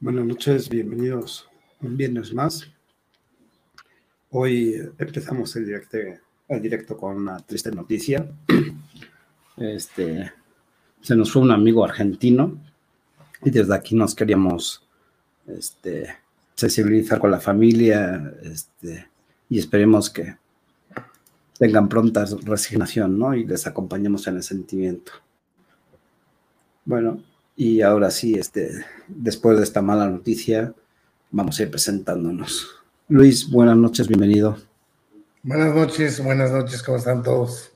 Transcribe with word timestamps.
Buenas 0.00 0.26
noches, 0.26 0.68
bienvenidos 0.68 1.48
un 1.80 1.96
viernes 1.96 2.32
más. 2.32 2.70
Hoy 4.30 4.76
empezamos 4.96 5.56
el 5.56 5.66
directo, 5.66 5.98
el 6.46 6.62
directo 6.62 6.96
con 6.96 7.16
una 7.16 7.38
triste 7.38 7.72
noticia. 7.72 8.30
Este, 9.56 10.32
se 11.00 11.16
nos 11.16 11.32
fue 11.32 11.42
un 11.42 11.50
amigo 11.50 11.84
argentino 11.84 12.56
y 13.42 13.50
desde 13.50 13.74
aquí 13.74 13.96
nos 13.96 14.14
queríamos 14.14 14.86
este, 15.48 16.14
sensibilizar 16.54 17.18
con 17.18 17.32
la 17.32 17.40
familia 17.40 18.34
este, 18.44 19.08
y 19.48 19.58
esperemos 19.58 20.10
que 20.10 20.36
tengan 21.58 21.88
pronta 21.88 22.24
resignación 22.44 23.18
¿no? 23.18 23.34
y 23.34 23.44
les 23.44 23.66
acompañemos 23.66 24.28
en 24.28 24.36
el 24.36 24.44
sentimiento. 24.44 25.10
Bueno, 26.84 27.20
y 27.58 27.82
ahora 27.82 28.12
sí, 28.12 28.34
este, 28.34 28.70
después 29.08 29.58
de 29.58 29.64
esta 29.64 29.82
mala 29.82 30.08
noticia, 30.08 30.72
vamos 31.32 31.58
a 31.58 31.64
ir 31.64 31.70
presentándonos. 31.72 32.68
Luis, 33.08 33.50
buenas 33.50 33.76
noches, 33.76 34.06
bienvenido. 34.06 34.56
Buenas 35.42 35.74
noches, 35.74 36.22
buenas 36.22 36.52
noches, 36.52 36.84
¿cómo 36.84 36.98
están 36.98 37.24
todos? 37.24 37.72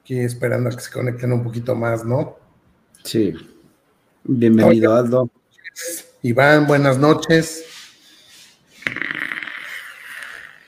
Aquí 0.00 0.18
esperando 0.18 0.68
a 0.68 0.72
que 0.72 0.80
se 0.80 0.90
conecten 0.90 1.32
un 1.32 1.44
poquito 1.44 1.76
más, 1.76 2.04
¿no? 2.04 2.36
Sí. 3.04 3.34
Bienvenido, 4.24 4.96
Aldo. 4.96 5.30
Iván, 6.22 6.66
buenas 6.66 6.98
noches. 6.98 7.64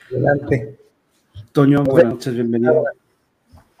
Adelante. 0.09 0.79
Toño, 1.51 1.83
buenas 1.83 2.13
noches, 2.13 2.33
bienvenido. 2.33 2.85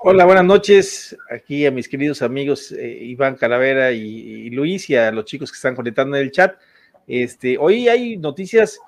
Hola, 0.07 0.25
buenas 0.25 0.45
noches. 0.45 1.17
Aquí 1.31 1.65
a 1.65 1.71
mis 1.71 1.89
queridos 1.89 2.21
amigos 2.21 2.71
eh, 2.71 2.95
Iván 3.01 3.37
Calavera 3.37 3.91
y, 3.91 4.51
Luis 4.51 4.87
y 4.91 4.95
a 4.95 5.11
los 5.11 5.25
chicos 5.25 5.51
que 5.51 5.55
están 5.55 5.73
conectando 5.73 6.15
en 6.15 6.21
el 6.21 6.29
chat. 6.29 6.61
Este, 7.07 7.57
hoy 7.57 7.87
hay 7.87 8.15
noticias, 8.15 8.79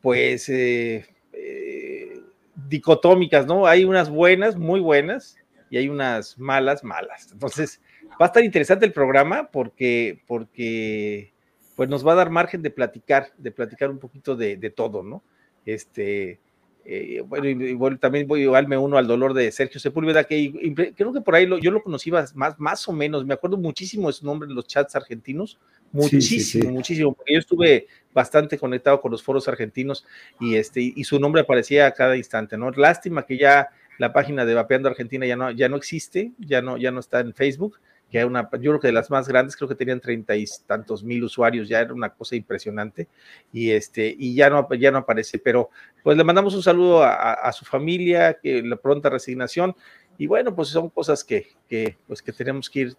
pues, 0.00 0.48
eh, 0.48 1.04
eh, 1.34 2.22
dicotómicas, 2.54 3.44
¿no? 3.44 3.66
Hay 3.66 3.84
unas 3.84 4.08
buenas, 4.08 4.56
muy 4.56 4.80
buenas, 4.80 5.36
y 5.68 5.76
hay 5.76 5.90
unas 5.90 6.38
malas, 6.38 6.82
malas. 6.82 7.30
Entonces, 7.32 7.82
va 8.12 8.24
a 8.24 8.26
estar 8.28 8.42
interesante 8.42 8.86
el 8.86 8.94
programa 8.94 9.50
porque, 9.52 10.22
porque 10.26 11.34
pues 11.76 11.90
nos 11.90 12.06
va 12.06 12.12
a 12.12 12.16
dar 12.16 12.30
margen 12.30 12.62
de 12.62 12.70
platicar, 12.70 13.30
de 13.36 13.50
platicar 13.50 13.90
un 13.90 13.98
poquito 13.98 14.36
de, 14.36 14.56
de 14.56 14.70
todo, 14.70 15.02
¿no? 15.02 15.22
Este, 15.66 16.40
eh, 16.84 17.22
bueno, 17.26 17.46
igual, 17.46 17.98
también 17.98 18.26
voy 18.26 18.42
igual 18.42 18.66
me 18.66 18.76
uno 18.76 18.98
al 18.98 19.06
dolor 19.06 19.34
de 19.34 19.50
Sergio 19.52 19.78
Sepúlveda, 19.78 20.24
que 20.24 20.92
creo 20.96 21.12
que 21.12 21.20
por 21.20 21.34
ahí 21.34 21.48
yo 21.60 21.70
lo 21.70 21.82
conocí 21.82 22.10
más, 22.10 22.34
más 22.34 22.88
o 22.88 22.92
menos, 22.92 23.24
me 23.24 23.34
acuerdo 23.34 23.56
muchísimo 23.56 24.08
de 24.08 24.14
su 24.14 24.26
nombre 24.26 24.48
en 24.48 24.54
los 24.54 24.66
chats 24.66 24.96
argentinos, 24.96 25.58
muchísimo, 25.92 26.70
muchísimo, 26.70 27.12
porque 27.12 27.34
yo 27.34 27.38
estuve 27.38 27.86
bastante 28.12 28.58
conectado 28.58 29.00
con 29.00 29.12
los 29.12 29.22
foros 29.22 29.46
argentinos 29.46 30.04
y, 30.40 30.56
este, 30.56 30.80
y 30.80 31.04
su 31.04 31.20
nombre 31.20 31.42
aparecía 31.42 31.86
a 31.86 31.92
cada 31.92 32.16
instante, 32.16 32.56
¿no? 32.56 32.70
Lástima 32.70 33.24
que 33.24 33.38
ya 33.38 33.68
la 33.98 34.12
página 34.12 34.44
de 34.44 34.54
Vapeando 34.54 34.88
Argentina 34.88 35.24
ya 35.26 35.36
no, 35.36 35.50
ya 35.52 35.68
no 35.68 35.76
existe, 35.76 36.32
ya 36.38 36.62
no, 36.62 36.76
ya 36.76 36.90
no 36.90 37.00
está 37.00 37.20
en 37.20 37.32
Facebook, 37.34 37.78
que 38.12 38.22
una, 38.26 38.42
yo 38.42 38.72
creo 38.72 38.80
que 38.80 38.88
de 38.88 38.92
las 38.92 39.10
más 39.10 39.26
grandes, 39.26 39.56
creo 39.56 39.68
que 39.68 39.74
tenían 39.74 39.98
treinta 39.98 40.36
y 40.36 40.44
tantos 40.66 41.02
mil 41.02 41.24
usuarios, 41.24 41.66
ya 41.66 41.80
era 41.80 41.94
una 41.94 42.10
cosa 42.10 42.36
impresionante, 42.36 43.08
y 43.54 43.70
este, 43.70 44.14
y 44.16 44.34
ya 44.34 44.50
no, 44.50 44.68
ya 44.74 44.90
no 44.90 44.98
aparece, 44.98 45.38
pero 45.38 45.70
pues 46.04 46.18
le 46.18 46.22
mandamos 46.22 46.54
un 46.54 46.62
saludo 46.62 47.02
a, 47.02 47.50
su 47.52 47.64
familia, 47.64 48.34
que 48.34 48.62
la 48.62 48.76
pronta 48.76 49.08
resignación, 49.08 49.74
y 50.18 50.26
bueno, 50.26 50.54
pues 50.54 50.68
son 50.68 50.90
cosas 50.90 51.24
que, 51.24 51.46
que, 51.66 51.96
pues 52.06 52.20
que 52.20 52.32
tenemos 52.32 52.68
que 52.68 52.80
ir 52.80 52.96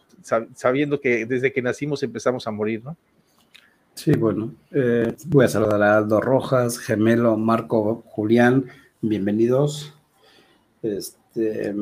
sabiendo 0.55 0.99
que 0.99 1.27
desde 1.27 1.53
que 1.53 1.61
nacimos 1.61 2.01
empezamos 2.01 2.47
a 2.47 2.51
morir, 2.51 2.83
¿no? 2.83 2.97
Sí, 3.93 4.13
bueno, 4.13 4.51
eh, 4.71 5.13
voy 5.27 5.45
a 5.45 5.47
saludar 5.47 5.83
a 5.83 5.97
Aldo 5.97 6.19
Rojas, 6.19 6.79
Gemelo, 6.79 7.37
Marco, 7.37 8.03
Julián, 8.07 8.65
bienvenidos. 9.01 9.93
Este, 10.81 11.75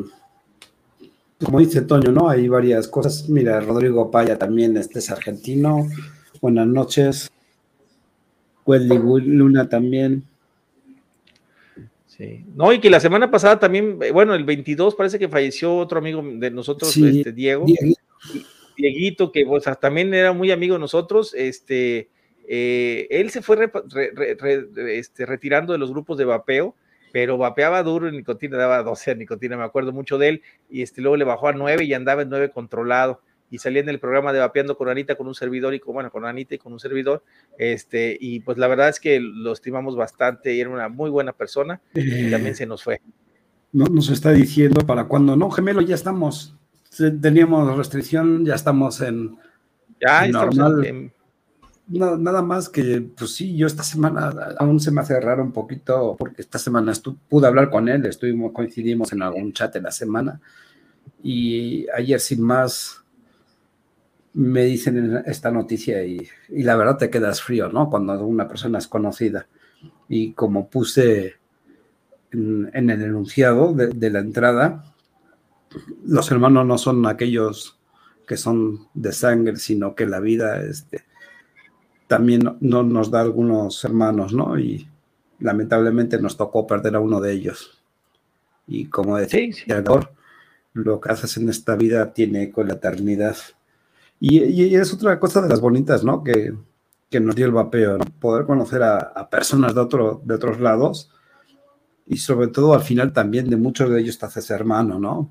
como 1.44 1.60
dice 1.60 1.82
Toño, 1.82 2.12
¿no? 2.12 2.30
Hay 2.30 2.48
varias 2.48 2.88
cosas. 2.88 3.28
Mira, 3.30 3.60
Rodrigo 3.60 4.12
Paya 4.12 4.38
también 4.38 4.78
este 4.78 5.00
es 5.00 5.10
argentino. 5.10 5.88
Buenas 6.42 6.68
noches. 6.68 7.32
Wendy 8.66 8.98
Luna 8.98 9.68
también. 9.68 10.24
Sí. 12.06 12.46
No, 12.56 12.72
y 12.72 12.80
que 12.80 12.90
la 12.90 13.00
semana 13.00 13.32
pasada 13.32 13.60
también, 13.60 13.98
bueno, 14.14 14.36
el 14.36 14.44
22 14.44 14.96
parece 14.96 15.18
que 15.18 15.30
falleció 15.30 15.76
otro 15.78 16.00
amigo 16.00 16.24
de 16.24 16.52
nosotros, 16.52 16.96
este, 16.96 17.32
Diego. 17.32 17.66
Dieguito. 18.78 19.32
que 19.32 19.46
también 19.80 20.14
era 20.14 20.34
muy 20.34 20.52
amigo 20.52 20.76
de 20.76 20.80
nosotros. 20.80 21.34
Este, 21.34 22.10
eh, 22.48 23.08
él 23.10 23.32
se 23.32 23.42
fue 23.42 23.72
este, 24.90 25.26
retirando 25.26 25.74
de 25.74 25.80
los 25.80 25.92
grupos 25.92 26.18
de 26.18 26.26
vapeo 26.26 26.76
pero 27.12 27.38
vapeaba 27.38 27.84
duro 27.84 28.08
en 28.08 28.16
nicotina, 28.16 28.58
daba 28.58 28.84
12 28.84 29.12
a 29.12 29.16
nicotina, 29.16 29.58
me 29.58 29.64
acuerdo 29.64 29.92
mucho 29.92 30.18
de 30.18 30.30
él, 30.30 30.42
y 30.70 30.82
este, 30.82 31.02
luego 31.02 31.18
le 31.18 31.26
bajó 31.26 31.48
a 31.48 31.54
9 31.54 31.84
y 31.84 31.94
andaba 31.94 32.22
en 32.22 32.30
9 32.30 32.52
controlado, 32.52 33.22
y 33.50 33.58
salía 33.58 33.82
en 33.82 33.90
el 33.90 34.00
programa 34.00 34.32
de 34.32 34.40
Vapeando 34.40 34.78
con 34.78 34.88
Anita, 34.88 35.16
con 35.16 35.28
un 35.28 35.36
servidor, 35.36 35.74
y 35.74 35.80
con, 35.80 35.94
bueno, 35.94 36.10
con 36.10 36.26
Anita 36.26 36.56
y 36.56 36.58
con 36.58 36.72
un 36.72 36.80
servidor, 36.80 37.24
este, 37.58 38.18
y 38.20 38.40
pues 38.40 38.58
la 38.58 38.68
verdad 38.68 38.90
es 38.90 39.00
que 39.00 39.20
lo 39.20 39.52
estimamos 39.52 39.96
bastante, 39.96 40.54
y 40.54 40.62
era 40.62 40.70
una 40.70 40.90
muy 40.90 41.10
buena 41.10 41.34
persona, 41.34 41.82
y 41.94 42.32
también 42.32 42.56
se 42.56 42.66
nos 42.66 42.84
fue. 42.84 43.02
No, 43.74 43.86
nos 43.86 44.10
está 44.10 44.32
diciendo 44.32 44.86
para 44.86 45.06
cuando 45.06 45.36
no, 45.36 45.50
gemelo, 45.50 45.82
ya 45.82 45.96
estamos, 45.96 46.56
teníamos 47.22 47.78
restricción, 47.78 48.46
ya 48.46 48.56
estamos 48.56 49.02
en... 49.02 49.38
Ya 50.00 50.26
estamos 50.26 50.84
en 50.84 51.14
nada 51.92 52.42
más 52.42 52.70
que, 52.70 53.02
pues 53.02 53.36
sí, 53.36 53.56
yo 53.56 53.68
esta 53.68 53.84
semana 53.84 54.32
aún 54.58 54.80
se 54.80 54.92
me 54.92 55.02
hace 55.02 55.20
raro 55.20 55.44
un 55.44 55.52
poquito, 55.52 56.16
porque 56.18 56.42
esta 56.42 56.58
semana 56.58 56.94
pude 57.30 57.48
hablar 57.48 57.70
con 57.70 57.90
él, 57.90 58.06
estuvimos, 58.06 58.52
coincidimos 58.52 59.12
en 59.14 59.22
algún 59.22 59.54
chat 59.54 59.76
en 59.76 59.84
la 59.84 59.92
semana, 59.92 60.42
y 61.24 61.88
ayer 61.92 62.20
sin 62.20 62.42
más 62.42 63.04
me 64.34 64.64
dicen 64.64 65.24
esta 65.26 65.52
noticia 65.52 66.04
y, 66.04 66.28
la 66.50 66.76
verdad 66.76 66.98
te 66.98 67.10
quedas 67.10 67.42
frío, 67.42 67.70
¿no? 67.70 67.90
Cuando 67.90 68.26
una 68.26 68.48
persona 68.48 68.78
es 68.78 68.88
conocida. 68.88 69.48
Y 70.08 70.34
como 70.34 70.70
puse 70.70 71.36
en, 72.32 72.70
el 72.74 73.02
enunciado 73.02 73.74
de, 73.74 73.88
de 73.88 74.10
la 74.10 74.20
entrada, 74.20 74.86
los 76.06 76.32
hermanos 76.32 76.66
no 76.66 76.78
son 76.78 77.06
aquellos 77.06 77.78
que 78.28 78.38
son 78.38 78.88
de 78.94 79.12
sangre, 79.12 79.58
sino 79.58 79.96
que 79.96 80.06
la 80.06 80.20
vida 80.20 80.62
este, 80.64 81.04
también 82.12 82.58
no, 82.60 82.84
nos 82.84 83.10
da 83.10 83.22
algunos 83.22 83.82
hermanos, 83.86 84.34
¿no? 84.34 84.60
Y 84.60 84.86
lamentablemente 85.40 86.20
nos 86.20 86.36
tocó 86.36 86.68
perder 86.68 86.98
a 86.98 87.00
uno 87.00 87.22
de 87.22 87.32
ellos. 87.32 87.82
Y 88.68 88.88
como 88.88 89.16
decía, 89.16 89.54
sí, 89.54 89.64
lo 90.74 91.00
que 91.00 91.10
haces 91.10 91.38
en 91.38 91.48
esta 91.48 91.78
vida 91.78 92.12
tiene 92.12 92.52
con 92.52 92.68
la 92.68 92.74
eternidad. 92.74 93.38
Y, 94.20 94.76
es 94.76 94.94
otra 94.94 95.22
cosa 95.22 95.42
de 95.42 95.48
las 95.48 95.62
bonitas, 95.62 96.04
¿no? 96.04 96.22
Que, 96.22 96.54
nos 97.18 97.34
dio 97.34 97.46
el 97.46 97.54
vapeo, 97.54 97.98
¿no? 97.98 98.04
Poder 98.20 98.46
conocer 98.46 98.84
a, 98.84 99.30
personas 99.30 99.74
de, 99.74 99.80
otro, 99.80 100.22
de 100.26 100.36
otros 100.36 100.60
lados 100.60 101.12
y 102.06 102.18
sobre 102.18 102.48
todo 102.48 102.74
al 102.74 102.82
final 102.82 103.14
también 103.14 103.50
de 103.50 103.56
muchos 103.56 103.90
de 103.90 104.02
ellos 104.02 104.20
te 104.20 104.26
haces 104.26 104.50
hermano, 104.50 105.00
¿no? 105.00 105.30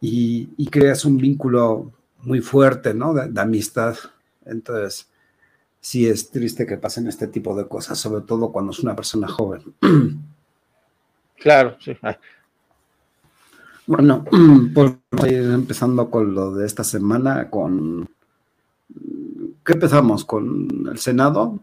Y, 0.00 0.66
creas 0.66 1.04
un 1.04 1.16
vínculo 1.16 1.90
muy 2.18 2.40
fuerte, 2.40 2.94
¿no? 2.94 3.12
de 3.12 3.40
amistad. 3.40 3.96
Entonces, 4.44 5.10
sí 5.80 6.06
es 6.06 6.30
triste 6.30 6.66
que 6.66 6.76
pasen 6.76 7.06
este 7.06 7.26
tipo 7.26 7.56
de 7.56 7.66
cosas, 7.66 7.98
sobre 7.98 8.22
todo 8.22 8.52
cuando 8.52 8.72
es 8.72 8.80
una 8.80 8.94
persona 8.94 9.28
joven. 9.28 9.62
Claro, 11.36 11.76
sí. 11.80 11.96
Bueno, 13.86 14.24
pues 14.74 14.92
empezando 15.22 16.10
con 16.10 16.34
lo 16.34 16.52
de 16.52 16.66
esta 16.66 16.84
semana, 16.84 17.48
con... 17.48 18.08
¿Qué 19.64 19.72
empezamos? 19.72 20.24
¿Con 20.24 20.88
el 20.90 20.98
Senado? 20.98 21.58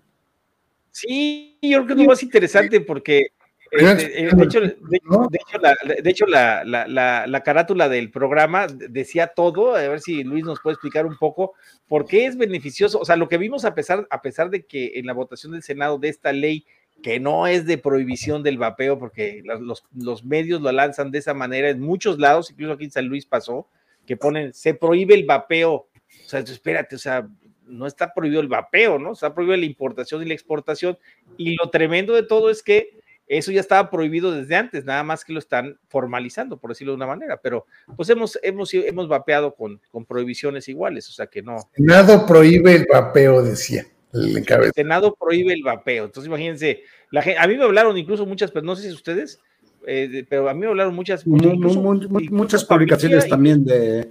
Sí, 0.92 1.58
yo 1.62 1.86
creo 1.86 1.88
que 1.88 1.94
es 1.94 2.00
lo 2.00 2.06
más 2.06 2.24
interesante 2.24 2.82
porque 2.82 3.28
este, 3.72 4.24
eh, 4.24 4.30
de 4.34 4.44
hecho, 4.44 4.62
de, 4.62 6.10
hecho, 6.10 6.26
la, 6.28 7.42
carátula 7.44 7.90
del 7.90 8.12
programa 8.12 8.68
decía 8.68 9.28
todo, 9.28 9.76
a 9.76 9.88
ver 9.88 10.00
si 10.00 10.24
Luis 10.24 10.44
nos 10.44 10.60
puede 10.60 10.74
explicar 10.76 11.06
un 11.06 11.18
poco 11.18 11.54
por 11.88 12.06
qué 12.06 12.26
es 12.26 12.38
beneficioso, 12.38 13.00
o 13.00 13.06
sea, 13.06 13.16
lo 13.16 13.28
que 13.28 13.38
vimos 13.38 13.66
a 13.66 13.76
pesar, 13.76 14.08
a 14.10 14.22
pesar 14.22 14.50
de 14.50 14.66
que 14.66 14.94
en 14.96 15.06
la 15.06 15.14
votación 15.14 15.54
del 15.54 15.64
Senado 15.64 15.98
de 15.98 16.10
esta 16.10 16.32
ley, 16.32 16.66
que 17.02 17.20
no 17.20 17.48
es 17.48 17.66
de 17.66 17.78
prohibición 17.78 18.44
del 18.44 18.58
vapeo, 18.58 18.98
porque 18.98 19.44
los, 19.44 20.26
medios 20.26 20.62
lo 20.62 20.72
lanzan 20.72 21.12
de 21.12 21.20
esa 21.20 21.34
manera 21.34 21.70
en 21.70 21.80
muchos 21.80 22.20
lados, 22.20 22.50
incluso 22.52 22.74
aquí 22.74 22.86
en 22.86 22.92
San 22.92 23.08
Luis 23.08 23.26
pasó, 23.26 23.68
que 24.06 24.18
ponen, 24.18 24.54
se 24.54 24.74
prohíbe 24.74 25.14
el 25.14 25.26
vapeo, 25.26 25.74
o 25.74 25.90
sea, 26.26 26.40
espérate, 26.40 26.96
o 26.96 27.00
sea, 27.00 27.28
no 27.66 27.86
está 27.86 28.14
prohibido 28.14 28.42
el 28.42 28.48
vapeo, 28.48 28.98
¿no? 28.98 29.12
Está 29.12 29.34
prohibido 29.34 29.58
la 29.58 29.66
importación 29.66 30.24
y 30.24 30.26
la 30.26 30.34
exportación, 30.34 30.98
y 31.38 31.56
lo 31.56 31.70
tremendo 31.70 32.14
de 32.14 32.24
todo 32.24 32.50
es 32.50 32.64
que 32.64 32.98
eso 33.28 33.52
ya 33.52 33.60
estaba 33.60 33.90
prohibido 33.90 34.32
desde 34.32 34.56
antes, 34.56 34.86
nada 34.86 35.04
más 35.04 35.26
que 35.26 35.34
lo 35.34 35.40
están 35.40 35.78
formalizando, 35.90 36.58
por 36.58 36.72
decirlo 36.72 36.94
de 36.94 36.98
una 36.98 37.08
manera, 37.08 37.40
pero 37.42 37.66
pues 37.96 38.10
hemos, 38.10 38.40
hemos, 38.42 38.74
hemos 38.74 39.08
vapeado 39.08 39.54
con, 39.54 39.82
con 39.92 40.06
prohibiciones 40.06 40.70
iguales, 40.70 41.10
o 41.10 41.12
sea 41.12 41.28
que 41.28 41.42
no. 41.42 41.58
Nada 41.78 42.26
prohíbe 42.26 42.76
el 42.76 42.88
vapeo, 42.92 43.44
decía. 43.44 43.86
el, 44.14 44.46
Senado 44.74 45.16
prohíbe 45.20 45.54
el 45.54 45.64
vapeo. 45.64 46.06
Entonces, 46.06 46.28
imagínense, 46.28 46.84
la 47.12 47.24
a 47.38 47.48
mí 47.48 47.58
me 47.58 47.64
hablaron 47.64 47.98
incluso 47.98 48.26
muchas, 48.26 48.52
pero 48.52 48.66
no 48.66 48.76
sé 48.76 48.84
si 48.84 48.94
ustedes, 48.94 49.42
eh, 49.86 50.26
pero 50.30 50.48
a 50.50 50.54
mí 50.54 50.62
me 50.62 50.68
hablaron 50.68 50.96
muchas. 50.96 51.28
muchas 51.28 52.64
publicaciones 52.64 53.28
también 53.28 53.66
de. 53.66 54.10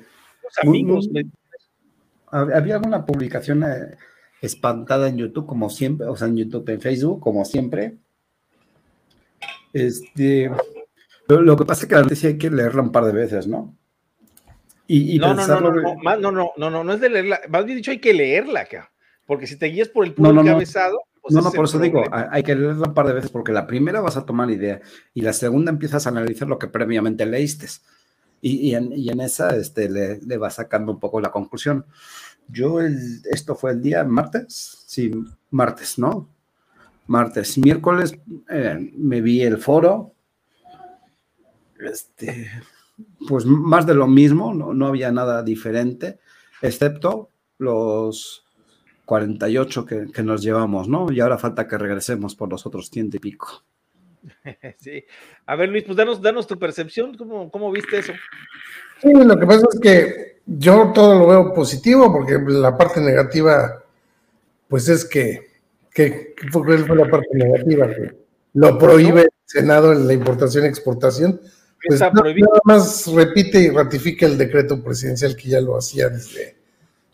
Amigos. 0.63 1.09
había 2.31 2.75
alguna 2.75 3.05
publicación 3.05 3.65
eh, 3.65 3.97
espantada 4.43 5.09
en 5.09 5.17
YouTube, 5.17 5.47
como 5.47 5.71
siempre, 5.71 6.07
o 6.07 6.17
sea, 6.17 6.29
en 6.29 6.37
YouTube, 6.37 6.69
en 6.69 6.81
Facebook, 6.81 7.21
como 7.21 7.45
siempre. 7.45 7.97
Este, 9.77 10.51
lo, 11.29 11.55
que 11.55 11.65
pasa 11.67 11.83
es 11.83 11.89
que 11.89 11.95
la 11.97 12.03
noticia 12.03 12.31
hay 12.31 12.39
que 12.39 12.51
leerla 12.51 12.81
un 12.81 12.93
par 12.93 13.05
de 13.05 13.13
veces, 13.13 13.47
¿no? 13.47 13.77
No, 14.89 15.35
no, 15.35 16.31
no, 16.31 16.71
no, 16.71 16.85
no, 16.85 16.93
es 16.95 17.01
de 17.01 17.11
leerla, 17.11 17.41
más 17.51 17.67
bien 17.67 17.77
dicho 17.77 17.91
hay 17.91 17.99
que 17.99 18.15
leerla, 18.15 18.61
acá, 18.61 18.91
porque 19.27 19.47
si 19.47 19.57
te 19.57 19.67
guías 19.67 19.89
por 19.89 20.07
el 20.07 20.15
puro 20.15 20.33
no, 20.33 20.41
encabezado... 20.41 20.99
Pues 21.21 21.35
no, 21.35 21.43
no, 21.43 21.51
por 21.51 21.67
eso 21.67 21.79
digo, 21.79 22.05
hay 22.11 22.43
que 22.43 22.55
leerla 22.55 22.87
un 22.87 22.95
par 22.95 23.07
de 23.07 23.13
veces 23.13 23.31
porque 23.31 23.53
la 23.53 23.67
primera 23.67 24.01
vas 24.01 24.17
a 24.17 24.25
tomar 24.25 24.49
idea 24.51 24.81
y 25.13 25.21
la 25.21 25.35
segunda 25.35 25.73
empiezas 25.73 26.07
a 26.07 26.11
analizar 26.11 26.49
lo 26.49 26.59
que 26.59 26.69
previamente 26.69 27.27
leíste. 27.27 27.67
Y, 28.41 28.75
en, 28.75 29.21
esa 29.21 29.57
este, 29.57 29.91
le, 29.91 30.21
le 30.21 30.39
vas 30.39 30.55
sacando 30.55 30.93
un 30.93 31.01
poco 31.01 31.21
la 31.21 31.33
conclusión. 31.33 31.85
Yo, 32.49 32.81
esto 32.81 33.57
fue 33.57 33.73
el 33.73 33.83
día 33.83 34.05
martes, 34.05 34.85
sí, 34.87 35.11
martes, 35.51 35.99
¿no? 35.99 36.31
Martes, 37.07 37.59
miércoles 37.59 38.19
eh, 38.49 38.93
me 38.97 39.21
vi 39.21 39.43
el 39.43 39.59
foro, 39.59 40.13
este, 41.79 42.51
pues 43.29 43.45
más 43.45 43.87
de 43.87 43.95
lo 43.95 44.07
mismo, 44.07 44.55
no, 44.55 44.87
había 44.87 45.13
nada 45.13 45.43
diferente, 45.43 46.19
excepto 46.63 47.31
los 47.59 48.45
48 49.05 49.87
que, 49.87 50.07
que, 50.13 50.23
nos 50.23 50.43
llevamos, 50.43 50.89
¿no? 50.89 51.13
Y 51.13 51.21
ahora 51.21 51.39
falta 51.39 51.69
que 51.69 51.79
regresemos 51.79 52.35
por 52.35 52.51
los 52.51 52.67
otros 52.67 52.91
ciento 52.91 53.17
y 53.17 53.21
pico. 53.21 53.63
Sí. 54.79 55.05
A 55.47 55.57
ver, 55.57 55.69
Luis, 55.69 55.85
pues 55.85 55.97
danos, 55.97 56.21
danos 56.21 56.47
tu 56.47 56.59
percepción, 56.59 57.17
¿Cómo, 57.17 57.51
¿cómo, 57.51 57.71
viste 57.71 57.99
eso? 57.99 58.13
Sí, 59.01 59.13
lo 59.13 59.39
que 59.39 59.47
pasa 59.47 59.67
es 59.73 59.81
que 59.81 60.41
yo 60.47 60.93
todo 60.95 61.19
lo 61.19 61.27
veo 61.29 61.55
positivo, 61.55 62.13
porque 62.13 62.39
la 62.47 62.77
parte 62.77 63.01
negativa, 63.01 63.83
pues 64.69 64.89
es 64.89 65.05
que, 65.05 65.46
que, 65.97 66.35
fue 66.53 66.79
la 66.79 67.11
parte 67.11 67.29
negativa? 67.33 67.89
Que 67.89 68.15
lo 68.53 68.79
prohíbe 68.79 69.23
el 69.23 69.31
Senado 69.47 69.93
en 69.93 70.07
la 70.07 70.13
importación 70.13 70.65
y 70.65 70.69
exportación 70.69 71.41
pues 71.89 72.01
nada 72.01 72.61
más 72.65 73.07
repite 73.07 73.61
y 73.61 73.71
ratifica 73.71 74.27
el 74.27 74.37
decreto 74.37 74.83
presidencial 74.83 75.37
que 75.37 75.49
ya 75.49 75.61
lo 75.61 75.77
hacía 75.77 76.09
desde 76.09 76.57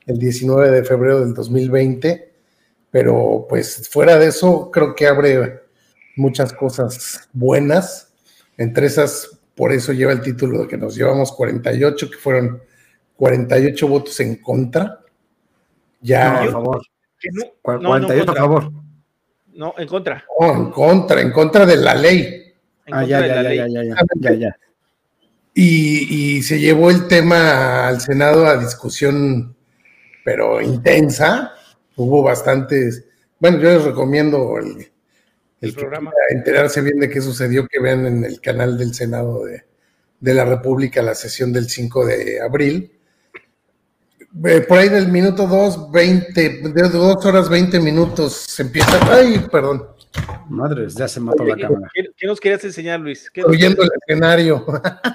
el 0.06 0.18
19 0.18 0.70
de 0.70 0.84
febrero 0.84 1.20
del 1.20 1.34
2020, 1.34 2.32
pero 2.90 3.46
pues 3.48 3.88
fuera 3.88 4.18
de 4.18 4.28
eso 4.28 4.70
creo 4.70 4.94
que 4.94 5.06
abre 5.06 5.60
muchas 6.16 6.52
cosas 6.52 7.28
buenas, 7.32 8.12
entre 8.56 8.86
esas 8.86 9.38
por 9.54 9.72
eso 9.72 9.92
lleva 9.92 10.12
el 10.12 10.22
título 10.22 10.62
de 10.62 10.68
que 10.68 10.78
nos 10.78 10.96
llevamos 10.96 11.32
48, 11.32 12.10
que 12.10 12.16
fueron 12.16 12.62
48 13.16 13.88
votos 13.88 14.18
en 14.20 14.36
contra. 14.36 15.00
Ya 16.00 16.42
a 16.42 16.50
favor. 16.50 16.82
48 17.62 18.30
a 18.30 18.34
favor. 18.34 18.72
No, 19.54 19.74
en 19.76 19.86
contra. 19.86 20.24
en 20.40 20.70
contra, 20.70 21.20
en 21.20 21.30
contra 21.30 21.66
de 21.66 21.76
la 21.76 21.94
ley. 21.94 22.54
Ah, 22.90 23.04
ya, 23.04 23.26
ya, 23.26 23.42
ya, 23.42 23.66
ya, 23.66 23.94
ya, 24.20 24.32
ya, 24.34 24.56
Y, 25.54 26.36
y, 26.36 26.42
se 26.42 26.58
llevó 26.58 26.90
el 26.90 27.06
tema 27.06 27.86
al 27.86 28.00
Senado 28.00 28.46
a 28.46 28.56
discusión, 28.56 29.54
pero 30.24 30.60
intensa. 30.60 31.52
Hubo 31.96 32.22
bastantes. 32.22 33.04
Bueno, 33.38 33.58
yo 33.58 33.70
les 33.70 33.84
recomiendo 33.84 34.56
el, 34.58 34.90
el, 35.60 35.74
programa. 35.74 36.10
enterarse 36.30 36.80
bien 36.80 36.98
de 36.98 37.10
qué 37.10 37.20
sucedió, 37.20 37.66
que 37.68 37.80
vean 37.80 38.06
en 38.06 38.24
el 38.24 38.40
canal 38.40 38.78
del 38.78 38.94
Senado 38.94 39.44
de, 39.44 39.64
de 40.22 40.34
la 40.34 40.44
República 40.44 41.02
la 41.02 41.14
sesión 41.14 41.52
del 41.52 41.68
5 41.68 42.06
de 42.06 42.40
abril. 42.40 42.92
Eh, 44.44 44.64
por 44.66 44.78
ahí 44.78 44.88
del 44.88 45.08
minuto 45.08 45.46
2, 45.46 45.92
20, 45.92 46.62
de 46.68 46.88
2 46.88 47.26
horas 47.26 47.48
20 47.48 47.78
minutos 47.80 48.32
se 48.32 48.62
empieza. 48.62 49.14
Ay, 49.14 49.46
perdón 49.50 49.86
Madres, 50.48 50.94
ya 50.94 51.08
se 51.08 51.20
mató 51.20 51.44
la 51.44 51.56
cámara. 51.56 51.90
¿Qué, 51.94 52.26
nos 52.26 52.40
querías 52.40 52.64
enseñar, 52.64 53.00
Luis? 53.00 53.30
Oyendo 53.44 53.82
el 53.82 53.90
escenario. 54.00 54.64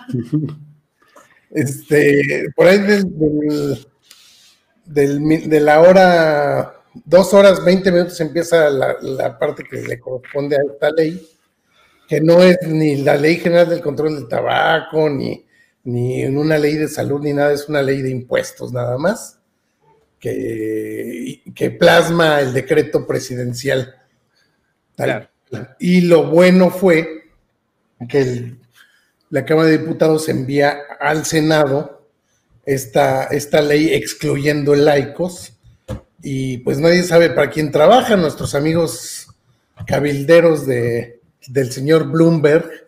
este, 1.51 2.47
por 2.55 2.67
ahí 2.67 2.79
del, 2.79 3.85
de 4.85 5.59
la 5.59 5.81
hora, 5.81 6.73
dos 7.05 7.33
horas, 7.33 7.63
veinte 7.63 7.91
minutos 7.91 8.19
empieza 8.21 8.69
la, 8.69 9.37
parte 9.37 9.63
que 9.63 9.81
le 9.81 9.99
corresponde 9.99 10.55
a 10.55 10.61
esta 10.71 10.89
ley, 10.91 11.27
que 12.07 12.21
no 12.21 12.41
es 12.41 12.57
ni 12.67 13.03
la 13.03 13.15
ley 13.15 13.37
general 13.37 13.69
del 13.69 13.81
control 13.81 14.15
del 14.15 14.27
tabaco, 14.27 15.09
ni, 15.09 15.45
ni 15.87 16.25
una 16.25 16.57
ley 16.57 16.75
de 16.75 16.89
salud, 16.89 17.21
ni 17.21 17.31
nada, 17.31 17.53
es 17.53 17.69
una 17.69 17.81
ley 17.81 18.01
de 18.01 18.09
impuestos 18.09 18.73
nada 18.73 18.97
más, 18.97 19.39
que, 20.19 21.41
que 21.55 21.71
plasma 21.71 22.41
el 22.41 22.51
decreto 22.51 23.07
presidencial. 23.07 23.95
Y 25.79 26.01
lo 26.01 26.25
bueno 26.25 26.71
fue 26.71 27.29
que 28.09 28.55
la 29.29 29.45
Cámara 29.45 29.69
de 29.69 29.77
Diputados 29.77 30.27
envía 30.27 30.77
al 30.99 31.23
Senado 31.23 32.05
esta, 32.65 33.23
esta 33.23 33.61
ley 33.61 33.93
excluyendo 33.93 34.75
laicos 34.75 35.53
y 36.21 36.57
pues 36.57 36.79
nadie 36.79 37.03
sabe 37.03 37.29
para 37.29 37.49
quién 37.49 37.71
trabajan 37.71 38.19
nuestros 38.19 38.55
amigos 38.55 39.27
cabilderos 39.85 40.67
de, 40.67 41.21
del 41.47 41.71
señor 41.71 42.11
Bloomberg 42.11 42.86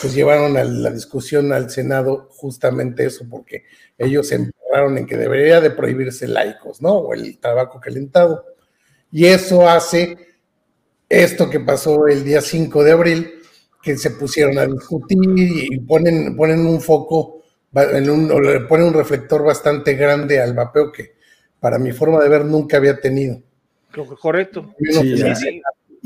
pues 0.00 0.14
llevaron 0.14 0.56
a 0.56 0.64
la 0.64 0.90
discusión 0.90 1.52
al 1.52 1.70
Senado 1.70 2.28
justamente 2.30 3.06
eso, 3.06 3.24
porque 3.28 3.64
ellos 3.96 4.28
se 4.28 4.36
empezaron 4.36 4.98
en 4.98 5.06
que 5.06 5.16
debería 5.16 5.60
de 5.60 5.70
prohibirse 5.70 6.28
laicos, 6.28 6.82
¿no? 6.82 6.92
O 6.94 7.14
el 7.14 7.38
tabaco 7.38 7.80
calentado. 7.80 8.44
Y 9.10 9.26
eso 9.26 9.68
hace 9.68 10.16
esto 11.08 11.48
que 11.48 11.60
pasó 11.60 12.06
el 12.08 12.24
día 12.24 12.40
5 12.40 12.84
de 12.84 12.92
abril, 12.92 13.32
que 13.82 13.96
se 13.96 14.10
pusieron 14.10 14.58
a 14.58 14.66
discutir 14.66 15.18
y 15.36 15.78
ponen, 15.80 16.36
ponen 16.36 16.66
un 16.66 16.80
foco, 16.80 17.42
en 17.74 18.10
un, 18.10 18.42
le 18.42 18.60
ponen 18.60 18.88
un 18.88 18.94
reflector 18.94 19.44
bastante 19.44 19.94
grande 19.94 20.40
al 20.40 20.54
vapeo 20.54 20.90
que 20.90 21.14
para 21.60 21.78
mi 21.78 21.92
forma 21.92 22.22
de 22.22 22.28
ver 22.28 22.44
nunca 22.44 22.76
había 22.76 23.00
tenido. 23.00 23.40
Correcto. 24.20 24.74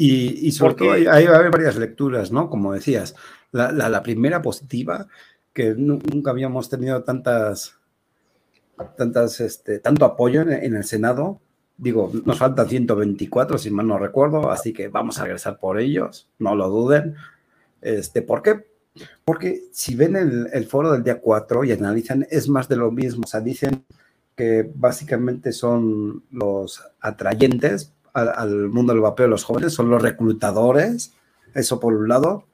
Y, 0.02 0.52
sobre 0.52 0.75
todo 0.75 0.92
hay, 0.92 1.07
hay, 1.07 1.26
varias 1.26 1.76
lecturas, 1.76 2.33
¿no? 2.33 2.49
Como 2.49 2.73
decías, 2.73 3.14
la, 3.52 4.02
primera 4.02 4.40
positiva, 4.40 5.09
que 5.52 5.75
nunca 5.75 6.30
habíamos 6.30 6.71
tenido 6.71 7.02
tantas, 7.02 7.76
tantas, 8.97 9.40
este, 9.40 9.78
tanto 9.78 10.07
apoyo 10.07 10.42
en 10.42 10.75
el 10.75 10.85
Senado, 10.85 11.40
Digo, 11.80 12.12
nos 12.26 12.38
faltan 12.38 12.69
124, 12.69 13.57
si 13.57 13.71
mal 13.71 13.87
no 13.87 13.97
recuerdo, 13.97 14.50
así 14.50 14.75
que 14.75 14.88
vamos 14.88 15.19
a 15.19 15.25
regresar 15.25 15.59
por 15.59 15.80
ellos, 15.80 16.28
no 16.38 16.54
lo 16.54 16.69
duden. 16.69 17.14
Este, 17.80 18.21
¿Por 18.21 18.42
qué? 18.42 18.66
Porque 19.25 19.62
si 19.73 19.95
ven 19.95 20.14
el, 20.14 20.66
foro 20.66 20.92
del 20.92 21.02
día 21.02 21.23
4 21.23 21.64
y 21.64 21.73
analizan, 21.73 22.26
es 22.30 22.50
más 22.50 22.69
de 22.69 22.76
lo 22.76 22.90
mismo. 22.90 23.23
O 23.25 23.26
sea, 23.26 23.40
dicen 23.40 23.87
que 24.37 24.71
básicamente 24.75 25.52
son 25.52 26.23
los 26.30 26.83
atrayentes 27.00 27.95
al, 28.12 28.69
mundo 28.69 28.93
del 28.93 29.02
vapeo 29.02 29.29
los 29.29 29.45
jóvenes, 29.45 29.73
son 29.73 29.90
los 29.90 30.02
reclutadores, 30.02 31.14
eso 31.55 31.81
por 31.81 31.95
un 31.95 32.09
lado. 32.09 32.47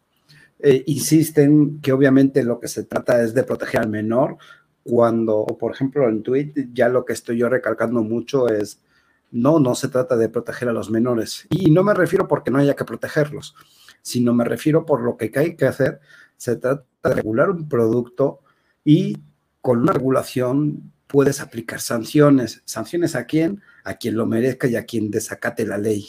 Eh, 0.58 0.84
insisten 0.86 1.80
que 1.80 1.92
obviamente 1.92 2.42
lo 2.42 2.58
que 2.58 2.68
se 2.68 2.84
trata 2.84 3.22
es 3.22 3.34
de 3.34 3.42
proteger 3.42 3.80
al 3.80 3.90
menor, 3.90 4.38
cuando, 4.82 5.44
por 5.58 5.72
ejemplo, 5.72 6.08
en 6.08 6.22
Twitter 6.22 6.68
ya 6.72 6.88
lo 6.88 7.04
que 7.04 7.12
estoy 7.12 7.38
yo 7.38 7.48
recalcando 7.48 8.02
mucho 8.02 8.48
es 8.48 8.80
no, 9.32 9.58
no 9.58 9.74
se 9.74 9.88
trata 9.88 10.16
de 10.16 10.28
proteger 10.28 10.68
a 10.68 10.72
los 10.72 10.90
menores. 10.90 11.46
Y 11.50 11.70
no 11.70 11.82
me 11.82 11.92
refiero 11.92 12.28
porque 12.28 12.50
no 12.50 12.58
haya 12.58 12.76
que 12.76 12.84
protegerlos, 12.84 13.54
sino 14.00 14.32
me 14.32 14.44
refiero 14.44 14.86
por 14.86 15.02
lo 15.02 15.16
que 15.16 15.32
hay 15.34 15.56
que 15.56 15.66
hacer. 15.66 16.00
Se 16.36 16.56
trata 16.56 16.84
de 17.02 17.14
regular 17.14 17.50
un 17.50 17.68
producto 17.68 18.40
y 18.84 19.18
con 19.60 19.80
una 19.80 19.92
regulación 19.92 20.92
puedes 21.06 21.40
aplicar 21.40 21.80
sanciones. 21.80 22.62
¿Sanciones 22.64 23.16
a 23.16 23.24
quién? 23.24 23.62
A 23.86 23.94
quien 23.94 24.16
lo 24.16 24.26
merezca 24.26 24.66
y 24.66 24.76
a 24.76 24.84
quien 24.84 25.10
desacate 25.10 25.66
la 25.66 25.78
ley. 25.78 26.06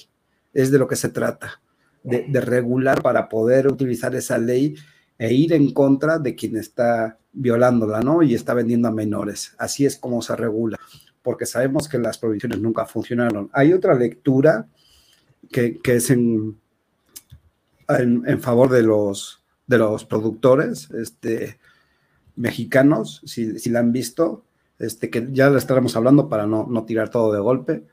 Es 0.54 0.72
de 0.72 0.80
lo 0.80 0.88
que 0.88 0.96
se 0.96 1.10
trata, 1.10 1.62
de, 2.04 2.26
de 2.28 2.42
regular 2.42 3.02
para 3.02 3.30
poder 3.30 3.68
utilizar 3.68 4.16
esa 4.16 4.38
ley 4.38 4.76
e 5.18 5.34
ir 5.34 5.54
en 5.54 5.74
contra 5.74 6.20
de 6.20 6.36
quien 6.36 6.58
está 6.58 7.18
violándola, 7.34 8.02
¿no? 8.02 8.24
Y 8.24 8.34
está 8.34 8.54
vendiendo 8.54 8.88
a 8.88 8.92
menores. 8.92 9.54
Así 9.58 9.86
es 9.86 9.98
como 9.98 10.22
se 10.22 10.36
regula 10.36 10.78
porque 11.28 11.46
sabemos 11.46 11.90
que 11.90 12.00
las 12.00 12.18
provisiones 12.18 12.62
nunca 12.62 12.86
funcionaron. 12.86 13.50
Hay 13.52 13.74
otra 13.74 13.94
lectura 13.96 14.66
que, 15.52 15.78
es 15.84 16.10
en, 16.10 16.58
en, 17.90 18.40
favor 18.40 18.70
de 18.70 18.84
los, 18.84 19.44
de 19.66 19.78
los 19.78 20.06
productores 20.06 20.90
este, 20.92 21.60
mexicanos, 22.38 23.22
si, 23.26 23.52
la 23.70 23.80
han 23.80 23.92
visto, 23.92 24.46
este, 24.80 25.10
que 25.10 25.28
ya 25.32 25.50
le 25.50 25.58
estaremos 25.58 25.96
hablando 25.96 26.30
para 26.30 26.46
no, 26.46 26.84
tirar 26.86 27.10
todo 27.10 27.34
de 27.34 27.40
golpe. 27.40 27.84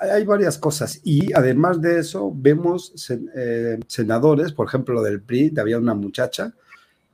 hay 0.00 0.24
varias 0.24 0.58
cosas. 0.58 1.00
Y 1.04 1.32
además 1.32 1.80
de 1.80 1.98
eso, 2.00 2.32
vemos 2.34 2.92
eh, 3.36 3.78
senadores, 3.86 4.52
por 4.52 4.66
ejemplo, 4.68 5.02
del 5.02 5.22
PRI, 5.22 5.54
había 5.58 5.78
una 5.78 5.94
muchacha, 5.94 6.54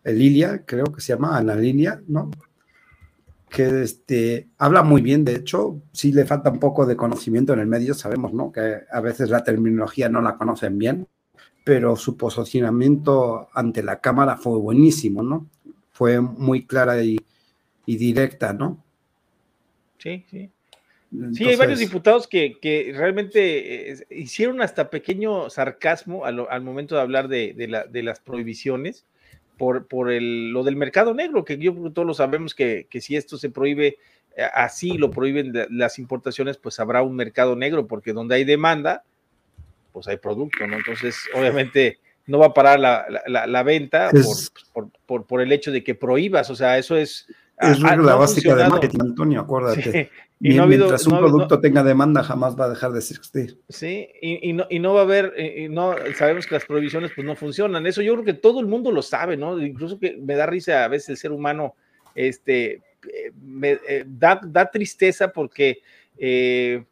Lilia, 0.04 0.64
creo 0.66 0.86
que 0.86 1.00
se 1.00 1.12
llama 1.12 1.36
Ana 1.36 1.54
Lilia, 1.54 2.02
¿no? 2.08 2.30
Que 3.48 3.82
este, 3.82 4.48
habla 4.58 4.82
muy 4.82 5.02
bien, 5.02 5.24
de 5.24 5.36
hecho, 5.36 5.80
sí 5.92 6.12
le 6.12 6.24
falta 6.24 6.50
un 6.50 6.58
poco 6.58 6.86
de 6.86 6.96
conocimiento 6.96 7.52
en 7.52 7.60
el 7.60 7.66
medio, 7.66 7.94
sabemos, 7.94 8.32
¿no? 8.32 8.50
Que 8.50 8.80
a 8.90 9.00
veces 9.00 9.30
la 9.30 9.44
terminología 9.44 10.08
no 10.08 10.20
la 10.20 10.36
conocen 10.36 10.78
bien, 10.78 11.06
pero 11.64 11.94
su 11.96 12.16
posicionamiento 12.16 13.48
ante 13.54 13.82
la 13.82 14.00
Cámara 14.00 14.36
fue 14.36 14.58
buenísimo, 14.58 15.22
¿no? 15.22 15.48
Fue 15.92 16.20
muy 16.20 16.66
clara 16.66 17.02
y, 17.02 17.18
y 17.86 17.96
directa, 17.96 18.52
¿no? 18.52 18.81
Sí, 20.02 20.24
sí 20.30 20.50
sí, 21.32 21.46
hay 21.46 21.56
varios 21.56 21.78
diputados 21.78 22.26
que, 22.26 22.58
que 22.60 22.92
realmente 22.94 23.92
eh, 23.92 24.06
hicieron 24.10 24.62
hasta 24.62 24.90
pequeño 24.90 25.50
sarcasmo 25.50 26.24
al, 26.24 26.46
al 26.48 26.62
momento 26.62 26.94
de 26.94 27.00
hablar 27.02 27.28
de, 27.28 27.52
de, 27.54 27.68
la, 27.68 27.84
de 27.84 28.02
las 28.02 28.20
prohibiciones 28.20 29.04
por, 29.58 29.86
por 29.86 30.10
el, 30.10 30.50
lo 30.50 30.64
del 30.64 30.76
mercado 30.76 31.14
negro, 31.14 31.44
que 31.44 31.58
yo 31.58 31.74
todos 31.92 32.06
lo 32.06 32.14
sabemos 32.14 32.54
que, 32.54 32.86
que 32.88 33.00
si 33.00 33.16
esto 33.16 33.36
se 33.36 33.50
prohíbe 33.50 33.98
eh, 34.36 34.46
así, 34.54 34.96
lo 34.96 35.10
prohíben 35.10 35.52
las 35.70 35.98
importaciones, 35.98 36.56
pues 36.56 36.80
habrá 36.80 37.02
un 37.02 37.14
mercado 37.14 37.54
negro, 37.54 37.86
porque 37.86 38.12
donde 38.12 38.36
hay 38.36 38.44
demanda, 38.44 39.04
pues 39.92 40.08
hay 40.08 40.16
producto, 40.16 40.66
¿no? 40.66 40.76
Entonces, 40.76 41.16
obviamente 41.34 41.98
no 42.26 42.38
va 42.38 42.46
a 42.46 42.54
parar 42.54 42.80
la, 42.80 43.06
la, 43.26 43.46
la 43.46 43.62
venta 43.62 44.10
por, 44.72 44.88
por, 45.06 45.26
por, 45.26 45.42
el 45.42 45.52
hecho 45.52 45.70
de 45.70 45.84
que 45.84 45.94
prohíbas, 45.94 46.48
o 46.50 46.56
sea, 46.56 46.78
eso 46.78 46.96
es... 46.96 47.26
Es 47.58 47.80
regla 47.80 48.16
básica 48.16 48.54
de 48.56 48.68
marketing, 48.68 48.98
Antonio, 49.00 49.40
acuérdate. 49.40 50.10
Y 50.40 50.54
no 50.54 50.66
Mientras 50.66 51.06
un 51.06 51.18
producto 51.18 51.60
tenga 51.60 51.84
demanda, 51.84 52.24
jamás 52.24 52.58
va 52.58 52.64
a 52.64 52.70
dejar 52.70 52.90
de 52.90 52.98
existir. 52.98 53.60
Sí, 53.68 54.08
y, 54.20 54.50
y, 54.50 54.52
no, 54.52 54.66
y 54.68 54.80
no 54.80 54.92
va 54.92 55.00
a 55.00 55.04
haber, 55.04 55.34
y 55.38 55.68
no, 55.68 55.94
sabemos 56.16 56.48
que 56.48 56.54
las 56.54 56.64
prohibiciones 56.64 57.12
pues 57.14 57.24
no 57.24 57.36
funcionan. 57.36 57.86
Eso 57.86 58.02
yo 58.02 58.14
creo 58.14 58.24
que 58.24 58.34
todo 58.34 58.58
el 58.58 58.66
mundo 58.66 58.90
lo 58.90 59.02
sabe, 59.02 59.36
¿no? 59.36 59.56
Incluso 59.64 60.00
que 60.00 60.16
me 60.16 60.34
da 60.34 60.46
risa 60.46 60.84
a 60.84 60.88
veces 60.88 61.10
el 61.10 61.16
ser 61.16 61.30
humano, 61.30 61.76
este, 62.16 62.82
eh, 63.08 63.30
me, 63.40 63.78
eh, 63.88 64.04
da, 64.04 64.40
da, 64.42 64.68
tristeza 64.68 65.28
porque, 65.32 65.78
eh, 66.18 66.82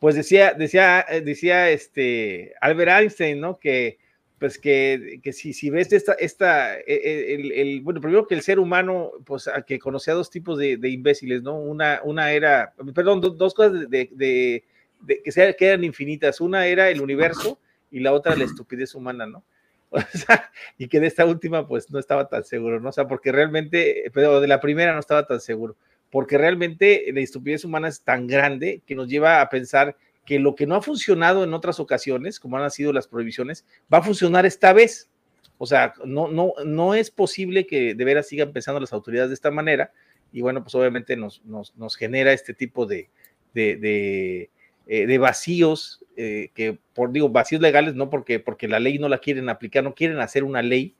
pues 0.00 0.14
decía, 0.14 0.54
decía, 0.54 1.04
decía 1.22 1.68
este 1.70 2.54
Albert 2.60 2.90
Einstein, 2.90 3.40
¿no? 3.40 3.58
Que 3.58 3.98
pues 4.38 4.58
que, 4.58 5.20
que 5.22 5.32
si, 5.32 5.52
si, 5.52 5.70
ves 5.70 5.92
esta, 5.92 6.12
esta 6.14 6.76
e, 6.78 6.84
e, 6.86 7.34
el, 7.34 7.52
el, 7.52 7.80
bueno, 7.82 8.00
primero 8.00 8.26
que 8.26 8.34
el 8.34 8.42
ser 8.42 8.58
humano, 8.58 9.12
pues 9.24 9.48
a 9.48 9.62
que 9.62 9.78
conocía 9.78 10.14
dos 10.14 10.30
tipos 10.30 10.58
de, 10.58 10.76
de, 10.76 10.90
imbéciles, 10.90 11.42
¿no? 11.42 11.56
Una, 11.56 12.00
una 12.04 12.32
era, 12.32 12.74
perdón, 12.94 13.20
do, 13.20 13.30
dos 13.30 13.54
cosas 13.54 13.88
de, 13.88 14.10
de, 14.12 14.64
de 15.00 15.22
que, 15.22 15.32
se, 15.32 15.54
que, 15.56 15.66
eran 15.66 15.84
infinitas. 15.84 16.40
Una 16.40 16.66
era 16.66 16.90
el 16.90 17.00
universo 17.00 17.58
y 17.90 18.00
la 18.00 18.12
otra 18.12 18.36
la 18.36 18.44
estupidez 18.44 18.94
humana, 18.94 19.26
¿no? 19.26 19.44
O 19.90 20.00
sea, 20.00 20.50
y 20.76 20.88
que 20.88 20.98
de 20.98 21.06
esta 21.06 21.24
última, 21.24 21.68
pues 21.68 21.88
no 21.92 22.00
estaba 22.00 22.28
tan 22.28 22.42
seguro, 22.42 22.80
¿no? 22.80 22.88
O 22.88 22.92
sea, 22.92 23.06
porque 23.06 23.30
realmente, 23.30 24.10
pero 24.12 24.40
de 24.40 24.48
la 24.48 24.60
primera 24.60 24.92
no 24.92 24.98
estaba 24.98 25.24
tan 25.24 25.40
seguro, 25.40 25.76
porque 26.10 26.36
realmente 26.36 27.04
la 27.12 27.20
estupidez 27.20 27.64
humana 27.64 27.86
es 27.86 28.02
tan 28.02 28.26
grande 28.26 28.82
que 28.84 28.96
nos 28.96 29.08
lleva 29.08 29.40
a 29.40 29.48
pensar 29.48 29.96
que 30.24 30.38
lo 30.38 30.54
que 30.54 30.66
no 30.66 30.74
ha 30.74 30.82
funcionado 30.82 31.44
en 31.44 31.54
otras 31.54 31.80
ocasiones, 31.80 32.40
como 32.40 32.56
han 32.56 32.70
sido 32.70 32.92
las 32.92 33.06
prohibiciones, 33.06 33.64
va 33.92 33.98
a 33.98 34.02
funcionar 34.02 34.46
esta 34.46 34.72
vez. 34.72 35.10
O 35.58 35.66
sea, 35.66 35.94
no, 36.04 36.28
no, 36.28 36.52
no 36.64 36.94
es 36.94 37.10
posible 37.10 37.66
que 37.66 37.94
de 37.94 38.04
veras 38.04 38.28
sigan 38.28 38.52
pensando 38.52 38.80
las 38.80 38.92
autoridades 38.92 39.30
de 39.30 39.34
esta 39.34 39.50
manera. 39.50 39.92
Y 40.32 40.40
bueno, 40.40 40.62
pues 40.62 40.74
obviamente 40.74 41.16
nos, 41.16 41.44
nos, 41.44 41.76
nos 41.76 41.96
genera 41.96 42.32
este 42.32 42.54
tipo 42.54 42.86
de, 42.86 43.08
de, 43.54 43.76
de, 43.76 44.50
eh, 44.86 45.18
vacíos, 45.18 46.04
eh, 46.16 46.50
que 46.54 46.78
por 46.94 47.12
digo, 47.12 47.28
vacíos 47.28 47.62
legales, 47.62 47.94
no 47.94 48.10
porque, 48.10 48.40
porque 48.40 48.66
la 48.66 48.80
ley 48.80 48.98
no 48.98 49.08
la 49.08 49.18
quieren 49.18 49.48
aplicar, 49.48 49.84
no 49.84 49.94
quieren 49.94 50.18
hacer 50.18 50.42
una 50.42 50.62
ley. 50.62 50.94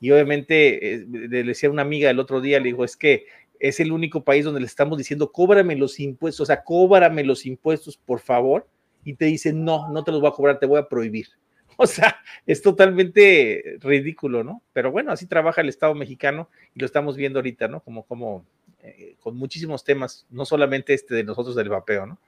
Y 0.00 0.10
obviamente, 0.12 0.94
eh, 0.94 1.06
le 1.08 1.42
decía 1.42 1.70
una 1.70 1.82
amiga 1.82 2.08
el 2.08 2.20
otro 2.20 2.40
día, 2.40 2.60
le 2.60 2.66
digo, 2.66 2.84
es 2.84 2.96
que 2.96 3.26
es 3.60 3.80
el 3.80 3.92
único 3.92 4.24
país 4.24 4.44
donde 4.44 4.60
le 4.60 4.66
estamos 4.66 4.98
diciendo, 4.98 5.32
cóbrame 5.32 5.76
los 5.76 6.00
impuestos, 6.00 6.40
o 6.40 6.46
sea, 6.46 6.62
cóbrame 6.62 7.24
los 7.24 7.46
impuestos, 7.46 7.96
por 7.96 8.20
favor, 8.20 8.66
y 9.04 9.14
te 9.14 9.26
dicen, 9.26 9.64
no, 9.64 9.90
no 9.90 10.04
te 10.04 10.12
los 10.12 10.20
voy 10.20 10.30
a 10.30 10.34
cobrar, 10.34 10.58
te 10.58 10.66
voy 10.66 10.78
a 10.78 10.88
prohibir. 10.88 11.28
O 11.80 11.86
sea, 11.86 12.16
es 12.44 12.60
totalmente 12.60 13.78
ridículo, 13.78 14.42
¿no? 14.42 14.62
Pero 14.72 14.90
bueno, 14.90 15.12
así 15.12 15.26
trabaja 15.26 15.60
el 15.60 15.68
Estado 15.68 15.94
mexicano 15.94 16.48
y 16.74 16.80
lo 16.80 16.86
estamos 16.86 17.16
viendo 17.16 17.38
ahorita, 17.38 17.68
¿no? 17.68 17.78
Como, 17.84 18.02
como, 18.02 18.44
eh, 18.82 19.14
con 19.20 19.36
muchísimos 19.36 19.84
temas, 19.84 20.26
no 20.28 20.44
solamente 20.44 20.92
este 20.92 21.14
de 21.14 21.22
nosotros 21.22 21.54
del 21.54 21.68
vapeo, 21.68 22.04
¿no? 22.04 22.18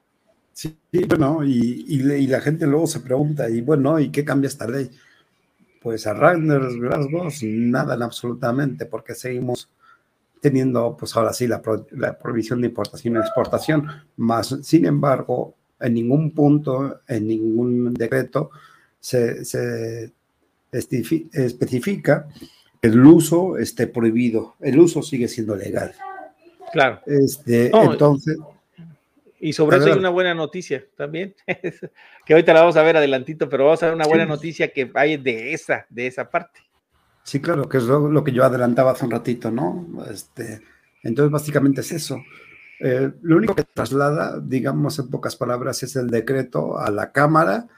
Sí, 0.52 0.76
bueno, 1.08 1.44
y, 1.44 1.84
y, 1.88 2.26
la 2.28 2.40
gente 2.40 2.64
luego 2.66 2.86
se 2.86 3.00
pregunta, 3.00 3.50
y 3.50 3.60
bueno, 3.60 3.98
¿y 3.98 4.10
qué 4.10 4.24
cambia 4.24 4.46
esta 4.46 4.68
ley? 4.68 4.88
Pues 5.82 6.06
a 6.06 6.14
grandes 6.14 6.78
rasgos, 6.78 7.42
nada 7.42 8.04
absolutamente, 8.04 8.86
porque 8.86 9.16
seguimos 9.16 9.68
teniendo, 10.40 10.96
pues 10.98 11.16
ahora 11.16 11.32
sí, 11.32 11.46
la, 11.46 11.60
pro, 11.60 11.86
la 11.92 12.18
prohibición 12.18 12.60
de 12.60 12.68
importación 12.68 13.14
y 13.14 13.18
exportación, 13.18 13.86
más, 14.16 14.56
sin 14.62 14.86
embargo, 14.86 15.54
en 15.78 15.94
ningún 15.94 16.32
punto, 16.32 17.00
en 17.06 17.26
ningún 17.26 17.94
decreto, 17.94 18.50
se, 18.98 19.44
se 19.44 20.12
especifica 20.72 22.28
que 22.80 22.88
el 22.88 23.04
uso 23.04 23.58
esté 23.58 23.86
prohibido. 23.86 24.56
El 24.60 24.78
uso 24.78 25.02
sigue 25.02 25.28
siendo 25.28 25.56
legal. 25.56 25.92
Claro. 26.72 27.00
Este, 27.06 27.70
no, 27.70 27.92
entonces. 27.92 28.38
Y 29.38 29.54
sobre 29.54 29.78
eso 29.78 29.86
hay 29.86 29.98
una 29.98 30.10
buena 30.10 30.34
noticia 30.34 30.84
también, 30.96 31.34
que 32.26 32.34
ahorita 32.34 32.52
la 32.52 32.60
vamos 32.60 32.76
a 32.76 32.82
ver 32.82 32.98
adelantito, 32.98 33.48
pero 33.48 33.64
vamos 33.64 33.82
a 33.82 33.86
ver 33.86 33.94
una 33.94 34.06
buena 34.06 34.24
sí. 34.24 34.28
noticia 34.28 34.68
que 34.68 34.90
hay 34.94 35.16
de 35.16 35.54
esa, 35.54 35.86
de 35.88 36.06
esa 36.06 36.28
parte. 36.28 36.60
Sí, 37.22 37.40
claro, 37.40 37.68
que 37.68 37.78
es 37.78 37.84
lo, 37.84 38.08
lo, 38.10 38.24
que 38.24 38.32
yo 38.32 38.44
adelantaba 38.44 38.92
hace 38.92 39.04
un 39.04 39.10
ratito, 39.10 39.50
¿no? 39.50 39.86
Este, 40.10 40.62
entonces, 41.02 41.30
básicamente 41.30 41.82
es 41.82 41.92
eso. 41.92 42.18
Eh, 42.80 43.12
lo 43.20 43.36
único 43.36 43.54
que 43.54 43.64
traslada, 43.64 44.40
digamos 44.40 44.98
en 44.98 45.10
pocas 45.10 45.36
palabras, 45.36 45.82
es 45.82 45.96
el 45.96 46.08
decreto 46.08 46.78
a 46.78 46.90
la 46.90 47.12
Cámara 47.12 47.68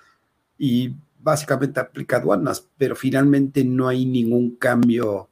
y 0.56 0.94
básicamente 1.18 1.80
aplica 1.80 2.18
aduanas, 2.18 2.68
pero 2.78 2.94
finalmente 2.94 3.64
no 3.64 3.88
hay 3.88 4.06
ningún 4.06 4.56
cambio 4.56 5.28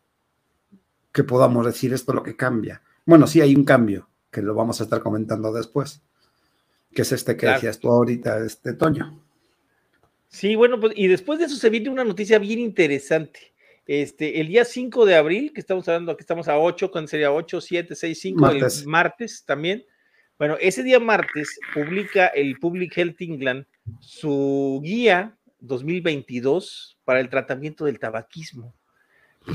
que 1.13 1.25
podamos 1.25 1.67
decir 1.67 1.93
esto 1.93 2.13
lo 2.13 2.23
que 2.23 2.37
cambia. 2.37 2.83
Bueno, 3.07 3.27
sí 3.27 3.41
hay 3.41 3.55
un 3.55 3.65
cambio, 3.65 4.09
que 4.31 4.43
lo 4.43 4.55
vamos 4.55 4.81
a 4.81 4.85
estar 4.85 5.03
comentando 5.03 5.53
después, 5.53 6.03
que 6.93 7.03
es 7.03 7.13
este 7.13 7.35
que 7.35 7.41
claro. 7.41 7.57
decías 7.57 7.79
tú 7.79 7.91
ahorita, 7.91 8.45
este 8.45 8.75
Toño. 8.75 9.21
Sí, 10.29 10.55
bueno, 10.55 10.79
pues 10.81 10.95
y 10.97 11.09
después 11.09 11.39
de 11.39 11.47
eso 11.47 11.57
se 11.57 11.71
viene 11.71 11.91
una 11.91 12.05
noticia 12.05 12.39
bien 12.39 12.61
interesante. 12.61 13.50
Este, 13.93 14.41
el 14.41 14.47
día 14.47 14.65
5 14.65 15.05
de 15.05 15.17
abril, 15.17 15.53
que 15.53 15.61
estamos 15.61 15.89
hablando, 15.89 16.13
aquí 16.13 16.21
estamos 16.21 16.47
a 16.47 16.57
8, 16.57 16.93
cuando 16.93 17.09
sería 17.09 17.33
8, 17.33 17.61
7, 17.61 17.97
6, 17.97 18.21
5, 18.21 18.41
martes. 18.41 18.83
el 18.83 18.87
martes 18.87 19.45
también. 19.45 19.85
Bueno, 20.39 20.57
ese 20.61 20.85
día 20.85 21.01
martes 21.01 21.59
publica 21.75 22.29
el 22.29 22.57
Public 22.61 22.97
Health 22.97 23.21
England 23.21 23.67
su 23.99 24.81
guía 24.85 25.37
2022 25.59 26.99
para 27.05 27.19
el 27.19 27.29
tratamiento 27.29 27.85
del 27.85 27.99
tabaquismo. 27.99 28.77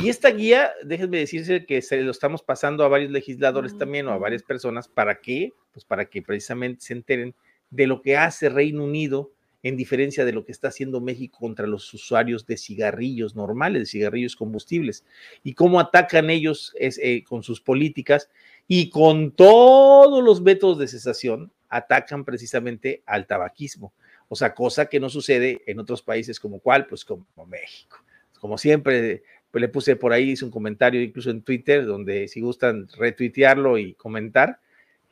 Y 0.01 0.10
esta 0.10 0.32
guía, 0.32 0.74
déjenme 0.84 1.20
decirse 1.20 1.65
que 1.65 1.82
se 1.82 2.01
lo 2.01 2.12
estamos 2.12 2.44
pasando 2.44 2.84
a 2.84 2.89
varios 2.89 3.12
legisladores 3.12 3.77
también 3.77 4.10
o 4.10 4.12
a 4.12 4.18
varias 4.18 4.44
personas. 4.44 4.89
¿Para 4.89 5.22
qué? 5.22 5.54
Pues 5.72 5.86
para 5.86 6.08
que 6.08 6.22
precisamente 6.22 6.82
se 6.82 6.92
enteren 6.92 7.36
de 7.70 7.88
lo 7.88 8.01
que 8.01 8.18
hace 8.18 8.50
Reino 8.50 8.84
Unido 8.84 9.32
en 9.65 9.75
diferencia 9.75 10.25
de 10.25 10.31
lo 10.31 10.45
que 10.45 10.51
está 10.51 10.67
haciendo 10.67 11.01
México 11.01 11.39
contra 11.39 11.65
los 11.65 11.91
usuarios 11.91 12.45
de 12.45 12.55
cigarrillos 12.55 13.36
normales, 13.36 13.81
de 13.81 13.86
cigarrillos 13.88 14.36
combustibles, 14.36 15.03
y 15.43 15.55
cómo 15.55 15.79
atacan 15.79 16.29
ellos 16.29 16.72
eh, 16.79 17.24
con 17.24 17.41
sus 17.41 17.62
políticas 17.62 18.29
y 18.67 18.91
con 18.91 19.31
todos 19.31 20.24
los 20.24 20.39
métodos 20.39 20.77
de 20.77 20.88
cesación, 20.88 21.51
atacan 21.67 22.25
precisamente 22.25 23.01
al 23.07 23.25
tabaquismo. 23.25 23.91
O 24.27 24.36
sea, 24.36 24.53
cosa 24.53 24.86
que 24.86 25.00
no 25.00 25.10
sucede 25.10 25.63
en 25.65 25.79
otros 25.79 26.03
países 26.03 26.39
como 26.39 26.60
cuál, 26.60 26.86
pues 26.86 27.03
como 27.03 27.25
México. 27.48 27.98
Como 28.39 28.60
siempre, 28.60 29.24
le 29.51 29.67
puse 29.69 29.95
por 29.95 30.13
ahí, 30.13 30.29
hice 30.29 30.45
un 30.45 30.51
comentario 30.51 31.01
incluso 31.01 31.31
en 31.31 31.41
Twitter, 31.41 31.88
donde 31.88 32.27
si 32.27 32.39
gustan 32.39 32.88
retuitearlo 33.00 33.79
y 33.79 33.95
comentar, 33.95 34.60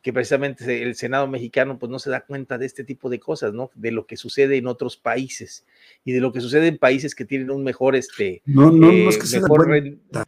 que 0.03 0.11
precisamente 0.11 0.83
el 0.83 0.95
Senado 0.95 1.27
mexicano 1.27 1.79
pues 1.79 1.89
no 1.89 1.97
se 1.97 2.09
da 2.09 2.25
cuenta 2.25 2.57
de 2.57 2.65
este 2.65 2.83
tipo 2.83 3.09
de 3.09 3.21
cosas, 3.21 3.53
¿no? 3.53 3.71
De 3.73 3.89
lo 3.89 4.05
que 4.05 4.17
sucede 4.17 4.57
en 4.57 4.67
otros 4.67 4.97
países 4.97 5.65
y 6.03 6.11
de 6.11 6.19
lo 6.19 6.33
que 6.33 6.41
sucede 6.41 6.67
en 6.67 6.77
países 6.77 7.15
que 7.15 7.23
tienen 7.23 7.49
un 7.49 7.63
mejor, 7.63 7.95
este, 7.95 8.41
no, 8.45 8.69
no, 8.69 8.91
eh, 8.91 9.05
no 9.05 9.09
es 9.09 9.17
que 9.17 9.25
se 9.25 9.39
den 9.39 9.47
cuenta. 9.47 10.25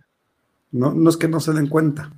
No, 0.72 0.94
no 0.94 1.10
es 1.10 1.18
que 1.18 1.28
no 1.28 1.42
se 1.42 1.52
den 1.52 1.68
cuenta. 1.68 2.12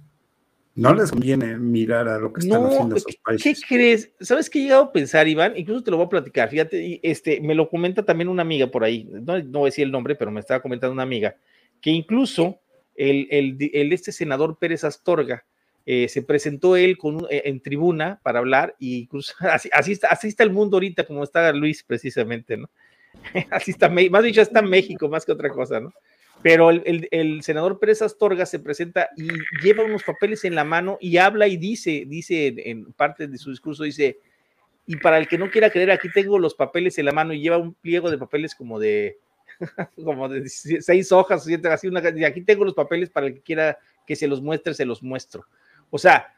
No 0.75 0.93
les 0.93 1.09
conviene 1.09 1.57
mirar 1.57 2.07
a 2.07 2.19
lo 2.19 2.31
que 2.31 2.41
están 2.41 2.61
no, 2.61 2.67
haciendo 2.67 2.95
esos 2.95 3.15
países. 3.25 3.59
¿Qué 3.59 3.67
crees? 3.67 4.11
¿Sabes 4.19 4.47
qué 4.47 4.59
he 4.59 4.63
llegado 4.63 4.83
a 4.83 4.91
pensar, 4.91 5.27
Iván? 5.27 5.53
Incluso 5.57 5.83
te 5.83 5.89
lo 5.89 5.97
voy 5.97 6.05
a 6.05 6.09
platicar. 6.09 6.51
Fíjate, 6.51 6.99
este, 7.01 7.41
me 7.41 7.55
lo 7.55 7.67
comenta 7.67 8.05
también 8.05 8.27
una 8.27 8.43
amiga 8.43 8.67
por 8.67 8.83
ahí. 8.83 9.09
No, 9.11 9.39
no 9.39 9.59
voy 9.59 9.67
a 9.67 9.71
decir 9.71 9.85
el 9.85 9.91
nombre, 9.91 10.13
pero 10.13 10.29
me 10.29 10.39
estaba 10.39 10.61
comentando 10.61 10.93
una 10.93 11.01
amiga 11.01 11.35
que 11.81 11.89
incluso 11.89 12.59
el, 12.95 13.27
el, 13.31 13.57
el 13.73 13.91
este 13.91 14.11
senador 14.11 14.59
Pérez 14.59 14.83
Astorga 14.83 15.43
eh, 15.89 16.09
se 16.09 16.21
presentó 16.21 16.75
él 16.75 16.97
con, 16.97 17.25
eh, 17.29 17.43
en 17.45 17.61
tribuna 17.61 18.19
para 18.21 18.39
hablar 18.39 18.75
y 18.77 19.07
así, 19.39 19.69
así, 19.71 19.93
está, 19.93 20.09
así 20.09 20.27
está 20.27 20.43
el 20.43 20.51
mundo 20.51 20.75
ahorita, 20.75 21.05
como 21.05 21.23
está 21.23 21.53
Luis 21.53 21.81
precisamente, 21.81 22.57
¿no? 22.57 22.69
Así 23.49 23.71
está, 23.71 23.89
más 23.89 24.23
dicho, 24.23 24.41
está 24.41 24.61
México 24.61 25.09
más 25.09 25.25
que 25.25 25.31
otra 25.31 25.49
cosa, 25.49 25.79
¿no? 25.79 25.91
Pero 26.43 26.69
el, 26.69 27.07
el, 27.09 27.41
senador 27.41 27.79
Pérez 27.79 28.03
Astorga 28.03 28.45
se 28.45 28.59
presenta 28.59 29.09
y 29.17 29.27
lleva 29.63 29.83
unos 29.85 30.03
papeles 30.03 30.43
en 30.43 30.53
la 30.53 30.63
mano 30.63 30.99
y 31.01 31.17
habla 31.17 31.47
y 31.47 31.57
dice, 31.57 32.03
dice 32.05 32.53
en 32.57 32.93
parte 32.93 33.27
de 33.27 33.37
su 33.39 33.49
discurso, 33.49 33.83
dice, 33.83 34.19
y 34.85 34.97
para 34.97 35.17
el 35.17 35.27
que 35.27 35.39
no 35.39 35.49
quiera 35.49 35.71
creer, 35.71 35.89
aquí 35.89 36.11
tengo 36.11 36.37
los 36.37 36.53
papeles 36.53 36.99
en 36.99 37.05
la 37.05 37.11
mano 37.11 37.33
y 37.33 37.41
lleva 37.41 37.57
un 37.57 37.73
pliego 37.73 38.11
de 38.11 38.19
papeles 38.19 38.53
como 38.53 38.77
de, 38.77 39.17
como 40.03 40.29
de 40.29 40.47
seis 40.47 41.11
hojas, 41.11 41.47
así 41.71 41.87
una, 41.87 42.03
y 42.15 42.23
aquí 42.23 42.41
tengo 42.41 42.65
los 42.65 42.75
papeles 42.75 43.09
para 43.09 43.27
el 43.27 43.33
que 43.33 43.41
quiera 43.41 43.79
que 44.05 44.15
se 44.15 44.27
los 44.27 44.41
muestre, 44.41 44.75
se 44.75 44.85
los 44.85 45.01
muestro. 45.01 45.45
O 45.89 45.97
sea, 45.97 46.33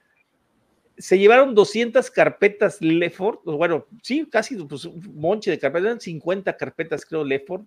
se 0.97 1.17
llevaron 1.17 1.55
200 1.55 2.11
carpetas 2.11 2.81
Lefort, 2.81 3.41
bueno, 3.45 3.87
sí, 4.03 4.27
casi 4.29 4.55
pues, 4.57 4.85
un 4.85 5.01
monche 5.15 5.49
de 5.49 5.59
carpetas, 5.59 5.85
eran 5.85 6.01
50 6.01 6.57
carpetas, 6.57 7.05
creo, 7.05 7.23
Lefort, 7.23 7.63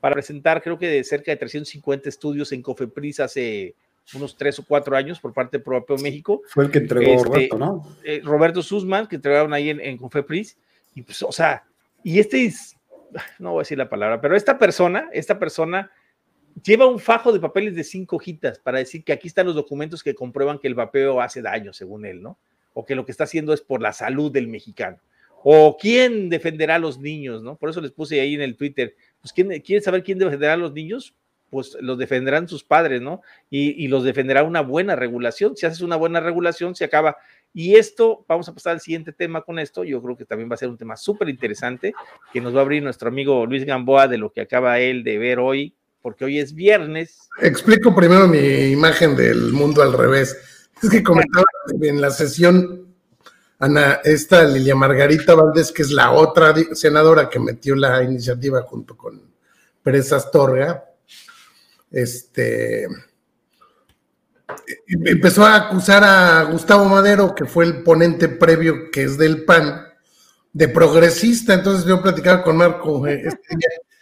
para 0.00 0.14
presentar, 0.14 0.62
creo 0.62 0.78
que 0.78 0.88
de 0.88 1.04
cerca 1.04 1.32
de 1.32 1.36
350 1.36 2.08
estudios 2.08 2.52
en 2.52 2.62
Cofepris 2.62 3.20
hace 3.20 3.74
unos 4.14 4.36
tres 4.36 4.58
o 4.60 4.64
cuatro 4.64 4.96
años 4.96 5.18
por 5.18 5.32
parte 5.32 5.58
de 5.58 5.64
Propio 5.64 5.96
México. 5.98 6.42
Fue 6.48 6.64
el 6.64 6.70
que 6.70 6.78
entregó 6.78 7.12
este, 7.12 7.28
Roberto, 7.28 7.58
¿no? 7.58 7.96
Eh, 8.04 8.20
Roberto 8.22 8.62
Sussman, 8.62 9.08
que 9.08 9.16
entregaron 9.16 9.52
ahí 9.52 9.70
en, 9.70 9.80
en 9.80 9.96
Cofepris. 9.96 10.56
Y 10.94 11.02
pues, 11.02 11.22
o 11.22 11.32
sea, 11.32 11.64
y 12.04 12.20
este 12.20 12.44
es, 12.44 12.76
no 13.40 13.52
voy 13.52 13.60
a 13.60 13.62
decir 13.62 13.78
la 13.78 13.88
palabra, 13.88 14.20
pero 14.20 14.36
esta 14.36 14.58
persona, 14.58 15.08
esta 15.12 15.40
persona 15.40 15.90
lleva 16.62 16.86
un 16.86 16.98
fajo 16.98 17.32
de 17.32 17.40
papeles 17.40 17.74
de 17.74 17.84
cinco 17.84 18.16
hojitas 18.16 18.58
para 18.58 18.78
decir 18.78 19.04
que 19.04 19.12
aquí 19.12 19.28
están 19.28 19.46
los 19.46 19.54
documentos 19.54 20.02
que 20.02 20.14
comprueban 20.14 20.58
que 20.58 20.68
el 20.68 20.74
vapeo 20.74 21.20
hace 21.20 21.42
daño, 21.42 21.72
según 21.72 22.06
él, 22.06 22.22
¿no? 22.22 22.38
O 22.74 22.84
que 22.84 22.94
lo 22.94 23.04
que 23.04 23.12
está 23.12 23.24
haciendo 23.24 23.52
es 23.52 23.60
por 23.60 23.82
la 23.82 23.92
salud 23.92 24.30
del 24.30 24.48
mexicano. 24.48 24.98
O 25.42 25.76
quién 25.78 26.28
defenderá 26.28 26.76
a 26.76 26.78
los 26.78 26.98
niños, 26.98 27.42
¿no? 27.42 27.56
Por 27.56 27.70
eso 27.70 27.80
les 27.80 27.92
puse 27.92 28.20
ahí 28.20 28.34
en 28.34 28.42
el 28.42 28.56
Twitter, 28.56 28.94
pues 29.20 29.32
¿quién, 29.32 29.48
¿quieren 29.60 29.82
saber 29.82 30.02
quién 30.02 30.18
defenderá 30.18 30.54
a 30.54 30.56
los 30.56 30.72
niños? 30.72 31.14
Pues 31.50 31.76
los 31.80 31.96
defenderán 31.98 32.48
sus 32.48 32.64
padres, 32.64 33.00
¿no? 33.00 33.22
Y, 33.48 33.84
y 33.84 33.88
los 33.88 34.02
defenderá 34.02 34.42
una 34.42 34.62
buena 34.62 34.96
regulación. 34.96 35.56
Si 35.56 35.64
haces 35.64 35.80
una 35.80 35.96
buena 35.96 36.20
regulación, 36.20 36.74
se 36.74 36.84
acaba. 36.84 37.16
Y 37.54 37.76
esto, 37.76 38.24
vamos 38.26 38.48
a 38.48 38.54
pasar 38.54 38.72
al 38.72 38.80
siguiente 38.80 39.12
tema 39.12 39.42
con 39.42 39.58
esto. 39.58 39.84
Yo 39.84 40.02
creo 40.02 40.16
que 40.16 40.24
también 40.24 40.50
va 40.50 40.54
a 40.54 40.58
ser 40.58 40.68
un 40.68 40.76
tema 40.76 40.96
súper 40.96 41.28
interesante 41.28 41.94
que 42.32 42.40
nos 42.40 42.54
va 42.54 42.58
a 42.58 42.62
abrir 42.62 42.82
nuestro 42.82 43.08
amigo 43.08 43.46
Luis 43.46 43.64
Gamboa 43.64 44.08
de 44.08 44.18
lo 44.18 44.32
que 44.32 44.40
acaba 44.40 44.80
él 44.80 45.04
de 45.04 45.18
ver 45.18 45.38
hoy 45.38 45.74
porque 46.06 46.24
hoy 46.24 46.38
es 46.38 46.54
viernes. 46.54 47.28
Explico 47.42 47.92
primero 47.92 48.28
mi 48.28 48.38
imagen 48.38 49.16
del 49.16 49.52
mundo 49.52 49.82
al 49.82 49.92
revés. 49.92 50.36
Es 50.80 50.88
que 50.88 51.02
comentaba 51.02 51.44
en 51.82 52.00
la 52.00 52.12
sesión, 52.12 52.94
Ana, 53.58 53.94
esta 54.04 54.44
Lilia 54.44 54.76
Margarita 54.76 55.34
Valdés, 55.34 55.72
que 55.72 55.82
es 55.82 55.90
la 55.90 56.12
otra 56.12 56.54
senadora 56.74 57.28
que 57.28 57.40
metió 57.40 57.74
la 57.74 58.04
iniciativa 58.04 58.62
junto 58.62 58.96
con 58.96 59.20
Pérez 59.82 60.12
Astorga, 60.12 60.84
este, 61.90 62.86
empezó 64.86 65.44
a 65.44 65.56
acusar 65.56 66.04
a 66.04 66.44
Gustavo 66.44 66.84
Madero, 66.84 67.34
que 67.34 67.46
fue 67.46 67.64
el 67.64 67.82
ponente 67.82 68.28
previo, 68.28 68.92
que 68.92 69.02
es 69.02 69.18
del 69.18 69.44
PAN, 69.44 69.88
de 70.52 70.68
progresista. 70.68 71.54
Entonces 71.54 71.84
yo 71.84 72.00
platicaba 72.00 72.44
con 72.44 72.58
Marco 72.58 73.04
este 73.08 73.56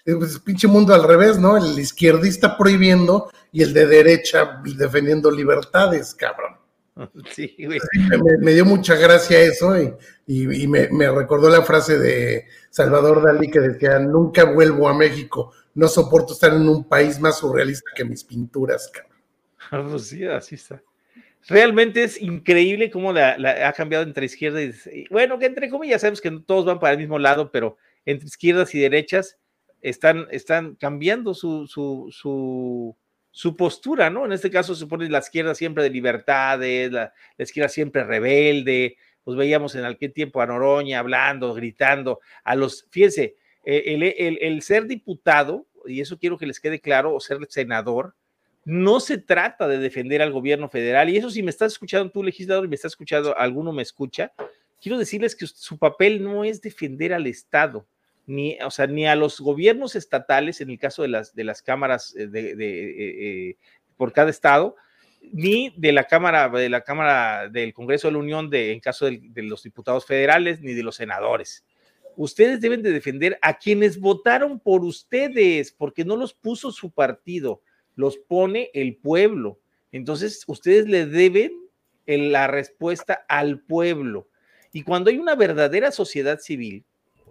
pues, 0.04 0.38
pinche 0.40 0.68
mundo 0.68 0.94
al 0.94 1.04
revés, 1.04 1.38
¿no? 1.38 1.56
El 1.56 1.78
izquierdista 1.78 2.56
prohibiendo 2.56 3.30
y 3.52 3.62
el 3.62 3.72
de 3.72 3.86
derecha 3.86 4.60
defendiendo 4.76 5.30
libertades, 5.30 6.14
cabrón. 6.14 6.56
Sí, 7.32 7.56
güey. 7.58 7.80
Me, 8.40 8.52
dio 8.52 8.64
mucha 8.64 8.94
gracia 8.94 9.40
eso 9.40 9.74
y, 10.26 10.68
me, 10.68 11.10
recordó 11.10 11.50
la 11.50 11.62
frase 11.62 11.98
de 11.98 12.46
Salvador 12.70 13.20
Dalí 13.20 13.50
que 13.50 13.58
decía, 13.58 13.98
nunca 13.98 14.44
vuelvo 14.44 14.88
a 14.88 14.94
México, 14.94 15.52
no 15.74 15.88
soporto 15.88 16.34
estar 16.34 16.52
en 16.52 16.68
un 16.68 16.84
país 16.84 17.18
más 17.18 17.38
surrealista 17.38 17.90
que 17.96 18.04
mis 18.04 18.22
pinturas, 18.22 18.90
cabrón. 18.92 19.90
Pues 19.90 20.06
sí, 20.06 20.24
así 20.24 20.54
está. 20.54 20.82
Realmente 21.48 22.04
es 22.04 22.20
increíble 22.22 22.90
cómo 22.90 23.12
la, 23.12 23.36
ha 23.66 23.72
cambiado 23.72 24.04
entre 24.04 24.26
izquierda 24.26 24.62
y... 24.62 24.72
Bueno, 25.10 25.38
que 25.38 25.46
entre 25.46 25.68
comillas 25.68 26.00
sabemos 26.00 26.20
que 26.20 26.30
todos 26.46 26.64
van 26.64 26.78
para 26.78 26.92
el 26.92 26.98
mismo 26.98 27.18
lado, 27.18 27.50
pero 27.50 27.76
entre 28.06 28.28
izquierdas 28.28 28.74
y 28.74 28.78
derechas 28.78 29.36
están, 29.84 30.26
están 30.30 30.76
cambiando 30.76 31.34
su, 31.34 31.66
su, 31.66 32.96
su, 33.30 33.56
postura, 33.56 34.08
¿no? 34.08 34.24
En 34.24 34.32
este 34.32 34.50
caso 34.50 34.74
se 34.74 34.80
supone 34.80 35.10
la 35.10 35.18
izquierda 35.18 35.54
siempre 35.54 35.82
de 35.82 35.90
libertades, 35.90 36.90
la, 36.90 37.12
izquierda 37.36 37.68
siempre 37.68 38.02
rebelde, 38.02 38.96
pues 39.22 39.36
veíamos 39.36 39.74
en 39.74 39.84
aquel 39.84 40.14
tiempo 40.14 40.40
a 40.40 40.46
Noroña 40.46 41.00
hablando, 41.00 41.52
gritando, 41.52 42.20
a 42.44 42.56
los, 42.56 42.88
fíjense, 42.90 43.36
eh, 43.64 43.82
el, 43.86 44.02
el, 44.02 44.38
el, 44.40 44.62
ser 44.62 44.86
diputado, 44.86 45.66
y 45.84 46.00
eso 46.00 46.18
quiero 46.18 46.38
que 46.38 46.46
les 46.46 46.60
quede 46.60 46.80
claro, 46.80 47.14
o 47.14 47.20
ser 47.20 47.38
senador, 47.50 48.14
no 48.64 49.00
se 49.00 49.18
trata 49.18 49.68
de 49.68 49.76
defender 49.76 50.22
al 50.22 50.32
gobierno 50.32 50.70
federal, 50.70 51.10
y 51.10 51.18
eso 51.18 51.28
si 51.28 51.42
me 51.42 51.50
estás 51.50 51.72
escuchando 51.72 52.10
tú, 52.10 52.22
legislador, 52.22 52.64
y 52.64 52.68
me 52.68 52.76
estás 52.76 52.92
escuchando, 52.92 53.36
alguno 53.36 53.70
me 53.70 53.82
escucha, 53.82 54.32
quiero 54.80 54.96
decirles 54.96 55.36
que 55.36 55.46
su 55.46 55.78
papel 55.78 56.22
no 56.22 56.42
es 56.42 56.62
defender 56.62 57.12
al 57.12 57.26
Estado, 57.26 57.86
ni, 58.26 58.58
o 58.60 58.70
sea, 58.70 58.86
ni 58.86 59.06
a 59.06 59.14
los 59.14 59.40
gobiernos 59.40 59.96
estatales, 59.96 60.60
en 60.60 60.70
el 60.70 60.78
caso 60.78 61.02
de 61.02 61.08
las, 61.08 61.34
de 61.34 61.44
las 61.44 61.62
cámaras 61.62 62.14
eh, 62.16 62.26
de, 62.26 62.50
eh, 62.52 62.56
eh, 62.58 63.56
por 63.96 64.12
cada 64.12 64.30
estado, 64.30 64.76
ni 65.32 65.74
de 65.76 65.92
la 65.92 66.04
Cámara, 66.04 66.48
de 66.48 66.68
la 66.68 66.82
Cámara 66.82 67.48
del 67.48 67.72
Congreso 67.72 68.08
de 68.08 68.12
la 68.12 68.18
Unión, 68.18 68.50
de, 68.50 68.72
en 68.72 68.80
caso 68.80 69.06
de, 69.06 69.20
de 69.22 69.42
los 69.42 69.62
diputados 69.62 70.06
federales, 70.06 70.60
ni 70.60 70.74
de 70.74 70.82
los 70.82 70.96
senadores. 70.96 71.64
Ustedes 72.16 72.60
deben 72.60 72.82
de 72.82 72.92
defender 72.92 73.38
a 73.42 73.58
quienes 73.58 73.98
votaron 73.98 74.60
por 74.60 74.84
ustedes, 74.84 75.72
porque 75.72 76.04
no 76.04 76.16
los 76.16 76.34
puso 76.34 76.70
su 76.70 76.92
partido, 76.92 77.62
los 77.96 78.18
pone 78.18 78.70
el 78.74 78.96
pueblo. 78.96 79.58
Entonces, 79.92 80.44
ustedes 80.46 80.86
le 80.86 81.06
deben 81.06 81.52
la 82.06 82.46
respuesta 82.46 83.24
al 83.28 83.60
pueblo. 83.60 84.28
Y 84.72 84.82
cuando 84.82 85.10
hay 85.10 85.18
una 85.18 85.34
verdadera 85.34 85.90
sociedad 85.90 86.38
civil, 86.38 86.84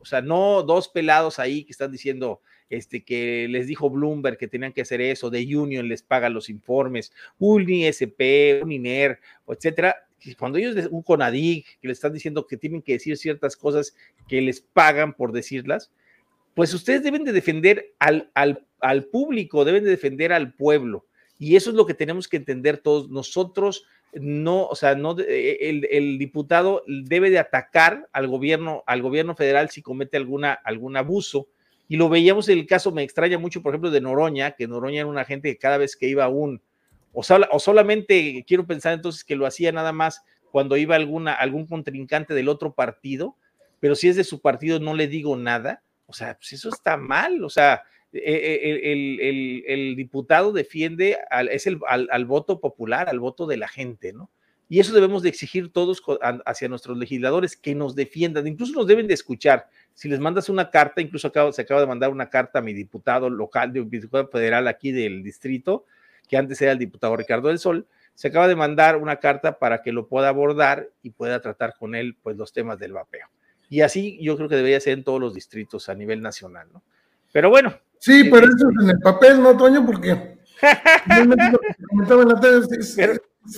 o 0.04 0.06
sea, 0.06 0.22
no 0.22 0.64
dos 0.64 0.90
pelados 0.90 1.40
ahí 1.40 1.64
que 1.64 1.72
están 1.72 1.90
diciendo 1.90 2.42
este, 2.70 3.06
que 3.06 3.48
les 3.50 3.68
dijo 3.68 3.90
Bloomberg 3.90 4.38
que 4.38 4.50
tenían 4.50 4.74
que 4.74 4.82
hacer 4.82 5.00
eso, 5.00 5.30
de 5.30 5.56
Union 5.56 5.88
les 5.88 6.04
paga 6.04 6.30
los 6.30 6.50
informes, 6.50 7.14
un 7.40 7.70
ISP, 7.70 8.62
un 8.62 8.74
INER, 8.74 9.20
etcétera. 9.48 9.96
Cuando 10.38 10.58
ellos, 10.58 10.90
un 10.92 11.04
CONADIG, 11.04 11.66
que 11.80 11.88
le 11.88 11.94
están 11.94 12.12
diciendo 12.12 12.46
que 12.46 12.58
tienen 12.58 12.82
que 12.82 12.94
decir 12.94 13.16
ciertas 13.18 13.56
cosas 13.56 13.96
que 14.28 14.42
les 14.42 14.60
pagan 14.60 15.14
por 15.14 15.32
decirlas, 15.32 15.90
pues 16.54 16.74
ustedes 16.74 17.02
deben 17.02 17.24
de 17.24 17.32
defender 17.32 17.94
al, 18.00 18.30
al, 18.34 18.66
al 18.82 19.06
público, 19.06 19.64
deben 19.64 19.86
de 19.86 19.90
defender 19.90 20.34
al 20.34 20.54
pueblo. 20.54 21.06
Y 21.40 21.56
eso 21.56 21.70
es 21.70 21.78
lo 21.78 21.86
que 21.86 21.94
tenemos 21.94 22.28
que 22.28 22.38
entender 22.38 22.78
todos. 22.78 23.10
Nosotros 23.10 23.86
no, 24.20 24.66
o 24.66 24.76
sea, 24.76 24.96
no, 24.96 25.16
eh, 25.20 25.88
el, 25.92 26.18
diputado 26.18 26.84
debe 26.88 27.30
de 27.30 27.40
atacar 27.40 28.08
al 28.12 28.28
gobierno, 28.28 28.84
al 28.86 29.02
gobierno 29.02 29.36
federal 29.36 29.70
si 29.70 29.82
comete 29.82 30.18
alguna, 30.18 30.54
algún 30.54 30.98
abuso. 30.98 31.48
Y 31.88 31.98
lo 31.98 32.10
veíamos 32.10 32.50
en 32.50 32.60
el 32.60 32.68
caso, 32.68 32.92
me 32.92 33.04
extraña 33.04 33.38
mucho, 33.38 33.62
por 33.62 33.74
ejemplo, 33.74 33.92
de 33.92 34.02
Noroña, 34.02 34.52
que 34.52 34.68
Noroña 34.68 35.02
era 35.02 35.08
una 35.08 35.26
gente 35.26 35.50
que 35.50 35.58
cada 35.58 35.78
vez 35.78 35.96
que 35.96 36.08
iba 36.08 36.24
a 36.24 36.30
un, 36.30 36.62
o, 37.12 37.22
o 37.52 37.60
solamente 37.60 38.44
quiero 38.48 38.66
pensar 38.66 38.94
entonces 38.94 39.24
que 39.24 39.36
lo 39.36 39.46
hacía 39.46 39.72
nada 39.72 39.92
más 39.92 40.24
cuando 40.52 40.78
iba 40.78 40.96
alguna, 40.96 41.34
algún 41.34 41.66
contrincante 41.66 42.34
del 42.34 42.50
otro 42.50 42.74
partido, 42.74 43.36
pero 43.80 43.96
si 43.96 44.08
es 44.08 44.16
de 44.16 44.24
su 44.24 44.40
partido 44.40 44.80
no 44.80 44.94
le 44.94 45.08
digo 45.08 45.36
nada. 45.36 45.84
O 46.06 46.14
sea, 46.14 46.36
pues 46.36 46.54
eso 46.54 46.70
está 46.70 46.98
mal, 46.98 47.44
o 47.44 47.50
sea, 47.50 47.84
eh, 48.14 49.64
el, 49.68 49.96
diputado 49.96 50.52
defiende 50.52 51.18
al, 51.30 51.50
es 51.50 51.68
el, 51.68 51.80
al, 51.88 52.26
voto 52.26 52.60
popular, 52.60 53.10
al 53.10 53.20
voto 53.20 53.48
de 53.48 53.58
la 53.58 53.68
gente, 53.68 54.14
¿no? 54.14 54.30
Y 54.70 54.80
eso 54.80 54.94
debemos 54.94 55.22
de 55.22 55.30
exigir 55.30 55.72
todos 55.72 56.02
hacia 56.46 56.70
nuestros 56.70 56.98
legisladores, 56.98 57.56
que 57.58 57.76
nos 57.76 57.96
defiendan, 57.96 58.48
incluso 58.48 58.74
nos 58.74 58.88
deben 58.88 59.08
de 59.08 59.14
escuchar. 59.14 59.68
Si 59.94 60.10
les 60.10 60.20
mandas 60.20 60.50
una 60.50 60.72
carta, 60.72 61.02
incluso 61.02 61.32
se 61.52 61.62
acaba 61.62 61.82
de 61.82 61.86
mandar 61.86 62.10
una 62.10 62.30
carta 62.30 62.60
a 62.60 62.62
mi 62.62 62.74
diputado 62.74 63.30
local, 63.30 63.72
mi 63.72 63.84
diputado 63.84 64.30
federal 64.30 64.68
aquí 64.68 64.92
del 64.92 65.22
distrito, 65.22 65.86
que 66.28 66.38
antes 66.38 66.60
era 66.62 66.72
el 66.72 66.80
diputado 66.80 67.16
Ricardo 67.16 67.50
del 67.50 67.60
Sol, 67.60 67.86
se 68.16 68.30
acaba 68.30 68.48
de 68.48 68.56
mandar 68.56 68.98
una 68.98 69.18
carta 69.18 69.60
para 69.60 69.82
que 69.82 69.92
lo 69.92 70.08
pueda 70.08 70.30
abordar 70.30 70.90
y 71.02 71.12
pueda 71.12 71.42
tratar 71.42 71.76
con 71.78 71.94
él 71.94 72.16
pues 72.22 72.38
los 72.38 72.54
temas 72.54 72.80
del 72.80 72.94
vapeo. 72.94 73.28
Y 73.70 73.82
así 73.82 74.18
yo 74.22 74.38
creo 74.38 74.50
que 74.50 74.56
debería 74.56 74.80
ser 74.80 74.94
en 74.94 75.04
todos 75.04 75.20
los 75.20 75.34
distritos 75.34 75.90
a 75.90 75.96
nivel 75.96 76.22
nacional, 76.22 76.68
¿no? 76.72 76.84
Pero 77.32 77.50
bueno, 77.50 77.76
Sí, 78.04 78.26
pero 78.26 78.48
eso 78.48 78.70
es 78.70 78.84
en 78.84 78.90
el 78.90 79.00
papel, 79.00 79.42
¿no, 79.42 79.56
Toño? 79.56 79.86
Porque. 79.86 80.36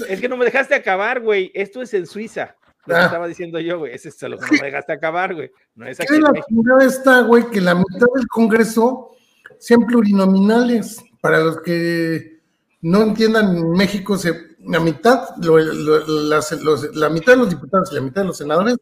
es 0.08 0.21
que 0.21 0.29
no 0.29 0.38
me 0.38 0.45
dejaste 0.45 0.75
acabar, 0.75 1.19
güey. 1.19 1.51
Esto 1.55 1.81
es 1.81 1.91
en 1.95 2.05
Suiza. 2.05 2.55
Lo 2.86 2.95
ah. 2.95 3.05
estaba 3.05 3.27
diciendo 3.27 3.60
yo, 3.60 3.79
güey. 3.79 3.95
Ese 3.95 4.10
es 4.10 4.21
lo 4.21 4.38
que 4.38 4.45
no 4.45 4.51
me 4.62 4.67
dejaste 4.67 4.93
acabar, 4.93 5.34
güey. 5.34 5.49
No 5.73 5.88
es 5.88 5.99
aquí. 5.99 6.19
La 6.19 6.31
primera 6.31 6.86
está, 6.86 7.21
güey, 7.21 7.49
que 7.49 7.60
la 7.60 7.73
mitad 7.73 8.05
del 8.13 8.27
Congreso 8.27 9.15
sean 9.58 9.84
plurinominales. 9.88 11.03
Para 11.21 11.39
los 11.39 11.62
que 11.63 12.41
no 12.81 13.01
entiendan, 13.01 13.58
en 13.58 13.71
México 13.71 14.15
se, 14.15 14.58
la 14.60 14.79
mitad, 14.79 15.27
la 15.41 17.10
mitad 17.10 17.34
de 17.34 17.38
los 17.38 17.49
diputados 17.49 17.91
y 17.91 17.95
la 17.95 18.01
mitad 18.01 18.21
de 18.21 18.27
los 18.27 18.38
senadores 18.38 18.77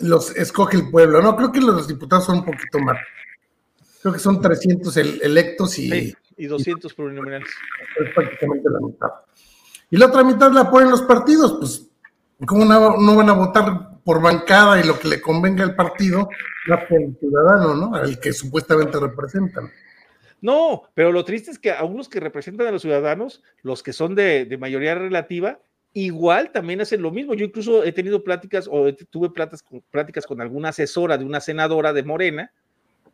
los 0.00 0.34
escoge 0.34 0.76
el 0.76 0.90
pueblo. 0.90 1.22
No, 1.22 1.36
creo 1.36 1.52
que 1.52 1.60
los 1.60 1.86
diputados 1.86 2.24
son 2.24 2.38
un 2.38 2.46
poquito 2.46 2.80
más. 2.80 2.96
Creo 4.02 4.14
que 4.14 4.20
son 4.20 4.40
300 4.40 4.96
electos 4.96 5.78
y, 5.78 6.14
y 6.36 6.46
200 6.46 6.94
plurinominales. 6.94 7.48
Es 7.98 8.14
prácticamente 8.14 8.68
la 8.70 8.86
mitad. 8.86 9.08
Y 9.90 9.96
la 9.96 10.06
otra 10.06 10.22
mitad 10.22 10.52
la 10.52 10.70
ponen 10.70 10.90
los 10.90 11.02
partidos, 11.02 11.56
pues, 11.58 11.88
¿cómo 12.46 12.64
no, 12.64 13.16
van 13.16 13.28
a 13.28 13.32
votar 13.32 14.00
por 14.04 14.20
bancada 14.20 14.80
y 14.80 14.86
lo 14.86 14.98
que 14.98 15.08
le 15.08 15.20
convenga 15.20 15.64
al 15.64 15.74
partido, 15.74 16.28
la 16.66 16.86
por 16.86 17.00
el 17.00 17.16
ciudadano, 17.18 17.74
¿no? 17.74 17.94
Al 17.94 18.20
que 18.20 18.32
supuestamente 18.32 18.98
representan. 19.00 19.70
No, 20.40 20.82
pero 20.94 21.10
lo 21.10 21.24
triste 21.24 21.50
es 21.50 21.58
que 21.58 21.72
a 21.72 21.84
unos 21.84 22.08
que 22.08 22.20
representan 22.20 22.68
a 22.68 22.70
los 22.70 22.82
ciudadanos, 22.82 23.42
los 23.62 23.82
que 23.82 23.92
son 23.92 24.14
de, 24.14 24.44
de 24.44 24.58
mayoría 24.58 24.94
relativa, 24.94 25.58
igual 25.92 26.52
también 26.52 26.80
hacen 26.80 27.02
lo 27.02 27.10
mismo. 27.10 27.34
Yo 27.34 27.44
incluso 27.44 27.82
he 27.82 27.92
tenido 27.92 28.22
pláticas 28.22 28.68
o 28.70 28.92
tuve 29.10 29.30
pláticas 29.30 29.62
con, 29.62 29.82
pláticas 29.90 30.26
con 30.26 30.40
alguna 30.40 30.68
asesora 30.68 31.18
de 31.18 31.24
una 31.24 31.40
senadora 31.40 31.92
de 31.92 32.04
Morena 32.04 32.52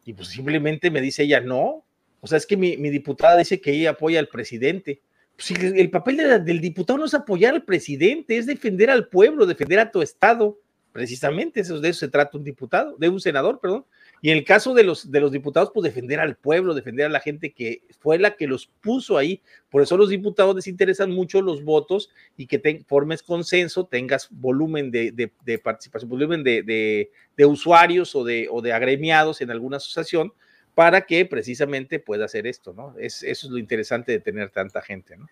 y 0.04 0.12
pues 0.12 0.28
simplemente 0.28 0.90
me 0.90 1.00
dice 1.00 1.22
ella, 1.22 1.40
no, 1.40 1.84
o 2.20 2.26
sea, 2.26 2.38
es 2.38 2.46
que 2.46 2.56
mi, 2.56 2.76
diputada 2.76 3.36
dice 3.36 3.60
que 3.60 3.72
ella 3.72 3.90
apoya 3.90 4.18
al 4.18 4.28
presidente. 4.28 5.02
Pues, 5.36 5.50
el 5.50 5.90
papel 5.90 6.44
del 6.44 6.60
diputado 6.60 6.98
no 6.98 7.04
es 7.04 7.12
apoyar 7.12 7.52
al 7.52 7.64
presidente, 7.64 8.38
es 8.38 8.46
defender 8.46 8.88
al 8.88 9.08
pueblo, 9.08 9.44
defender 9.44 9.78
a 9.78 9.90
tu 9.90 10.00
estado. 10.00 10.58
Precisamente 10.92 11.60
eso, 11.60 11.80
de 11.80 11.90
eso 11.90 12.00
se 12.00 12.08
trata 12.08 12.38
un 12.38 12.44
diputado, 12.44 12.96
de 12.96 13.10
un 13.10 13.20
senador, 13.20 13.60
perdón. 13.60 13.84
Y 14.24 14.30
en 14.30 14.38
el 14.38 14.44
caso 14.46 14.72
de 14.72 14.84
los, 14.84 15.10
de 15.10 15.20
los 15.20 15.32
diputados, 15.32 15.70
pues 15.74 15.84
defender 15.84 16.18
al 16.18 16.36
pueblo, 16.36 16.72
defender 16.72 17.04
a 17.04 17.10
la 17.10 17.20
gente 17.20 17.52
que 17.52 17.82
fue 18.00 18.18
la 18.18 18.36
que 18.36 18.46
los 18.46 18.70
puso 18.80 19.18
ahí. 19.18 19.42
Por 19.68 19.82
eso 19.82 19.98
los 19.98 20.08
diputados 20.08 20.56
les 20.56 20.66
interesan 20.66 21.10
mucho 21.10 21.42
los 21.42 21.62
votos 21.62 22.08
y 22.34 22.46
que 22.46 22.82
formes 22.88 23.22
consenso, 23.22 23.84
tengas 23.84 24.28
volumen 24.30 24.90
de, 24.90 25.12
de, 25.12 25.58
participación, 25.58 26.08
volumen 26.08 26.42
de, 26.42 27.10
usuarios 27.36 28.14
o 28.14 28.24
de, 28.24 28.48
o 28.50 28.62
de 28.62 28.72
agremiados 28.72 29.42
en 29.42 29.50
alguna 29.50 29.76
asociación 29.76 30.32
para 30.74 31.02
que 31.02 31.26
precisamente 31.26 31.98
pueda 31.98 32.24
hacer 32.24 32.46
esto, 32.46 32.72
¿no? 32.72 32.94
Es, 32.98 33.22
eso 33.22 33.46
es 33.48 33.52
lo 33.52 33.58
interesante 33.58 34.10
de 34.12 34.20
tener 34.20 34.48
tanta 34.48 34.80
gente, 34.80 35.18
¿no? 35.18 35.26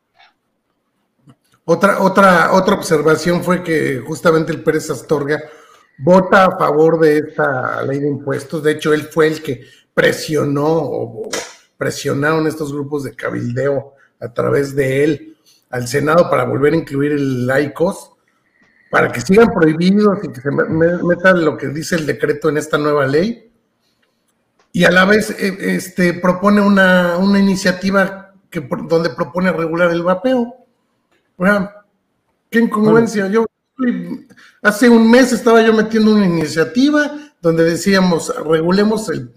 Otra, 1.65 2.03
otra, 2.03 2.53
otra 2.53 2.75
observación 2.75 3.43
fue 3.43 3.63
que 3.63 4.01
justamente 4.01 4.53
el 4.53 4.63
Pérez 4.63 4.91
Astorga 4.91 5.41
vota 5.99 6.47
a 6.47 6.59
favor 6.59 6.99
de 7.01 7.19
esta 7.19 7.83
ley 7.83 8.01
de 8.01 8.09
impuestos. 8.09 8.63
De 8.63 8.73
hecho, 8.73 8.93
él 8.93 9.03
fue 9.03 9.29
el 9.29 9.43
que 9.43 9.63
presionó 9.95 10.67
o 10.67 11.29
presionaron 11.77 12.47
estos 12.47 12.73
grupos 12.73 13.05
de 13.05 13.15
cabildeo 13.15 13.95
a 14.21 14.33
través 14.33 14.75
de 14.75 15.05
él 15.05 15.37
al 15.71 15.89
Senado 15.89 16.31
para 16.31 16.45
volver 16.45 16.75
a 16.75 16.77
incluir 16.77 17.13
el 17.13 17.47
laicos, 17.47 18.13
para 18.91 19.11
que 19.11 19.21
sigan 19.21 19.49
prohibidos 19.53 20.19
y 20.23 20.29
que 20.29 20.41
se 20.41 20.51
metan 20.51 21.45
lo 21.45 21.57
que 21.57 21.69
dice 21.69 21.97
el 21.97 22.07
decreto 22.07 22.51
en 22.51 22.59
esta 22.59 22.79
nueva 22.79 23.07
ley. 23.07 23.51
Y 24.71 24.85
a 24.85 24.91
la 24.91 25.05
vez 25.05 25.31
eh, 25.31 25.57
este, 25.75 26.15
propone 26.15 26.61
una, 26.61 27.17
iniciativa 27.39 28.33
que, 28.51 28.61
donde 28.61 29.11
propone 29.11 29.51
regular 29.53 29.91
el 29.91 30.03
vapeo. 30.03 30.55
qué 32.51 32.59
incongruencia. 32.61 33.29
Yo 33.29 33.47
Hace 34.63 34.89
un 34.89 35.11
mes 35.11 35.33
estaba 35.33 35.63
yo 35.63 35.73
metiendo 35.73 36.15
una 36.15 36.27
iniciativa 36.27 37.33
donde 37.41 37.65
decíamos 37.65 38.33
regulemos 38.45 39.09
el, 39.09 39.33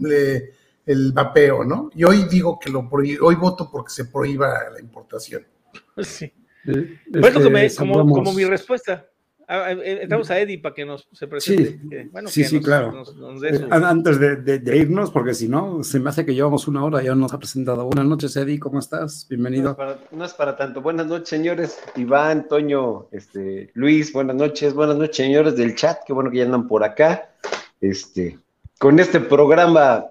el 0.85 1.11
vapeo, 1.11 1.63
¿no? 1.63 1.89
Y 1.95 2.03
hoy 2.03 2.25
digo 2.29 2.59
que 2.59 2.69
lo 2.69 2.87
hoy 2.91 3.35
voto 3.35 3.69
porque 3.71 3.91
se 3.91 4.05
prohíba 4.05 4.69
la 4.71 4.79
importación. 4.79 5.45
Sí. 6.03 6.31
bueno, 7.07 7.39
como, 7.77 8.13
como 8.13 8.33
mi 8.33 8.45
respuesta. 8.45 9.07
Ah, 9.47 9.71
eh, 9.71 9.77
eh, 9.83 9.99
entramos 10.03 10.29
a 10.31 10.39
Eddie 10.39 10.57
para 10.57 10.73
que 10.73 10.85
nos 10.85 11.07
se 11.11 11.27
presente. 11.27 12.09
Sí, 12.27 12.43
sí, 12.43 12.59
claro. 12.59 13.03
Eh, 13.43 13.67
antes 13.69 14.19
de, 14.19 14.77
irnos, 14.77 15.11
porque 15.11 15.33
si 15.33 15.47
no, 15.47 15.83
se 15.83 15.99
me 15.99 16.09
hace 16.09 16.25
que 16.25 16.33
llevamos 16.33 16.67
una 16.67 16.83
hora, 16.83 17.03
ya 17.03 17.13
nos 17.13 17.33
ha 17.33 17.37
presentado. 17.37 17.85
Buenas 17.85 18.05
noches, 18.05 18.35
Eddie, 18.35 18.59
¿cómo 18.59 18.79
estás? 18.79 19.27
Bienvenido. 19.29 19.77
No 20.11 20.25
es 20.25 20.33
para, 20.33 20.55
tanto. 20.55 20.81
Buenas 20.81 21.05
noches, 21.05 21.29
señores. 21.29 21.79
Iván, 21.95 22.47
Toño, 22.47 23.07
este, 23.11 23.69
Luis, 23.75 24.11
buenas 24.13 24.35
noches. 24.35 24.73
Buenas 24.73 24.97
noches, 24.97 25.17
señores 25.17 25.55
del 25.55 25.75
chat. 25.75 25.99
Qué 26.05 26.13
bueno 26.13 26.31
que 26.31 26.37
ya 26.37 26.45
andan 26.45 26.67
por 26.67 26.83
acá. 26.83 27.29
Este, 27.79 28.39
con 28.79 28.99
este 28.99 29.19
programa 29.19 30.05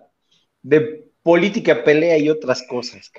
de 0.62 1.11
política, 1.23 1.83
pelea 1.83 2.18
y 2.18 2.31
otras 2.31 2.62
cosas. 2.68 3.11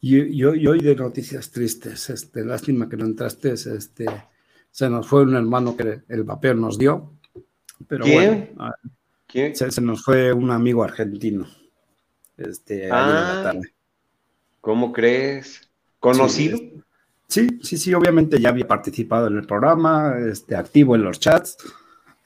Y, 0.00 0.18
y, 0.18 0.44
hoy 0.44 0.80
de 0.80 0.94
noticias 0.94 1.50
tristes, 1.50 2.10
este, 2.10 2.44
lástima 2.44 2.88
que 2.88 2.96
no 2.96 3.06
entraste, 3.06 3.54
este 3.54 4.06
se 4.74 4.90
nos 4.90 5.06
fue 5.06 5.22
un 5.22 5.36
hermano 5.36 5.76
que 5.76 6.00
el 6.08 6.24
papel 6.24 6.60
nos 6.60 6.76
dio, 6.76 7.12
pero 7.86 8.04
bueno, 8.06 8.48
Se, 9.54 9.80
nos 9.80 10.02
fue 10.02 10.32
un 10.32 10.50
amigo 10.50 10.82
argentino. 10.82 11.46
Este, 12.36 12.88
ah, 12.90 13.54
¿Cómo 14.60 14.92
crees? 14.92 15.70
¿Conocido? 16.00 16.58
Sí, 17.28 17.60
sí, 17.62 17.78
sí, 17.78 17.94
obviamente 17.94 18.40
ya 18.40 18.48
había 18.48 18.66
participado 18.66 19.28
en 19.28 19.36
el 19.36 19.46
programa, 19.46 20.16
este, 20.28 20.56
activo 20.56 20.96
en 20.96 21.04
los 21.04 21.20
chats. 21.20 21.56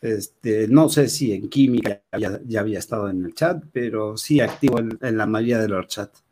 Este, 0.00 0.68
no 0.68 0.88
sé 0.88 1.10
si 1.10 1.34
en 1.34 1.50
química 1.50 2.00
ya, 2.18 2.40
había 2.58 2.78
estado 2.78 3.10
en 3.10 3.26
el 3.26 3.34
chat, 3.34 3.62
pero 3.74 4.16
sí 4.16 4.40
activo 4.40 4.78
en, 4.78 5.18
la 5.18 5.26
mayoría 5.26 5.58
de 5.58 5.68
los 5.68 5.86
chats. 5.86 6.24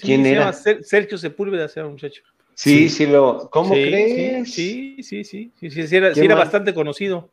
¿Quién 0.00 0.24
era? 0.24 0.54
Sergio 0.54 1.18
Sepúlveda, 1.18 1.68
era 1.76 1.84
un 1.84 1.92
muchacho. 1.92 2.22
Sí, 2.54 2.88
sí, 2.88 3.06
lo. 3.06 3.48
¿Cómo 3.50 3.70
crees? 3.70 4.52
Sí, 4.52 4.96
sí, 5.02 5.24
sí, 5.24 5.52
sí, 5.58 5.70
sí, 5.70 5.96
era, 5.96 6.34
bastante 6.34 6.72
conocido. 6.72 7.30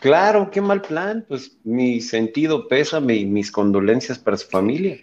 Claro, 0.00 0.50
qué 0.50 0.60
mal 0.60 0.82
plan. 0.82 1.24
Pues 1.28 1.58
mi 1.64 2.00
sentido 2.00 2.68
pésame 2.68 3.16
y 3.16 3.26
mis 3.26 3.50
condolencias 3.50 4.18
para 4.18 4.36
su 4.36 4.48
familia. 4.48 4.98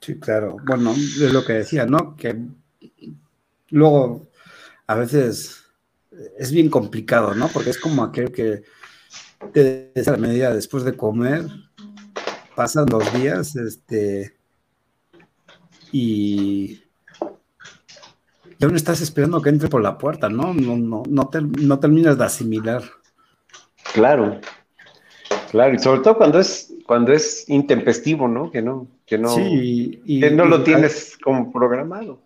Sí, 0.00 0.18
claro. 0.18 0.56
Bueno, 0.66 0.92
es 0.92 1.32
lo 1.32 1.44
que 1.44 1.54
decía, 1.54 1.86
¿no? 1.86 2.16
Que 2.16 2.36
luego 3.70 4.28
a 4.86 4.94
veces 4.94 5.64
es 6.38 6.52
bien 6.52 6.68
complicado, 6.68 7.34
¿no? 7.34 7.48
Porque 7.48 7.70
es 7.70 7.78
como 7.78 8.02
aquel 8.02 8.32
que 8.32 8.62
te 9.52 9.92
la 9.94 10.16
medida 10.16 10.54
después 10.54 10.84
de 10.84 10.96
comer, 10.96 11.46
pasan 12.54 12.86
dos 12.86 13.12
días, 13.14 13.56
este, 13.56 14.36
y 15.92 16.83
y 18.58 18.64
aún 18.64 18.76
estás 18.76 19.00
esperando 19.00 19.42
que 19.42 19.50
entre 19.50 19.68
por 19.68 19.82
la 19.82 19.98
puerta, 19.98 20.28
¿no? 20.28 20.54
No, 20.54 20.76
no, 20.76 21.02
no, 21.08 21.30
no 21.60 21.78
terminas 21.78 22.18
de 22.18 22.24
asimilar. 22.24 22.82
Claro, 23.92 24.40
claro, 25.50 25.74
y 25.74 25.78
sobre 25.78 26.00
todo 26.00 26.16
cuando 26.16 26.38
es, 26.38 26.72
cuando 26.86 27.12
es 27.12 27.48
intempestivo, 27.48 28.28
¿no? 28.28 28.50
Que 28.50 28.62
no, 28.62 28.88
que 29.06 29.18
no, 29.18 29.34
que 29.34 30.30
no 30.32 30.44
lo 30.46 30.62
tienes 30.62 31.18
como 31.22 31.52
programado. 31.52 32.22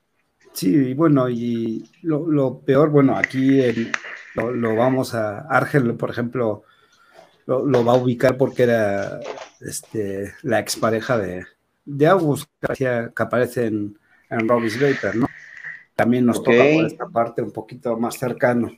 Sí, 0.53 0.75
y 0.75 0.95
bueno, 0.95 1.29
y 1.29 1.89
lo, 2.03 2.61
peor, 2.61 2.91
bueno, 2.91 3.17
aquí 3.17 3.61
lo, 4.35 4.75
vamos 4.75 5.15
a, 5.15 5.41
Argel, 5.41 5.95
por 5.95 6.11
ejemplo, 6.11 6.65
lo, 7.47 7.85
va 7.85 7.93
a 7.93 7.97
ubicar 7.97 8.37
porque 8.37 8.65
era 8.65 9.21
este, 9.61 10.33
la 10.43 10.59
expareja 10.59 11.17
de, 11.19 11.45
de 11.85 12.07
August, 12.07 12.51
que, 12.77 13.11
aparece 13.17 13.67
en, 13.67 13.99
en 14.31 14.49
Robbie's 14.49 14.81
Vapor, 14.81 15.17
¿no? 15.17 15.29
También 15.99 16.27
nos 16.27 16.45
toca 16.45 16.59
por 16.59 16.87
esta 16.87 17.09
parte 17.09 17.43
un 17.43 17.51
poquito 17.51 17.97
más 17.99 18.17
cercano. 18.17 18.71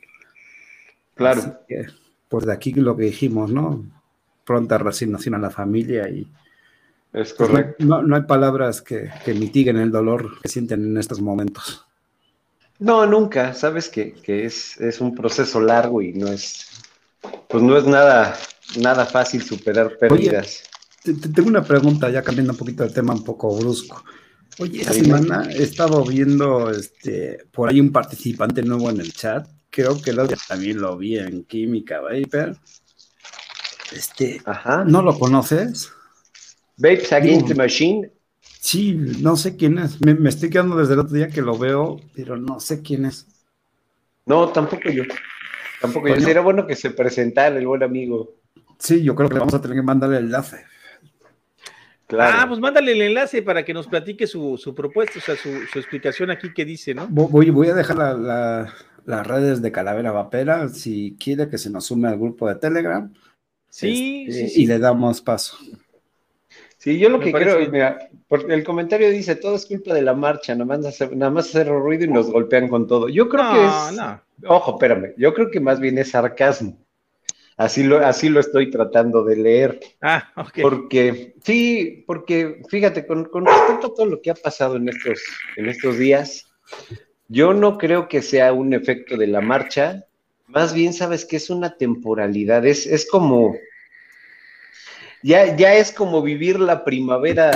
Claro. 1.14 1.60
pues 2.30 2.46
de 2.46 2.52
aquí 2.52 2.72
lo 2.72 2.96
que 2.96 3.04
dijimos, 3.04 3.52
¿no? 3.52 3.84
Pronta 4.46 4.78
resignación 4.78 5.34
a 5.34 5.38
la 5.38 5.50
familia 5.50 6.08
y... 6.08 6.22
Es 7.12 7.34
pues, 7.34 7.50
correcto. 7.50 7.84
no, 7.84 8.16
hay 8.16 8.22
palabras 8.22 8.80
que, 8.80 9.10
mitiguen 9.26 9.76
el 9.76 9.90
dolor 9.90 10.40
que 10.40 10.48
sienten 10.48 10.82
en 10.82 10.96
estos 10.96 11.20
momentos. 11.20 11.86
No, 12.78 13.04
nunca. 13.04 13.52
Sabes 13.52 13.90
que, 13.90 14.14
es, 14.26 14.80
es, 14.80 15.02
un 15.02 15.14
proceso 15.14 15.60
largo 15.60 16.00
y 16.00 16.14
no 16.14 16.28
es, 16.28 16.70
pues 17.48 17.62
no 17.62 17.76
es 17.76 17.84
nada, 17.84 18.34
nada 18.78 19.04
fácil 19.04 19.42
superar 19.42 19.98
pérdidas. 19.98 20.62
tengo 21.04 21.48
una 21.50 21.64
pregunta, 21.64 22.08
ya 22.08 22.22
cambiando 22.22 22.54
un 22.54 22.58
poquito 22.58 22.82
el 22.82 22.94
tema 22.94 23.12
un 23.12 23.24
poco 23.24 23.54
brusco. 23.58 24.02
Oye, 24.60 24.82
esta 24.82 24.92
semana 24.92 25.48
he 25.50 25.62
estado 25.62 26.04
viendo 26.04 26.70
este, 26.70 27.46
por 27.50 27.70
ahí 27.70 27.80
un 27.80 27.92
participante 27.92 28.62
nuevo 28.62 28.90
en 28.90 29.00
el 29.00 29.10
chat. 29.10 29.48
Creo 29.70 30.02
que 30.02 30.12
lo, 30.12 30.28
también 30.48 30.82
lo 30.82 30.98
vi 30.98 31.18
en 31.18 31.44
Química 31.44 32.00
Vapor. 32.00 32.58
Este, 33.90 34.42
Ajá. 34.44 34.84
¿no 34.84 35.00
lo 35.00 35.18
conoces? 35.18 35.90
Vapes 36.76 37.10
Against 37.10 37.48
the 37.48 37.54
Machine. 37.54 38.10
Sí, 38.60 38.92
no 39.20 39.34
sé 39.36 39.56
quién 39.56 39.78
es. 39.78 39.98
Me, 40.02 40.28
estoy 40.28 40.50
quedando 40.50 40.76
desde 40.76 40.92
el 40.92 40.98
otro 40.98 41.16
día 41.16 41.28
que 41.28 41.40
lo 41.40 41.56
veo, 41.56 41.98
pero 42.14 42.36
no 42.36 42.60
sé 42.60 42.82
quién 42.82 43.06
es. 43.06 43.26
No, 44.26 44.50
tampoco 44.50 44.90
yo. 44.90 45.04
Tampoco 45.80 46.08
yo. 46.08 46.20
Sería 46.20 46.42
bueno 46.42 46.66
que 46.66 46.76
se 46.76 46.90
presentara 46.90 47.56
el 47.56 47.66
buen 47.66 47.82
amigo. 47.82 48.34
Sí, 48.78 49.02
yo 49.02 49.14
creo 49.14 49.30
que 49.30 49.38
vamos 49.38 49.54
a 49.54 49.62
tener 49.62 49.78
que 49.78 49.82
mandarle 49.82 50.18
el 50.18 50.24
enlace. 50.24 50.66
Ah, 52.18 52.44
pues 52.48 52.60
mándale 52.60 52.92
el 52.92 53.02
enlace 53.02 53.42
para 53.42 53.64
que 53.64 53.74
nos 53.74 53.86
platique 53.86 54.26
su, 54.26 54.72
propuesta, 54.76 55.18
o 55.18 55.22
sea, 55.22 55.36
su, 55.36 55.48
explicación 55.78 56.30
aquí 56.30 56.52
que 56.52 56.64
dice, 56.64 56.94
¿no? 56.94 57.06
Voy, 57.08 57.50
voy 57.50 57.68
a 57.68 57.74
dejar 57.74 57.96
las 59.04 59.26
redes 59.26 59.62
de 59.62 59.72
Calavera 59.72 60.12
Vapera, 60.12 60.68
si 60.68 61.16
quiere 61.18 61.48
que 61.48 61.58
se 61.58 61.70
nos 61.70 61.86
sume 61.86 62.08
al 62.08 62.18
grupo 62.18 62.48
de 62.48 62.56
Telegram. 62.56 63.12
Sí, 63.68 64.26
este, 64.28 64.48
sí, 64.48 64.62
Y 64.62 64.66
le 64.66 64.78
damos 64.78 65.20
paso. 65.20 65.56
Sí, 66.76 66.98
yo 66.98 67.10
lo 67.10 67.20
que 67.20 67.30
creo, 67.30 67.58
mira, 67.70 67.98
porque 68.26 68.54
el 68.54 68.64
comentario 68.64 69.10
dice, 69.10 69.36
todo 69.36 69.54
es 69.54 69.66
culpa 69.66 69.92
de 69.92 70.00
la 70.00 70.14
marcha, 70.14 70.54
nada 70.54 70.64
más 70.64 70.86
hacer, 70.86 71.14
nada 71.14 71.30
más 71.30 71.48
hacer 71.48 71.68
ruido 71.68 72.04
y 72.06 72.08
nos 72.08 72.30
golpean 72.30 72.68
con 72.68 72.86
todo. 72.86 73.08
Yo 73.10 73.28
creo 73.28 73.52
que 73.52 73.66
es, 73.66 73.96
no. 73.96 74.22
ojo, 74.46 74.72
espérame, 74.72 75.12
yo 75.18 75.34
creo 75.34 75.50
que 75.50 75.60
más 75.60 75.78
bien 75.78 75.98
es 75.98 76.12
sarcasmo. 76.12 76.78
Así 77.60 77.82
lo, 77.82 77.98
así 77.98 78.30
lo 78.30 78.40
estoy 78.40 78.70
tratando 78.70 79.22
de 79.22 79.36
leer. 79.36 79.80
Ah, 80.00 80.32
ok. 80.34 80.60
Porque, 80.62 81.34
sí, 81.44 82.04
porque 82.06 82.62
fíjate, 82.70 83.06
con, 83.06 83.26
respecto 83.44 83.88
a 83.88 83.94
todo 83.94 84.06
lo 84.06 84.22
que 84.22 84.30
ha 84.30 84.34
pasado 84.34 84.76
en 84.76 84.88
estos, 84.88 85.20
en 85.58 85.68
estos 85.68 85.98
días, 85.98 86.46
yo 87.28 87.52
no 87.52 87.76
creo 87.76 88.08
que 88.08 88.22
sea 88.22 88.54
un 88.54 88.72
efecto 88.72 89.18
de 89.18 89.26
la 89.26 89.42
marcha, 89.42 90.06
más 90.46 90.72
bien 90.72 90.94
sabes 90.94 91.26
que 91.26 91.36
es 91.36 91.50
una 91.50 91.76
temporalidad, 91.76 92.64
es, 92.64 92.86
es 92.86 93.06
como, 93.06 93.54
ya, 95.22 95.54
ya 95.54 95.74
es 95.74 95.92
como 95.92 96.22
vivir 96.22 96.58
la 96.58 96.82
primavera, 96.82 97.50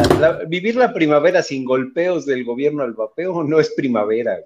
vivir 0.46 0.76
la 0.76 0.92
primavera 0.92 1.42
sin 1.42 1.64
golpeos 1.64 2.26
del 2.26 2.44
gobierno 2.44 2.82
al 2.82 2.92
vapeo 2.92 3.42
no 3.42 3.58
es 3.58 3.72
primavera. 3.74 4.38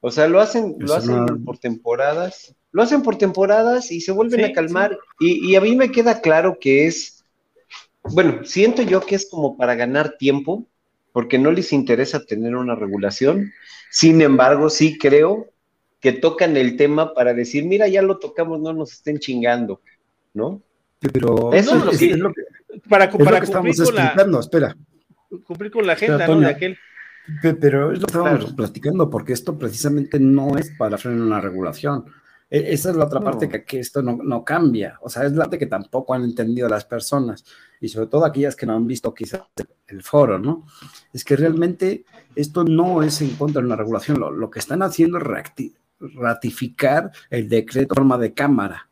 O 0.00 0.10
sea, 0.10 0.26
lo 0.26 0.40
hacen, 0.40 0.76
lo 0.78 0.94
hacen 0.94 1.44
por 1.44 1.58
temporadas 1.58 2.56
lo 2.76 2.82
hacen 2.82 3.00
por 3.00 3.16
temporadas 3.16 3.90
y 3.90 4.02
se 4.02 4.12
vuelven 4.12 4.44
a 4.44 4.52
calmar. 4.52 4.98
Y, 5.18 5.54
a 5.54 5.62
mí 5.62 5.74
me 5.74 5.90
queda 5.90 6.20
claro 6.20 6.58
que 6.60 6.86
es, 6.86 7.24
bueno, 8.02 8.44
siento 8.44 8.82
yo 8.82 9.00
que 9.00 9.14
es 9.14 9.30
como 9.30 9.56
para 9.56 9.74
ganar 9.74 10.18
tiempo, 10.18 10.66
porque 11.10 11.38
no 11.38 11.50
les 11.52 11.72
interesa 11.72 12.26
tener 12.26 12.54
una 12.54 12.74
regulación. 12.74 13.50
Sin 13.90 14.20
embargo, 14.20 14.68
sí 14.68 14.98
creo 14.98 15.46
que 16.00 16.12
tocan 16.12 16.58
el 16.58 16.76
tema 16.76 17.14
para 17.14 17.32
decir, 17.32 17.64
mira, 17.64 17.88
ya 17.88 18.02
lo 18.02 18.18
tocamos, 18.18 18.60
no 18.60 18.74
nos 18.74 18.92
estén 18.92 19.20
chingando, 19.20 19.80
¿no? 20.34 20.60
Pero 21.00 21.54
eso 21.54 21.76
es, 21.90 22.18
lo 22.18 22.30
que, 22.30 22.42
para, 22.90 23.10
para 23.10 23.38
estamos 23.38 23.80
explicando, 23.80 24.38
espera. 24.38 24.76
Cumplir 25.46 25.70
con 25.70 25.86
la 25.86 25.94
agenda, 25.94 26.26
¿no? 26.26 26.40
De 26.40 26.46
aquel. 26.48 26.78
Pero 27.40 27.92
es 27.92 28.00
lo 28.00 28.06
que 28.06 28.18
estamos 28.18 28.52
platicando, 28.52 29.08
porque 29.08 29.32
esto 29.32 29.58
precisamente 29.58 30.20
no 30.20 30.58
es 30.58 30.72
para 30.76 30.98
frenar 30.98 31.22
una 31.22 31.40
regulación. 31.40 32.04
E, 32.48 32.72
esa 32.72 32.90
es 32.90 32.96
la 32.96 33.04
otra 33.04 33.20
parte 33.20 33.48
que, 33.64 33.78
esto 33.78 34.02
no, 34.02 34.44
cambia. 34.44 34.98
O 35.02 35.08
sea, 35.08 35.24
es 35.24 35.32
la 35.32 35.44
parte 35.44 35.58
que 35.58 35.66
tampoco 35.66 36.14
han 36.14 36.24
entendido 36.24 36.68
las 36.68 36.84
personas 36.84 37.44
y 37.80 37.88
sobre 37.88 38.06
todo 38.06 38.24
aquellas 38.24 38.56
que 38.56 38.66
no 38.66 38.74
han 38.74 38.86
visto 38.86 39.12
quizás 39.12 39.42
el 39.88 40.02
foro, 40.02 40.38
¿no? 40.38 40.66
Es 41.12 41.24
que 41.24 41.36
realmente 41.36 42.04
esto 42.34 42.64
no 42.64 43.02
es 43.02 43.20
en 43.20 43.30
contra 43.36 43.60
de 43.60 43.66
una 43.66 43.76
regulación. 43.76 44.18
Lo, 44.18 44.50
que 44.50 44.58
están 44.58 44.82
haciendo 44.82 45.18
es 45.18 45.24
ratificar 45.98 47.10
el 47.30 47.48
decreto 47.48 47.94
de 47.94 47.98
forma 48.00 48.18
de 48.18 48.32
cámara. 48.32 48.88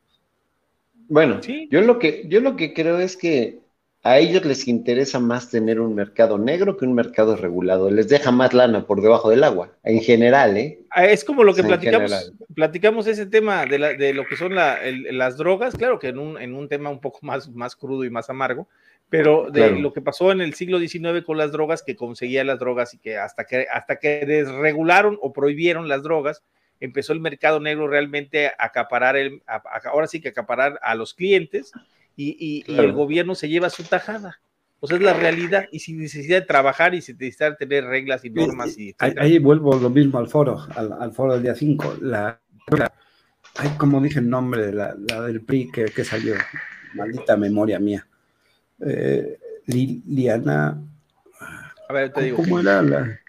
Bueno, 1.09 1.41
yo, 1.71 1.83
lo 1.83 1.99
que, 1.99 2.27
yo 2.29 2.41
lo 2.41 2.57
que 2.57 2.73
creo 2.73 2.99
es 2.99 3.17
que 3.17 3.64
a 4.05 4.19
ellos 4.19 4.45
les 4.45 4.69
interesa 4.69 5.19
más 5.19 5.49
tener 5.49 5.81
un 5.81 5.95
mercado 5.95 6.37
negro 6.37 6.77
que 6.77 6.85
un 6.85 6.93
mercado 6.95 7.37
regulado. 7.37 7.91
Les 7.91 8.07
deja 8.07 8.31
más 8.31 8.53
lana 8.53 8.87
por 8.87 9.01
debajo 9.01 9.31
del 9.31 9.43
agua, 9.43 9.73
en 9.83 10.03
general, 10.03 10.59
¿eh? 10.59 10.79
Ah, 10.91 11.07
es 11.07 11.25
como 11.25 11.43
lo 11.43 11.55
que 11.55 11.65
platicamos, 11.65 12.35
platicamos 12.55 13.07
ese 13.07 13.25
tema 13.25 13.65
de, 13.65 14.13
lo 14.13 14.27
que 14.27 14.37
son 14.37 14.55
las 14.55 15.39
drogas, 15.39 15.75
claro 15.75 15.99
que 15.99 16.09
en 16.09 16.19
un, 16.19 16.69
tema 16.69 16.91
un 16.91 17.01
poco 17.01 17.21
más, 17.23 17.49
más 17.49 17.75
crudo 17.77 18.05
y 18.05 18.11
más 18.11 18.29
amargo, 18.29 18.69
pero 19.09 19.51
de 19.51 19.71
lo 19.71 19.95
que 19.95 20.03
pasó 20.03 20.33
en 20.33 20.43
el 20.43 20.53
siglo 20.53 20.79
XIX 20.79 21.25
con 21.25 21.39
las 21.39 21.51
drogas, 21.51 21.83
que 21.83 21.97
conseguía 21.97 22.45
las 22.45 22.59
drogas 22.59 22.93
y 22.93 22.99
que 22.99 23.17
hasta 23.17 23.47
que, 23.47 23.67
hasta 23.73 23.97
que 23.97 24.27
desregularon 24.27 25.19
o 25.23 25.33
prohibieron 25.33 25.89
las 25.89 26.03
drogas, 26.03 26.43
empezó 26.79 27.15
el 27.15 27.21
mercado 27.21 27.59
negro 27.59 27.89
realmente 27.89 28.49
a 28.49 28.55
acaparar, 28.59 29.17
el, 29.17 29.43
ahora 29.85 30.09
sí 30.09 30.21
que 30.21 30.29
acaparar 30.29 30.79
a 30.83 30.95
los 30.95 31.15
clientes 31.15 31.73
y, 32.17 32.65
el 32.69 32.93
gobierno 32.93 33.35
se 33.35 33.49
lleva 33.49 33.71
su 33.71 33.83
tajada. 33.85 34.41
O 34.81 34.87
sea, 34.87 34.99
es 34.99 35.03
la 35.03 35.15
realidad 35.15 35.67
y 35.73 35.79
sin 35.79 35.99
necesidad 35.99 36.41
de 36.41 36.47
trabajar 36.47 36.95
y 36.95 37.01
sin 37.01 37.17
necesidad 37.17 37.53
de 37.53 37.57
tener 37.57 37.85
reglas 37.85 38.25
y 38.25 38.31
normas. 38.31 38.77
Y 38.77 38.95
ahí, 38.99 39.39
vuelvo 39.39 39.77
lo 39.77 39.89
mismo 39.89 40.19
al 40.19 40.29
foro, 40.29 40.61
al, 40.77 41.13
foro 41.13 41.33
del 41.33 41.43
día 41.43 41.55
5. 41.55 41.99
La, 42.03 42.39
ay, 43.57 43.71
como 43.79 44.03
dije 44.03 44.19
el 44.19 44.29
nombre, 44.29 44.73
la, 44.73 44.95
la 45.09 45.23
del 45.23 45.41
PRI 45.41 45.71
que, 45.71 46.05
salió. 46.05 46.35
Maldita 46.95 47.37
memoria 47.37 47.79
mía. 47.79 48.07
Eh, 48.85 49.39
Liliana. 49.67 50.83
A 51.89 51.93
ver, 51.93 52.13
te 52.13 52.25
digo. 52.25 52.37
¿Cómo 52.37 52.61
era 52.61 52.83
la.? 52.83 53.21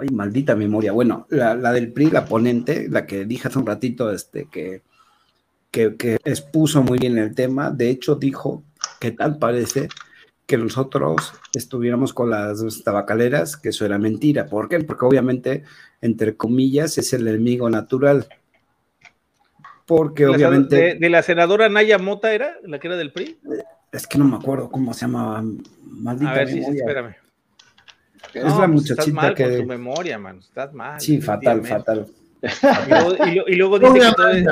Ay, 0.00 0.08
maldita 0.08 0.56
memoria. 0.56 0.92
Bueno, 0.92 1.26
la, 1.30 1.54
la, 1.54 1.72
del 1.72 1.92
PRI, 1.92 2.10
la 2.10 2.24
ponente, 2.24 2.88
la 2.88 3.06
que 3.06 3.24
dije 3.24 3.48
hace 3.48 3.58
un 3.58 3.66
ratito, 3.66 4.10
este, 4.12 4.48
que 4.50 4.82
que, 5.98 6.18
expuso 6.24 6.82
muy 6.82 6.98
bien 6.98 7.18
el 7.18 7.34
tema. 7.34 7.70
De 7.70 7.90
hecho, 7.90 8.14
dijo 8.14 8.62
que 9.00 9.10
tal 9.10 9.38
parece 9.38 9.88
que 10.46 10.56
nosotros 10.56 11.34
estuviéramos 11.54 12.14
con 12.14 12.30
las 12.30 12.62
tabacaleras, 12.84 13.56
que 13.56 13.70
eso 13.70 13.84
era 13.84 13.98
mentira. 13.98 14.46
¿Por 14.46 14.68
qué? 14.68 14.80
Porque 14.80 15.04
obviamente, 15.04 15.64
entre 16.00 16.36
comillas, 16.36 16.96
es 16.98 17.12
el 17.12 17.26
enemigo 17.28 17.68
natural. 17.68 18.26
Porque 19.84 20.26
obviamente... 20.26 20.96
De, 20.98 21.10
la 21.10 21.22
senadora 21.22 21.68
Naya 21.68 21.98
Mota 21.98 22.32
era? 22.32 22.56
¿La 22.64 22.78
que 22.78 22.86
era 22.86 22.96
del 22.96 23.12
PRI? 23.12 23.38
Es 23.92 24.06
que 24.06 24.18
no 24.18 24.24
me 24.24 24.36
acuerdo 24.36 24.70
cómo 24.70 24.94
se 24.94 25.02
llamaba. 25.02 25.44
Maldita 25.84 26.30
A 26.30 26.34
ver, 26.34 26.48
sí, 26.48 26.60
espérame. 26.60 27.14
Es 28.34 28.44
la 28.44 28.56
pues 28.56 28.68
muchachita 28.68 29.02
estás 29.02 29.14
mal 29.14 29.34
que... 29.34 29.44
Con 29.44 29.56
tu 29.58 29.66
memoria, 29.66 30.18
man. 30.18 30.38
Estás 30.38 30.72
mal. 30.72 31.00
Sí, 31.00 31.20
fatal, 31.20 31.64
fatal. 31.64 32.06
Y 33.46 33.54
luego, 33.54 33.78
dice 33.78 34.00
que 34.00 34.12
todo 34.14 34.28
es, 34.30 34.46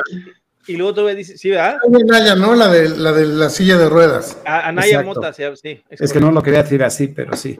y 0.67 0.77
luego 0.77 0.95
todavía 0.95 1.17
dice, 1.17 1.37
sí, 1.37 1.51
¿verdad? 1.51 1.79
Anaya, 1.85 2.35
¿no? 2.35 2.55
La 2.55 2.69
de, 2.69 2.89
la 2.89 3.13
de 3.13 3.27
la 3.27 3.51
silla 3.51 3.77
de 3.77 3.89
ruedas. 3.89 4.39
Anaya 4.45 5.03
Mota, 5.03 5.33
sí. 5.33 5.83
Es, 5.89 6.13
que 6.13 6.21
no 6.21 6.31
lo 6.31 6.43
quería 6.43 6.63
decir 6.63 6.83
así, 6.83 7.09
pero 7.09 7.37
sí. 7.37 7.59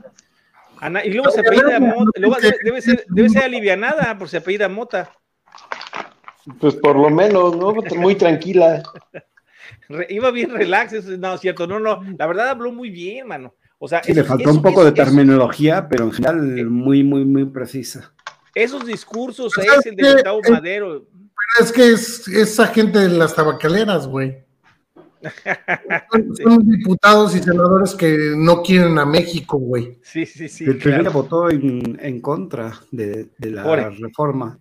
y 1.05 1.11
luego 1.11 1.31
se 1.31 1.41
apellida 1.41 1.81
Mota, 1.81 2.21
luego 2.21 2.37
debe, 2.63 2.81
ser, 2.81 3.05
debe 3.09 3.29
ser 3.29 3.45
alivianada 3.45 4.17
por 4.19 4.29
se 4.29 4.39
apellida 4.39 4.69
Mota. 4.69 5.11
Pues 6.61 6.75
por 6.75 6.97
lo 6.97 7.11
menos, 7.11 7.57
¿no? 7.57 7.75
Muy 7.97 8.15
tranquila. 8.17 8.83
Iba 10.09 10.31
bien 10.31 10.51
relax, 10.51 11.05
no, 11.19 11.37
cierto, 11.39 11.67
no, 11.67 11.79
no, 11.79 12.03
la 12.19 12.27
verdad 12.27 12.49
habló 12.49 12.73
muy 12.73 12.91
bien, 12.91 13.29
mano. 13.29 13.55
O 13.79 13.89
sea, 13.89 14.03
sí, 14.03 14.15
le 14.15 14.25
faltó 14.25 14.51
un 14.51 14.63
poco 14.63 14.85
de 14.85 14.93
terminología, 14.93 15.89
pero 15.89 16.05
en 16.05 16.13
general 16.13 16.59
eh, 16.59 16.65
muy, 16.65 17.03
muy, 17.03 17.25
muy 17.25 17.45
precisa. 17.47 18.15
Esos 18.55 18.87
discursos, 18.87 19.53
es 19.59 19.87
el 19.87 19.97
de 19.97 20.13
Gustavo 20.13 20.41
Madero, 20.49 21.07
es 21.61 21.73
que 21.73 21.93
es 21.93 22.29
esa 22.29 22.67
gente 22.69 22.99
de 22.99 23.09
las 23.09 23.35
tabacaleras, 23.35 24.07
güey. 24.07 24.45
Son, 26.43 26.69
diputados 26.69 27.35
y 27.35 27.43
senadores 27.43 27.95
que 27.95 28.35
no 28.37 28.63
quieren 28.63 28.99
a 28.99 29.07
México, 29.07 29.57
güey. 29.59 29.99
Sí, 30.03 30.27
sí, 30.27 30.49
sí. 30.49 30.65
El 30.65 30.79
claro. 30.79 31.11
votó 31.11 31.51
en, 31.51 32.21
contra 32.21 32.73
de, 32.91 33.31
la 33.39 33.91
reforma. 33.91 34.59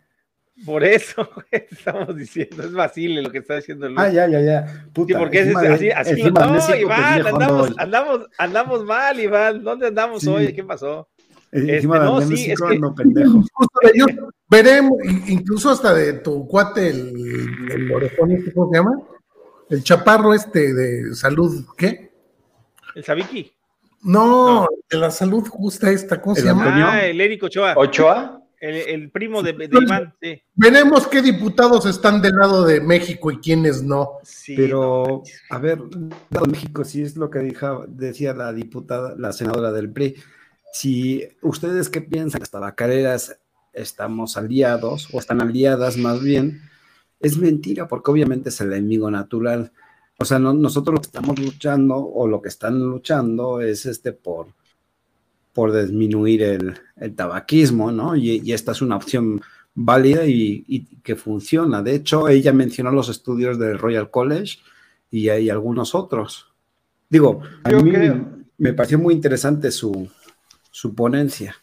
Por 0.66 0.84
eso 0.84 1.28
estamos 1.52 2.16
diciendo, 2.16 2.64
es 2.64 2.72
Basile 2.72 3.22
lo 3.22 3.32
que 3.32 3.40
está 3.40 3.56
diciendo 3.56 3.88
Luis. 3.88 4.00
Ah, 4.00 4.10
ya, 4.10 4.28
ya, 4.28 4.40
ya. 4.40 4.68
sí, 4.96 5.14
porque 5.14 5.40
es, 5.40 5.56
así, 5.56 5.90
así 5.90 6.24
no, 6.24 6.76
Iván, 6.76 7.28
andamos, 7.28 7.74
andamos, 7.78 8.30
andamos 8.38 8.86
mal, 8.86 9.20
Iván. 9.20 9.64
¿Dónde 9.64 9.88
andamos 9.88 10.26
hoy? 10.28 10.54
¿Qué 10.54 10.64
pasó? 10.64 11.10
Este, 11.54 11.88
no, 11.88 12.20
sí, 12.22 12.52
es 12.52 12.60
que... 12.60 12.80
pendejo. 12.98 13.44
veremos, 14.50 14.98
incluso 15.28 15.70
hasta 15.70 15.94
de 15.94 16.14
tu 16.14 16.48
cuate, 16.48 16.90
el, 16.90 17.14
el 17.72 17.92
orejón, 17.92 18.32
este, 18.32 18.52
¿cómo 18.52 18.72
se 18.72 18.78
llama? 18.78 19.00
El 19.70 19.84
chaparro 19.84 20.34
este 20.34 20.74
de 20.74 21.14
salud, 21.14 21.64
¿qué? 21.78 22.12
El 22.96 23.04
Sabiki. 23.04 23.52
No, 24.02 24.68
de 24.90 24.98
la 24.98 25.12
salud 25.12 25.48
justa 25.48 25.92
esta, 25.92 26.20
¿cómo 26.20 26.36
se 26.36 26.44
llama? 26.44 26.92
Ah, 26.92 27.06
el 27.06 27.22
Érico 27.22 27.46
Ochoa. 27.46 27.76
¿Ochoa? 27.78 28.40
El, 28.60 29.12
primo 29.12 29.44
de, 29.44 29.52
de 29.52 29.70
Iván, 29.72 30.14
sí. 30.22 30.42
Veremos 30.56 31.06
qué 31.08 31.22
diputados 31.22 31.86
están 31.86 32.22
del 32.22 32.38
lado 32.38 32.66
de 32.66 32.80
México 32.80 33.30
y 33.30 33.40
quiénes 33.40 33.84
no. 33.84 34.20
Pero, 34.56 35.22
a 35.50 35.60
ver, 35.60 35.80
México 36.50 36.86
sí 36.86 37.02
es 37.02 37.18
lo 37.18 37.30
que 37.30 37.40
dijo, 37.40 37.86
decía 37.90 38.34
la 38.34 38.54
diputada, 38.54 39.16
la 39.18 39.34
senadora 39.34 39.74
del 39.74 39.92
PRI 39.92 40.16
si 40.74 41.24
ustedes 41.44 41.88
qué 41.88 42.02
piensan, 42.02 42.40
las 42.42 42.50
tabacaleras 42.50 43.38
estamos 43.74 44.38
aliados 44.38 45.08
o 45.14 45.20
están 45.20 45.40
aliadas 45.40 45.98
más 45.98 46.22
bien, 46.22 46.62
es 47.20 47.38
mentira 47.38 47.88
porque 47.88 48.10
obviamente 48.10 48.50
es 48.50 48.60
el 48.60 48.74
enemigo 48.74 49.10
natural. 49.12 49.72
O 50.18 50.26
sea, 50.26 50.40
nosotros 50.40 50.96
lo 50.96 51.02
que 51.02 51.08
estamos 51.08 51.40
luchando 51.40 51.96
o 51.98 52.28
lo 52.28 52.42
que 52.42 52.50
están 52.50 52.80
luchando 52.80 53.62
es 53.62 53.86
este 53.86 54.14
por, 54.14 54.48
por 55.54 55.72
disminuir 55.80 56.42
el, 56.42 57.16
tabaquismo, 57.16 57.92
¿no? 57.92 58.16
Y, 58.16 58.52
esta 58.52 58.72
es 58.72 58.82
una 58.82 58.96
opción 58.96 59.42
válida 59.76 60.26
y, 60.26 60.86
que 61.04 61.16
funciona. 61.16 61.84
De 61.84 61.94
hecho, 61.94 62.28
ella 62.30 62.52
mencionó 62.52 62.92
los 62.92 63.10
estudios 63.10 63.60
del 63.60 63.78
Royal 63.78 64.10
College 64.10 64.58
y 65.12 65.30
hay 65.30 65.52
algunos 65.52 65.94
otros. 65.94 66.48
Digo, 67.10 67.42
a 67.64 67.70
mí 67.70 67.92
me 68.58 68.74
pareció 68.74 68.98
muy 68.98 69.14
interesante 69.14 69.70
su, 69.72 70.10
su 70.74 70.96
ponencia. 70.96 71.56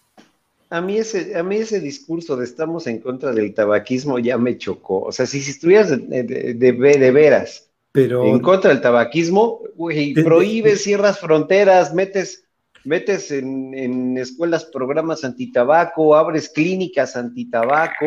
A 0.70 0.81
mí, 0.81 0.99
ese, 0.99 1.37
a 1.37 1.42
mí 1.42 1.57
ese 1.57 1.81
discurso 1.81 2.37
de 2.37 2.44
estamos 2.44 2.87
en 2.87 3.01
contra 3.01 3.33
del 3.33 3.53
tabaquismo 3.53 4.20
ya 4.20 4.38
me 4.38 4.57
chocó. 4.57 5.01
O 5.01 5.11
sea, 5.11 5.27
si, 5.27 5.40
si 5.42 5.51
estuvieras 5.51 5.90
de, 5.90 6.23
de, 6.23 6.55
de, 6.55 7.11
veras 7.11 7.68
pero, 7.90 8.25
en 8.25 8.38
contra 8.38 8.70
del 8.70 8.81
tabaquismo, 8.81 9.62
güey, 9.75 10.14
prohíbes, 10.14 10.85
cierras 10.85 11.18
fronteras, 11.18 11.92
metes, 11.92 12.44
metes 12.85 13.33
en, 13.33 13.75
en, 13.75 14.16
escuelas 14.16 14.64
programas 14.66 15.25
antitabaco, 15.25 16.14
abres 16.14 16.49
clínicas 16.49 17.16
antitabaco, 17.16 18.07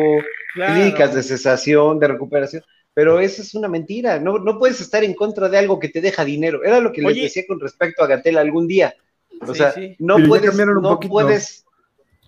claro. 0.54 0.74
clínicas 0.74 1.14
de 1.14 1.22
cesación, 1.22 2.00
de 2.00 2.08
recuperación. 2.08 2.62
Pero 2.94 3.20
eso 3.20 3.42
es 3.42 3.54
una 3.54 3.68
mentira. 3.68 4.18
No, 4.18 4.38
no 4.38 4.58
puedes 4.58 4.80
estar 4.80 5.04
en 5.04 5.12
contra 5.12 5.50
de 5.50 5.58
algo 5.58 5.78
que 5.78 5.90
te 5.90 6.00
deja 6.00 6.24
dinero. 6.24 6.64
Era 6.64 6.80
lo 6.80 6.92
que 6.92 7.04
Oye, 7.04 7.16
les 7.16 7.24
decía 7.24 7.44
con 7.46 7.60
respecto 7.60 8.02
a 8.02 8.06
Gatel 8.06 8.38
algún 8.38 8.66
día. 8.66 8.94
O 9.40 9.52
sí, 9.52 9.58
sea, 9.58 9.72
sí. 9.72 9.96
no 9.98 10.16
Pero 10.16 10.28
puedes, 10.28 10.56
no 10.56 11.00
puedes, 11.00 11.64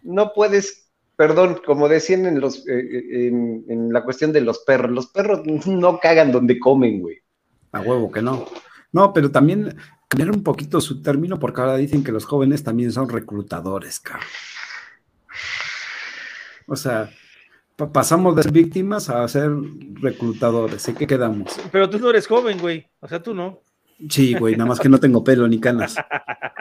no 0.02 0.32
puedes, 0.32 0.90
perdón, 1.16 1.60
como 1.64 1.88
decían 1.88 2.26
en 2.26 2.40
los, 2.40 2.66
eh, 2.68 3.26
en, 3.26 3.64
en 3.68 3.92
la 3.92 4.04
cuestión 4.04 4.32
de 4.32 4.40
los 4.40 4.60
perros, 4.60 4.90
los 4.90 5.06
perros 5.08 5.40
no 5.66 5.98
cagan 5.98 6.32
donde 6.32 6.58
comen, 6.58 7.00
güey. 7.00 7.18
A 7.72 7.80
huevo 7.80 8.10
que 8.10 8.22
no. 8.22 8.46
No, 8.92 9.12
pero 9.12 9.30
también 9.30 9.76
cambiar 10.08 10.30
un 10.30 10.42
poquito 10.42 10.80
su 10.80 11.02
término 11.02 11.38
porque 11.38 11.60
ahora 11.60 11.76
dicen 11.76 12.04
que 12.04 12.12
los 12.12 12.24
jóvenes 12.24 12.62
también 12.62 12.92
son 12.92 13.08
reclutadores, 13.08 14.00
cabrón. 14.00 14.26
O 16.66 16.76
sea, 16.76 17.10
pa 17.76 17.92
pasamos 17.92 18.34
de 18.34 18.42
ser 18.42 18.52
víctimas 18.52 19.08
a 19.10 19.26
ser 19.28 19.50
reclutadores. 20.00 20.88
¿En 20.88 20.94
qué 20.94 21.06
quedamos? 21.06 21.56
Pero 21.70 21.88
tú 21.88 21.98
no 21.98 22.10
eres 22.10 22.26
joven, 22.26 22.58
güey. 22.58 22.88
O 23.00 23.08
sea, 23.08 23.22
tú 23.22 23.34
no. 23.34 23.60
Sí, 24.08 24.34
güey, 24.34 24.56
nada 24.56 24.68
más 24.68 24.80
que 24.80 24.88
no 24.88 25.00
tengo 25.00 25.24
pelo 25.24 25.48
ni 25.48 25.60
canas. 25.60 25.96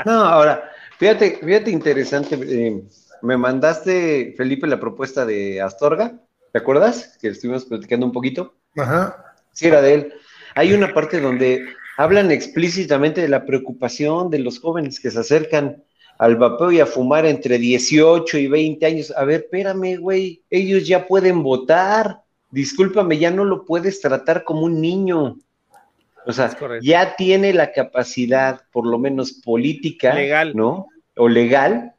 No, 0.05 0.23
ahora, 0.23 0.71
fíjate, 0.99 1.39
fíjate 1.43 1.71
interesante. 1.71 2.37
Eh, 2.41 2.83
me 3.23 3.37
mandaste, 3.37 4.35
Felipe, 4.37 4.67
la 4.67 4.79
propuesta 4.79 5.25
de 5.25 5.59
Astorga. 5.59 6.19
¿Te 6.51 6.59
acuerdas? 6.59 7.17
Que 7.19 7.29
estuvimos 7.29 7.65
platicando 7.65 8.05
un 8.05 8.11
poquito. 8.11 8.53
Ajá. 8.77 9.35
Sí, 9.51 9.67
era 9.67 9.81
de 9.81 9.93
él 9.93 10.13
hay 10.55 10.73
una 10.73 10.93
parte 10.93 11.19
donde 11.19 11.65
hablan 11.97 12.31
explícitamente 12.31 13.21
de 13.21 13.27
la 13.27 13.45
preocupación 13.45 14.29
de 14.29 14.39
los 14.39 14.59
jóvenes 14.59 14.99
que 14.99 15.11
se 15.11 15.19
acercan 15.19 15.83
al 16.17 16.37
vapeo 16.37 16.71
y 16.71 16.79
a 16.79 16.85
fumar 16.85 17.25
entre 17.25 17.57
18 17.57 18.37
y 18.37 18.47
20 18.47 18.85
años. 18.85 19.13
A 19.15 19.25
ver, 19.25 19.41
espérame, 19.41 19.97
güey, 19.97 20.43
ellos 20.49 20.87
ya 20.87 21.05
pueden 21.07 21.43
votar. 21.43 22.21
Discúlpame, 22.51 23.17
ya 23.17 23.31
no 23.31 23.43
lo 23.43 23.65
puedes 23.65 23.99
tratar 23.99 24.45
como 24.45 24.61
un 24.61 24.79
niño. 24.79 25.37
O 26.25 26.33
sea, 26.33 26.55
ya 26.81 27.15
tiene 27.15 27.53
la 27.53 27.71
capacidad, 27.71 28.61
por 28.71 28.87
lo 28.87 28.97
menos 28.97 29.31
política, 29.31 30.13
legal. 30.13 30.53
¿no? 30.55 30.87
O 31.15 31.29
legal, 31.29 31.93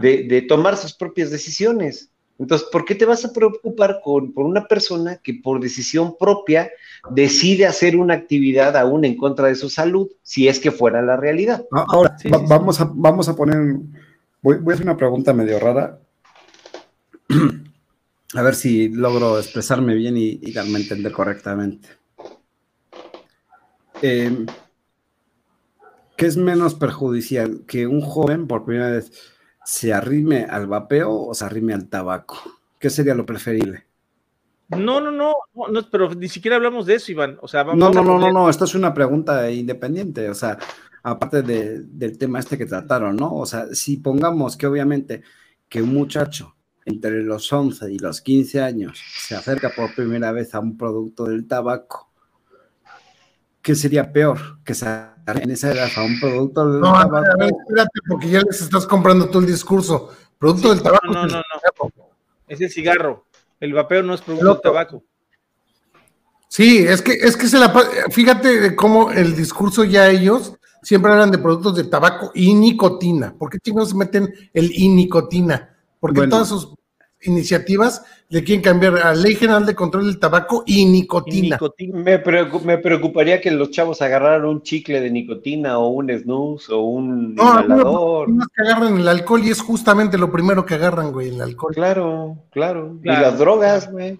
de, 0.00 0.24
de, 0.24 0.42
tomar 0.42 0.76
sus 0.76 0.92
propias 0.92 1.30
decisiones. 1.30 2.10
Entonces, 2.38 2.68
¿por 2.70 2.84
qué 2.84 2.94
te 2.94 3.04
vas 3.04 3.24
a 3.24 3.32
preocupar 3.32 4.00
con, 4.02 4.32
por 4.32 4.46
una 4.46 4.66
persona 4.66 5.16
que 5.16 5.34
por 5.34 5.60
decisión 5.60 6.16
propia 6.18 6.70
decide 7.10 7.66
hacer 7.66 7.96
una 7.96 8.14
actividad 8.14 8.76
aún 8.76 9.04
en 9.04 9.16
contra 9.16 9.48
de 9.48 9.54
su 9.54 9.68
salud, 9.68 10.08
si 10.22 10.48
es 10.48 10.58
que 10.58 10.70
fuera 10.70 11.02
la 11.02 11.16
realidad? 11.16 11.64
Ahora, 11.70 12.16
sí, 12.18 12.30
va, 12.30 12.38
sí, 12.38 12.44
vamos, 12.48 12.76
sí. 12.76 12.82
A, 12.82 12.90
vamos 12.94 13.28
a 13.28 13.36
poner, 13.36 13.58
voy, 14.40 14.56
voy, 14.56 14.72
a 14.72 14.74
hacer 14.74 14.86
una 14.86 14.96
pregunta 14.96 15.34
medio 15.34 15.58
rara, 15.58 15.98
a 18.34 18.42
ver 18.42 18.54
si 18.54 18.88
logro 18.88 19.38
expresarme 19.38 19.94
bien 19.94 20.16
y, 20.16 20.38
y 20.42 20.52
darme 20.52 20.78
a 20.78 20.80
entender 20.82 21.12
correctamente. 21.12 21.99
Eh, 24.02 24.46
¿Qué 26.16 26.26
es 26.26 26.36
menos 26.36 26.74
perjudicial 26.74 27.62
que 27.66 27.86
un 27.86 28.02
joven 28.02 28.46
por 28.46 28.64
primera 28.64 28.90
vez 28.90 29.12
se 29.64 29.92
arrime 29.92 30.44
al 30.44 30.66
vapeo 30.66 31.12
o 31.12 31.34
se 31.34 31.44
arrime 31.44 31.72
al 31.72 31.88
tabaco? 31.88 32.38
¿Qué 32.78 32.90
sería 32.90 33.14
lo 33.14 33.24
preferible? 33.24 33.86
No, 34.68 35.00
no, 35.00 35.10
no, 35.10 35.34
no, 35.54 35.90
pero 35.90 36.14
ni 36.14 36.28
siquiera 36.28 36.56
hablamos 36.56 36.86
de 36.86 36.94
eso, 36.94 37.10
Iván. 37.10 37.38
O 37.40 37.48
sea, 37.48 37.62
vamos 37.64 37.78
no, 37.78 37.90
no, 37.90 38.04
no, 38.04 38.18
no, 38.18 38.32
no, 38.32 38.50
esto 38.50 38.64
es 38.64 38.74
una 38.74 38.94
pregunta 38.94 39.50
independiente, 39.50 40.28
o 40.30 40.34
sea, 40.34 40.58
aparte 41.02 41.42
de, 41.42 41.80
del 41.82 42.18
tema 42.18 42.38
este 42.38 42.56
que 42.56 42.66
trataron, 42.66 43.16
¿no? 43.16 43.34
O 43.34 43.46
sea, 43.46 43.74
si 43.74 43.96
pongamos 43.96 44.56
que 44.56 44.66
obviamente 44.66 45.22
que 45.68 45.82
un 45.82 45.92
muchacho 45.92 46.54
entre 46.84 47.22
los 47.22 47.52
11 47.52 47.92
y 47.92 47.98
los 47.98 48.20
15 48.20 48.60
años 48.60 49.00
se 49.26 49.34
acerca 49.34 49.70
por 49.74 49.94
primera 49.94 50.32
vez 50.32 50.54
a 50.54 50.60
un 50.60 50.76
producto 50.76 51.24
del 51.24 51.46
tabaco, 51.46 52.09
¿qué 53.62 53.74
sería 53.74 54.12
peor? 54.12 54.62
Que 54.64 54.74
se 54.74 54.86
en 55.26 55.50
esa 55.50 55.70
edad 55.70 55.88
a 55.96 56.02
un 56.02 56.18
producto 56.18 56.68
del 56.68 56.80
no, 56.80 56.92
tabaco. 56.92 57.16
A 57.16 57.36
ver, 57.36 57.52
espérate, 57.60 58.00
porque 58.08 58.28
ya 58.30 58.40
les 58.40 58.60
estás 58.60 58.86
comprando 58.86 59.28
tú 59.28 59.38
el 59.38 59.46
discurso. 59.46 60.10
Producto 60.38 60.68
sí, 60.68 60.74
del 60.74 60.82
tabaco. 60.82 61.06
No, 61.06 61.26
no, 61.26 61.26
no, 61.26 61.42
no. 61.96 62.10
Es 62.48 62.60
el 62.60 62.70
cigarro. 62.70 63.26
El 63.60 63.72
vapeo 63.74 64.02
no 64.02 64.14
es 64.14 64.22
producto 64.22 64.54
del 64.54 64.60
tabaco. 64.60 65.04
Sí, 66.48 66.78
es 66.78 67.00
que, 67.02 67.12
es 67.12 67.36
que 67.36 67.46
se 67.46 67.58
la. 67.58 67.72
Fíjate 68.10 68.74
cómo 68.74 69.12
el 69.12 69.36
discurso 69.36 69.84
ya 69.84 70.08
ellos 70.08 70.54
siempre 70.82 71.12
hablan 71.12 71.30
de 71.30 71.38
productos 71.38 71.76
de 71.76 71.84
tabaco 71.84 72.32
y 72.34 72.54
nicotina. 72.54 73.34
¿Por 73.38 73.50
qué 73.50 73.58
chingados 73.58 73.94
meten 73.94 74.34
el 74.52 74.72
y 74.74 74.88
nicotina? 74.88 75.76
Porque 76.00 76.20
bueno, 76.20 76.30
todas 76.30 76.48
sus 76.48 76.74
iniciativas 77.22 78.04
le 78.28 78.44
quieren 78.44 78.62
cambiar 78.62 78.98
a 78.98 79.12
Ley 79.12 79.34
General 79.34 79.66
de 79.66 79.74
Control 79.74 80.06
del 80.06 80.18
Tabaco 80.18 80.62
y 80.66 80.84
nicotina. 80.86 81.36
Y 81.36 81.50
nicotina. 81.50 81.98
Me, 81.98 82.18
preocup, 82.18 82.62
me, 82.62 82.78
preocuparía 82.78 83.40
que 83.40 83.50
los 83.50 83.70
chavos 83.70 84.00
agarraran 84.02 84.44
un 84.44 84.62
chicle 84.62 85.00
de 85.00 85.10
nicotina 85.10 85.78
o 85.78 85.88
un 85.88 86.10
snus 86.10 86.70
o 86.70 86.80
un 86.80 87.34
no, 87.34 87.42
inhalador. 87.42 88.28
No, 88.28 88.44
que 88.54 88.62
agarran 88.62 88.98
el 88.98 89.08
alcohol 89.08 89.44
y 89.44 89.50
es 89.50 89.60
justamente 89.60 90.16
lo 90.16 90.30
primero 90.30 90.64
que 90.64 90.74
agarran, 90.74 91.12
güey, 91.12 91.28
el 91.30 91.40
alcohol. 91.40 91.74
Claro, 91.74 92.38
claro. 92.50 92.98
claro. 93.02 93.18
Y 93.18 93.22
las 93.22 93.38
drogas, 93.38 93.90
güey. 93.90 94.18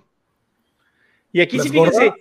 Y 1.32 1.40
aquí 1.40 1.58
¿Las 1.58 1.66
sí 1.66 1.72
fíjense. 1.72 2.12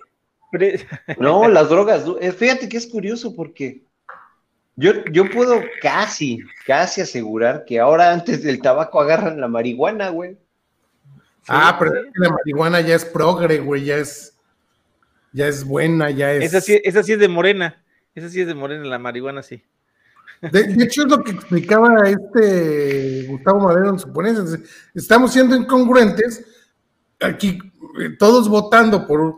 No, 1.18 1.48
las 1.48 1.68
drogas. 1.68 2.04
Fíjate 2.36 2.68
que 2.68 2.76
es 2.76 2.86
curioso 2.86 3.34
porque 3.34 3.82
yo, 4.76 5.04
yo 5.12 5.28
puedo 5.28 5.60
casi, 5.82 6.38
casi 6.66 7.00
asegurar 7.00 7.64
que 7.64 7.80
ahora 7.80 8.12
antes 8.12 8.42
del 8.42 8.62
tabaco 8.62 9.00
agarran 9.00 9.40
la 9.40 9.48
marihuana, 9.48 10.10
güey. 10.10 10.38
Ah, 11.48 11.76
pero 11.78 11.94
es 11.94 12.04
que 12.12 12.20
la 12.20 12.30
marihuana 12.30 12.80
ya 12.80 12.94
es 12.94 13.04
progre, 13.04 13.58
güey, 13.58 13.84
ya 13.84 13.96
es, 13.96 14.36
ya 15.32 15.48
es 15.48 15.64
buena, 15.64 16.10
ya 16.10 16.32
es. 16.32 16.44
Esa 16.44 16.60
sí, 16.60 16.80
esa 16.84 17.02
sí 17.02 17.12
es 17.12 17.18
de 17.18 17.28
morena, 17.28 17.82
esa 18.14 18.28
sí 18.28 18.40
es 18.40 18.46
de 18.46 18.54
morena, 18.54 18.84
la 18.84 18.98
marihuana 18.98 19.42
sí. 19.42 19.62
De, 20.40 20.62
de 20.62 20.84
hecho, 20.84 21.02
es 21.02 21.08
lo 21.08 21.22
que 21.22 21.32
explicaba 21.32 22.08
este 22.08 23.26
Gustavo 23.28 23.60
Madero 23.60 23.90
en 23.90 23.98
su 23.98 24.10
ponencia. 24.12 24.58
Estamos 24.94 25.32
siendo 25.32 25.54
incongruentes, 25.54 26.44
aquí 27.20 27.58
eh, 28.00 28.16
todos 28.18 28.48
votando 28.48 29.06
por 29.06 29.34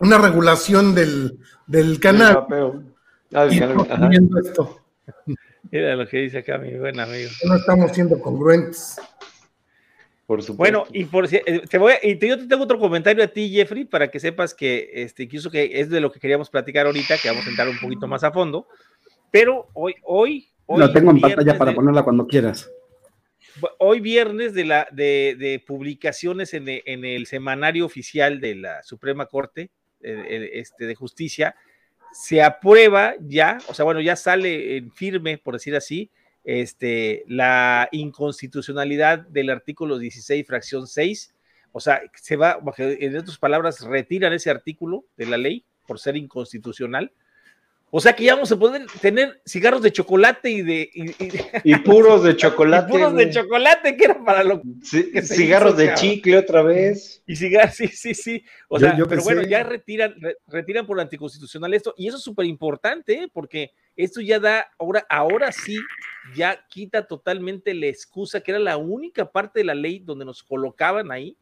una 0.00 0.18
regulación 0.18 0.94
del, 0.94 1.38
del 1.66 2.00
canal. 2.00 2.46
Ah, 3.34 3.46
y 3.50 3.58
canal. 3.58 4.08
viendo 4.08 4.38
esto. 4.38 4.80
Mira 5.70 5.96
lo 5.96 6.06
que 6.06 6.18
dice 6.18 6.38
acá 6.38 6.58
mi 6.58 6.76
buen 6.78 6.98
amigo. 7.00 7.30
No 7.44 7.54
estamos 7.56 7.92
siendo 7.92 8.20
congruentes. 8.20 9.00
Por 10.32 10.42
supuesto. 10.42 10.78
Bueno, 10.78 10.90
y 10.94 11.04
por 11.04 11.26
eh, 11.30 11.62
te 11.68 11.76
voy, 11.76 11.92
y 12.02 12.14
te, 12.14 12.26
yo 12.26 12.38
te 12.38 12.46
tengo 12.46 12.64
otro 12.64 12.78
comentario 12.78 13.22
a 13.22 13.26
ti, 13.26 13.50
Jeffrey, 13.50 13.84
para 13.84 14.10
que 14.10 14.18
sepas 14.18 14.54
que 14.54 14.88
este, 14.94 15.24
incluso 15.24 15.50
que 15.50 15.78
es 15.78 15.90
de 15.90 16.00
lo 16.00 16.10
que 16.10 16.18
queríamos 16.18 16.48
platicar 16.48 16.86
ahorita, 16.86 17.18
que 17.18 17.28
vamos 17.28 17.46
a 17.46 17.50
entrar 17.50 17.68
un 17.68 17.78
poquito 17.78 18.08
más 18.08 18.24
a 18.24 18.32
fondo. 18.32 18.66
Pero 19.30 19.68
hoy, 19.74 19.94
hoy, 20.04 20.48
hoy 20.64 20.80
lo 20.80 20.90
tengo 20.90 21.10
en 21.10 21.20
pantalla 21.20 21.58
para 21.58 21.72
de, 21.72 21.74
ponerla 21.74 22.02
cuando 22.02 22.26
quieras. 22.26 22.72
Hoy 23.78 24.00
viernes 24.00 24.54
de 24.54 24.64
la 24.64 24.88
de, 24.90 25.36
de 25.38 25.62
publicaciones 25.66 26.54
en, 26.54 26.64
en, 26.66 27.04
el 27.04 27.26
semanario 27.26 27.84
oficial 27.84 28.40
de 28.40 28.54
la 28.54 28.82
Suprema 28.84 29.26
Corte 29.26 29.70
este, 30.00 30.86
de 30.86 30.94
Justicia, 30.94 31.56
se 32.14 32.42
aprueba 32.42 33.16
ya, 33.20 33.58
o 33.68 33.74
sea, 33.74 33.84
bueno, 33.84 34.00
ya 34.00 34.16
sale 34.16 34.78
en 34.78 34.90
firme, 34.92 35.36
por 35.36 35.52
decir 35.52 35.76
así, 35.76 36.10
este, 36.44 37.24
la 37.28 37.88
inconstitucionalidad 37.92 39.20
del 39.20 39.50
artículo 39.50 39.98
16, 39.98 40.46
fracción 40.46 40.86
6. 40.86 41.34
O 41.72 41.80
sea, 41.80 42.02
se 42.14 42.36
va, 42.36 42.58
en 42.76 43.16
otras 43.16 43.38
palabras, 43.38 43.80
retiran 43.80 44.32
ese 44.32 44.50
artículo 44.50 45.04
de 45.16 45.26
la 45.26 45.38
ley 45.38 45.64
por 45.86 45.98
ser 45.98 46.16
inconstitucional. 46.16 47.12
O 47.94 48.00
sea 48.00 48.14
que 48.14 48.24
ya 48.24 48.36
vamos 48.36 48.50
a 48.50 48.58
poder 48.58 48.86
tener 49.02 49.42
cigarros 49.44 49.82
de 49.82 49.92
chocolate 49.92 50.48
y 50.48 50.62
de. 50.62 50.90
Y, 50.94 51.10
y, 51.10 51.30
y 51.62 51.76
puros 51.76 52.24
de 52.24 52.34
chocolate. 52.38 52.88
Y 52.88 52.90
puros 52.90 53.14
de 53.14 53.28
chocolate, 53.28 53.98
que 53.98 54.04
era 54.06 54.24
para 54.24 54.42
lo 54.42 54.62
sí, 54.82 55.10
que 55.12 55.20
Cigarros 55.20 55.74
hizo, 55.74 55.82
de 55.82 55.94
chicle 55.96 56.38
otra 56.38 56.62
vez. 56.62 57.22
Y 57.26 57.36
cigarros, 57.36 57.74
sí, 57.74 57.88
sí, 57.88 58.14
sí. 58.14 58.44
O 58.68 58.78
yo, 58.78 58.86
sea, 58.86 58.96
yo 58.96 59.06
pero 59.06 59.22
bueno, 59.22 59.42
ya 59.42 59.62
retiran, 59.62 60.14
re, 60.18 60.38
retiran 60.46 60.86
por 60.86 60.98
anticonstitucional 61.00 61.74
esto. 61.74 61.92
Y 61.98 62.08
eso 62.08 62.16
es 62.16 62.22
súper 62.22 62.46
importante, 62.46 63.12
¿eh? 63.12 63.28
porque 63.30 63.72
esto 63.94 64.22
ya 64.22 64.40
da, 64.40 64.70
ahora, 64.78 65.06
ahora 65.10 65.52
sí, 65.52 65.76
ya 66.34 66.66
quita 66.70 67.06
totalmente 67.06 67.74
la 67.74 67.88
excusa, 67.88 68.40
que 68.40 68.52
era 68.52 68.60
la 68.60 68.78
única 68.78 69.30
parte 69.30 69.60
de 69.60 69.64
la 69.66 69.74
ley 69.74 69.98
donde 69.98 70.24
nos 70.24 70.42
colocaban 70.42 71.12
ahí 71.12 71.36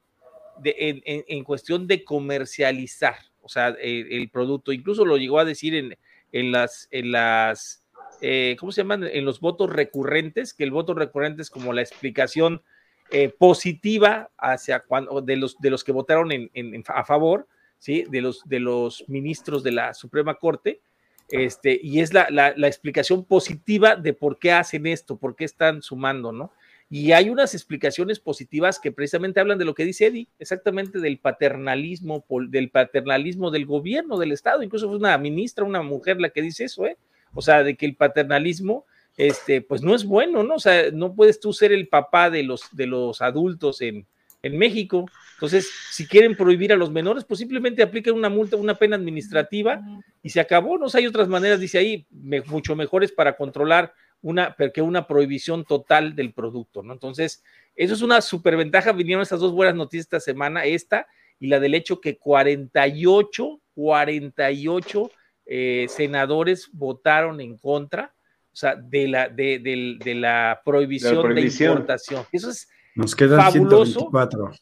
de, 0.58 0.74
en, 0.76 1.00
en, 1.04 1.24
en, 1.28 1.44
cuestión 1.44 1.86
de 1.86 2.02
comercializar, 2.02 3.14
o 3.40 3.48
sea, 3.48 3.68
el, 3.68 4.12
el, 4.12 4.30
producto. 4.30 4.72
Incluso 4.72 5.04
lo 5.04 5.16
llegó 5.16 5.38
a 5.38 5.44
decir 5.44 5.76
en, 5.76 5.96
en 6.32 6.52
las, 6.52 6.88
en 6.90 7.12
las 7.12 7.80
eh, 8.20 8.56
¿cómo 8.58 8.72
se 8.72 8.82
llaman? 8.82 9.04
En 9.04 9.24
los 9.24 9.40
votos 9.40 9.70
recurrentes, 9.70 10.52
que 10.54 10.64
el 10.64 10.70
voto 10.70 10.94
recurrente 10.94 11.42
es 11.42 11.50
como 11.50 11.72
la 11.72 11.82
explicación 11.82 12.62
eh, 13.10 13.28
positiva 13.30 14.30
hacia 14.36 14.80
cuando, 14.80 15.20
de, 15.22 15.36
los, 15.36 15.58
de 15.58 15.70
los 15.70 15.84
que 15.84 15.92
votaron 15.92 16.30
en, 16.32 16.84
a 16.88 17.04
favor, 17.04 17.48
¿sí? 17.78 18.04
De 18.08 18.20
los, 18.20 18.42
de 18.46 18.60
los 18.60 19.04
ministros 19.08 19.62
de 19.62 19.72
la 19.72 19.94
Suprema 19.94 20.34
Corte, 20.34 20.80
este, 21.28 21.78
y 21.80 22.00
es 22.00 22.12
la, 22.12 22.28
la, 22.30 22.52
la, 22.56 22.66
explicación 22.66 23.24
positiva 23.24 23.94
de 23.94 24.12
por 24.12 24.38
qué 24.38 24.52
hacen 24.52 24.86
esto, 24.86 25.16
por 25.16 25.36
qué 25.36 25.44
están 25.44 25.80
sumando, 25.80 26.32
¿no? 26.32 26.52
Y 26.92 27.12
hay 27.12 27.30
unas 27.30 27.54
explicaciones 27.54 28.18
positivas 28.18 28.80
que 28.80 28.90
precisamente 28.90 29.38
hablan 29.38 29.58
de 29.58 29.64
lo 29.64 29.76
que 29.76 29.84
dice 29.84 30.06
Eddie, 30.06 30.26
exactamente 30.40 30.98
del 30.98 31.18
paternalismo, 31.18 32.24
del 32.48 32.68
paternalismo 32.70 33.52
del 33.52 33.64
gobierno, 33.64 34.18
del 34.18 34.32
Estado, 34.32 34.64
incluso 34.64 34.88
fue 34.88 34.96
una 34.96 35.16
ministra, 35.16 35.64
una 35.64 35.82
mujer 35.82 36.20
la 36.20 36.30
que 36.30 36.42
dice 36.42 36.64
eso, 36.64 36.86
¿eh? 36.86 36.98
O 37.32 37.42
sea, 37.42 37.62
de 37.62 37.76
que 37.76 37.86
el 37.86 37.94
paternalismo, 37.94 38.86
este, 39.16 39.62
pues 39.62 39.82
no 39.82 39.94
es 39.94 40.04
bueno, 40.04 40.42
¿no? 40.42 40.56
O 40.56 40.58
sea, 40.58 40.90
no 40.90 41.14
puedes 41.14 41.38
tú 41.38 41.52
ser 41.52 41.70
el 41.70 41.86
papá 41.86 42.28
de 42.28 42.42
los, 42.42 42.62
de 42.72 42.88
los 42.88 43.22
adultos 43.22 43.82
en, 43.82 44.04
en 44.42 44.58
México. 44.58 45.06
Entonces, 45.34 45.70
si 45.92 46.06
quieren 46.06 46.36
prohibir 46.36 46.72
a 46.72 46.76
los 46.76 46.90
menores, 46.90 47.24
pues 47.24 47.38
simplemente 47.38 47.82
apliquen 47.82 48.14
una 48.14 48.28
multa, 48.28 48.56
una 48.56 48.74
pena 48.74 48.96
administrativa 48.96 49.80
y 50.22 50.30
se 50.30 50.40
acabó. 50.40 50.76
No 50.78 50.86
o 50.86 50.90
hay 50.94 51.06
otras 51.06 51.28
maneras, 51.28 51.60
dice 51.60 51.78
ahí, 51.78 52.06
mucho 52.46 52.74
mejores 52.74 53.12
para 53.12 53.36
controlar 53.36 53.92
una, 54.22 54.54
porque 54.56 54.82
una 54.82 55.06
prohibición 55.06 55.64
total 55.64 56.14
del 56.14 56.32
producto, 56.32 56.82
¿no? 56.82 56.92
Entonces, 56.92 57.42
eso 57.76 57.94
es 57.94 58.02
una 58.02 58.20
superventaja. 58.20 58.92
Vinieron 58.92 59.22
estas 59.22 59.40
dos 59.40 59.52
buenas 59.52 59.74
noticias 59.74 60.06
esta 60.06 60.20
semana, 60.20 60.64
esta 60.64 61.06
y 61.40 61.48
la 61.48 61.58
del 61.58 61.74
hecho 61.74 62.00
que 62.00 62.18
48, 62.18 63.60
48 63.74 65.10
eh, 65.46 65.86
senadores 65.88 66.68
votaron 66.72 67.40
en 67.40 67.56
contra, 67.56 68.14
o 68.52 68.56
sea, 68.56 68.76
de 68.76 69.08
la, 69.08 69.28
de, 69.28 69.58
de, 69.58 70.14
la, 70.14 70.60
prohibición 70.64 71.34
de, 71.34 71.40
importación. 71.40 72.24
Eso 72.30 72.50
es 72.50 72.68
Nos 72.94 73.16
quedan 73.16 73.40
fabuloso. 73.40 74.10
124. 74.10 74.52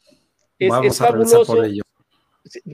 Vamos 0.69 1.01
a 1.01 1.05
fabuloso. 1.05 1.45
Por 1.45 1.65
ello. 1.65 1.83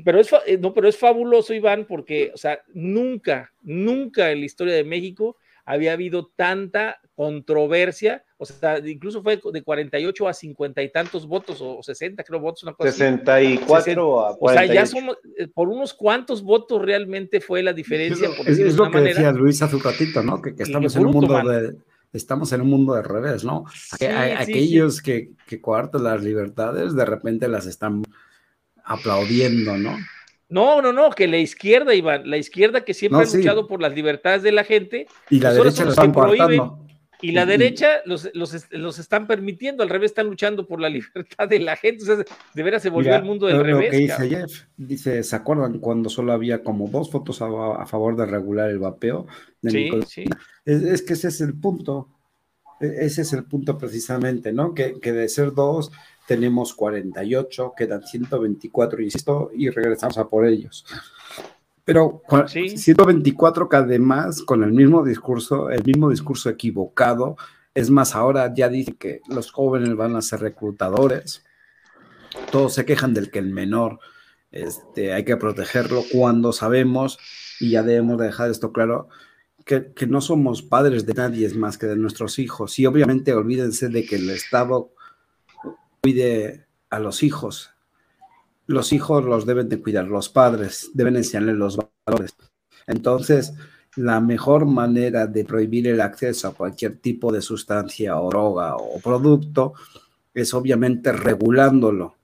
Pero 0.06 0.20
es, 0.20 0.32
eh, 0.46 0.58
no, 0.58 0.74
pero 0.74 0.88
es 0.88 0.98
fabuloso, 0.98 1.54
Iván, 1.54 1.86
porque, 1.86 2.32
o 2.34 2.38
sea, 2.38 2.62
nunca, 2.74 3.52
nunca 3.64 4.32
en 4.32 4.40
la 4.40 4.46
historia 4.46 4.76
de 4.76 4.84
México 4.84 5.38
había 5.66 5.94
habido 5.94 6.32
tanta 6.36 7.00
controversia, 7.16 8.24
o 8.38 8.46
sea, 8.46 8.78
incluso 8.80 9.24
fue 9.24 9.40
de 9.52 9.64
48 9.64 10.28
a 10.28 10.34
50 10.34 10.84
y 10.84 10.92
tantos 10.92 11.28
votos, 11.28 11.60
o 11.62 11.82
60 11.82 12.24
creo 12.24 12.40
votos, 12.40 12.64
una 12.64 12.74
cosa 12.74 12.92
64 12.92 14.28
a 14.28 14.38
48. 14.38 14.40
O 14.40 14.50
sea, 14.50 14.66
ya 14.66 14.86
somos, 14.86 15.18
eh, 15.38 15.48
por 15.48 15.70
unos 15.70 15.94
cuantos 15.94 16.44
votos 16.44 16.82
realmente 16.82 17.42
fue 17.42 17.64
la 17.64 17.74
diferencia. 17.74 18.30
es, 18.46 18.76
lo 18.76 18.92
que 18.92 19.00
decía 19.00 19.32
Luis 19.32 19.62
hace 19.62 19.76
un 19.76 19.84
ratito, 19.84 20.22
¿no? 20.22 20.42
Que, 20.42 20.54
estamos 20.58 20.96
en 20.96 21.06
un 21.06 21.12
mundo 21.12 21.50
de 21.50 21.76
estamos 22.14 22.54
en 22.54 22.62
un 22.62 22.70
mundo 22.70 22.94
de 22.94 23.02
revés, 23.02 23.44
¿no? 23.44 23.66
Aquellos 24.38 25.02
Que, 25.02 25.32
que 25.48 25.60
coartan 25.60 26.04
las 26.04 26.24
libertades, 26.24 26.96
de 26.96 27.06
repente 27.06 27.48
las 27.48 27.66
están 27.66 28.04
aplaudiendo, 28.84 29.78
¿no? 29.78 29.98
No, 30.48 30.82
no, 30.82 30.94
no, 30.94 31.10
que 31.10 31.28
la 31.28 31.38
izquierda, 31.38 31.96
Iván, 31.96 32.30
la 32.30 32.38
izquierda 32.38 32.86
que 32.86 32.94
siempre 32.94 33.24
ha 33.24 33.26
luchado 33.26 33.68
por 33.68 33.82
las 33.82 33.94
libertades 33.94 34.44
de 34.44 34.52
la 34.52 34.64
gente. 34.64 35.08
Y 35.30 35.40
la 35.40 35.54
derecha 35.54 35.90
están 35.90 36.14
Y 37.22 37.32
la 37.32 37.46
derecha 37.48 38.02
los, 38.06 38.30
los, 38.34 39.00
están 39.00 39.26
permitiendo, 39.26 39.82
al 39.82 39.90
revés 39.90 40.12
están 40.12 40.28
luchando 40.28 40.68
por 40.68 40.80
la 40.80 40.90
libertad 40.90 41.48
de 41.50 41.60
la 41.60 41.76
gente. 41.76 42.04
O 42.04 42.06
sea, 42.06 42.18
de 42.54 42.64
veras 42.64 42.84
se 42.84 42.92
volvió 42.92 43.16
el 43.16 43.24
mundo 43.24 43.48
del 43.48 43.64
revés. 43.64 44.08
Lo 44.08 44.18
que 44.18 44.46
dice 44.78 45.24
¿se 45.24 45.36
acuerdan 45.36 45.80
cuando 45.80 46.10
solo 46.10 46.32
había 46.32 46.64
como 46.64 46.88
dos 46.90 47.10
fotos 47.10 47.42
a, 47.42 47.86
favor 47.88 48.16
de 48.16 48.28
regular 48.28 48.70
el 48.70 48.80
vapeo? 48.80 49.26
sí, 49.64 49.90
sí. 50.08 50.26
Es, 50.64 51.02
que 51.02 51.14
ese 51.14 51.30
es 51.30 51.42
el 51.42 51.60
punto. 51.60 52.10
E, 52.80 53.06
ese 53.06 53.24
es 53.24 53.34
el 53.34 53.46
punto 53.46 53.80
precisamente, 53.80 54.54
¿no? 54.54 54.76
Que, 54.76 55.00
que 55.00 55.12
de 55.12 55.28
ser 55.28 55.54
dos 55.54 55.92
tenemos 56.28 56.74
48, 56.74 57.74
quedan 57.78 58.04
124, 58.04 59.02
insisto, 59.02 59.52
y 59.54 59.70
regresamos 59.70 60.18
a 60.18 60.28
por 60.28 60.46
ellos. 60.46 60.86
Pero 61.84 62.24
124 62.56 63.70
que 63.70 63.78
además 63.78 64.42
con 64.42 64.64
el 64.64 64.72
mismo 64.72 65.06
discurso, 65.06 65.70
el 65.70 65.84
mismo 65.84 66.10
discurso 66.10 66.50
equivocado, 66.50 67.38
es 67.76 67.92
más, 67.92 68.16
ahora 68.16 68.52
ya 68.54 68.70
dicen 68.70 68.96
que 68.96 69.22
los 69.30 69.52
jóvenes 69.52 69.96
van 69.96 70.16
a 70.16 70.22
ser 70.22 70.40
reclutadores, 70.40 71.44
todos 72.52 72.74
se 72.74 72.86
quejan 72.86 73.14
del 73.14 73.30
que 73.30 73.40
el 73.40 73.52
menor 73.52 74.00
este, 74.52 75.14
hay 75.14 75.26
que 75.26 75.38
protegerlo 75.38 76.04
cuando 76.12 76.54
sabemos, 76.54 77.20
y 77.60 77.72
ya 77.72 77.84
debemos 77.84 78.18
dejar 78.18 78.50
esto 78.50 78.72
claro, 78.72 79.10
que, 79.66 79.94
que, 79.94 80.08
no 80.08 80.22
somos 80.22 80.62
padres 80.62 81.06
de 81.06 81.14
nadie 81.14 81.48
más 81.56 81.78
que 81.78 81.88
de 81.88 81.98
nuestros 81.98 82.40
hijos. 82.40 82.80
Y 82.80 82.86
obviamente 82.86 83.34
olvídense 83.34 83.90
de 83.90 84.06
que 84.06 84.16
el 84.16 84.30
Estado 84.30 84.95
cuide 86.06 86.68
a 86.92 87.00
los 87.00 87.24
hijos. 87.24 87.72
Los 88.68 88.94
hijos 88.94 89.26
los 89.26 89.48
deben 89.48 89.70
de 89.70 89.82
cuidar, 89.82 90.06
los 90.06 90.30
padres 90.30 90.92
deben 90.94 91.16
enseñarles 91.16 91.56
los 91.56 91.80
valores. 92.06 92.36
Entonces, 92.86 93.56
la 93.96 94.22
mejor 94.22 94.68
manera 94.68 95.26
de 95.26 95.44
prohibir 95.46 95.88
el 95.88 96.02
acceso 96.02 96.48
a 96.48 96.54
cualquier 96.54 97.00
tipo 97.00 97.32
de 97.32 97.42
sustancia 97.42 98.20
o 98.20 98.30
droga 98.30 98.76
o 98.76 99.00
producto 99.00 99.74
es 100.32 100.54
obviamente 100.54 101.12
regulándolo 101.12 102.18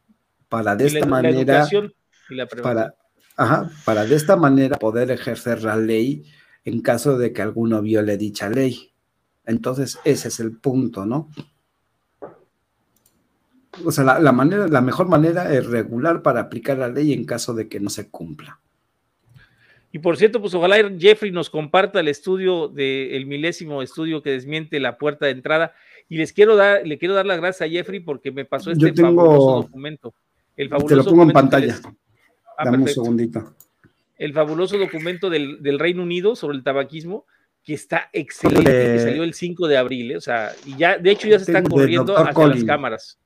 para 0.47 0.75
de 0.75 0.85
esta 0.85 1.07
manera 1.07 1.67
para, 2.61 2.93
para 3.83 4.05
de 4.05 4.15
esta 4.15 4.35
manera 4.35 4.77
poder 4.77 5.09
ejercer 5.09 5.63
la 5.63 5.75
ley 5.75 6.23
en 6.65 6.81
caso 6.81 7.17
de 7.17 7.33
que 7.33 7.41
alguno 7.41 7.81
viole 7.81 8.15
dicha 8.15 8.47
ley. 8.47 8.91
Entonces, 9.43 9.97
ese 10.03 10.27
es 10.27 10.39
el 10.39 10.55
punto, 10.55 11.07
¿no? 11.07 11.31
O 13.85 13.91
sea, 13.91 14.19
la, 14.19 14.31
manera, 14.31 14.67
la 14.67 14.81
mejor 14.81 15.07
manera 15.07 15.53
es 15.53 15.65
regular 15.65 16.21
para 16.21 16.41
aplicar 16.41 16.77
la 16.77 16.87
ley 16.87 17.13
en 17.13 17.25
caso 17.25 17.53
de 17.53 17.67
que 17.67 17.79
no 17.79 17.89
se 17.89 18.09
cumpla. 18.09 18.59
Y 19.91 19.99
por 19.99 20.17
cierto, 20.17 20.39
pues 20.39 20.53
ojalá 20.53 20.77
Jeffrey 20.97 21.31
nos 21.31 21.49
comparta 21.49 21.99
el 21.99 22.07
estudio 22.07 22.69
del 22.69 23.25
milésimo 23.25 23.81
estudio 23.81 24.21
que 24.21 24.31
desmiente 24.31 24.79
la 24.79 24.97
puerta 24.97 25.25
de 25.25 25.33
entrada. 25.33 25.73
Y 26.07 26.17
les 26.17 26.31
quiero 26.31 26.55
dar, 26.55 26.85
le 26.85 26.97
quiero 26.97 27.13
dar 27.13 27.25
las 27.25 27.39
gracias 27.39 27.67
a 27.67 27.71
Jeffrey 27.71 27.99
porque 27.99 28.31
me 28.31 28.45
pasó 28.45 28.71
este 28.71 28.93
fabuloso 28.93 29.63
documento. 29.63 30.13
El 30.55 30.69
fabuloso 30.69 30.95
te 30.95 30.95
lo 30.95 31.03
pongo 31.05 31.23
en 31.23 31.31
pantalla. 31.31 31.79
Ah, 32.57 32.65
Dame 32.65 32.77
un 32.77 32.87
segundito. 32.87 33.55
El 34.17 34.33
fabuloso 34.33 34.77
documento 34.77 35.29
del, 35.29 35.61
del, 35.61 35.79
Reino 35.79 36.03
Unido 36.03 36.35
sobre 36.35 36.55
el 36.55 36.63
tabaquismo, 36.63 37.25
que 37.63 37.73
está 37.73 38.09
excelente, 38.13 38.71
que 38.71 38.99
salió 38.99 39.23
el 39.23 39.33
5 39.33 39.67
de 39.67 39.77
abril, 39.77 40.11
¿eh? 40.11 40.17
o 40.17 40.21
sea, 40.21 40.51
y 40.65 40.77
ya, 40.77 40.97
de 40.97 41.11
hecho 41.11 41.27
ya 41.27 41.39
se 41.39 41.51
están 41.51 41.65
corriendo 41.65 42.17
hacia 42.17 42.47
las 42.47 42.63
cámaras. 42.63 43.19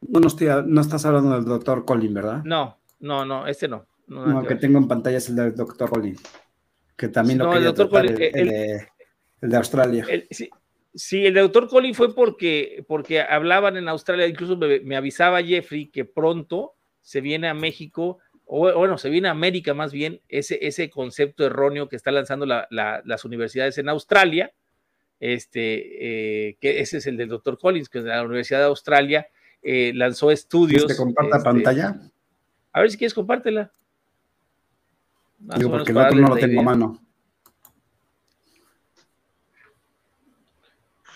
No, 0.00 0.20
no, 0.20 0.80
estás 0.80 1.04
hablando 1.04 1.34
del 1.34 1.44
doctor 1.44 1.84
Colin, 1.84 2.14
¿verdad? 2.14 2.42
No, 2.44 2.78
no, 3.00 3.24
no, 3.24 3.46
este 3.46 3.68
no. 3.68 3.86
No, 4.06 4.42
que, 4.44 4.54
tengo 4.54 4.78
en 4.78 4.88
pantalla 4.88 5.18
es 5.18 5.28
el 5.28 5.36
del 5.36 5.54
doctor 5.54 5.90
Colin, 5.90 6.16
que 6.96 7.08
también 7.08 7.38
lo 7.38 7.50
quería 7.50 7.58
el, 7.58 7.64
doctor 7.74 7.90
Colin, 7.90 8.16
el, 8.18 9.50
de, 9.50 9.56
Australia. 9.56 10.06
sí, 10.94 11.26
el 11.26 11.34
doctor 11.34 11.68
Colin 11.68 11.94
fue 11.94 12.14
porque, 12.14 12.84
porque 12.88 13.20
hablaban 13.20 13.76
en 13.76 13.86
Australia, 13.88 14.26
incluso 14.26 14.56
me, 14.56 14.96
avisaba 14.96 15.42
Jeffrey 15.42 15.88
que 15.88 16.06
pronto 16.06 16.74
se 17.02 17.20
viene 17.20 17.48
a 17.48 17.54
México, 17.54 18.18
o 18.46 18.72
bueno, 18.78 18.96
se 18.96 19.10
viene 19.10 19.28
a 19.28 19.32
América 19.32 19.74
más 19.74 19.92
bien, 19.92 20.22
ese, 20.28 20.58
ese 20.66 20.88
concepto 20.88 21.44
erróneo 21.44 21.90
que 21.90 21.96
están 21.96 22.14
lanzando 22.14 22.46
las 22.46 23.24
universidades 23.26 23.76
en 23.76 23.90
Australia, 23.90 24.52
este, 25.20 26.48
eh, 26.48 26.56
que 26.60 26.80
ese 26.80 26.98
es 26.98 27.06
el 27.06 27.18
del 27.18 27.28
doctor 27.28 27.58
Collins, 27.58 27.90
que 27.90 27.98
es 27.98 28.04
de 28.04 28.10
la 28.10 28.22
Universidad 28.22 28.60
de 28.60 28.66
Australia, 28.66 29.28
eh, 29.62 29.92
lanzó 29.94 30.30
estudios. 30.30 30.86
¿Te 30.86 30.96
comparta 30.96 31.38
este, 31.38 31.44
pantalla? 31.44 32.00
A 32.72 32.80
ver 32.80 32.90
si 32.90 32.98
quieres, 32.98 33.14
compártela. 33.14 33.70
Digo, 35.38 35.70
porque 35.70 35.92
el 35.92 35.98
otro 35.98 36.16
no 36.16 36.28
lo 36.28 36.36
tengo 36.36 36.60
a 36.60 36.64
mano. 36.64 37.00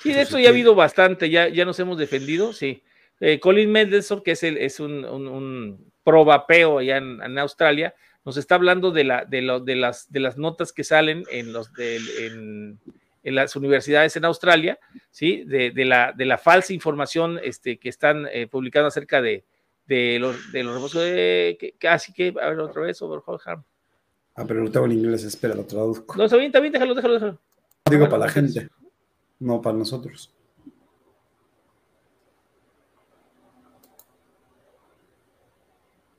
Sí, 0.03 0.13
de 0.13 0.23
esto 0.23 0.39
ya 0.39 0.49
ha 0.49 0.51
habido 0.51 0.75
bastante, 0.75 1.31
ya, 1.31 1.49
ya 1.49 1.65
nos 1.65 1.79
hemos 1.79 1.97
defendido, 1.97 2.53
sí. 2.53 2.83
Eh, 3.21 3.39
Colin 3.39 3.71
Mendelssohn, 3.71 4.23
que 4.23 4.33
es, 4.33 4.43
el, 4.43 4.57
es 4.59 4.81
un, 4.81 5.05
un, 5.05 5.93
pro 6.03 6.25
vapeo 6.25 6.79
allá 6.79 6.97
en, 6.97 7.39
Australia, 7.39 7.95
nos 8.25 8.37
está 8.37 8.57
hablando 8.57 8.91
de, 8.91 9.05
la, 9.05 9.25
de, 9.25 9.43
lo, 9.43 9.61
de, 9.61 9.77
las, 9.77 10.11
de 10.11 10.19
las 10.19 10.37
notas 10.37 10.73
que 10.73 10.83
salen 10.83 11.23
en, 11.31 11.53
los, 11.53 11.73
de, 11.75 12.01
en, 12.27 12.81
en 13.23 13.35
las 13.35 13.57
universidades 13.57 14.17
en 14.17 14.25
Australia, 14.25 14.79
¿sí? 15.11 15.45
De, 15.45 15.71
de, 15.71 15.85
la, 15.85 16.13
de 16.13 16.25
la 16.25 16.39
falsa 16.39 16.73
información 16.73 17.39
este, 17.43 17.79
que 17.79 17.89
están 17.89 18.27
eh, 18.33 18.47
publicando 18.47 18.89
acerca 18.89 19.23
de, 19.23 19.45
de 19.87 20.19
los, 20.19 20.53
de 20.53 20.63
los 20.63 20.93
de, 20.93 21.57
que, 21.59 21.75
casi 21.79 22.13
que, 22.13 22.35
a 22.41 22.51
ver, 22.51 22.61
otra 22.61 22.83
vez, 22.83 23.01
Overham. 23.03 23.65
Ah, 24.35 24.45
pero 24.47 24.63
no 24.63 24.71
tengo 24.71 24.87
en 24.87 24.93
inglés, 24.93 25.25
espera, 25.25 25.55
lo 25.55 25.65
traduzco. 25.65 26.17
No, 26.17 26.25
está 26.25 26.37
bien, 26.37 26.49
está 26.49 26.61
bien, 26.61 26.73
déjalo, 26.73 26.95
déjalo, 26.95 27.15
déjalo. 27.15 27.39
Digo 27.91 28.09
para 28.09 28.27
la 28.27 28.29
gente, 28.29 28.69
no 29.39 29.61
para 29.61 29.77
nosotros. 29.77 30.35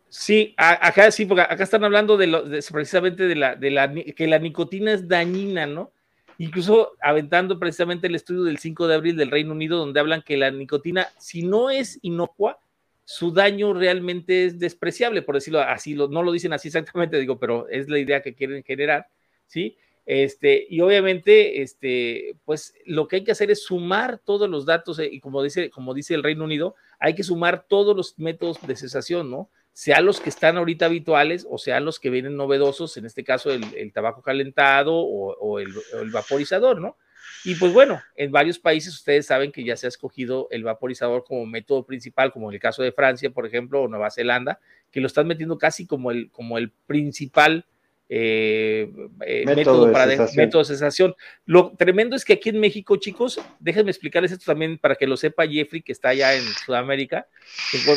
Sí, 0.10 0.54
acá 0.58 1.10
sí, 1.10 1.26
porque 1.26 1.42
acá 1.42 1.64
están 1.64 1.84
hablando 1.84 2.16
de, 2.18 2.28
lo, 2.28 2.44
de 2.44 2.64
precisamente 2.72 3.28
de 3.28 3.36
la, 3.36 3.56
de 3.56 3.72
la 3.72 3.92
que 3.92 4.28
la 4.28 4.38
nicotina 4.38 4.94
es 4.94 5.08
dañina, 5.08 5.66
¿no? 5.66 5.92
Incluso 6.38 6.94
aventando 7.02 7.60
precisamente 7.60 8.08
el 8.08 8.16
estudio 8.16 8.44
del 8.44 8.58
5 8.58 8.88
de 8.88 8.96
abril 8.96 9.18
del 9.18 9.32
Reino 9.32 9.52
Unido, 9.52 9.78
donde 9.78 10.00
hablan 10.00 10.22
que 10.22 10.38
la 10.38 10.52
nicotina, 10.52 11.08
si 11.18 11.44
no 11.44 11.70
es 11.70 12.00
inocua, 12.02 12.60
su 13.06 13.32
daño 13.32 13.74
realmente 13.74 14.46
es 14.46 14.60
despreciable, 14.60 15.22
por 15.22 15.36
decirlo 15.36 15.60
así, 15.60 15.94
no 15.94 16.24
lo 16.24 16.32
dicen 16.32 16.54
así 16.54 16.70
exactamente, 16.70 17.20
digo, 17.20 17.38
pero 17.38 17.68
es 17.70 17.90
la 17.90 18.00
idea 18.00 18.22
que 18.22 18.34
quieren 18.34 18.64
generar, 18.64 19.08
¿sí? 19.46 19.78
Este, 20.06 20.66
y 20.70 20.82
obviamente, 20.82 21.62
este, 21.62 22.36
pues 22.44 22.74
lo 22.86 23.08
que 23.08 23.18
hay 23.18 23.24
que 23.24 23.32
hacer 23.32 23.52
es 23.52 23.64
sumar 23.64 24.20
todos 24.20 24.50
los 24.50 24.66
datos, 24.66 25.00
eh, 25.00 25.10
y 25.12 25.20
como 25.20 25.42
dice, 25.42 25.70
como 25.70 25.94
dice 25.94 26.14
el 26.14 26.24
Reino 26.24 26.44
Unido, 26.44 26.76
hay 27.00 27.16
que 27.16 27.24
sumar 27.24 27.66
todos 27.68 27.96
los 27.96 28.18
métodos 28.20 28.66
de 28.66 28.76
cesación, 28.76 29.30
¿no? 29.32 29.50
Sea 29.74 30.02
los 30.02 30.22
que 30.22 30.30
están 30.30 30.58
ahorita 30.58 30.86
habituales 30.86 31.48
o 31.50 31.58
sea 31.58 31.80
los 31.80 32.00
que 32.00 32.10
vienen 32.10 32.38
novedosos, 32.38 32.96
en 32.98 33.06
este 33.06 33.24
caso 33.24 33.52
el, 33.52 33.92
tabaco 33.92 34.22
calentado 34.22 34.96
o, 34.96 35.60
el, 35.60 35.74
el, 36.00 36.12
vaporizador, 36.12 36.80
¿no? 36.80 36.98
Y 37.46 37.56
pues 37.56 37.74
bueno, 37.74 38.02
en 38.16 38.32
varios 38.32 38.60
países 38.60 38.94
ustedes 38.94 39.26
saben 39.26 39.52
que 39.52 39.64
ya 39.64 39.76
se 39.76 39.88
ha 39.88 39.90
escogido 39.90 40.48
el 40.52 40.64
vaporizador 40.64 41.24
como 41.26 41.46
método 41.46 41.86
principal, 41.86 42.32
como 42.32 42.50
en 42.50 42.56
el 42.56 42.62
caso 42.62 42.84
de 42.84 42.92
Francia, 42.92 43.32
por 43.32 43.46
ejemplo, 43.46 43.82
o 43.82 43.88
Nueva 43.88 44.12
Zelanda, 44.12 44.60
que 44.92 45.02
lo 45.02 45.08
están 45.08 45.28
metiendo 45.28 45.58
casi 45.58 45.86
como 45.86 46.12
el, 46.12 46.32
como 46.32 46.58
el 46.58 46.72
principal 46.72 47.66
eh, 48.10 48.92
eh, 49.26 49.44
método, 49.46 49.92
para 49.92 50.06
de 50.06 50.20
método 50.36 50.62
de 50.62 50.68
cesación. 50.68 51.16
Lo 51.46 51.74
tremendo 51.76 52.16
es 52.16 52.24
que 52.24 52.34
aquí 52.34 52.50
en 52.50 52.60
México, 52.60 52.96
chicos, 52.98 53.42
déjenme 53.60 53.92
explicarles 53.92 54.32
esto 54.32 54.46
también 54.46 54.78
para 54.78 54.96
que 54.96 55.08
lo 55.08 55.18
sepa 55.18 55.48
Jeffrey, 55.48 55.82
que 55.82 55.92
está 55.92 56.10
allá 56.10 56.36
en 56.36 56.44
Sudamérica, 56.44 57.28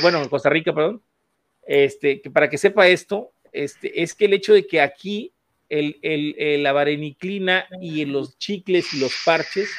bueno, 0.01 0.23
en 0.23 0.29
Costa 0.29 0.49
Rica, 0.49 0.75
perdón, 0.75 1.03
este, 1.67 2.21
que 2.21 2.31
para 2.31 2.49
que 2.49 2.59
sepa 2.59 2.89
esto, 2.89 3.33
este, 3.53 4.03
es 4.03 4.15
que 4.15 4.27
el 4.27 4.35
hecho 4.35 4.55
de 4.55 4.67
que 4.67 4.81
aquí 4.81 5.33
el, 5.69 5.99
el, 6.03 6.63
la 6.63 6.73
vareniclina 6.73 7.67
y 7.81 8.05
los 8.05 8.39
chicles 8.39 8.95
y 8.95 9.01
los 9.01 9.13
parches 9.25 9.71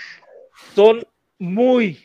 son 0.76 1.08
muy, 1.40 1.98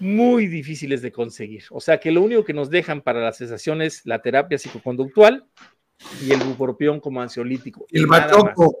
muy 0.00 0.48
difíciles 0.48 1.02
de 1.02 1.12
conseguir. 1.12 1.64
O 1.70 1.80
sea 1.80 1.98
que 1.98 2.10
lo 2.10 2.22
único 2.22 2.44
que 2.44 2.52
nos 2.52 2.70
dejan 2.70 3.00
para 3.00 3.20
la 3.20 3.32
cesación 3.32 3.82
es 3.82 4.04
la 4.04 4.20
terapia 4.20 4.58
psicoconductual 4.58 5.46
y 6.22 6.32
el 6.32 6.40
bupropión 6.40 7.00
como 7.00 7.22
ansiolítico. 7.22 7.86
El 7.90 8.06
bachoco. 8.06 8.80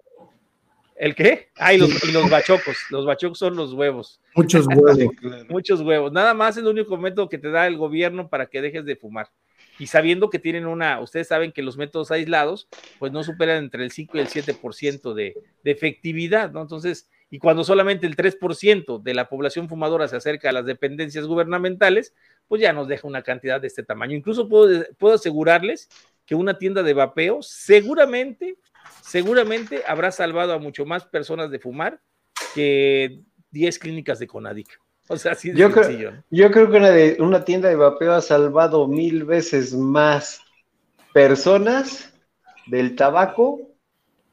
¿El 0.96 1.14
qué? 1.14 1.50
Ah, 1.56 1.74
y 1.74 1.78
los, 1.78 2.30
bachocos. 2.30 2.76
Los 2.88 3.04
bachocos 3.04 3.38
son 3.38 3.54
los 3.54 3.74
huevos. 3.74 4.20
Muchos 4.34 4.66
huevos. 4.74 5.14
Muchos 5.48 5.80
huevos. 5.82 6.10
Nada 6.10 6.32
más 6.32 6.56
es 6.56 6.62
el 6.62 6.68
único 6.68 6.96
método 6.96 7.28
que 7.28 7.38
te 7.38 7.50
da 7.50 7.66
el 7.66 7.76
gobierno 7.76 8.28
para 8.28 8.46
que 8.46 8.62
dejes 8.62 8.86
de 8.86 8.96
fumar. 8.96 9.28
Y 9.78 9.88
sabiendo 9.88 10.30
que 10.30 10.38
tienen 10.38 10.66
una, 10.66 11.00
ustedes 11.00 11.28
saben 11.28 11.52
que 11.52 11.62
los 11.62 11.76
métodos 11.76 12.10
aislados, 12.10 12.68
pues 12.98 13.12
no 13.12 13.22
superan 13.22 13.64
entre 13.64 13.84
el 13.84 13.90
5 13.90 14.16
y 14.16 14.20
el 14.20 14.28
7% 14.28 15.14
de, 15.14 15.34
de 15.62 15.70
efectividad, 15.70 16.50
¿no? 16.50 16.62
Entonces, 16.62 17.08
y 17.30 17.38
cuando 17.38 17.64
solamente 17.64 18.06
el 18.06 18.16
3% 18.16 19.02
de 19.02 19.14
la 19.14 19.28
población 19.28 19.68
fumadora 19.68 20.06
se 20.08 20.16
acerca 20.16 20.50
a 20.50 20.52
las 20.52 20.64
dependencias 20.64 21.26
gubernamentales, 21.26 22.14
pues 22.46 22.62
ya 22.62 22.72
nos 22.72 22.88
deja 22.88 23.08
una 23.08 23.22
cantidad 23.22 23.60
de 23.60 23.66
este 23.66 23.82
tamaño. 23.82 24.16
Incluso 24.16 24.48
puedo, 24.48 24.84
puedo 24.96 25.16
asegurarles 25.16 25.88
que 26.24 26.34
una 26.34 26.58
tienda 26.58 26.82
de 26.82 26.94
vapeo 26.94 27.42
seguramente, 27.42 28.58
seguramente 29.02 29.82
habrá 29.86 30.12
salvado 30.12 30.52
a 30.52 30.58
mucho 30.58 30.86
más 30.86 31.04
personas 31.04 31.50
de 31.50 31.58
fumar 31.58 32.00
que 32.54 33.20
10 33.50 33.78
clínicas 33.78 34.18
de 34.18 34.26
Conadic. 34.26 34.80
O 35.08 35.16
sea, 35.16 35.32
así 35.32 35.50
de 35.50 35.58
yo, 35.58 35.70
creo, 35.70 36.12
yo 36.30 36.50
creo 36.50 36.70
que 36.70 36.76
una, 36.76 36.90
de, 36.90 37.16
una 37.20 37.44
tienda 37.44 37.68
de 37.68 37.76
vapeo 37.76 38.12
ha 38.12 38.20
salvado 38.20 38.88
mil 38.88 39.24
veces 39.24 39.72
más 39.72 40.40
personas 41.12 42.12
del 42.66 42.96
tabaco 42.96 43.60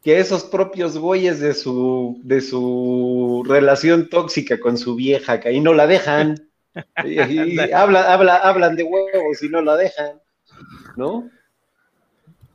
que 0.03 0.19
esos 0.19 0.43
propios 0.43 0.97
güeyes 0.97 1.39
de 1.39 1.53
su, 1.53 2.19
de 2.23 2.41
su 2.41 3.43
relación 3.47 4.09
tóxica 4.09 4.59
con 4.59 4.77
su 4.77 4.95
vieja, 4.95 5.39
que 5.39 5.49
ahí 5.49 5.61
no 5.61 5.73
la 5.73 5.87
dejan. 5.87 6.49
y, 7.05 7.59
habla, 7.71 8.11
habla, 8.11 8.35
hablan 8.37 8.75
de 8.75 8.83
huevos 8.83 9.41
y 9.41 9.49
no 9.49 9.61
la 9.61 9.77
dejan, 9.77 10.19
¿no? 10.97 11.29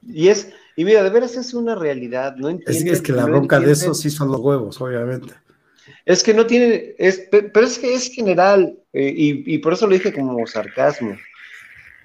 Y 0.06 0.28
es, 0.28 0.52
y 0.76 0.84
mira, 0.84 1.02
de 1.02 1.10
veras 1.10 1.36
es 1.36 1.54
una 1.54 1.74
realidad, 1.74 2.36
¿no? 2.36 2.50
Es, 2.50 2.84
es 2.84 3.00
que 3.00 3.12
la 3.12 3.24
bronca 3.24 3.60
de 3.60 3.72
eso 3.72 3.94
sí 3.94 4.10
son 4.10 4.28
los 4.28 4.40
huevos, 4.40 4.80
obviamente. 4.80 5.32
Es 6.05 6.22
que 6.22 6.34
no 6.34 6.47
tiene, 6.47 6.95
es, 6.99 7.28
pero 7.30 7.66
es 7.66 7.78
que 7.78 7.95
es 7.95 8.11
general, 8.12 8.78
eh, 8.93 9.12
y, 9.16 9.59
por 9.59 9.72
eso 9.72 9.86
lo 9.86 9.95
dije 9.95 10.12
como 10.12 10.47
sarcasmo, 10.47 11.16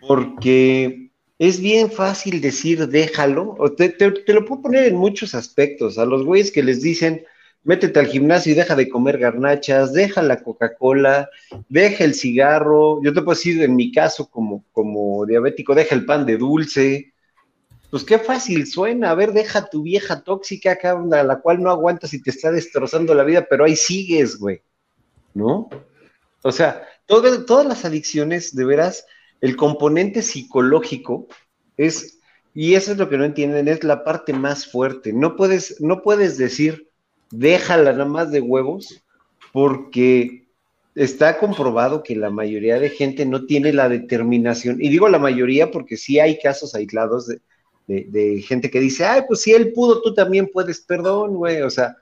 porque 0.08 1.10
es 1.40 1.60
bien 1.60 1.92
fácil 1.92 2.42
decir 2.42 2.88
déjalo, 2.88 3.56
o 3.58 3.72
te, 3.72 3.90
te, 3.90 4.34
lo 4.34 4.46
puedo 4.46 4.62
poner 4.64 4.86
en 4.86 4.96
muchos 4.96 5.36
aspectos, 5.36 5.98
a 5.98 6.06
los 6.06 6.24
güeyes 6.24 6.52
que 6.52 6.64
les 6.64 6.82
dicen, 6.82 7.24
métete 7.64 8.00
al 8.00 8.08
gimnasio 8.08 8.52
y 8.52 8.56
deja 8.56 8.76
de 8.76 8.90
comer 8.90 9.18
garnachas, 9.18 9.94
deja 9.94 10.22
la 10.22 10.44
Coca-Cola, 10.44 11.30
deja 11.70 12.04
el 12.04 12.14
cigarro, 12.14 13.02
yo 13.04 13.14
te 13.14 13.22
puedo 13.22 13.38
decir 13.38 13.62
en 13.62 13.76
mi 13.76 13.92
caso 13.92 14.30
como, 14.30 14.66
como 14.72 15.26
diabético, 15.26 15.76
deja 15.76 15.96
el 15.96 16.06
pan 16.06 16.26
de 16.26 16.38
dulce, 16.38 17.13
pues 17.94 18.06
qué 18.06 18.18
fácil 18.18 18.66
suena. 18.66 19.12
A 19.12 19.14
ver, 19.14 19.34
deja 19.34 19.70
tu 19.70 19.84
vieja 19.84 20.24
tóxica 20.24 20.72
acá, 20.72 21.00
a 21.00 21.24
la 21.24 21.42
cual 21.42 21.62
no 21.62 21.70
aguantas 21.70 22.12
y 22.16 22.24
te 22.24 22.32
está 22.32 22.52
destrozando 22.52 23.14
la 23.14 23.24
vida, 23.24 23.46
pero 23.48 23.66
ahí 23.66 23.76
sigues, 23.76 24.40
güey. 24.40 24.64
¿No? 25.36 25.70
O 26.42 26.52
sea, 26.52 26.88
todas 27.06 27.68
las 27.68 27.86
adicciones, 27.86 28.56
de 28.56 28.66
veras, 28.66 29.06
el 29.42 29.56
componente 29.56 30.24
psicológico 30.24 31.28
es, 31.78 32.20
y 32.56 32.74
eso 32.74 32.94
es 32.94 32.98
lo 32.98 33.10
que 33.10 33.20
no 33.20 33.26
entienden, 33.26 33.68
es 33.68 33.84
la 33.84 34.04
parte 34.04 34.34
más 34.34 34.66
fuerte. 34.66 35.14
No 35.14 35.36
puedes, 35.36 35.80
no 35.80 36.02
puedes 36.02 36.40
decir, 36.40 36.90
déjala 37.30 37.92
nada 37.92 38.06
más 38.06 38.32
de 38.32 38.42
huevos, 38.42 39.04
porque 39.52 40.48
está 40.96 41.38
comprobado 41.38 42.02
que 42.02 42.16
la 42.16 42.32
mayoría 42.32 42.80
de 42.80 42.90
gente 42.90 43.28
no 43.28 43.46
tiene 43.46 43.72
la 43.72 43.88
determinación, 43.88 44.82
y 44.82 44.90
digo 44.90 45.10
la 45.10 45.20
mayoría 45.20 45.70
porque 45.70 45.96
sí 45.96 46.20
hay 46.20 46.40
casos 46.40 46.74
aislados 46.74 47.28
de, 47.28 47.40
de, 47.88 48.44
gente 48.48 48.70
que 48.70 48.80
dice, 48.80 49.06
ay, 49.06 49.22
pues 49.28 49.42
si 49.42 49.52
él 49.52 49.74
pudo, 49.74 50.02
tú 50.02 50.14
también 50.14 50.50
puedes, 50.52 50.82
perdón, 50.82 51.36
güey, 51.36 51.62
o 51.62 51.70
sea, 51.70 51.98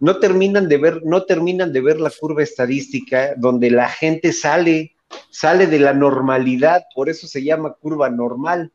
no 0.00 0.18
terminan 0.18 0.68
de 0.68 0.78
ver, 0.78 1.02
no 1.04 1.24
terminan 1.24 1.72
de 1.72 1.80
ver 1.80 2.00
la 2.00 2.10
curva 2.10 2.42
estadística 2.42 3.34
donde 3.36 3.70
la 3.70 3.88
gente 3.88 4.32
sale, 4.32 4.96
sale 5.30 5.66
de 5.66 5.78
la 5.78 5.92
normalidad, 5.92 6.84
por 6.94 7.08
eso 7.08 7.26
se 7.26 7.42
llama 7.42 7.74
curva 7.74 8.10
normal, 8.10 8.72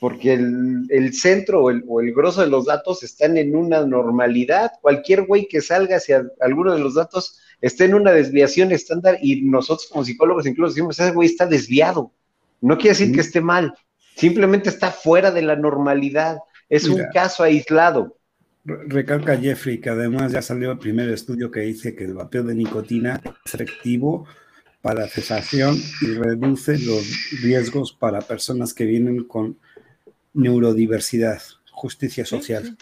porque 0.00 0.34
el, 0.34 1.14
centro 1.14 1.62
o 1.62 1.70
el, 1.70 1.82
o 1.88 2.00
el 2.00 2.12
grosso 2.12 2.42
de 2.42 2.48
los 2.48 2.66
datos 2.66 3.02
están 3.02 3.38
en 3.38 3.56
una 3.56 3.86
normalidad, 3.86 4.72
cualquier 4.82 5.26
güey 5.26 5.46
que 5.48 5.62
salga 5.62 5.96
hacia 5.96 6.26
alguno 6.40 6.74
de 6.74 6.80
los 6.80 6.94
datos 6.94 7.40
está 7.60 7.84
en 7.84 7.94
una 7.94 8.12
desviación 8.12 8.72
estándar 8.72 9.18
y 9.22 9.42
nosotros 9.42 9.88
como 9.90 10.04
psicólogos 10.04 10.46
incluso 10.46 10.74
decimos, 10.74 10.98
ese 10.98 11.12
güey 11.12 11.28
está 11.28 11.46
desviado, 11.46 12.12
no 12.60 12.76
quiere 12.76 12.90
decir 12.90 13.14
que 13.14 13.20
esté 13.20 13.40
mal, 13.40 13.72
Simplemente 14.16 14.68
está 14.68 14.90
fuera 14.90 15.30
de 15.30 15.42
la 15.42 15.56
normalidad. 15.56 16.38
Es 16.68 16.88
un 16.88 17.02
caso 17.12 17.42
aislado. 17.42 18.16
Recalca 18.64 19.36
Jeffrey 19.36 19.78
que 19.78 19.90
además 19.90 20.32
ya 20.32 20.40
salió 20.40 20.72
el 20.72 20.78
primer 20.78 21.10
estudio 21.10 21.50
que 21.50 21.60
dice 21.60 21.94
que 21.94 22.04
el 22.04 22.14
vapeo 22.14 22.42
de 22.44 22.54
nicotina 22.54 23.20
es 23.44 23.54
efectivo 23.54 24.26
para 24.80 25.06
cesación 25.08 25.76
y 26.00 26.14
reduce 26.14 26.78
los 26.78 27.04
riesgos 27.42 27.92
para 27.92 28.20
personas 28.20 28.72
que 28.72 28.84
vienen 28.84 29.24
con 29.24 29.58
neurodiversidad, 30.32 31.40
justicia 31.70 32.24
social. 32.24 32.76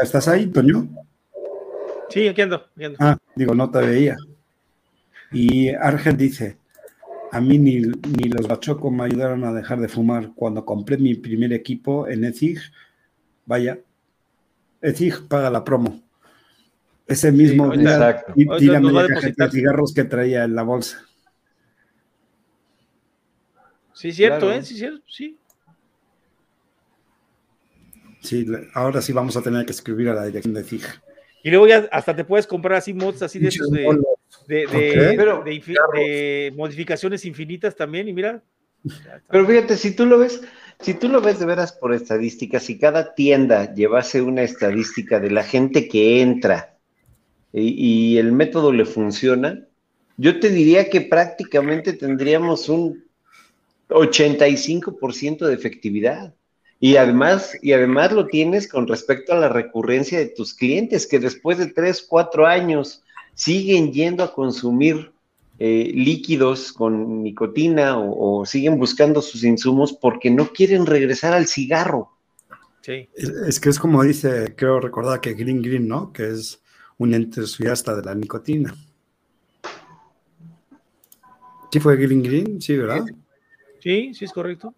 ¿Estás 0.00 0.28
ahí, 0.28 0.46
Toño? 0.46 0.88
Sí, 2.08 2.28
aquí 2.28 2.42
ando, 2.42 2.66
Ah, 2.98 3.18
digo, 3.34 3.54
no 3.54 3.70
te 3.70 3.78
veía. 3.78 4.16
Y 5.32 5.70
Argel 5.70 6.16
dice, 6.16 6.56
a 7.36 7.40
mí 7.40 7.58
ni, 7.58 7.80
los 7.80 8.48
bachocos 8.48 8.90
me 8.90 9.04
ayudaron 9.04 9.44
a 9.44 9.52
dejar 9.52 9.78
de 9.78 9.88
fumar 9.88 10.32
cuando 10.34 10.64
compré 10.64 10.96
mi 10.96 11.14
primer 11.14 11.52
equipo 11.52 12.08
en 12.08 12.24
EZIG. 12.24 12.58
Vaya, 13.44 13.78
EZIG 14.80 15.28
paga 15.28 15.50
la 15.50 15.62
promo. 15.62 16.02
Ese 17.06 17.30
mismo 17.30 17.70
día 17.72 18.24
tírame 18.58 18.90
la 18.90 19.06
cajeta 19.06 19.44
de 19.44 19.50
cigarros 19.50 19.92
que 19.92 20.04
traía 20.04 20.44
en 20.44 20.54
la 20.54 20.62
bolsa. 20.62 21.04
Sí, 23.92 24.12
cierto, 24.12 24.50
¿eh? 24.50 24.62
Sí, 24.62 24.76
cierto, 24.76 25.04
sí. 25.06 25.38
Sí, 28.22 28.46
ahora 28.72 29.02
sí 29.02 29.12
vamos 29.12 29.36
a 29.36 29.42
tener 29.42 29.66
que 29.66 29.72
escribir 29.72 30.08
a 30.08 30.14
la 30.14 30.24
dirección 30.24 30.54
de 30.54 30.62
EZIG. 30.62 30.84
Y 31.44 31.50
luego 31.50 31.68
ya 31.68 31.86
hasta 31.92 32.16
te 32.16 32.24
puedes 32.24 32.46
comprar 32.46 32.78
así 32.78 32.94
mods 32.94 33.20
así 33.20 33.38
de 33.38 33.48
esos 33.48 33.70
de, 33.70 33.86
de, 34.46 36.52
modificaciones 36.56 37.24
infinitas 37.24 37.74
también, 37.74 38.08
y 38.08 38.12
mira. 38.12 38.42
Pero 39.30 39.46
fíjate, 39.46 39.76
si 39.76 39.96
tú 39.96 40.06
lo 40.06 40.18
ves, 40.18 40.42
si 40.80 40.94
tú 40.94 41.08
lo 41.08 41.20
ves 41.20 41.38
de 41.38 41.46
veras 41.46 41.72
por 41.72 41.92
estadísticas, 41.92 42.64
si 42.64 42.78
cada 42.78 43.14
tienda 43.14 43.74
llevase 43.74 44.22
una 44.22 44.42
estadística 44.42 45.18
de 45.18 45.30
la 45.30 45.42
gente 45.42 45.88
que 45.88 46.20
entra 46.20 46.76
y, 47.52 48.18
el 48.18 48.32
método 48.32 48.72
le 48.72 48.84
funciona, 48.84 49.66
yo 50.16 50.40
te 50.40 50.50
diría 50.50 50.90
que 50.90 51.00
prácticamente 51.00 51.94
tendríamos 51.94 52.68
un 52.68 53.04
85% 53.88 55.46
de 55.46 55.54
efectividad. 55.54 56.34
Y 56.78 56.96
además, 56.96 57.56
y 57.62 57.72
además 57.72 58.12
lo 58.12 58.26
tienes 58.26 58.68
con 58.68 58.86
respecto 58.86 59.32
a 59.32 59.38
la 59.38 59.48
recurrencia 59.48 60.18
de 60.18 60.26
tus 60.26 60.52
clientes, 60.52 61.06
que 61.06 61.18
después 61.18 61.56
de 61.56 61.68
tres, 61.68 62.04
cuatro 62.06 62.46
años 62.46 63.02
siguen 63.36 63.92
yendo 63.92 64.24
a 64.24 64.32
consumir 64.32 65.12
eh, 65.58 65.92
líquidos 65.94 66.72
con 66.72 67.22
nicotina 67.22 67.98
o, 67.98 68.44
siguen 68.44 68.78
buscando 68.78 69.22
sus 69.22 69.44
insumos 69.44 69.92
porque 69.92 70.30
no 70.30 70.48
quieren 70.48 70.86
regresar 70.86 71.32
al 71.32 71.46
cigarro. 71.46 72.10
Sí. 72.80 73.08
Es, 73.14 73.60
que 73.60 73.68
es 73.68 73.78
como 73.78 74.02
dice, 74.02 74.54
creo 74.56 74.80
recordar 74.80 75.20
que 75.20 75.34
Green 75.34 75.62
Green, 75.62 75.86
¿no? 75.86 76.12
Que 76.12 76.30
es 76.30 76.60
un 76.98 77.14
entusiasta 77.14 77.94
de 77.94 78.02
la 78.02 78.14
nicotina. 78.14 78.74
¿Sí 81.70 81.80
fue 81.80 81.96
Green 81.96 82.22
Green? 82.22 82.60
Sí, 82.60 82.76
¿verdad? 82.76 83.04
Sí, 83.80 84.14
sí 84.14 84.24
es 84.24 84.32
correcto. 84.32 84.74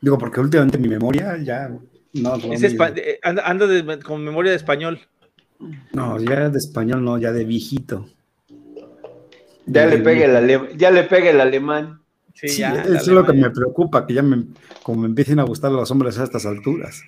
Digo, 0.00 0.16
porque 0.18 0.40
últimamente 0.40 0.78
mi 0.78 0.88
memoria 0.88 1.36
ya 1.42 1.68
no. 1.68 2.36
Eh, 2.36 3.18
anda, 3.22 3.98
con 4.02 4.24
memoria 4.24 4.52
de 4.52 4.56
español. 4.56 5.00
No, 5.92 6.20
ya 6.20 6.48
de 6.48 6.58
español 6.58 7.04
no, 7.04 7.18
ya 7.18 7.32
de 7.32 7.44
viejito. 7.44 8.06
Ya, 9.66 9.86
le, 9.86 9.98
pegue 9.98 10.24
el 10.24 10.76
ya 10.76 10.90
le 10.90 11.04
pegue 11.04 11.30
el 11.30 11.40
alemán. 11.40 12.00
Sí, 12.34 12.62
eso 12.62 12.94
es 12.94 13.08
lo 13.08 13.24
que 13.24 13.32
me 13.32 13.50
preocupa, 13.50 14.06
que 14.06 14.14
ya 14.14 14.22
me, 14.22 14.44
como 14.82 15.02
me 15.02 15.08
empiecen 15.08 15.40
a 15.40 15.44
gustar 15.44 15.72
los 15.72 15.90
hombres 15.90 16.18
a 16.18 16.24
estas 16.24 16.44
alturas. 16.44 17.02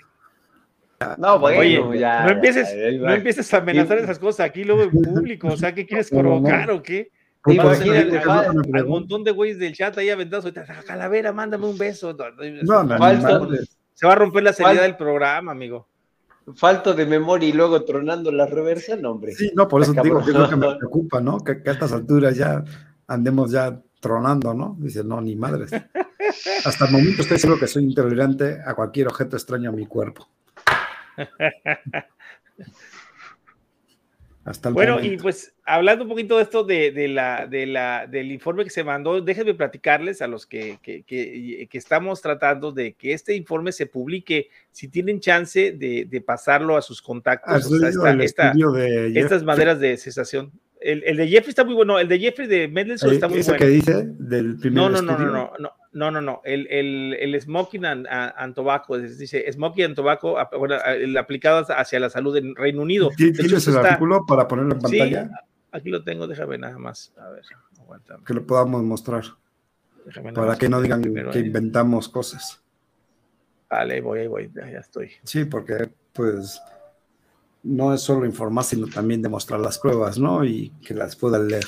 No, 1.18 1.38
bueno, 1.38 1.94
ya. 1.94 2.24
No 2.24 2.30
empieces, 2.30 2.68
no 2.98 3.12
empieces 3.12 3.52
a 3.54 3.58
amenazar 3.58 3.98
esas 3.98 4.18
cosas 4.18 4.46
aquí 4.46 4.64
luego 4.64 4.82
en 4.82 4.90
público. 4.90 5.48
O 5.48 5.56
sea, 5.56 5.74
¿qué 5.74 5.86
quieres 5.86 6.10
provocar 6.10 6.70
o 6.70 6.82
qué? 6.82 7.10
Imagínate, 7.46 8.18
al, 8.18 8.86
montón 8.86 9.22
de 9.22 9.30
güeyes 9.30 9.58
del 9.58 9.74
chat 9.74 9.96
ahí 9.98 10.10
aventados. 10.10 10.52
Calavera, 10.86 11.32
mándame 11.32 11.66
un 11.66 11.78
beso. 11.78 12.16
No, 12.62 12.82
no, 12.82 13.48
se 13.94 14.06
va 14.06 14.12
a 14.12 14.16
romper 14.16 14.42
la 14.42 14.52
seriedad 14.52 14.82
del 14.82 14.96
programa, 14.96 15.52
amigo. 15.52 15.88
Falto 16.54 16.94
de 16.94 17.06
memoria 17.06 17.48
y 17.48 17.52
luego 17.52 17.84
tronando 17.84 18.30
la 18.32 18.46
reversa, 18.46 18.96
no, 18.96 19.12
hombre. 19.12 19.32
Sí, 19.32 19.50
no, 19.54 19.68
por 19.68 19.82
eso 19.82 19.92
digo 20.02 20.24
que 20.24 20.30
es 20.30 20.36
lo 20.36 20.48
que 20.48 20.56
me 20.56 20.76
preocupa, 20.76 21.20
¿no? 21.20 21.38
Que, 21.40 21.62
a 21.64 21.72
estas 21.72 21.92
alturas 21.92 22.36
ya 22.36 22.64
andemos 23.06 23.50
ya 23.50 23.80
tronando, 24.00 24.54
¿no? 24.54 24.76
Dice, 24.78 25.04
no, 25.04 25.20
ni 25.20 25.36
madres. 25.36 25.70
Hasta 26.64 26.86
el 26.86 26.92
momento 26.92 27.22
estoy 27.22 27.38
seguro 27.38 27.58
que 27.58 27.66
soy 27.66 27.84
intolerante 27.84 28.60
a 28.64 28.74
cualquier 28.74 29.08
objeto 29.08 29.36
extraño 29.36 29.70
a 29.70 29.72
mi 29.72 29.86
cuerpo. 29.86 30.28
Bueno, 34.72 35.02
y 35.02 35.16
pues 35.16 35.54
hablando 35.64 36.04
un 36.04 36.10
poquito 36.10 36.36
de 36.36 36.42
esto 36.42 36.64
de, 36.64 37.08
la, 37.08 37.46
de 37.46 37.66
la, 37.66 38.06
del 38.06 38.32
informe 38.32 38.64
que 38.64 38.70
se 38.70 38.84
mandó, 38.84 39.20
déjenme 39.20 39.54
platicarles 39.54 40.22
a 40.22 40.26
los 40.26 40.46
que, 40.46 40.78
que, 40.82 41.68
estamos 41.72 42.20
tratando 42.20 42.72
de 42.72 42.94
que 42.94 43.12
este 43.12 43.34
informe 43.34 43.72
se 43.72 43.86
publique, 43.86 44.48
si 44.72 44.88
tienen 44.88 45.20
chance 45.20 45.72
de, 45.72 46.24
pasarlo 46.26 46.76
a 46.76 46.82
sus 46.82 47.00
contactos, 47.00 47.70
estas 49.14 49.44
maneras 49.44 49.80
de 49.80 49.96
cesación. 49.96 50.52
El, 50.80 51.02
el, 51.04 51.16
de 51.16 51.28
Jeffrey 51.28 51.50
está 51.50 51.64
muy 51.64 51.74
bueno, 51.74 51.98
el 51.98 52.06
de 52.06 52.18
Jeffrey 52.20 52.46
de 52.46 52.68
Mendelssohn 52.68 53.12
está 53.12 53.26
muy 53.28 53.42
bueno. 53.42 53.58
que 53.58 53.66
dice 53.66 54.04
del 54.18 54.58
primer 54.58 54.74
no, 54.76 54.88
no, 54.88 55.02
no, 55.02 55.18
no, 55.18 55.26
no, 55.26 55.52
no, 55.58 55.72
no, 55.98 56.20
no, 56.20 56.40
el, 56.44 56.66
el, 56.70 57.14
el 57.18 57.40
smoking 57.40 57.84
and, 57.84 58.06
and, 58.08 58.54
tobacco, 58.54 58.98
dice 58.98 59.50
smoking 59.52 59.86
and 59.86 59.96
tobacco, 59.96 60.36
bueno, 60.58 60.76
el 60.84 61.16
aplicado 61.16 61.66
hacia 61.68 62.00
la 62.00 62.10
salud 62.10 62.36
en 62.36 62.54
Reino 62.54 62.82
Unido. 62.82 63.10
¿Tienes 63.16 63.66
el 63.66 63.76
artículo 63.76 64.24
para 64.26 64.46
ponerlo 64.46 64.74
en 64.74 64.80
pantalla? 64.80 65.24
Sí, 65.24 65.30
aquí 65.72 65.90
lo 65.90 66.02
tengo, 66.02 66.26
déjame 66.26 66.58
nada 66.58 66.78
más, 66.78 67.12
a 67.18 67.28
ver, 67.30 67.42
aguántame. 67.80 68.24
Que 68.24 68.34
lo 68.34 68.46
podamos 68.46 68.82
mostrar. 68.82 69.24
para 70.34 70.56
que 70.56 70.68
no 70.68 70.80
digan 70.80 71.02
que 71.02 71.38
inventamos 71.38 72.08
cosas. 72.08 72.62
Vale, 73.68 74.00
voy, 74.00 74.20
ahí 74.20 74.26
voy, 74.26 74.50
ya, 74.54 74.70
ya 74.70 74.78
estoy. 74.78 75.10
Sí, 75.24 75.44
porque 75.44 75.90
pues 76.12 76.60
no 77.62 77.92
es 77.92 78.00
solo 78.00 78.24
informar, 78.24 78.64
sino 78.64 78.86
también 78.86 79.20
demostrar 79.20 79.60
las 79.60 79.78
pruebas, 79.78 80.18
¿no? 80.18 80.44
Y 80.44 80.70
que 80.82 80.94
las 80.94 81.16
puedan 81.16 81.48
leer. 81.48 81.66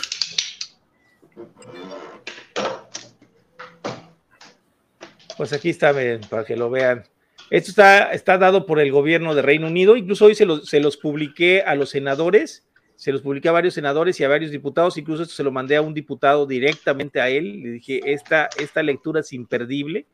Pues 5.41 5.55
aquí 5.55 5.70
está, 5.70 5.95
para 6.28 6.45
que 6.45 6.55
lo 6.55 6.68
vean. 6.68 7.05
Esto 7.49 7.70
está, 7.70 8.12
está 8.12 8.36
dado 8.36 8.66
por 8.66 8.78
el 8.78 8.93
gobierno 8.93 9.34
de 9.34 9.41
Reino 9.41 9.68
Unido. 9.68 9.97
Incluso 9.97 10.26
hoy 10.26 10.34
se 10.34 10.45
los, 10.45 10.68
se 10.68 10.80
los 10.80 10.99
publiqué 10.99 11.62
a 11.62 11.74
los 11.76 11.88
senadores, 11.88 12.68
se 12.97 13.11
los 13.11 13.22
publiqué 13.22 13.49
a 13.49 13.53
varios 13.53 13.72
senadores 13.72 14.20
y 14.20 14.24
a 14.24 14.28
varios 14.28 14.51
diputados. 14.51 14.99
Incluso 14.99 15.22
esto 15.22 15.34
se 15.34 15.43
lo 15.43 15.51
mandé 15.51 15.76
a 15.76 15.80
un 15.80 15.95
diputado 15.95 16.45
directamente 16.45 17.22
a 17.22 17.30
él. 17.30 17.62
Le 17.62 17.70
dije, 17.70 18.03
esta, 18.05 18.51
esta 18.59 18.82
lectura 18.82 19.20
es 19.20 19.32
imperdible, 19.32 20.05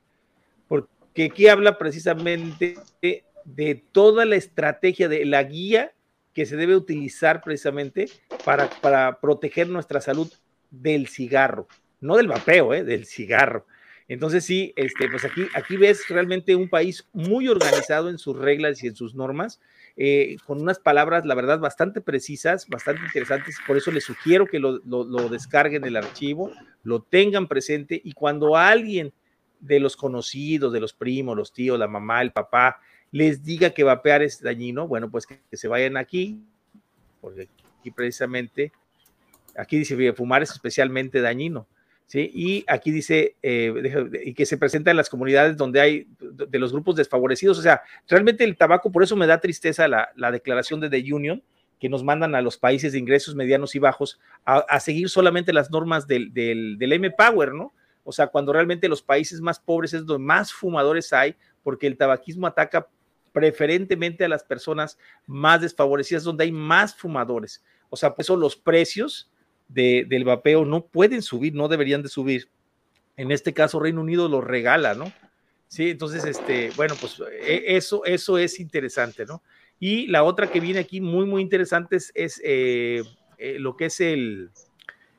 porque 0.68 1.24
aquí 1.24 1.48
habla 1.48 1.76
precisamente 1.76 2.76
de, 3.02 3.24
de 3.44 3.82
toda 3.90 4.26
la 4.26 4.36
estrategia, 4.36 5.08
de 5.08 5.24
la 5.24 5.42
guía 5.42 5.92
que 6.34 6.46
se 6.46 6.54
debe 6.54 6.76
utilizar 6.76 7.42
precisamente 7.42 8.08
para, 8.44 8.70
para 8.70 9.18
proteger 9.18 9.68
nuestra 9.68 10.00
salud 10.00 10.32
del 10.70 11.08
cigarro, 11.08 11.66
no 12.00 12.16
del 12.16 12.28
vapeo, 12.28 12.74
¿eh? 12.74 12.84
del 12.84 13.06
cigarro. 13.06 13.66
Entonces 14.08 14.44
sí, 14.44 14.72
este, 14.76 15.08
pues 15.08 15.24
aquí, 15.24 15.46
aquí 15.54 15.76
ves 15.76 16.08
realmente 16.08 16.54
un 16.54 16.68
país 16.68 17.08
muy 17.12 17.48
organizado 17.48 18.08
en 18.08 18.18
sus 18.18 18.38
reglas 18.38 18.82
y 18.82 18.86
en 18.86 18.94
sus 18.94 19.16
normas, 19.16 19.60
eh, 19.96 20.36
con 20.46 20.60
unas 20.60 20.78
palabras, 20.78 21.26
la 21.26 21.34
verdad, 21.34 21.58
bastante 21.58 22.00
precisas, 22.00 22.68
bastante 22.68 23.02
interesantes. 23.04 23.56
Por 23.66 23.76
eso 23.76 23.90
les 23.90 24.04
sugiero 24.04 24.46
que 24.46 24.60
lo, 24.60 24.78
lo, 24.84 25.28
descarguen 25.28 25.84
el 25.84 25.96
archivo, 25.96 26.52
lo 26.84 27.02
tengan 27.02 27.48
presente 27.48 28.00
y 28.02 28.12
cuando 28.12 28.56
alguien 28.56 29.12
de 29.58 29.80
los 29.80 29.96
conocidos, 29.96 30.72
de 30.72 30.80
los 30.80 30.92
primos, 30.92 31.36
los 31.36 31.52
tíos, 31.52 31.78
la 31.78 31.88
mamá, 31.88 32.22
el 32.22 32.30
papá, 32.30 32.80
les 33.10 33.42
diga 33.42 33.70
que 33.70 33.82
vapear 33.82 34.22
es 34.22 34.40
dañino, 34.40 34.86
bueno, 34.86 35.10
pues 35.10 35.26
que, 35.26 35.40
que 35.50 35.56
se 35.56 35.66
vayan 35.66 35.96
aquí, 35.96 36.40
porque 37.20 37.48
aquí 37.80 37.90
precisamente, 37.90 38.70
aquí 39.56 39.78
dice, 39.78 40.12
fumar 40.12 40.42
es 40.42 40.52
especialmente 40.52 41.20
dañino. 41.20 41.66
¿Sí? 42.06 42.30
Y 42.34 42.64
aquí 42.68 42.90
dice, 42.90 43.36
eh, 43.42 44.12
y 44.24 44.34
que 44.34 44.46
se 44.46 44.58
presenta 44.58 44.90
en 44.90 44.96
las 44.96 45.10
comunidades 45.10 45.56
donde 45.56 45.80
hay 45.80 46.06
de 46.18 46.58
los 46.58 46.72
grupos 46.72 46.96
desfavorecidos. 46.96 47.58
O 47.58 47.62
sea, 47.62 47.82
realmente 48.08 48.44
el 48.44 48.56
tabaco, 48.56 48.90
por 48.90 49.02
eso 49.02 49.16
me 49.16 49.26
da 49.26 49.40
tristeza 49.40 49.88
la, 49.88 50.30
declaración 50.30 50.80
de 50.80 50.90
The 50.90 51.12
Union, 51.12 51.42
que 51.78 51.88
nos 51.88 52.02
mandan 52.02 52.34
a 52.34 52.40
los 52.40 52.56
países 52.56 52.92
de 52.92 52.98
ingresos 52.98 53.34
medianos 53.34 53.74
y 53.74 53.78
bajos 53.78 54.18
a, 54.44 54.80
seguir 54.80 55.10
solamente 55.10 55.52
las 55.52 55.70
normas 55.70 56.06
del, 56.06 56.32
del, 56.32 56.78
del 56.78 56.92
M-Power, 56.94 57.52
¿no? 57.52 57.74
O 58.02 58.12
sea, 58.12 58.28
cuando 58.28 58.52
realmente 58.52 58.88
los 58.88 59.02
países 59.02 59.40
más 59.40 59.58
pobres 59.58 59.92
es 59.92 60.06
donde 60.06 60.24
más 60.24 60.52
fumadores 60.52 61.12
hay, 61.12 61.34
porque 61.62 61.88
el 61.88 61.96
tabaquismo 61.96 62.46
ataca 62.46 62.88
preferentemente 63.32 64.24
a 64.24 64.28
las 64.28 64.44
personas 64.44 64.96
más 65.26 65.60
desfavorecidas, 65.60 66.24
donde 66.24 66.44
hay 66.44 66.52
más 66.52 66.94
fumadores. 66.94 67.62
O 67.90 67.96
sea, 67.96 68.14
por 68.14 68.22
eso 68.22 68.36
los 68.36 68.56
precios 68.56 69.30
del 69.68 70.24
vapeo 70.24 70.64
no 70.64 70.86
pueden 70.86 71.22
subir, 71.22 71.54
no 71.54 71.68
deberían 71.68 72.02
de 72.02 72.08
subir. 72.08 72.48
En 73.16 73.32
este 73.32 73.52
caso, 73.52 73.80
Reino 73.80 74.00
Unido 74.00 74.28
lo 74.28 74.40
regala, 74.40 74.94
¿no? 74.94 75.12
Sí, 75.68 75.90
entonces, 75.90 76.24
este, 76.24 76.70
bueno, 76.76 76.94
pues 77.00 77.20
e, 77.42 77.76
eso, 77.76 78.04
eso 78.04 78.38
es 78.38 78.60
interesante, 78.60 79.26
¿no? 79.26 79.42
Y 79.78 80.06
la 80.06 80.22
otra 80.22 80.50
que 80.50 80.60
viene 80.60 80.80
aquí 80.80 81.00
muy, 81.00 81.26
muy 81.26 81.42
interesante 81.42 81.96
es, 81.96 82.40
eh, 82.44 83.02
eh, 83.38 83.56
lo 83.58 83.76
que 83.76 83.86
es 83.86 84.00
el... 84.00 84.50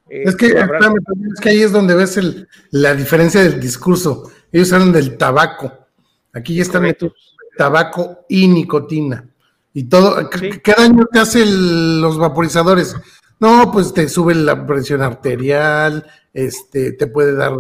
Eh, 0.10 0.24
es, 0.26 0.36
que, 0.36 0.48
es 0.48 1.40
que 1.42 1.50
ahí 1.50 1.62
es 1.62 1.72
donde 1.72 1.94
ves 1.94 2.18
el, 2.18 2.48
la 2.72 2.96
diferencia 2.96 3.44
del 3.44 3.60
discurso. 3.60 4.32
Ellos 4.52 4.72
hablan 4.72 4.94
del 4.94 5.18
tabaco. 5.18 5.72
Aquí 6.34 6.56
ya 6.56 6.62
están 6.62 6.96
tabaco 7.58 8.26
y 8.30 8.48
nicotina. 8.48 9.28
Y 9.74 9.84
todo, 9.84 10.30
¿qué 10.30 10.74
daño 10.76 11.06
te 11.12 11.20
hacen 11.20 12.02
los 12.02 12.18
vaporizadores? 12.18 12.96
No, 13.40 13.72
pues 13.72 13.94
te 13.94 14.10
sube 14.10 14.34
la 14.34 14.66
presión 14.66 15.02
arterial, 15.02 16.06
este, 16.34 16.94
te 16.94 17.08
puede 17.08 17.36
dar 17.36 17.54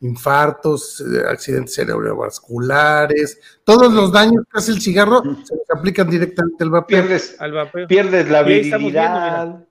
infartos, 0.00 1.00
eh, 1.00 1.22
accidentes 1.26 1.74
cerebrovasculares, 1.74 3.40
todos 3.64 3.92
los 3.92 4.12
daños 4.12 4.44
que 4.50 4.58
hace 4.58 4.72
el 4.72 4.80
cigarro 4.82 5.22
se 5.22 5.56
les 5.56 5.70
aplican 5.74 6.10
directamente 6.10 6.62
al 6.62 6.70
vapor. 6.70 6.88
Pierdes, 6.88 7.36
al 7.40 7.52
vapor. 7.52 7.86
pierdes 7.86 8.28
la 8.28 8.42
virilidad. 8.42 9.64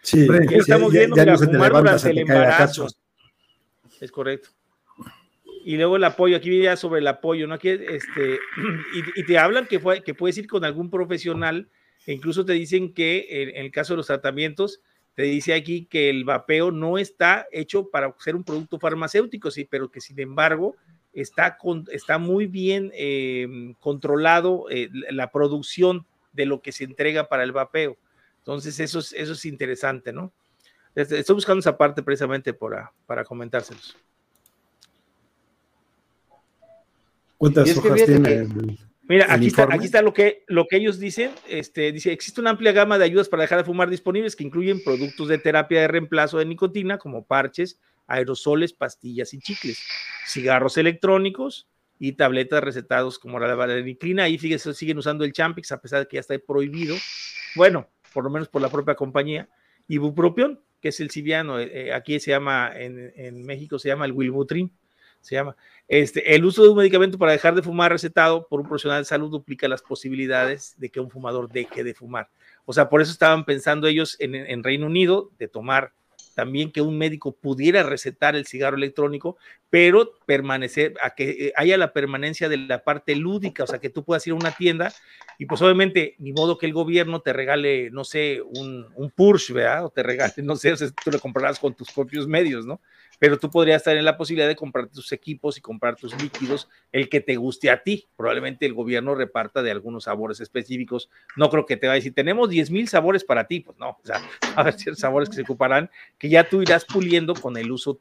Sí, 0.00 0.26
estamos 0.50 0.90
viendo, 0.90 1.16
ya, 1.16 1.36
fumar 1.36 1.72
durante 1.72 2.10
el 2.10 2.18
embarazo. 2.18 2.86
Es 4.00 4.10
correcto. 4.10 4.48
Y 5.64 5.76
luego 5.76 5.96
el 5.96 6.04
apoyo, 6.04 6.36
aquí 6.36 6.62
ya 6.62 6.76
sobre 6.76 7.00
el 7.00 7.06
apoyo, 7.08 7.46
¿no? 7.46 7.54
Aquí, 7.54 7.68
este, 7.68 8.38
y, 9.16 9.24
te 9.24 9.38
hablan 9.38 9.66
que, 9.66 9.80
fue, 9.80 10.02
que 10.02 10.14
puedes 10.14 10.38
ir 10.38 10.46
con 10.46 10.64
algún 10.64 10.88
profesional 10.88 11.68
incluso 12.12 12.44
te 12.44 12.54
dicen 12.54 12.92
que 12.92 13.26
en, 13.30 13.64
el 13.64 13.70
caso 13.70 13.92
de 13.92 13.98
los 13.98 14.06
tratamientos, 14.06 14.80
te 15.14 15.24
dice 15.24 15.54
aquí 15.54 15.86
que 15.86 16.10
el 16.10 16.24
vapeo 16.24 16.70
no 16.70 16.96
está 16.96 17.46
hecho 17.50 17.88
para 17.88 18.14
ser 18.18 18.36
un 18.36 18.44
producto 18.44 18.78
farmacéutico, 18.78 19.50
sí, 19.50 19.64
pero 19.64 19.90
que 19.90 20.00
sin 20.00 20.18
embargo 20.20 20.76
está, 21.12 21.58
está 21.90 22.18
muy 22.18 22.46
bien 22.46 22.92
em, 22.94 23.74
controlado 23.74 24.66
eh, 24.70 24.88
la 25.10 25.30
producción 25.30 26.06
de 26.32 26.46
lo 26.46 26.62
que 26.62 26.72
se 26.72 26.84
entrega 26.84 27.28
para 27.28 27.42
el 27.42 27.52
vapeo. 27.52 27.96
Entonces, 28.38 28.78
eso 28.80 29.00
es, 29.00 29.12
eso 29.12 29.32
es 29.32 29.44
interesante, 29.44 30.12
¿no? 30.12 30.32
Este, 30.94 31.18
estoy 31.18 31.34
buscando 31.34 31.60
esa 31.60 31.76
parte 31.76 32.02
precisamente 32.02 32.54
para, 32.54 32.92
para 33.06 33.24
comentárselos. 33.24 33.96
¿Cuántas 37.36 37.76
hojas 37.76 38.04
tiene? 38.04 38.78
Mira, 39.08 39.26
aquí 39.30 39.46
está, 39.46 39.66
aquí 39.70 39.86
está 39.86 40.02
lo 40.02 40.12
que, 40.12 40.44
lo 40.48 40.66
que 40.66 40.76
ellos 40.76 40.98
dicen. 40.98 41.30
Este, 41.48 41.92
dice, 41.92 42.12
existe 42.12 42.42
una 42.42 42.50
amplia 42.50 42.72
gama 42.72 42.98
de 42.98 43.06
ayudas 43.06 43.30
para 43.30 43.42
dejar 43.42 43.58
de 43.58 43.64
fumar 43.64 43.88
disponibles 43.88 44.36
que 44.36 44.44
incluyen 44.44 44.84
productos 44.84 45.28
de 45.28 45.38
terapia 45.38 45.80
de 45.80 45.88
reemplazo 45.88 46.36
de 46.36 46.44
nicotina, 46.44 46.98
como 46.98 47.24
parches, 47.24 47.80
aerosoles, 48.06 48.74
pastillas 48.74 49.32
y 49.32 49.38
chicles, 49.38 49.82
cigarros 50.26 50.76
electrónicos 50.76 51.68
y 51.98 52.12
tabletas 52.12 52.62
recetados 52.62 53.18
como 53.18 53.40
la 53.40 53.54
valerinclina. 53.54 54.24
Ahí 54.24 54.36
fíjense, 54.36 54.74
siguen 54.74 54.98
usando 54.98 55.24
el 55.24 55.32
Champix 55.32 55.72
a 55.72 55.80
pesar 55.80 56.00
de 56.00 56.06
que 56.06 56.16
ya 56.16 56.20
está 56.20 56.38
prohibido. 56.38 56.94
Bueno, 57.56 57.88
por 58.12 58.24
lo 58.24 58.30
menos 58.30 58.48
por 58.48 58.60
la 58.60 58.68
propia 58.68 58.94
compañía. 58.94 59.48
Ibupropión, 59.88 60.60
que 60.82 60.88
es 60.90 61.00
el 61.00 61.10
civiano, 61.10 61.58
eh, 61.58 61.70
eh, 61.72 61.92
aquí 61.94 62.20
se 62.20 62.30
llama, 62.30 62.70
en, 62.74 63.10
en 63.16 63.42
México 63.46 63.78
se 63.78 63.88
llama 63.88 64.04
el 64.04 64.12
Wilbutrin 64.12 64.70
se 65.20 65.34
llama. 65.34 65.56
Este, 65.86 66.34
el 66.34 66.44
uso 66.44 66.62
de 66.62 66.68
un 66.68 66.76
medicamento 66.76 67.18
para 67.18 67.32
dejar 67.32 67.54
de 67.54 67.62
fumar 67.62 67.92
recetado 67.92 68.46
por 68.46 68.60
un 68.60 68.68
profesional 68.68 69.00
de 69.00 69.06
salud 69.06 69.30
duplica 69.30 69.68
las 69.68 69.82
posibilidades 69.82 70.74
de 70.78 70.90
que 70.90 71.00
un 71.00 71.10
fumador 71.10 71.50
deje 71.50 71.82
de 71.84 71.94
fumar. 71.94 72.28
O 72.64 72.72
sea, 72.72 72.88
por 72.88 73.00
eso 73.00 73.12
estaban 73.12 73.44
pensando 73.44 73.86
ellos 73.86 74.16
en, 74.20 74.34
en 74.34 74.62
Reino 74.62 74.86
Unido 74.86 75.30
de 75.38 75.48
tomar 75.48 75.92
también 76.38 76.70
que 76.70 76.82
un 76.82 76.96
médico 76.96 77.32
pudiera 77.32 77.82
recetar 77.82 78.36
el 78.36 78.46
cigarro 78.46 78.76
electrónico, 78.76 79.36
pero 79.70 80.12
permanecer, 80.24 80.94
a 81.02 81.16
que 81.16 81.30
eh, 81.30 81.52
haya 81.56 81.76
la 81.76 81.92
permanencia 81.92 82.48
de 82.48 82.58
la 82.58 82.84
parte 82.84 83.16
lúdica, 83.16 83.64
o 83.64 83.66
sea, 83.66 83.80
que 83.80 83.90
tú 83.90 84.04
puedas 84.04 84.24
ir 84.28 84.34
a 84.34 84.36
una 84.36 84.52
tienda 84.52 84.92
y 85.36 85.46
pues 85.46 85.60
obviamente, 85.62 86.14
ni 86.18 86.32
modo 86.32 86.56
que 86.56 86.66
el 86.66 86.72
gobierno 86.72 87.22
te 87.22 87.32
regale, 87.32 87.90
no 87.90 88.04
sé, 88.04 88.40
un, 88.40 88.86
un 88.94 89.10
Porsche, 89.10 89.52
¿verdad? 89.52 89.86
O 89.86 89.90
te 89.90 90.04
regale, 90.04 90.32
no 90.44 90.54
sé, 90.54 90.72
o 90.72 90.76
sea, 90.76 90.88
tú 90.90 91.10
lo 91.10 91.18
comprarás 91.18 91.58
con 91.58 91.74
tus 91.74 91.90
propios 91.90 92.28
medios, 92.28 92.64
¿no? 92.64 92.80
Pero 93.18 93.38
tú 93.38 93.50
podrías 93.50 93.78
estar 93.78 93.96
en 93.96 94.04
la 94.04 94.16
posibilidad 94.16 94.48
de 94.48 94.56
comprar 94.56 94.88
tus 94.88 95.12
equipos 95.12 95.58
y 95.58 95.60
comprar 95.60 95.96
tus 95.96 96.20
líquidos, 96.22 96.68
el 96.92 97.08
que 97.08 97.20
te 97.20 97.36
guste 97.36 97.70
a 97.70 97.82
ti. 97.82 98.06
Probablemente 98.16 98.66
el 98.66 98.74
gobierno 98.74 99.14
reparta 99.14 99.62
de 99.62 99.70
algunos 99.70 100.04
sabores 100.04 100.40
específicos. 100.40 101.10
No 101.36 101.50
creo 101.50 101.66
que 101.66 101.76
te 101.76 101.86
vaya 101.86 101.94
a 101.94 101.96
decir, 101.96 102.14
tenemos 102.14 102.48
10 102.48 102.70
mil 102.70 102.88
sabores 102.88 103.24
para 103.24 103.46
ti. 103.46 103.60
Pues 103.60 103.78
no, 103.78 103.90
o 103.90 104.00
sea, 104.04 104.22
a 104.56 104.62
ver 104.62 104.74
ciertos 104.74 105.00
sabores 105.00 105.28
que 105.28 105.36
se 105.36 105.42
ocuparán, 105.42 105.90
que 106.18 106.28
ya 106.28 106.48
tú 106.48 106.62
irás 106.62 106.84
puliendo 106.84 107.34
con 107.34 107.56
el 107.56 107.70
uso 107.70 108.00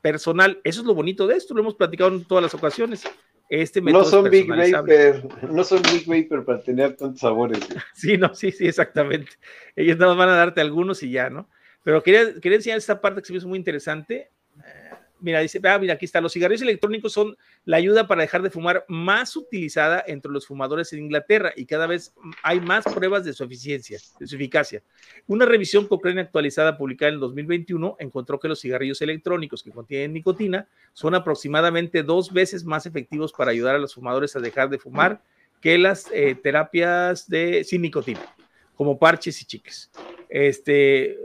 personal. 0.00 0.60
Eso 0.64 0.80
es 0.80 0.86
lo 0.86 0.94
bonito 0.94 1.26
de 1.26 1.36
esto, 1.36 1.54
lo 1.54 1.60
hemos 1.60 1.74
platicado 1.74 2.10
en 2.14 2.24
todas 2.24 2.42
las 2.42 2.54
ocasiones. 2.54 3.04
Este 3.48 3.80
no 3.80 4.04
son 4.04 4.28
Big 4.28 4.46
Vapor, 4.46 5.50
no 5.50 5.64
son 5.64 5.80
Big 5.82 6.06
Vapor 6.06 6.44
para 6.44 6.60
tener 6.60 6.96
tantos 6.96 7.20
sabores. 7.20 7.60
Sí, 7.94 8.18
no, 8.18 8.34
sí, 8.34 8.52
sí, 8.52 8.66
exactamente. 8.68 9.32
Ellos 9.74 9.96
nada 9.96 10.14
más 10.14 10.26
van 10.26 10.34
a 10.34 10.36
darte 10.36 10.60
algunos 10.60 11.02
y 11.02 11.10
ya, 11.10 11.30
¿no? 11.30 11.48
Pero 11.88 12.02
quería, 12.02 12.34
quería 12.38 12.56
enseñar 12.56 12.76
esta 12.76 13.00
parte 13.00 13.22
que 13.22 13.26
se 13.26 13.32
me 13.32 13.38
hizo 13.38 13.48
muy 13.48 13.56
interesante. 13.56 14.30
Eh, 14.58 14.90
mira, 15.20 15.40
dice, 15.40 15.58
ah, 15.64 15.78
mira, 15.78 15.94
aquí 15.94 16.04
está. 16.04 16.20
Los 16.20 16.34
cigarrillos 16.34 16.60
electrónicos 16.60 17.14
son 17.14 17.34
la 17.64 17.78
ayuda 17.78 18.06
para 18.06 18.20
dejar 18.20 18.42
de 18.42 18.50
fumar 18.50 18.84
más 18.88 19.34
utilizada 19.36 20.04
entre 20.06 20.30
los 20.30 20.46
fumadores 20.46 20.92
en 20.92 20.98
Inglaterra 20.98 21.50
y 21.56 21.64
cada 21.64 21.86
vez 21.86 22.12
hay 22.42 22.60
más 22.60 22.84
pruebas 22.84 23.24
de 23.24 23.32
su 23.32 23.42
eficiencia, 23.42 23.98
de 24.20 24.26
su 24.26 24.36
eficacia. 24.36 24.82
Una 25.26 25.46
revisión 25.46 25.88
Cochrane 25.88 26.20
actualizada 26.20 26.76
publicada 26.76 27.08
en 27.08 27.14
el 27.14 27.20
2021 27.20 27.96
encontró 28.00 28.38
que 28.38 28.48
los 28.48 28.60
cigarrillos 28.60 29.00
electrónicos 29.00 29.62
que 29.62 29.70
contienen 29.70 30.12
nicotina 30.12 30.68
son 30.92 31.14
aproximadamente 31.14 32.02
dos 32.02 32.30
veces 32.30 32.66
más 32.66 32.84
efectivos 32.84 33.32
para 33.32 33.52
ayudar 33.52 33.76
a 33.76 33.78
los 33.78 33.94
fumadores 33.94 34.36
a 34.36 34.40
dejar 34.40 34.68
de 34.68 34.78
fumar 34.78 35.22
que 35.62 35.78
las 35.78 36.06
eh, 36.12 36.34
terapias 36.34 37.30
de 37.30 37.64
sin 37.64 37.80
nicotina, 37.80 38.20
como 38.74 38.98
parches 38.98 39.40
y 39.40 39.46
chiques. 39.46 39.90
Este, 40.28 41.16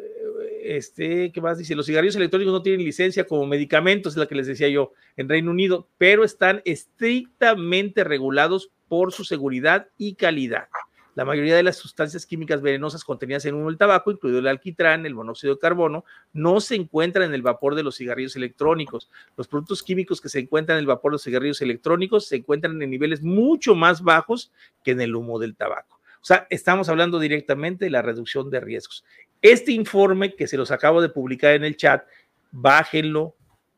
este, 0.63 1.31
¿qué 1.31 1.41
más 1.41 1.57
dice? 1.57 1.75
Los 1.75 1.85
cigarrillos 1.85 2.15
electrónicos 2.15 2.53
no 2.53 2.61
tienen 2.61 2.85
licencia 2.85 3.25
como 3.25 3.45
medicamentos, 3.45 4.13
es 4.13 4.17
la 4.17 4.27
que 4.27 4.35
les 4.35 4.47
decía 4.47 4.69
yo, 4.69 4.93
en 5.17 5.29
Reino 5.29 5.51
Unido, 5.51 5.87
pero 5.97 6.23
están 6.23 6.61
estrictamente 6.65 8.03
regulados 8.03 8.71
por 8.87 9.11
su 9.11 9.23
seguridad 9.23 9.87
y 9.97 10.15
calidad. 10.15 10.67
La 11.15 11.25
mayoría 11.25 11.55
de 11.55 11.61
las 11.61 11.77
sustancias 11.77 12.25
químicas 12.25 12.61
venenosas 12.61 13.03
contenidas 13.03 13.45
en 13.45 13.55
el 13.67 13.77
tabaco, 13.77 14.11
incluido 14.11 14.39
el 14.39 14.47
alquitrán, 14.47 15.05
el 15.05 15.13
monóxido 15.13 15.53
de 15.53 15.59
carbono, 15.59 16.05
no 16.31 16.59
se 16.59 16.75
encuentran 16.75 17.27
en 17.27 17.35
el 17.35 17.43
vapor 17.43 17.75
de 17.75 17.83
los 17.83 17.97
cigarrillos 17.97 18.35
electrónicos. 18.35 19.11
Los 19.37 19.47
productos 19.47 19.83
químicos 19.83 20.21
que 20.21 20.29
se 20.29 20.39
encuentran 20.39 20.77
en 20.77 20.81
el 20.81 20.87
vapor 20.87 21.11
de 21.11 21.15
los 21.15 21.23
cigarrillos 21.23 21.61
electrónicos 21.61 22.27
se 22.27 22.37
encuentran 22.37 22.81
en 22.81 22.89
niveles 22.89 23.21
mucho 23.21 23.75
más 23.75 24.01
bajos 24.01 24.51
que 24.83 24.91
en 24.91 25.01
el 25.01 25.15
humo 25.15 25.37
del 25.37 25.55
tabaco. 25.55 25.99
O 26.23 26.25
sea, 26.25 26.47
estamos 26.49 26.89
hablando 26.89 27.19
directamente 27.19 27.85
de 27.85 27.91
la 27.91 28.01
reducción 28.01 28.49
de 28.49 28.61
riesgos. 28.61 29.03
Este 29.43 29.73
informe 29.73 30.35
que 30.35 30.47
se 30.47 30.55
los 30.55 30.71
acabo 30.71 31.01
de 31.01 31.09
publicar 31.09 31.53
en 31.53 31.65
el 31.65 31.75
chat, 31.75 32.05
bájenlo, 32.51 33.35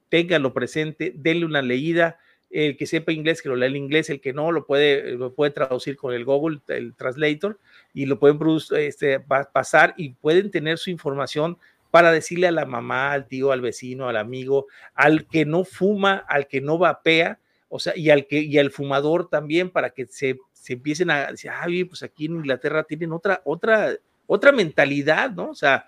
ténganlo 0.10 0.54
presente, 0.54 1.12
denle 1.16 1.44
una 1.44 1.64
leída. 1.64 2.20
El 2.52 2.78
que 2.78 2.86
sepa 2.86 3.12
inglés, 3.12 3.42
que 3.42 3.50
lo 3.50 3.56
lea 3.56 3.70
en 3.70 3.76
inglés, 3.76 4.12
el 4.12 4.22
que 4.22 4.32
no, 4.32 4.52
lo 4.52 4.68
puede, 4.68 5.14
lo 5.14 5.34
puede 5.34 5.50
traducir 5.50 5.98
con 5.98 6.14
el 6.14 6.24
Google, 6.24 6.60
el 6.68 6.94
Translator, 6.94 7.60
y 7.96 8.06
lo 8.06 8.20
pueden 8.20 8.40
este, 8.78 9.20
pasar 9.20 9.96
y 9.98 10.10
pueden 10.10 10.52
tener 10.52 10.78
su 10.78 10.92
información 10.92 11.58
para 11.90 12.12
decirle 12.12 12.46
a 12.46 12.52
la 12.52 12.68
mamá, 12.68 13.12
al 13.12 13.28
tío, 13.28 13.52
al 13.52 13.62
vecino, 13.62 14.08
al 14.08 14.18
amigo, 14.18 14.68
al 14.94 15.26
que 15.26 15.46
no 15.46 15.64
fuma, 15.64 16.24
al 16.28 16.48
que 16.48 16.62
no 16.62 16.78
vapea, 16.78 17.40
o 17.70 17.80
sea, 17.80 17.98
y 17.98 18.12
al 18.12 18.28
que 18.28 18.40
y 18.40 18.60
al 18.60 18.70
fumador 18.70 19.30
también 19.30 19.72
para 19.72 19.90
que 19.90 20.06
se, 20.06 20.38
se 20.54 20.74
empiecen 20.74 21.10
a 21.10 21.32
decir, 21.32 21.50
ah, 21.50 21.66
pues 21.90 22.04
aquí 22.04 22.26
en 22.28 22.34
Inglaterra 22.34 22.84
tienen 22.84 23.12
otra 23.12 23.42
otra 23.44 23.98
otra 24.28 24.52
mentalidad, 24.52 25.32
¿no? 25.32 25.50
O 25.50 25.56
sea, 25.56 25.86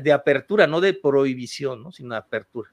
de 0.00 0.12
apertura, 0.12 0.66
no 0.66 0.80
de 0.80 0.94
prohibición, 0.94 1.82
¿no? 1.82 1.92
Sino 1.92 2.14
de 2.14 2.18
apertura. 2.18 2.70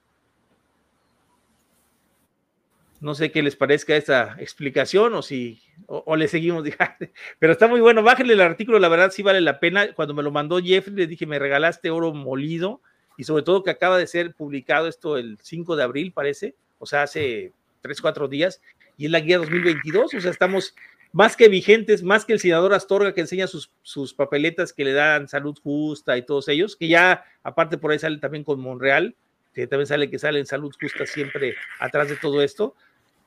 No 3.00 3.14
sé 3.14 3.32
qué 3.32 3.42
les 3.42 3.56
parezca 3.56 3.96
esta 3.96 4.36
explicación 4.38 5.14
o 5.14 5.22
si, 5.22 5.62
o, 5.86 6.16
le 6.16 6.28
seguimos, 6.28 6.64
pero 7.38 7.52
está 7.52 7.66
muy 7.66 7.80
bueno, 7.80 8.02
bájenle 8.02 8.34
el 8.34 8.42
artículo, 8.42 8.78
la 8.78 8.88
verdad 8.88 9.10
sí 9.10 9.22
vale 9.22 9.40
la 9.40 9.58
pena. 9.58 9.94
Cuando 9.94 10.12
me 10.12 10.22
lo 10.22 10.30
mandó 10.30 10.60
Jeffrey, 10.60 10.94
le 10.94 11.06
dije, 11.06 11.26
me 11.26 11.38
regalaste 11.38 11.90
oro 11.90 12.12
molido 12.12 12.82
y 13.16 13.24
sobre 13.24 13.42
todo 13.42 13.62
que 13.62 13.70
acaba 13.70 13.96
de 13.96 14.06
ser 14.06 14.34
publicado 14.34 14.86
esto 14.86 15.16
el 15.16 15.38
5 15.40 15.76
de 15.76 15.82
abril, 15.82 16.12
parece, 16.12 16.54
o 16.78 16.86
sea, 16.86 17.02
hace 17.02 17.52
tres, 17.80 18.02
cuatro 18.02 18.28
días, 18.28 18.60
y 18.98 19.06
es 19.06 19.10
la 19.10 19.20
guía 19.20 19.38
2022, 19.38 20.14
o 20.14 20.20
sea, 20.20 20.30
estamos 20.30 20.74
más 21.12 21.36
que 21.36 21.48
vigentes, 21.48 22.02
más 22.02 22.24
que 22.24 22.32
el 22.32 22.40
senador 22.40 22.72
Astorga 22.72 23.14
que 23.14 23.22
enseña 23.22 23.46
sus, 23.46 23.70
sus 23.82 24.14
papeletas 24.14 24.72
que 24.72 24.84
le 24.84 24.92
dan 24.92 25.28
salud 25.28 25.56
justa 25.62 26.16
y 26.16 26.22
todos 26.22 26.48
ellos, 26.48 26.76
que 26.76 26.88
ya 26.88 27.24
aparte 27.42 27.78
por 27.78 27.90
ahí 27.90 27.98
sale 27.98 28.18
también 28.18 28.44
con 28.44 28.60
Monreal, 28.60 29.16
que 29.54 29.66
también 29.66 29.86
sale 29.86 30.10
que 30.10 30.18
sale 30.18 30.38
en 30.38 30.46
salud 30.46 30.72
justa 30.80 31.06
siempre 31.06 31.54
atrás 31.80 32.08
de 32.08 32.16
todo 32.16 32.42
esto, 32.42 32.74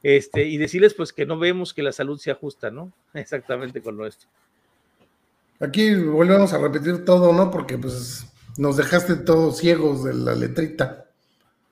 este, 0.02 0.46
y 0.46 0.58
decirles 0.58 0.94
pues 0.94 1.14
que 1.14 1.26
no 1.26 1.38
vemos 1.40 1.74
que 1.74 1.84
la 1.84 1.92
salud 1.92 2.20
sea 2.20 2.36
justa, 2.36 2.72
¿no? 2.72 2.92
Exactamente 3.14 3.82
con 3.82 3.98
lo 3.98 4.08
esto. 4.08 4.28
Aquí 5.60 5.96
volvemos 5.96 6.52
a 6.54 6.58
repetir 6.58 7.06
todo, 7.06 7.32
¿no? 7.32 7.52
Porque 7.52 7.78
pues 7.78 8.26
nos 8.58 8.78
dejaste 8.78 9.16
todos 9.16 9.58
ciegos 9.58 10.04
de 10.04 10.14
la 10.14 10.36
letrita. 10.36 11.03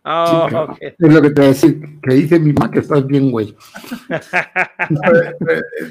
Oh, 0.03 0.75
Es 0.79 0.95
lo 0.97 1.21
que 1.21 1.29
te 1.29 1.41
voy 1.41 1.45
a 1.45 1.53
decir, 1.53 1.99
que 2.01 2.15
dice 2.15 2.39
mi 2.39 2.53
mamá 2.53 2.71
que 2.71 2.79
estás 2.79 3.05
bien, 3.05 3.29
güey. 3.31 3.55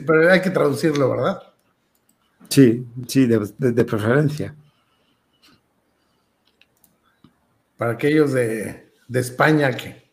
pero, 0.05 0.33
hay 0.33 0.41
que 0.41 0.51
traducirlo, 0.51 1.11
¿verdad? 1.11 1.41
Sí, 2.49 2.85
sí, 3.07 3.27
de, 3.27 3.85
preferencia. 3.85 4.55
Para 7.77 7.93
aquellos 7.93 8.33
de, 8.33 8.91
España 9.15 9.71
que 9.73 10.11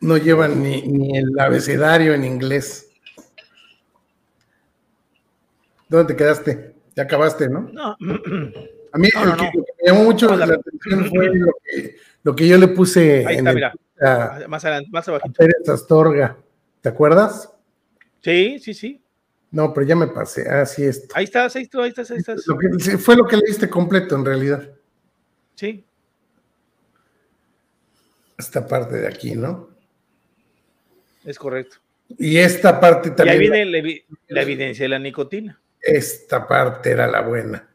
no 0.00 0.16
llevan 0.18 0.62
ni, 0.62 0.82
ni 0.82 1.16
el 1.16 1.38
abecedario 1.40 2.12
en 2.12 2.24
inglés. 2.24 2.90
¿Dónde 5.88 6.12
te 6.12 6.18
quedaste? 6.18 6.74
Ya 6.94 7.04
acabaste, 7.04 7.48
¿no? 7.48 7.70
No. 7.72 7.96
A 8.94 8.98
mí 8.98 9.08
lo, 9.12 9.36
que, 9.36 9.50
me 9.58 9.88
llamó 9.88 10.04
mucho 10.04 10.36
la, 10.36 10.44
atención 10.44 11.06
fue 11.10 11.28
lo 12.22 12.36
que, 12.36 12.46
yo 12.46 12.56
le 12.56 12.68
puse 12.68 13.26
Ahí 13.26 13.38
está, 13.38 13.52
mira. 13.52 13.74
más 14.46 14.64
adelante, 14.64 14.88
más 14.92 15.08
abajo. 15.08 15.32
Pérez 15.36 15.68
Astorga. 15.68 16.36
¿Te 16.80 16.90
acuerdas? 16.90 17.52
Sí, 18.22 18.60
sí, 18.60 18.72
sí. 18.72 19.02
No, 19.50 19.74
pero 19.74 19.84
ya 19.84 19.96
me 19.96 20.06
pasé. 20.06 20.48
Así 20.48 20.84
ah, 20.84 20.90
es. 20.90 21.08
Ahí 21.12 21.24
estás, 21.24 21.56
ahí 21.56 21.64
estás, 21.64 21.82
ahí 21.82 21.88
estás. 21.88 22.10
Ahí 22.12 22.18
estás. 22.18 22.46
Lo 22.46 22.56
que, 22.56 22.98
fue 22.98 23.16
lo 23.16 23.26
que 23.26 23.36
leíste 23.36 23.68
completo, 23.68 24.14
en 24.14 24.24
realidad. 24.24 24.70
Sí. 25.56 25.84
Esta 28.38 28.64
parte 28.64 28.94
de 28.94 29.08
aquí, 29.08 29.34
¿no? 29.34 29.70
Es 31.24 31.36
correcto. 31.36 31.78
Y 32.16 32.36
esta 32.36 32.78
parte 32.78 33.10
también. 33.10 33.42
Y 33.42 33.44
ahí 33.44 33.50
viene 33.50 34.04
la 34.28 34.42
evidencia 34.42 34.84
de 34.84 34.88
la 34.88 35.00
nicotina. 35.00 35.60
Esta 35.80 36.46
parte 36.46 36.92
era 36.92 37.08
la 37.08 37.22
buena. 37.22 37.73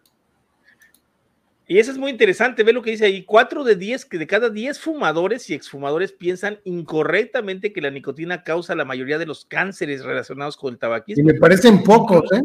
Y 1.69 1.77
eso 1.77 1.91
es 1.91 1.99
muy 1.99 2.09
interesante, 2.09 2.63
ve 2.63 2.73
lo 2.73 2.81
que 2.81 2.89
dice 2.89 3.05
ahí, 3.05 3.23
cuatro 3.23 3.63
de 3.63 3.75
diez, 3.75 4.03
que 4.03 4.17
de 4.17 4.25
cada 4.25 4.49
diez 4.49 4.79
fumadores 4.79 5.47
y 5.51 5.53
exfumadores 5.53 6.11
piensan 6.11 6.59
incorrectamente 6.63 7.71
que 7.71 7.79
la 7.79 7.91
nicotina 7.91 8.43
causa 8.43 8.73
la 8.73 8.85
mayoría 8.85 9.19
de 9.19 9.27
los 9.27 9.45
cánceres 9.45 10.03
relacionados 10.03 10.57
con 10.57 10.73
el 10.73 10.79
tabaquismo. 10.79 11.21
Y 11.21 11.33
me 11.33 11.39
parecen 11.39 11.83
pocos, 11.83 12.23
¿eh? 12.31 12.41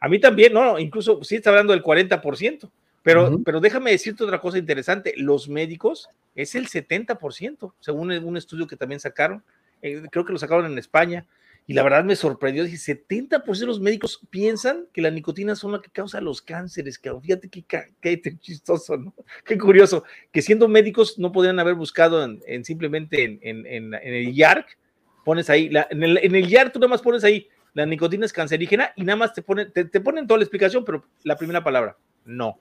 A 0.00 0.06
mí 0.06 0.20
también, 0.20 0.52
no, 0.52 0.78
incluso 0.78 1.24
sí 1.24 1.36
está 1.36 1.48
hablando 1.48 1.72
del 1.72 1.82
40%. 1.82 2.70
Pero, 3.02 3.40
pero 3.42 3.58
déjame 3.58 3.90
decirte 3.90 4.22
otra 4.22 4.38
cosa 4.38 4.58
interesante, 4.58 5.14
los 5.16 5.48
médicos 5.48 6.10
es 6.34 6.54
el 6.54 6.68
70%, 6.68 7.72
según 7.80 8.12
un 8.12 8.36
estudio 8.36 8.66
que 8.66 8.76
también 8.76 9.00
sacaron, 9.00 9.42
eh, 9.80 10.02
creo 10.10 10.26
que 10.26 10.32
lo 10.32 10.38
sacaron 10.38 10.70
en 10.70 10.78
España, 10.78 11.26
y 11.66 11.74
la 11.74 11.82
verdad 11.82 12.04
me 12.04 12.16
sorprendió, 12.16 12.64
dije, 12.64 12.76
70% 12.76 13.60
de 13.60 13.66
los 13.66 13.80
médicos 13.80 14.20
piensan 14.30 14.86
que 14.92 15.00
la 15.00 15.10
nicotina 15.10 15.54
son 15.54 15.72
la 15.72 15.80
que 15.80 15.90
causa 15.90 16.20
los 16.20 16.42
cánceres, 16.42 16.98
que 16.98 17.12
fíjate 17.20 17.48
qué, 17.48 18.20
chistoso, 18.40 18.96
¿no? 18.96 19.14
Qué 19.44 19.56
curioso, 19.56 20.04
que 20.32 20.42
siendo 20.42 20.66
médicos 20.66 21.18
no 21.18 21.30
podrían 21.30 21.60
haber 21.60 21.74
buscado 21.74 22.24
en, 22.24 22.64
simplemente 22.64 23.22
en, 23.22 23.38
en, 23.42 23.66
en, 23.66 23.94
el 23.94 24.34
YARC, 24.34 24.76
pones 25.24 25.48
ahí, 25.50 25.70
en, 25.90 26.02
el, 26.02 26.18
en 26.18 26.34
el 26.34 26.48
YARC 26.48 26.72
tú 26.72 26.80
nada 26.80 26.90
más 26.90 27.02
pones 27.02 27.22
ahí, 27.22 27.48
la 27.74 27.86
nicotina 27.86 28.26
es 28.26 28.32
cancerígena 28.32 28.92
y 28.96 29.04
nada 29.04 29.16
más 29.16 29.32
te 29.32 29.42
ponen, 29.42 29.72
te 29.72 30.00
ponen 30.00 30.26
toda 30.26 30.38
la 30.38 30.44
explicación, 30.44 30.84
pero 30.84 31.04
la 31.22 31.36
primera 31.36 31.62
palabra, 31.62 31.96
no. 32.24 32.60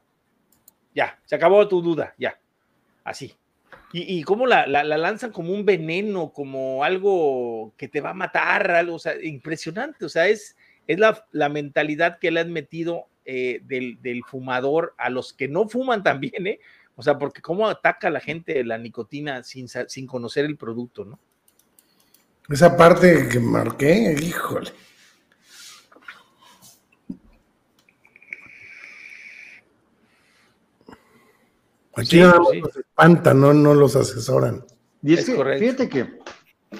Ya, 0.93 1.19
se 1.25 1.35
acabó 1.35 1.67
tu 1.67 1.81
duda, 1.81 2.13
ya. 2.17 2.39
Así. 3.03 3.35
Y, 3.93 4.23
cómo 4.23 4.47
la, 4.47 4.67
la, 4.67 4.83
lanzan 4.83 5.31
como 5.31 5.53
un 5.53 5.65
veneno, 5.65 6.31
como 6.31 6.85
algo 6.85 7.73
que 7.75 7.89
te 7.89 7.99
va 7.99 8.11
a 8.11 8.13
matar, 8.13 8.71
algo, 8.71 8.95
o 8.95 8.99
sea, 8.99 9.21
impresionante. 9.21 10.05
O 10.05 10.09
sea, 10.09 10.27
es, 10.27 10.55
es 10.87 10.97
la, 10.97 11.25
la 11.31 11.49
mentalidad 11.49 12.17
que 12.19 12.31
le 12.31 12.39
han 12.39 12.53
metido 12.53 13.07
eh, 13.25 13.59
del, 13.65 14.01
del, 14.01 14.23
fumador 14.23 14.95
a 14.97 15.09
los 15.09 15.33
que 15.33 15.49
no 15.49 15.67
fuman 15.67 16.03
también, 16.03 16.47
¿eh? 16.47 16.59
O 16.95 17.03
sea, 17.03 17.17
porque 17.17 17.41
cómo 17.41 17.67
ataca 17.67 18.07
a 18.07 18.11
la 18.11 18.21
gente 18.21 18.63
la 18.63 18.77
nicotina 18.77 19.43
sin, 19.43 19.67
sin 19.67 20.07
conocer 20.07 20.45
el 20.45 20.55
producto, 20.55 21.03
¿no? 21.03 21.19
Esa 22.49 22.75
parte 22.77 23.27
que 23.29 23.39
marqué, 23.39 24.15
híjole. 24.21 24.71
Aquí 31.95 32.19
no 32.19 32.43
pues 32.43 32.61
los 32.61 32.77
espantan, 32.77 33.41
no, 33.41 33.53
no 33.53 33.73
los 33.73 33.95
asesoran. 33.95 34.63
Y 35.03 35.15
es, 35.15 35.25
que, 35.25 35.57
fíjate 35.57 35.89
que 35.89 36.07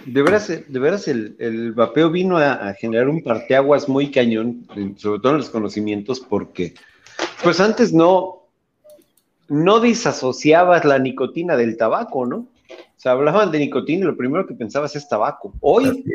de 0.05 0.22
veras, 0.22 0.47
de 0.47 0.80
veras 0.80 1.07
el, 1.07 1.36
el 1.39 1.74
vapeo 1.74 2.09
vino 2.09 2.38
a, 2.38 2.74
generar 2.74 3.09
un 3.09 3.24
parteaguas 3.24 3.89
muy 3.89 4.09
cañón, 4.09 4.66
sobre 4.95 5.20
todo 5.20 5.34
en 5.34 5.39
los 5.39 5.49
conocimientos, 5.49 6.20
porque 6.22 6.74
pues 7.43 7.59
antes 7.59 7.91
no, 7.91 8.47
no 9.49 9.80
disasociabas 9.82 10.86
la 10.86 10.97
nicotina 10.97 11.57
del 11.57 11.76
tabaco, 11.76 12.26
¿no? 12.26 12.38
O 12.70 13.03
sea, 13.03 13.14
hablaban 13.14 13.51
de 13.51 13.59
nicotina 13.59 14.03
y 14.03 14.07
lo 14.07 14.16
primero 14.16 14.47
que 14.47 14.53
pensabas 14.53 14.95
es 14.95 15.09
tabaco. 15.09 15.53
Hoy 15.59 16.05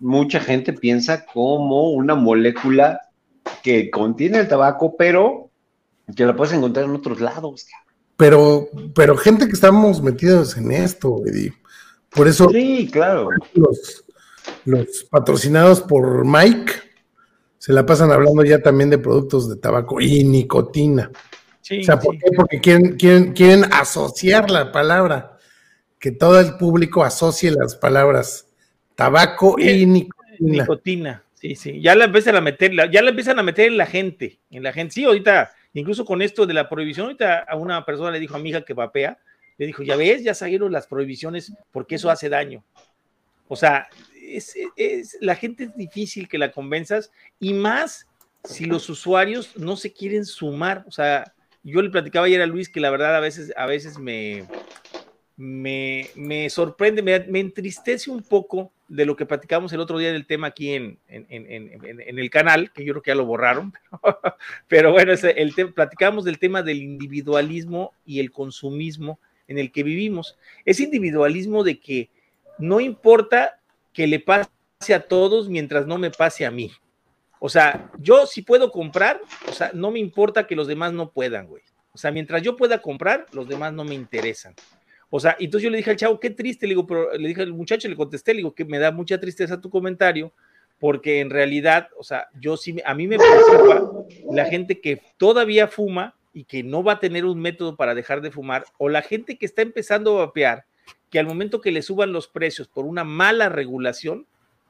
mucha 0.00 0.40
gente 0.40 0.72
piensa 0.72 1.24
como 1.26 1.90
una 1.90 2.14
molécula 2.14 3.00
que 3.62 3.90
contiene 3.90 4.38
el 4.38 4.48
tabaco, 4.48 4.96
pero 4.96 5.50
que 6.16 6.24
la 6.24 6.34
puedes 6.34 6.54
encontrar 6.54 6.86
en 6.86 6.96
otros 6.96 7.20
lados. 7.20 7.66
Pero, 8.16 8.68
pero 8.94 9.16
gente 9.16 9.46
que 9.46 9.52
estamos 9.52 10.02
metidos 10.02 10.56
en 10.56 10.72
esto, 10.72 11.22
Eddie. 11.26 11.52
Por 12.10 12.28
eso. 12.28 12.48
Sí, 12.50 12.88
claro. 12.90 13.28
Los, 13.54 14.04
los 14.64 15.06
patrocinados 15.10 15.82
por 15.82 16.24
Mike 16.24 16.72
se 17.58 17.72
la 17.72 17.84
pasan 17.84 18.12
hablando 18.12 18.44
ya 18.44 18.62
también 18.62 18.90
de 18.90 18.98
productos 18.98 19.48
de 19.48 19.56
tabaco 19.56 20.00
y 20.00 20.24
nicotina. 20.24 21.10
Sí, 21.60 21.80
o 21.80 21.84
sea, 21.84 21.98
¿por 21.98 22.16
qué? 22.16 22.26
Porque 22.36 22.60
quieren, 22.60 22.96
quieren, 22.96 23.32
quieren 23.32 23.64
asociar 23.72 24.50
la 24.50 24.70
palabra, 24.70 25.36
que 25.98 26.12
todo 26.12 26.38
el 26.38 26.56
público 26.56 27.02
asocie 27.02 27.50
las 27.50 27.74
palabras 27.74 28.46
tabaco 28.94 29.58
y 29.58 29.84
nicotina. 29.84 30.62
Nicotina, 30.62 31.24
sí, 31.34 31.56
sí. 31.56 31.80
Ya 31.80 31.96
la 31.96 32.04
empiezan 32.04 32.36
a 32.36 32.40
meter, 32.40 32.72
ya 32.90 33.02
la 33.02 33.10
empiezan 33.10 33.38
a 33.40 33.42
meter 33.42 33.66
en 33.66 33.78
la 33.78 33.86
gente, 33.86 34.38
en 34.50 34.62
la 34.62 34.72
gente. 34.72 34.94
Sí, 34.94 35.04
ahorita 35.04 35.50
Incluso 35.80 36.06
con 36.06 36.22
esto 36.22 36.46
de 36.46 36.54
la 36.54 36.68
prohibición, 36.68 37.06
ahorita 37.06 37.40
a 37.40 37.56
una 37.56 37.84
persona 37.84 38.10
le 38.10 38.18
dijo 38.20 38.34
a 38.34 38.38
mi 38.38 38.48
hija 38.48 38.64
que 38.64 38.72
vapea, 38.72 39.18
le 39.58 39.66
dijo, 39.66 39.82
ya 39.82 39.96
ves, 39.96 40.24
ya 40.24 40.32
salieron 40.32 40.72
las 40.72 40.86
prohibiciones 40.86 41.52
porque 41.70 41.96
eso 41.96 42.10
hace 42.10 42.30
daño. 42.30 42.64
O 43.46 43.56
sea, 43.56 43.88
es, 44.14 44.56
la 45.20 45.34
gente 45.34 45.64
es 45.64 45.76
difícil 45.76 46.28
que 46.28 46.38
la 46.38 46.50
convenzas 46.50 47.12
y 47.38 47.52
más 47.52 48.06
si 48.44 48.64
los 48.64 48.88
usuarios 48.88 49.56
no 49.56 49.76
se 49.76 49.92
quieren 49.92 50.24
sumar. 50.24 50.82
O 50.86 50.90
sea, 50.90 51.34
yo 51.62 51.82
le 51.82 51.90
platicaba 51.90 52.24
ayer 52.26 52.40
a 52.40 52.46
Luis 52.46 52.70
que 52.70 52.80
la 52.80 52.90
verdad 52.90 53.14
a 53.14 53.20
veces, 53.20 53.52
a 53.54 53.66
veces 53.66 53.98
me, 53.98 54.46
me, 55.36 56.08
me 56.14 56.48
sorprende, 56.48 57.02
me, 57.02 57.20
me, 57.20 57.40
entristece 57.40 58.10
un 58.10 58.22
poco 58.22 58.72
de 58.88 59.06
lo 59.06 59.16
que 59.16 59.26
platicamos 59.26 59.72
el 59.72 59.80
otro 59.80 59.98
día 59.98 60.12
del 60.12 60.26
tema 60.26 60.48
aquí 60.48 60.74
en, 60.74 60.98
en, 61.08 61.26
en, 61.28 62.00
en 62.00 62.18
el 62.18 62.30
canal, 62.30 62.72
que 62.72 62.84
yo 62.84 62.92
creo 62.92 63.02
que 63.02 63.10
ya 63.10 63.16
lo 63.16 63.26
borraron, 63.26 63.72
pero, 64.68 64.92
bueno, 64.92 65.12
el 65.12 65.54
platicamos 65.74 66.24
del 66.24 66.38
tema 66.38 66.62
del 66.62 66.82
individualismo 66.82 67.92
y 68.04 68.20
el 68.20 68.30
consumismo 68.30 69.18
en 69.48 69.58
el 69.58 69.72
que 69.72 69.82
vivimos. 69.82 70.38
Ese 70.64 70.84
individualismo 70.84 71.64
de 71.64 71.80
que 71.80 72.10
no 72.58 72.80
importa 72.80 73.60
que 73.92 74.06
le 74.06 74.20
pase 74.20 74.94
a 74.94 75.00
todos 75.00 75.48
mientras 75.48 75.86
no 75.86 75.98
me 75.98 76.10
pase 76.10 76.44
a 76.44 76.50
mí. 76.50 76.70
O 77.38 77.48
sea, 77.48 77.90
yo 77.98 78.26
si 78.26 78.42
puedo 78.42 78.70
comprar, 78.70 79.20
o 79.48 79.52
sea, 79.52 79.70
no 79.74 79.90
me 79.90 79.98
importa 79.98 80.46
que 80.46 80.56
los 80.56 80.66
demás 80.66 80.92
no 80.92 81.10
puedan, 81.10 81.46
güey. 81.46 81.62
O 81.92 81.98
sea, 81.98 82.10
mientras 82.10 82.42
yo 82.42 82.56
pueda 82.56 82.82
comprar, 82.82 83.26
los 83.32 83.48
demás 83.48 83.72
no 83.72 83.84
me 83.84 83.94
interesan. 83.94 84.54
O 85.10 85.20
sea, 85.20 85.36
entonces 85.38 85.64
yo 85.64 85.70
le 85.70 85.78
dije 85.78 85.90
al 85.90 85.96
chavo, 85.96 86.18
qué 86.18 86.30
triste, 86.30 86.66
le 86.66 86.70
digo, 86.70 86.86
pero 86.86 87.12
le 87.16 87.28
dije 87.28 87.42
al 87.42 87.52
muchacho, 87.52 87.88
le 87.88 87.96
contesté, 87.96 88.32
le 88.32 88.38
digo, 88.38 88.54
que 88.54 88.64
me 88.64 88.78
da 88.78 88.90
mucha 88.90 89.20
tristeza 89.20 89.60
tu 89.60 89.70
comentario, 89.70 90.32
porque 90.78 91.20
en 91.20 91.30
realidad, 91.30 91.88
o 91.98 92.02
sea, 92.02 92.28
yo 92.38 92.56
sí, 92.56 92.76
a 92.84 92.94
mí 92.94 93.06
me 93.06 93.18
preocupa 93.18 94.04
la 94.30 94.44
gente 94.46 94.80
que 94.80 95.00
todavía 95.16 95.68
fuma 95.68 96.16
y 96.32 96.44
que 96.44 96.62
no 96.62 96.82
va 96.82 96.94
a 96.94 97.00
tener 97.00 97.24
un 97.24 97.40
método 97.40 97.76
para 97.76 97.94
dejar 97.94 98.20
de 98.20 98.30
fumar, 98.30 98.64
o 98.78 98.88
la 98.88 99.02
gente 99.02 99.38
que 99.38 99.46
está 99.46 99.62
empezando 99.62 100.18
a 100.18 100.26
vapear, 100.26 100.66
que 101.10 101.18
al 101.18 101.26
momento 101.26 101.60
que 101.60 101.70
le 101.70 101.82
suban 101.82 102.12
los 102.12 102.28
precios 102.28 102.68
por 102.68 102.84
una 102.84 103.04
mala 103.04 103.48
regulación, 103.48 104.26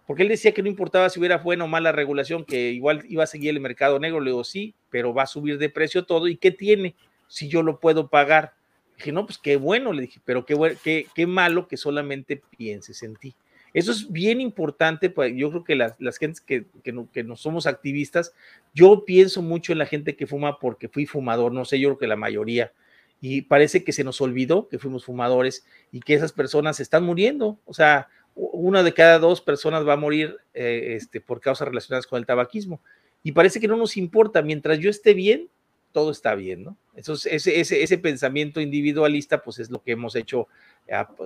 porque 0.06 0.22
él 0.22 0.28
decía 0.28 0.52
que 0.52 0.62
no 0.62 0.68
importaba 0.68 1.10
si 1.10 1.18
hubiera 1.18 1.38
buena 1.38 1.64
o 1.64 1.66
mala 1.68 1.90
regulación, 1.90 2.44
que 2.44 2.70
igual 2.70 3.02
iba 3.08 3.24
a 3.24 3.26
seguir 3.26 3.50
el 3.50 3.60
mercado 3.60 3.98
negro, 3.98 4.20
le 4.20 4.30
digo, 4.30 4.44
sí, 4.44 4.74
pero 4.90 5.12
va 5.12 5.24
a 5.24 5.26
subir 5.26 5.58
de 5.58 5.68
precio 5.68 6.04
todo, 6.04 6.28
¿y 6.28 6.36
qué 6.36 6.52
tiene 6.52 6.94
si 7.26 7.48
yo 7.48 7.62
lo 7.62 7.80
puedo 7.80 8.08
pagar? 8.08 8.52
Dije, 8.96 9.12
no, 9.12 9.26
pues 9.26 9.38
qué 9.38 9.56
bueno, 9.56 9.92
le 9.92 10.02
dije, 10.02 10.20
pero 10.24 10.46
qué, 10.46 10.76
qué, 10.82 11.06
qué 11.14 11.26
malo 11.26 11.68
que 11.68 11.76
solamente 11.76 12.40
pienses 12.56 13.02
en 13.02 13.16
ti. 13.16 13.34
Eso 13.76 13.92
es 13.92 14.10
bien 14.10 14.40
importante, 14.40 15.10
pues 15.10 15.34
yo 15.36 15.50
creo 15.50 15.62
que 15.62 15.76
las, 15.76 16.00
las 16.00 16.16
gentes 16.16 16.40
que, 16.40 16.64
que, 16.82 16.92
no, 16.92 17.10
que, 17.12 17.22
no, 17.22 17.36
somos 17.36 17.66
activistas, 17.66 18.32
yo 18.72 19.04
pienso 19.04 19.42
mucho 19.42 19.72
en 19.72 19.78
la 19.78 19.84
gente 19.84 20.16
que 20.16 20.26
fuma 20.26 20.58
porque 20.58 20.88
fui 20.88 21.04
fumador, 21.04 21.52
no 21.52 21.66
sé, 21.66 21.78
yo 21.78 21.90
creo 21.90 21.98
que 21.98 22.06
la 22.06 22.16
mayoría, 22.16 22.72
y 23.20 23.42
parece 23.42 23.84
que 23.84 23.92
se 23.92 24.02
nos 24.02 24.22
olvidó 24.22 24.68
que 24.68 24.78
fuimos 24.78 25.04
fumadores 25.04 25.66
y 25.92 26.00
que 26.00 26.14
esas 26.14 26.32
personas 26.32 26.80
están 26.80 27.04
muriendo, 27.04 27.60
o 27.66 27.74
sea, 27.74 28.08
una 28.34 28.82
de 28.82 28.94
cada 28.94 29.18
dos 29.18 29.42
personas 29.42 29.86
va 29.86 29.92
a 29.92 29.98
morir 29.98 30.38
eh, 30.54 30.94
este, 30.96 31.20
por 31.20 31.42
causas 31.42 31.68
relacionadas 31.68 32.06
con 32.06 32.18
el 32.18 32.24
tabaquismo, 32.24 32.80
y 33.22 33.32
parece 33.32 33.60
que 33.60 33.68
no 33.68 33.76
nos 33.76 33.98
importa, 33.98 34.40
mientras 34.40 34.78
yo 34.78 34.88
esté 34.88 35.12
bien, 35.12 35.50
todo 35.96 36.10
está 36.10 36.34
bien, 36.34 36.62
¿no? 36.62 36.76
Entonces, 36.94 37.32
ese, 37.32 37.58
ese, 37.58 37.82
ese 37.82 37.96
pensamiento 37.96 38.60
individualista, 38.60 39.42
pues 39.42 39.58
es 39.60 39.70
lo 39.70 39.82
que 39.82 39.92
hemos 39.92 40.14
hecho, 40.14 40.46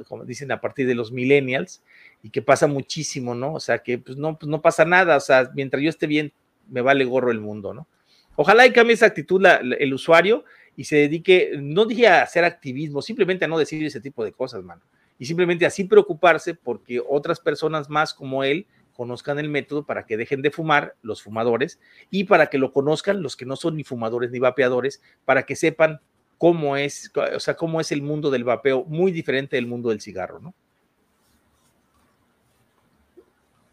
como 0.06 0.24
dicen, 0.24 0.52
a 0.52 0.60
partir 0.60 0.86
de 0.86 0.94
los 0.94 1.10
millennials, 1.10 1.82
y 2.22 2.30
que 2.30 2.40
pasa 2.40 2.68
muchísimo, 2.68 3.34
¿no? 3.34 3.52
O 3.52 3.58
sea, 3.58 3.80
que 3.80 3.98
pues 3.98 4.16
no, 4.16 4.38
pues 4.38 4.48
no 4.48 4.62
pasa 4.62 4.84
nada, 4.84 5.16
o 5.16 5.20
sea, 5.20 5.50
mientras 5.56 5.82
yo 5.82 5.90
esté 5.90 6.06
bien, 6.06 6.32
me 6.68 6.82
vale 6.82 7.04
gorro 7.04 7.32
el 7.32 7.40
mundo, 7.40 7.74
¿no? 7.74 7.88
Ojalá 8.36 8.64
y 8.64 8.72
cambie 8.72 8.94
esa 8.94 9.06
actitud 9.06 9.44
el 9.44 9.92
usuario 9.92 10.44
y 10.76 10.84
se 10.84 10.94
dedique, 10.94 11.50
no 11.60 11.84
dije 11.84 12.06
a 12.06 12.22
hacer 12.22 12.44
activismo, 12.44 13.02
simplemente 13.02 13.46
a 13.46 13.48
no 13.48 13.58
decir 13.58 13.84
ese 13.84 14.00
tipo 14.00 14.24
de 14.24 14.30
cosas, 14.30 14.62
mano. 14.62 14.82
Y 15.18 15.24
simplemente 15.24 15.66
así 15.66 15.82
preocuparse 15.82 16.54
porque 16.54 17.02
otras 17.04 17.40
personas 17.40 17.90
más 17.90 18.14
como 18.14 18.44
él 18.44 18.68
conozcan 18.92 19.38
el 19.38 19.48
método 19.48 19.84
para 19.84 20.06
que 20.06 20.16
dejen 20.16 20.42
de 20.42 20.50
fumar 20.50 20.94
los 21.02 21.22
fumadores 21.22 21.78
y 22.10 22.24
para 22.24 22.46
que 22.48 22.58
lo 22.58 22.72
conozcan 22.72 23.22
los 23.22 23.36
que 23.36 23.46
no 23.46 23.56
son 23.56 23.76
ni 23.76 23.84
fumadores 23.84 24.30
ni 24.30 24.38
vapeadores, 24.38 25.00
para 25.24 25.44
que 25.44 25.56
sepan 25.56 26.00
cómo 26.38 26.76
es, 26.76 27.10
o 27.14 27.40
sea, 27.40 27.54
cómo 27.54 27.80
es 27.80 27.92
el 27.92 28.02
mundo 28.02 28.30
del 28.30 28.44
vapeo, 28.44 28.84
muy 28.84 29.12
diferente 29.12 29.56
del 29.56 29.66
mundo 29.66 29.90
del 29.90 30.00
cigarro, 30.00 30.40
¿no? 30.40 30.54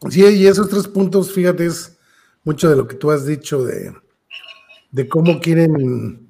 Sí, 0.10 0.24
y 0.24 0.48
esos 0.48 0.70
tres 0.70 0.88
puntos, 0.88 1.32
fíjate, 1.34 1.66
es 1.66 1.98
mucho 2.44 2.70
de 2.70 2.76
lo 2.76 2.88
que 2.88 2.96
tú 2.96 3.10
has 3.10 3.26
dicho 3.26 3.64
de, 3.64 3.94
de 4.92 5.08
cómo 5.08 5.40
quieren 5.40 6.28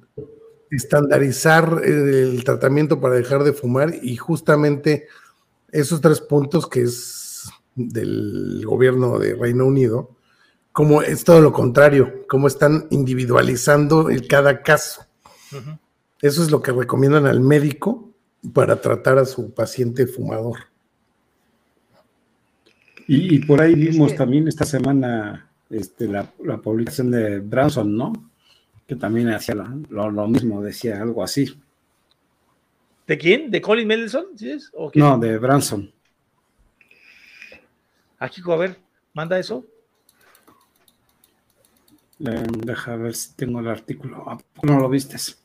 estandarizar 0.70 1.82
el 1.84 2.42
tratamiento 2.44 3.00
para 3.00 3.14
dejar 3.14 3.42
de 3.44 3.52
fumar 3.52 3.94
y 4.02 4.16
justamente 4.16 5.06
esos 5.70 6.00
tres 6.00 6.20
puntos 6.20 6.68
que 6.68 6.82
es 6.82 7.27
del 7.78 8.62
gobierno 8.66 9.18
de 9.18 9.34
Reino 9.34 9.64
Unido, 9.64 10.10
como 10.72 11.02
es 11.02 11.24
todo 11.24 11.40
lo 11.40 11.52
contrario, 11.52 12.26
como 12.28 12.48
están 12.48 12.86
individualizando 12.90 14.10
el 14.10 14.26
cada 14.26 14.62
caso. 14.62 15.06
Eso 16.20 16.42
es 16.42 16.50
lo 16.50 16.60
que 16.60 16.72
recomiendan 16.72 17.26
al 17.26 17.40
médico 17.40 18.10
para 18.52 18.80
tratar 18.80 19.18
a 19.18 19.24
su 19.24 19.54
paciente 19.54 20.06
fumador. 20.06 20.58
Y, 23.06 23.38
por 23.46 23.62
ahí 23.62 23.74
vimos 23.74 24.14
también 24.14 24.48
esta 24.48 24.66
semana 24.66 25.50
este, 25.70 26.06
la, 26.08 26.30
publicación 26.62 27.10
de 27.10 27.38
Branson, 27.38 27.96
¿no? 27.96 28.12
que 28.86 28.96
también 28.96 29.30
hacía 29.30 29.54
lo, 29.54 30.10
lo, 30.10 30.28
mismo, 30.28 30.62
decía 30.62 31.00
algo 31.00 31.22
así. 31.22 31.58
¿De 33.06 33.16
quién? 33.16 33.50
¿De 33.50 33.60
Colin 33.60 33.86
Mendelssohn? 33.86 34.26
¿Sí 34.36 34.50
es? 34.50 34.70
No, 34.94 35.18
de 35.18 35.38
Branson. 35.38 35.90
Aquí, 38.18 38.42
a 38.46 38.56
ver, 38.56 38.78
manda 39.14 39.38
eso. 39.38 39.64
deja 42.18 42.96
ver 42.96 43.14
si 43.14 43.34
tengo 43.34 43.60
el 43.60 43.68
artículo. 43.68 44.38
no 44.62 44.78
lo 44.78 44.88
vistes? 44.88 45.42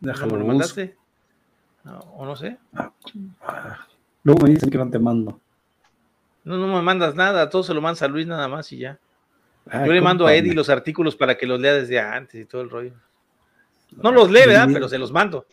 Déjalo. 0.00 0.32
¿No 0.32 0.38
lo 0.38 0.46
mandaste? 0.46 0.96
¿O 1.84 2.26
no 2.26 2.36
sé? 2.36 2.58
luego 4.22 4.44
me 4.44 4.50
dicen 4.50 4.68
que 4.68 4.78
no 4.78 4.90
te 4.90 4.98
mando. 4.98 5.40
No, 6.44 6.56
no 6.58 6.66
me 6.66 6.82
mandas 6.82 7.14
nada, 7.14 7.48
todo 7.48 7.62
se 7.62 7.74
lo 7.74 7.80
mandas 7.80 8.02
a 8.02 8.08
Luis 8.08 8.26
nada 8.26 8.48
más 8.48 8.70
y 8.72 8.78
ya. 8.78 8.98
Ah, 9.70 9.86
Yo 9.86 9.92
le 9.92 10.00
mando 10.00 10.26
a 10.26 10.34
Eddie 10.34 10.54
los 10.54 10.68
artículos 10.68 11.16
para 11.16 11.36
que 11.36 11.46
los 11.46 11.60
lea 11.60 11.74
desde 11.74 12.00
antes 12.00 12.40
y 12.40 12.44
todo 12.46 12.62
el 12.62 12.70
rollo. 12.70 12.92
No 13.96 14.12
los 14.12 14.30
lee, 14.30 14.46
¿verdad? 14.46 14.68
Pero 14.72 14.88
se 14.88 14.98
los 14.98 15.12
mando. 15.12 15.46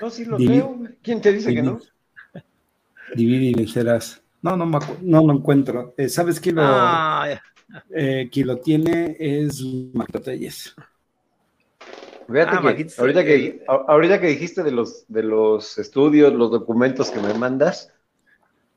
No, 0.00 0.10
sí 0.10 0.24
los 0.24 0.40
leo. 0.40 0.78
¿Quién 1.02 1.20
te 1.20 1.32
dice 1.32 1.54
que 1.54 1.62
no? 1.62 1.80
Divide 3.14 3.44
y 3.44 3.54
vencerás. 3.54 4.22
No, 4.46 4.56
no, 4.56 4.78
no 5.02 5.26
lo 5.26 5.32
encuentro. 5.32 5.92
Eh, 5.96 6.08
¿Sabes 6.08 6.38
quién 6.38 6.54
lo, 6.54 6.62
ah, 6.64 7.26
eh, 7.90 8.28
quien 8.30 8.46
lo 8.46 8.58
tiene? 8.58 9.16
Es 9.18 9.60
Marco 9.92 10.20
Telles. 10.20 10.72
Fíjate 12.28 12.56
ah, 12.56 12.76
que, 12.76 12.86
ahorita 12.96 13.24
que 13.24 13.64
ahorita 13.66 14.20
que 14.20 14.28
dijiste 14.28 14.62
de 14.62 14.70
los, 14.70 15.04
de 15.08 15.24
los 15.24 15.78
estudios, 15.78 16.32
los 16.32 16.52
documentos 16.52 17.10
que 17.10 17.20
me 17.20 17.34
mandas, 17.34 17.92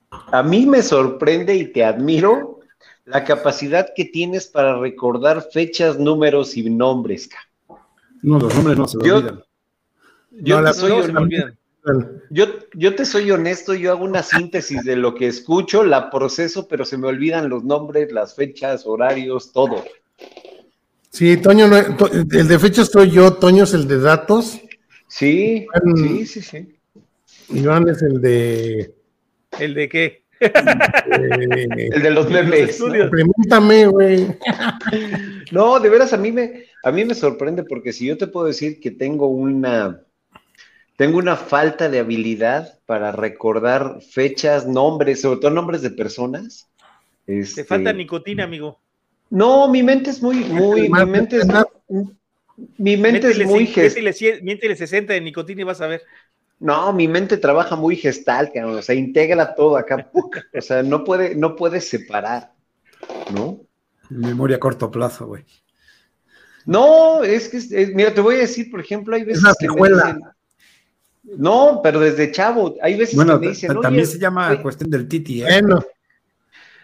a 0.09 0.41
mí 0.41 0.65
me 0.65 0.81
sorprende 0.81 1.53
y 1.53 1.71
te 1.71 1.83
admiro 1.83 2.61
la 3.05 3.23
capacidad 3.23 3.93
que 3.95 4.05
tienes 4.05 4.47
para 4.47 4.79
recordar 4.79 5.45
fechas, 5.51 5.99
números 5.99 6.57
y 6.57 6.67
nombres. 6.67 7.29
No, 8.23 8.39
los 8.39 8.55
nombres 8.55 8.75
no 8.75 8.87
se 8.87 8.97
me 8.97 9.11
olvidan. 9.11 9.43
Yo, 10.31 10.63
te 10.63 10.73
soy 10.73 10.91
yo, 12.29 12.45
yo, 12.73 12.95
te 12.95 13.05
soy 13.05 13.31
honesto, 13.31 13.73
yo 13.73 13.91
hago 13.91 14.03
una 14.03 14.23
síntesis 14.23 14.83
de 14.83 14.95
lo 14.95 15.15
que 15.15 15.27
escucho, 15.27 15.83
la 15.83 16.09
proceso, 16.09 16.67
pero 16.67 16.85
se 16.85 16.97
me 16.97 17.07
olvidan 17.07 17.49
los 17.49 17.63
nombres, 17.63 18.11
las 18.11 18.35
fechas, 18.35 18.85
horarios, 18.85 19.51
todo. 19.51 19.83
Sí, 21.09 21.37
Toño, 21.37 21.65
el 22.31 22.47
de 22.47 22.59
fechas 22.59 22.89
soy 22.89 23.11
yo, 23.11 23.33
Toño 23.33 23.63
es 23.63 23.73
el 23.73 23.87
de 23.87 23.99
datos. 23.99 24.59
Sí, 25.07 25.67
sí, 25.95 26.25
sí, 26.25 26.41
sí. 26.41 26.75
Iván 27.49 27.87
es 27.89 28.01
el 28.01 28.21
de. 28.21 28.93
¿El 29.59 29.73
de 29.73 29.89
qué? 29.89 30.23
el 30.39 32.01
de 32.01 32.11
los 32.11 32.29
memes. 32.29 32.81
Pregúntame, 33.09 33.87
güey. 33.87 34.27
No, 35.51 35.79
de 35.79 35.89
veras, 35.89 36.13
a 36.13 36.17
mí 36.17 36.31
me, 36.31 36.65
a 36.83 36.91
mí 36.91 37.03
me 37.05 37.15
sorprende 37.15 37.63
porque 37.63 37.91
si 37.91 38.05
yo 38.05 38.19
te 38.19 38.27
puedo 38.27 38.45
decir 38.45 38.79
que 38.79 38.91
tengo 38.91 39.29
una, 39.29 39.99
tengo 40.99 41.17
una 41.17 41.37
falta 41.37 41.87
de 41.87 41.99
habilidad 41.99 42.77
para 42.85 43.13
recordar 43.13 44.01
fechas, 44.01 44.67
nombres, 44.67 45.21
sobre 45.21 45.39
todo 45.39 45.49
nombres 45.49 45.81
de 45.81 45.91
personas. 45.91 46.67
Te 47.25 47.63
falta 47.63 47.91
este, 47.91 47.93
nicotina, 47.93 48.43
amigo. 48.43 48.81
No, 49.29 49.69
mi 49.69 49.81
mente 49.81 50.09
es 50.09 50.21
muy, 50.21 50.43
muy, 50.43 50.89
mi 50.89 51.05
mente 51.05 51.37
es, 51.37 51.47
mi 52.77 52.97
mente 52.97 53.29
es 53.29 53.45
muy 53.45 53.65
gestal. 53.67 54.13
Miéntele 54.43 54.75
60 54.75 55.13
de 55.13 55.21
nicotina 55.21 55.61
y 55.61 55.63
vas 55.63 55.79
a 55.79 55.87
ver. 55.87 56.01
No, 56.59 56.91
mi 56.91 57.07
mente 57.07 57.37
trabaja 57.37 57.77
muy 57.77 57.95
gestal, 57.95 58.51
o 58.65 58.81
sea, 58.81 58.93
integra 58.93 59.55
todo 59.55 59.77
acá, 59.77 60.11
o 60.13 60.61
sea, 60.61 60.83
no 60.83 61.05
puede, 61.05 61.33
no 61.33 61.55
puede 61.55 61.79
separar, 61.79 62.51
¿no? 63.33 63.61
Memoria 64.09 64.57
a 64.57 64.59
corto 64.59 64.91
plazo, 64.91 65.27
güey. 65.27 65.45
No, 66.65 67.23
es 67.23 67.47
que, 67.47 67.87
mira, 67.95 68.13
te 68.13 68.19
voy 68.19 68.35
a 68.35 68.39
decir, 68.39 68.69
por 68.69 68.81
ejemplo, 68.81 69.15
hay 69.15 69.23
veces 69.23 69.45
que 69.57 69.69
me 69.69 69.89
dicen, 69.89 70.21
no, 71.37 71.81
pero 71.83 71.99
desde 71.99 72.31
chavo, 72.31 72.75
hay 72.81 72.97
veces 72.97 73.17
que 73.17 73.25
me 73.25 73.47
dicen, 73.47 73.81
también 73.81 74.07
se 74.07 74.19
llama 74.19 74.61
cuestión 74.61 74.89
del 74.89 75.07
titi, 75.07 75.43
¿eh? 75.43 75.61
Bueno, 75.61 75.83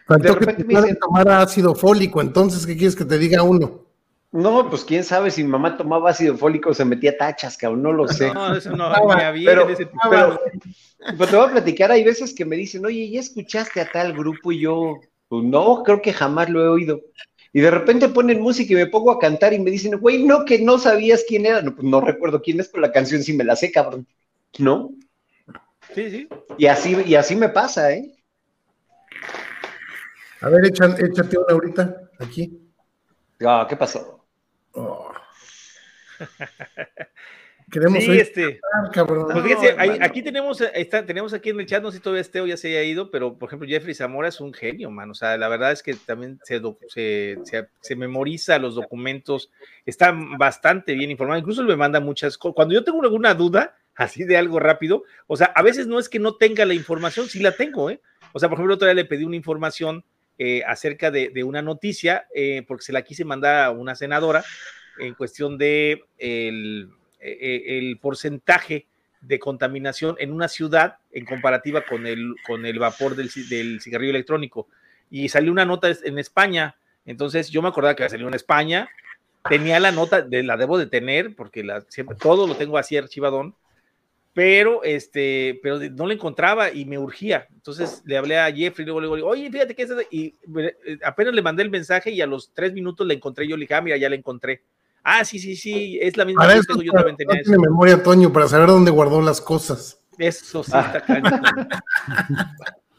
Faltó 0.06 0.38
que 0.38 0.46
te 0.46 0.96
tomar 0.96 1.28
ácido 1.30 1.74
fólico, 1.74 2.22
entonces, 2.22 2.66
¿qué 2.66 2.78
quieres 2.78 2.96
que 2.96 3.06
te 3.06 3.18
diga 3.18 3.42
uno? 3.42 3.86
No, 4.32 4.70
pues 4.70 4.84
quién 4.84 5.04
sabe 5.04 5.32
si 5.32 5.44
mi 5.44 5.50
mamá 5.50 5.78
tomaba 5.78 6.10
ácido 6.10 6.38
fólico 6.38 6.74
se 6.74 6.86
metía 6.86 7.18
tachas, 7.18 7.58
cabrón, 7.58 7.82
no 7.84 7.94
lo 7.94 8.08
sé. 8.08 8.32
No, 8.34 8.54
eso 8.58 8.76
no 8.76 8.86
había 8.86 9.50
pero, 9.50 9.68
ese 9.70 9.88
pero, 10.10 10.40
pero, 11.00 11.28
te 11.28 11.36
voy 11.38 11.48
a 11.48 11.52
platicar, 11.52 11.92
hay 11.92 12.04
veces 12.04 12.36
que 12.36 12.46
me 12.46 12.56
dicen, 12.56 12.86
oye, 12.86 13.10
¿ya 13.10 13.22
escuchaste 13.22 13.82
a 13.82 13.90
tal 13.90 14.14
grupo? 14.14 14.52
Y 14.52 14.60
yo, 14.60 15.00
pues 15.30 15.44
no, 15.44 15.82
creo 15.84 16.02
que 16.02 16.14
jamás 16.14 16.50
lo 16.50 16.64
he 16.64 16.68
oído. 16.68 17.02
Y 17.54 17.62
de 17.62 17.72
repente 17.72 18.10
ponen 18.10 18.42
música 18.42 18.74
y 18.74 18.76
me 18.76 18.88
pongo 18.88 19.12
a 19.12 19.20
cantar 19.20 19.54
y 19.54 19.60
me 19.60 19.72
dicen, 19.72 19.98
güey, 20.00 20.22
no, 20.24 20.44
que 20.44 20.60
no 20.60 20.78
sabías 20.78 21.24
quién 21.26 21.46
era. 21.46 21.62
No, 21.62 21.74
pues 21.74 21.88
no 21.88 22.02
recuerdo 22.02 22.42
quién 22.42 22.60
es, 22.60 22.68
pero 22.68 22.82
la 22.82 22.92
canción 22.92 23.24
sí 23.24 23.32
me 23.32 23.46
la 23.46 23.56
sé, 23.56 23.72
cabrón. 23.72 24.06
¿No? 24.60 24.92
Sí, 25.94 26.10
sí. 26.10 26.30
Y 26.58 26.66
así, 26.68 26.96
y 27.06 27.16
así 27.16 27.36
me 27.36 27.50
pasa, 27.50 27.92
¿eh? 27.92 28.12
A 30.42 30.50
ver, 30.50 30.66
échate 30.66 31.38
una 31.38 31.48
ahorita, 31.50 32.10
aquí. 32.20 32.60
Ah, 33.46 33.66
¿qué 33.68 33.76
pasó? 33.76 34.26
Oh. 34.74 35.12
Queremos 37.72 38.04
sí, 38.04 38.12
este. 38.12 38.60
Cabrón. 38.94 39.28
Pues 39.32 39.76
aquí 40.02 40.22
tenemos, 40.22 40.62
está, 40.62 41.06
tenemos 41.06 41.34
aquí 41.34 41.50
en 41.50 41.60
el 41.60 41.66
chat, 41.66 41.82
no 41.82 41.90
sé 41.92 41.98
si 41.98 42.04
todavía 42.04 42.22
Esteo 42.22 42.46
ya 42.46 42.58
se 42.58 42.70
haya 42.70 42.84
ido, 42.84 43.10
pero 43.10 43.38
por 43.38 43.50
ejemplo, 43.50 43.68
Jeffrey 43.68 43.96
Zamora 43.96 44.28
es 44.28 44.40
un 44.40 44.54
genio, 44.54 44.92
man. 44.92 45.10
O 45.10 45.16
sea, 45.16 45.36
la 45.38 45.48
verdad 45.48 45.72
es 45.72 45.82
que 45.82 45.96
también 45.96 46.40
se, 46.44 46.62
se, 46.88 47.68
se, 47.82 47.96
memoriza 47.96 48.60
los 48.60 48.76
documentos, 48.76 49.52
está 49.86 50.16
bastante 50.38 50.94
bien 50.94 51.12
informado. 51.12 51.40
Incluso 51.40 51.64
me 51.64 51.76
manda 51.76 52.00
muchas 52.00 52.38
cosas. 52.38 52.56
Cuando 52.56 52.76
yo 52.76 52.84
tengo 52.84 53.02
alguna 53.02 53.34
duda, 53.34 53.76
así 53.96 54.24
de 54.24 54.38
algo 54.38 54.60
rápido, 54.60 55.04
o 55.28 55.38
sea, 55.38 55.48
a 55.56 55.62
veces 55.62 55.88
no 55.88 56.00
es 56.00 56.10
que 56.10 56.20
no 56.20 56.36
tenga 56.36 56.66
la 56.66 56.74
información, 56.74 57.28
sí 57.28 57.40
la 57.40 57.56
tengo, 57.56 57.90
¿eh? 57.90 58.02
O 58.34 58.40
sea, 58.40 58.50
por 58.50 58.58
ejemplo, 58.58 58.76
otra 58.76 58.88
vez 58.90 58.96
le 58.98 59.06
pedí 59.06 59.24
una 59.24 59.38
información 59.38 60.04
eh, 60.38 60.64
acerca 60.68 61.12
de, 61.12 61.44
una 61.46 61.62
noticia, 61.62 62.28
eh, 62.36 62.64
porque 62.68 62.84
se 62.84 62.92
la 62.92 63.04
quise 63.04 63.24
mandar 63.24 63.64
a 63.64 63.72
una 63.72 63.96
senadora 63.96 64.44
en 65.00 65.14
cuestión 65.14 65.58
de 65.58 66.04
el, 66.18 66.90
e, 67.22 67.96
porcentaje 68.02 68.88
de 69.22 69.40
contaminación 69.40 70.18
en 70.20 70.34
una 70.34 70.50
ciudad 70.50 70.98
en 71.14 71.26
comparativa 71.26 71.86
con 71.86 72.06
el, 72.06 72.36
con 72.46 72.66
el 72.66 72.78
vapor 72.80 73.16
del, 73.16 73.30
cigarrillo 73.30 74.12
electrónico. 74.12 74.68
Y 75.10 75.30
salió 75.30 75.54
una 75.54 75.64
nota 75.66 75.90
en 76.04 76.20
España, 76.20 76.76
entonces 77.06 77.50
yo 77.50 77.62
me 77.62 77.70
acordaba 77.70 77.96
que 77.96 78.10
salió 78.10 78.28
en 78.28 78.34
España, 78.34 78.90
tenía 79.48 79.80
la 79.80 79.94
nota, 79.94 80.28
la 80.30 80.58
debo 80.58 80.78
de 80.78 80.88
tener, 80.88 81.34
porque 81.36 81.66
todo 82.20 82.46
lo 82.46 82.56
tengo 82.56 82.78
así 82.78 82.98
archivadón, 82.98 83.56
pero 84.36 84.84
este, 84.84 85.62
pero 85.64 85.80
no 85.80 86.06
la 86.06 86.14
encontraba 86.14 86.70
y 86.70 86.84
me 86.84 87.00
urgía. 87.00 87.48
Entonces 87.54 88.04
le 88.06 88.18
hablé 88.18 88.38
a 88.38 88.52
Jeffrey, 88.52 88.86
luego 88.86 89.00
le 89.00 89.08
digo, 89.08 89.30
oye, 89.30 89.50
fíjate 89.50 89.74
que 89.74 89.84
es 89.84 89.92
y 90.12 90.36
eh, 90.60 91.00
apenas 91.06 91.34
le 91.34 91.42
mandé 91.42 91.64
el 91.64 91.70
mensaje 91.70 92.12
y 92.12 92.20
a 92.20 92.28
los 92.28 92.52
tres 92.54 92.74
minutos 92.74 93.08
le 93.08 93.14
encontré, 93.14 93.48
yo 93.48 93.56
le 93.56 93.62
dije, 93.62 93.76
ah, 93.76 93.82
mira, 93.82 93.96
ya 93.96 94.10
la 94.10 94.18
encontré. 94.18 94.62
Ah, 95.06 95.24
sí, 95.24 95.40
sí, 95.40 95.56
sí, 95.56 95.98
es 96.02 96.18
la 96.18 96.26
misma 96.26 96.50
que 96.50 96.84
yo 96.84 96.92
también 96.92 97.16
tenía. 97.16 97.38
No 97.38 97.44
tiene 97.44 97.60
memoria, 97.60 98.04
Toño, 98.04 98.34
para 98.34 98.50
saber 98.50 98.68
dónde 98.68 98.92
guardó 98.92 99.22
las 99.22 99.40
cosas. 99.40 100.02
Eso 100.18 100.64
sí 100.66 100.72
está 100.76 101.02
cañón. 101.06 101.42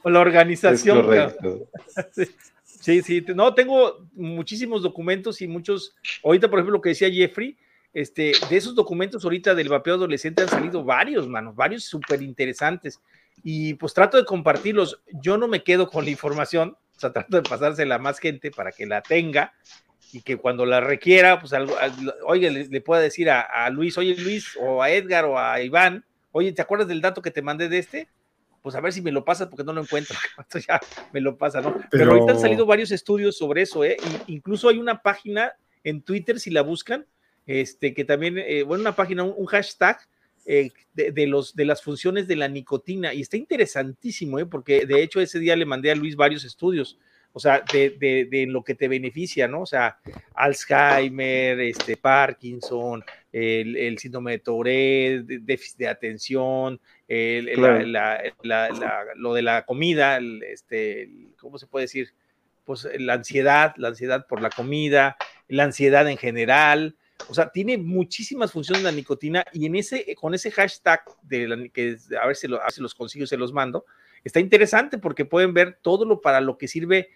o 0.02 0.10
la 0.10 0.20
organización. 0.20 1.06
Sí, 2.64 3.02
sí, 3.02 3.24
no, 3.34 3.52
tengo 3.52 4.06
muchísimos 4.12 4.80
documentos 4.80 5.42
y 5.42 5.48
muchos, 5.48 5.96
ahorita 6.22 6.48
por 6.48 6.60
ejemplo 6.60 6.76
lo 6.76 6.80
que 6.80 6.90
decía 6.90 7.10
Jeffrey, 7.10 7.56
este, 7.96 8.32
de 8.50 8.56
esos 8.58 8.74
documentos 8.74 9.24
ahorita 9.24 9.54
del 9.54 9.70
vapeo 9.70 9.94
adolescente 9.94 10.42
han 10.42 10.50
salido 10.50 10.84
varios, 10.84 11.26
manos, 11.26 11.56
varios 11.56 11.84
súper 11.84 12.20
interesantes. 12.20 13.00
Y 13.42 13.72
pues 13.72 13.94
trato 13.94 14.18
de 14.18 14.26
compartirlos. 14.26 15.00
Yo 15.22 15.38
no 15.38 15.48
me 15.48 15.62
quedo 15.62 15.88
con 15.88 16.04
la 16.04 16.10
información, 16.10 16.76
o 16.94 17.00
sea, 17.00 17.14
trato 17.14 17.38
de 17.38 17.48
pasársela 17.48 17.94
a 17.94 17.98
más 17.98 18.18
gente 18.18 18.50
para 18.50 18.70
que 18.70 18.84
la 18.84 19.00
tenga 19.00 19.54
y 20.12 20.20
que 20.20 20.36
cuando 20.36 20.66
la 20.66 20.80
requiera, 20.80 21.40
pues 21.40 21.54
algo, 21.54 21.74
oye, 22.26 22.50
le, 22.50 22.80
pueda 22.82 23.00
decir 23.00 23.30
a, 23.30 23.70
Luis, 23.70 23.96
oye 23.96 24.14
Luis, 24.14 24.58
o 24.60 24.82
a 24.82 24.90
Edgar 24.90 25.24
o 25.24 25.38
a 25.38 25.62
Iván, 25.62 26.04
oye, 26.32 26.52
¿te 26.52 26.60
acuerdas 26.60 26.88
del 26.88 27.00
dato 27.00 27.22
que 27.22 27.30
te 27.30 27.40
mandé 27.40 27.70
de 27.70 27.78
este? 27.78 28.10
Pues 28.60 28.74
a 28.74 28.82
ver 28.82 28.92
si 28.92 29.00
me 29.00 29.10
lo 29.10 29.24
pasa 29.24 29.48
porque 29.48 29.64
no 29.64 29.72
lo 29.72 29.80
encuentro. 29.80 30.18
Ya 30.68 30.80
me 31.14 31.22
lo 31.22 31.38
pasa, 31.38 31.62
¿no? 31.62 31.74
Pero, 31.90 32.12
ahorita 32.12 32.32
han 32.32 32.40
salido 32.40 32.66
varios 32.66 32.90
estudios 32.90 33.38
sobre 33.38 33.62
eso, 33.62 33.84
¿eh? 33.84 33.96
incluso 34.26 34.68
hay 34.68 34.76
una 34.76 35.00
página 35.00 35.54
en 35.82 36.02
Twitter, 36.02 36.38
si 36.38 36.50
la 36.50 36.60
buscan, 36.60 37.06
este, 37.46 37.94
que 37.94 38.04
también, 38.04 38.38
eh, 38.38 38.62
bueno, 38.64 38.82
una 38.82 38.96
página, 38.96 39.22
un, 39.22 39.46
hashtag 39.46 39.98
eh, 40.46 40.70
de, 40.94 41.26
los, 41.26 41.54
de 41.54 41.64
las 41.64 41.82
funciones 41.82 42.26
de 42.26 42.36
la 42.36 42.48
nicotina, 42.48 43.14
y 43.14 43.20
está 43.20 43.36
interesantísimo, 43.36 44.38
¿eh? 44.38 44.46
porque 44.46 44.84
de 44.86 45.02
hecho 45.02 45.20
ese 45.20 45.38
día 45.38 45.56
le 45.56 45.64
mandé 45.64 45.90
a 45.90 45.94
Luis 45.94 46.16
varios 46.16 46.44
estudios, 46.44 46.98
o 47.32 47.40
sea, 47.40 47.62
de, 47.70 48.26
de, 48.30 48.46
lo 48.46 48.64
que 48.64 48.74
te 48.74 48.88
beneficia, 48.88 49.46
¿no? 49.46 49.60
O 49.60 49.66
sea, 49.66 49.98
Alzheimer, 50.34 51.60
este, 51.60 51.98
Parkinson, 51.98 53.04
el, 53.30 53.98
síndrome 53.98 54.32
de 54.32 54.38
Tourette, 54.38 55.26
déficit 55.26 55.80
de 55.80 55.88
atención, 55.88 56.80
lo 59.16 59.34
de 59.34 59.42
la 59.42 59.64
comida, 59.66 60.18
este, 60.48 61.10
¿cómo 61.38 61.58
se 61.58 61.66
puede 61.66 61.84
decir? 61.84 62.14
Pues 62.64 62.88
la 62.98 63.12
ansiedad, 63.12 63.74
la 63.76 63.88
ansiedad 63.88 64.26
por 64.26 64.40
la 64.40 64.48
comida, 64.48 65.18
la 65.48 65.64
ansiedad 65.64 66.08
en 66.08 66.16
general. 66.16 66.96
O 67.28 67.34
sea, 67.34 67.48
tiene 67.50 67.78
muchísimas 67.78 68.52
funciones 68.52 68.82
la 68.82 68.92
nicotina 68.92 69.44
y 69.52 69.66
en 69.66 69.76
ese, 69.76 70.14
con 70.14 70.34
ese 70.34 70.50
hashtag 70.50 71.02
de 71.22 71.48
la, 71.48 71.68
que 71.68 71.96
a 72.20 72.26
ver 72.26 72.36
si, 72.36 72.46
lo, 72.48 72.60
los 72.78 72.94
consigo, 72.94 73.26
se 73.26 73.36
los 73.36 73.52
mando, 73.52 73.84
está 74.22 74.40
interesante 74.40 74.98
porque 74.98 75.24
pueden 75.24 75.54
ver 75.54 75.78
todo 75.82 76.04
lo 76.04 76.20
para 76.20 76.40
lo 76.40 76.58
que 76.58 76.68
sirve 76.68 77.10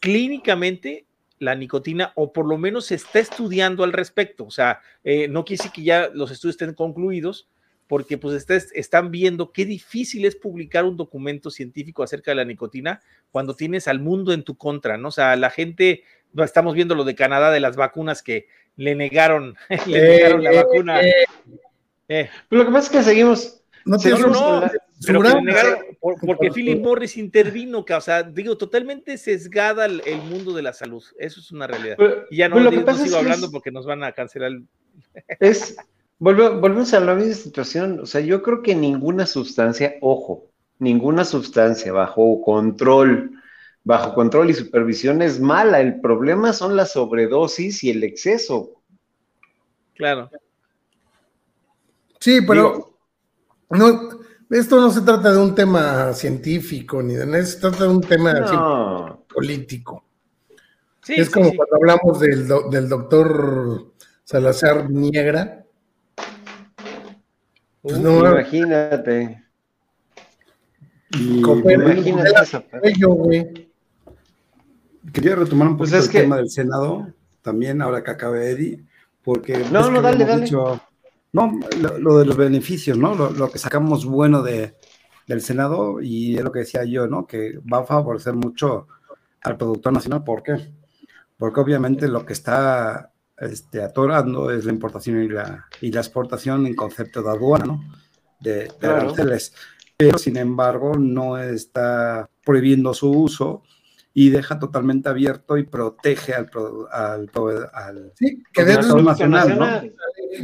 clínicamente 0.00 1.06
la 1.38 1.54
nicotina 1.54 2.12
o 2.16 2.32
por 2.32 2.46
lo 2.46 2.58
menos 2.58 2.86
se 2.86 2.96
está 2.96 3.20
estudiando 3.20 3.84
al 3.84 3.92
respecto. 3.92 4.44
O 4.44 4.50
sea, 4.50 4.80
eh, 5.04 5.28
no 5.28 5.44
quiere 5.44 5.58
decir 5.58 5.72
que 5.72 5.82
ya 5.82 6.08
los 6.12 6.30
estudios 6.30 6.54
estén 6.54 6.74
concluidos, 6.74 7.48
porque 7.88 8.18
pues 8.18 8.46
están 8.74 9.10
viendo 9.10 9.50
qué 9.50 9.64
difícil 9.64 10.26
es 10.26 10.36
publicar 10.36 10.84
un 10.84 10.96
documento 10.96 11.50
científico 11.50 12.02
acerca 12.02 12.30
de 12.30 12.36
la 12.36 12.44
nicotina 12.44 13.00
cuando 13.30 13.56
tienes 13.56 13.88
al 13.88 13.98
mundo 13.98 14.32
en 14.32 14.44
tu 14.44 14.56
contra, 14.56 14.98
¿no? 14.98 15.08
O 15.08 15.10
sea, 15.10 15.34
la 15.36 15.48
gente, 15.48 16.02
estamos 16.36 16.74
viendo 16.74 16.94
lo 16.94 17.04
de 17.04 17.14
Canadá 17.14 17.50
de 17.50 17.60
las 17.60 17.76
vacunas 17.76 18.22
que 18.22 18.46
le 18.78 18.94
negaron, 18.94 19.54
le 19.86 20.00
negaron 20.00 20.42
la 20.42 20.52
vacuna. 20.52 21.02
Eh, 21.02 21.12
eh. 22.08 22.30
Pero 22.48 22.62
lo 22.62 22.68
que 22.68 22.72
pasa 22.72 22.86
es 22.86 22.96
que 22.96 23.02
seguimos. 23.02 23.60
No, 23.84 23.98
seguimos 23.98 24.30
no, 24.32 24.70
pero 25.06 25.22
que 25.22 25.28
le 25.28 25.42
negaron, 25.42 25.78
porque 26.00 26.50
Philip 26.50 26.80
Morris 26.80 27.16
intervino, 27.16 27.84
o 27.88 28.00
sea, 28.00 28.22
digo, 28.22 28.56
totalmente 28.56 29.16
sesgada 29.18 29.86
el, 29.86 30.22
mundo 30.22 30.52
de 30.52 30.62
la 30.62 30.72
salud. 30.72 31.02
Eso 31.18 31.40
es 31.40 31.52
una 31.52 31.66
realidad. 31.66 31.96
y 32.30 32.38
ya 32.38 32.48
no, 32.48 32.58
no 32.60 32.94
sigo 32.94 33.16
hablando 33.16 33.50
porque 33.50 33.70
nos 33.70 33.86
van 33.86 34.02
a 34.04 34.12
cancelar. 34.12 34.52
El... 34.52 34.66
Es, 35.38 35.76
volvemos 36.18 36.92
a 36.92 37.00
la 37.00 37.14
misma 37.14 37.34
situación. 37.34 38.00
O 38.00 38.06
sea, 38.06 38.20
yo 38.20 38.42
creo 38.42 38.62
que 38.62 38.74
ninguna 38.74 39.26
sustancia, 39.26 39.94
ojo, 40.00 40.50
ninguna 40.78 41.24
sustancia 41.24 41.92
bajo 41.92 42.42
control, 42.42 43.37
bajo 43.88 44.12
control 44.12 44.50
y 44.50 44.54
supervisión 44.54 45.22
es 45.22 45.40
mala. 45.40 45.80
El 45.80 45.98
problema 46.02 46.52
son 46.52 46.76
la 46.76 46.84
sobredosis 46.84 47.82
y 47.82 47.90
el 47.90 48.04
exceso. 48.04 48.82
Claro. 49.94 50.30
Sí, 52.20 52.40
pero 52.46 52.98
no, 53.70 54.10
esto 54.50 54.78
no 54.78 54.90
se 54.90 55.00
trata 55.00 55.32
de 55.32 55.38
un 55.38 55.54
tema 55.54 56.12
científico 56.12 57.02
ni 57.02 57.14
de 57.14 57.24
nada, 57.24 57.42
se 57.42 57.60
trata 57.60 57.84
de 57.84 57.88
un 57.88 58.02
tema 58.02 59.18
político. 59.26 60.04
es 61.08 61.30
como 61.30 61.50
cuando 61.54 61.76
hablamos 61.76 62.20
del, 62.20 62.46
del 62.70 62.88
doctor 62.90 63.94
Salazar 64.22 64.90
Niegra, 64.90 65.64
pues 67.80 67.98
no, 67.98 68.18
imagínate. 68.18 69.44
imagínate 71.14 72.42
eso. 72.42 72.62
Quería 75.12 75.36
retomar 75.36 75.68
un 75.68 75.76
pues 75.76 75.90
poco 75.90 76.02
el 76.02 76.10
tema 76.10 76.36
del 76.36 76.50
Senado, 76.50 77.08
también 77.42 77.80
ahora 77.82 78.02
que 78.02 78.10
acabe 78.10 78.50
Eddie, 78.50 78.84
porque... 79.22 79.64
No, 79.70 79.90
no, 79.90 80.02
dale, 80.02 80.24
dale. 80.24 80.50
no, 80.50 81.60
lo, 81.98 82.18
de 82.18 82.24
los 82.24 82.36
beneficios, 82.36 82.98
¿no? 82.98 83.14
Lo, 83.14 83.50
que 83.50 83.58
sacamos 83.58 84.04
bueno 84.04 84.42
de, 84.42 84.74
del 85.26 85.40
Senado, 85.40 86.00
y 86.00 86.36
es 86.36 86.44
lo 86.44 86.52
que 86.52 86.60
decía 86.60 86.84
yo, 86.84 87.06
¿no? 87.06 87.26
Que 87.26 87.58
va 87.72 87.78
a 87.78 87.84
favorecer 87.84 88.34
mucho 88.34 88.86
al 89.42 89.56
productor 89.56 89.92
nacional. 89.92 90.24
¿Por 90.24 90.42
qué? 90.42 90.72
Porque 91.36 91.60
obviamente 91.60 92.08
lo 92.08 92.26
que 92.26 92.32
está 92.32 93.12
este, 93.38 93.82
atorando 93.82 94.50
es 94.50 94.64
la 94.64 94.72
importación 94.72 95.22
y 95.22 95.28
la, 95.28 95.66
y 95.80 95.92
la 95.92 96.00
exportación 96.00 96.66
en 96.66 96.74
concepto 96.74 97.22
de 97.22 97.30
aduana, 97.30 97.64
¿no? 97.66 97.84
De, 98.40 98.70
aranceles. 98.82 99.54
Pero, 99.96 100.18
sin 100.18 100.36
embargo, 100.36 100.94
no 100.96 101.38
está 101.38 102.28
prohibiendo 102.44 102.94
su 102.94 103.10
uso 103.10 103.62
y 104.18 104.30
deja 104.30 104.58
totalmente 104.58 105.08
abierto 105.08 105.56
y 105.58 105.62
protege 105.62 106.34
al, 106.34 106.50
al, 106.90 107.30
al 107.72 108.12
sí, 108.16 108.42
que 108.52 108.64
nacional, 108.64 109.94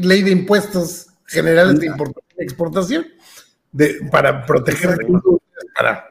Ley 0.01 0.23
de 0.23 0.31
impuestos 0.31 1.09
generales 1.27 1.81
de 1.81 1.87
importación 1.87 2.37
y 2.39 2.43
exportación 2.45 3.07
de, 3.73 3.97
para 4.13 4.47
proteger 4.47 4.97
para 5.75 6.09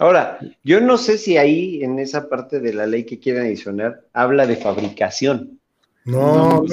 Ahora, 0.00 0.40
yo 0.64 0.80
no 0.80 0.98
sé 0.98 1.18
si 1.18 1.36
ahí 1.36 1.84
en 1.84 2.00
esa 2.00 2.28
parte 2.28 2.58
de 2.58 2.74
la 2.74 2.88
ley 2.88 3.04
que 3.04 3.20
quieren 3.20 3.44
adicionar 3.44 4.00
habla 4.12 4.48
de 4.48 4.56
fabricación. 4.56 5.60
No, 6.04 6.64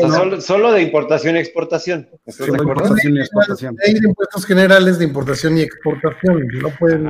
Solo, 0.42 0.72
de 0.72 0.82
importación 0.82 1.36
y 1.36 1.40
exportación. 1.40 2.10
importación 2.26 3.16
y 3.16 3.20
exportación. 3.20 3.78
Hay 3.86 3.94
de 3.94 4.08
impuestos 4.08 4.44
generales 4.44 4.98
de 4.98 5.06
importación 5.06 5.60
y 5.60 5.62
exportación. 5.62 6.48
No 6.64 6.70
pueden 6.80 7.08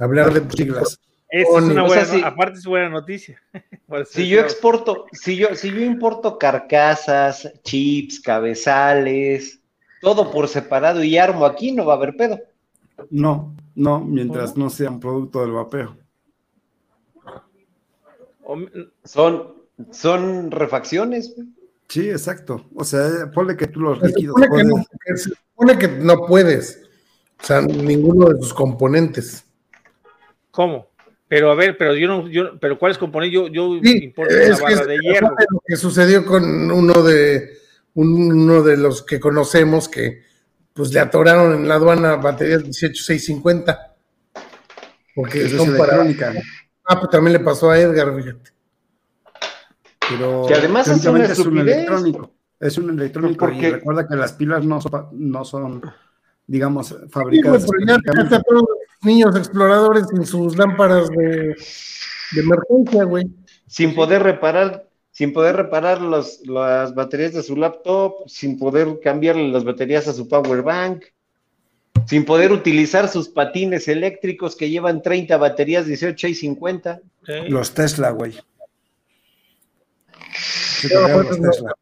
hablar 0.00 0.32
de 0.32 0.50
siglas. 0.56 0.98
Es 1.30 1.48
una 1.48 1.84
buena, 1.84 2.26
aparte 2.26 2.58
es 2.58 2.64
buena 2.64 2.88
noticia. 2.88 3.40
si 4.10 4.28
yo 4.28 4.40
exporto, 4.40 5.06
si 5.12 5.36
yo, 5.36 5.54
si 5.54 5.70
yo 5.70 5.80
importo 5.80 6.38
carcasas, 6.38 7.52
chips, 7.62 8.20
cabezales, 8.20 9.60
todo 10.00 10.30
por 10.30 10.48
separado 10.48 11.04
y 11.04 11.16
armo 11.18 11.46
aquí, 11.46 11.70
no 11.72 11.84
va 11.84 11.94
a 11.94 11.96
haber 11.96 12.16
pedo. 12.16 12.40
No, 13.10 13.54
no, 13.74 14.00
mientras 14.00 14.56
no 14.56 14.70
sea 14.70 14.90
un 14.90 15.00
producto 15.00 15.40
del 15.42 15.52
vapeo. 15.52 15.96
Son, 19.04 19.54
son 19.92 20.50
refacciones. 20.50 21.36
Sí, 21.88 22.10
exacto. 22.10 22.66
O 22.74 22.84
sea, 22.84 23.30
ponle 23.32 23.56
que 23.56 23.68
tú 23.68 23.80
los 23.80 24.02
líquidos. 24.02 24.36
Se 24.40 25.16
supone, 25.16 25.78
que 25.78 25.88
no, 25.88 26.26
puedes. 26.26 26.82
O 27.40 27.46
sea, 27.46 27.60
ninguno 27.60 28.28
de 28.28 28.40
sus 28.40 28.52
componentes. 28.52 29.44
¿Cómo? 30.60 30.90
Pero 31.26 31.50
a 31.50 31.54
ver, 31.54 31.78
pero 31.78 31.96
yo 31.96 32.06
no, 32.06 32.28
yo, 32.28 32.60
pero 32.60 32.78
¿cuáles 32.78 32.98
componentes? 32.98 33.34
Yo, 33.34 33.48
yo 33.48 33.80
importo 33.82 34.34
una 34.34 34.58
barra 34.58 34.84
de 34.84 34.98
hierro. 34.98 35.30
Lo 35.50 35.62
que 35.66 35.76
sucedió 35.76 36.26
con 36.26 36.70
uno 36.70 37.02
de 37.02 37.56
uno 37.94 38.62
de 38.62 38.76
los 38.76 39.02
que 39.02 39.18
conocemos 39.18 39.88
que 39.88 40.22
pues 40.74 40.92
le 40.92 41.00
atoraron 41.00 41.54
en 41.54 41.66
la 41.66 41.76
aduana 41.76 42.16
baterías 42.16 42.62
18650. 42.62 43.96
Porque 45.14 45.46
es 45.46 45.54
electrónica. 45.54 46.34
Ah, 46.84 47.00
pues 47.00 47.10
también 47.10 47.32
le 47.32 47.40
pasó 47.40 47.70
a 47.70 47.78
Edgar, 47.78 48.14
fíjate. 48.14 48.50
Pero 50.10 50.44
que 50.46 50.54
además 50.56 50.88
es, 50.88 51.06
un 51.06 51.56
electrónico. 51.56 52.34
Es 52.60 52.76
un 52.76 52.90
electrónico 52.90 53.46
porque... 53.46 53.68
y 53.68 53.70
recuerda 53.70 54.06
que 54.06 54.14
las 54.14 54.34
pilas 54.34 54.62
no 54.62 54.78
son, 54.82 55.08
no 55.12 55.42
son 55.42 55.80
digamos, 56.46 56.94
fabricadas. 57.08 57.62
Sí, 57.62 57.68
pues, 57.68 58.42
niños 59.02 59.36
exploradores 59.36 60.06
sin 60.08 60.26
sus 60.26 60.56
lámparas 60.56 61.08
de, 61.10 61.56
de 62.32 62.40
emergencia, 62.40 63.04
güey. 63.04 63.26
Sin 63.66 63.94
poder 63.94 64.22
reparar 64.22 64.90
sin 65.12 65.32
poder 65.32 65.56
reparar 65.56 66.00
las 66.00 66.40
baterías 66.94 67.34
de 67.34 67.42
su 67.42 67.56
laptop, 67.56 68.26
sin 68.26 68.58
poder 68.58 69.00
cambiarle 69.02 69.48
las 69.48 69.64
baterías 69.64 70.08
a 70.08 70.12
su 70.12 70.28
power 70.28 70.62
bank, 70.62 71.04
sin 72.06 72.24
poder 72.24 72.52
utilizar 72.52 73.08
sus 73.08 73.28
patines 73.28 73.88
eléctricos 73.88 74.56
que 74.56 74.70
llevan 74.70 75.02
30 75.02 75.36
baterías 75.36 75.86
18 75.86 76.28
y 76.28 76.34
50. 76.34 77.00
Los 77.48 77.74
Tesla, 77.74 78.10
güey. 78.10 78.34
los 80.90 81.40
Tesla. 81.40 81.74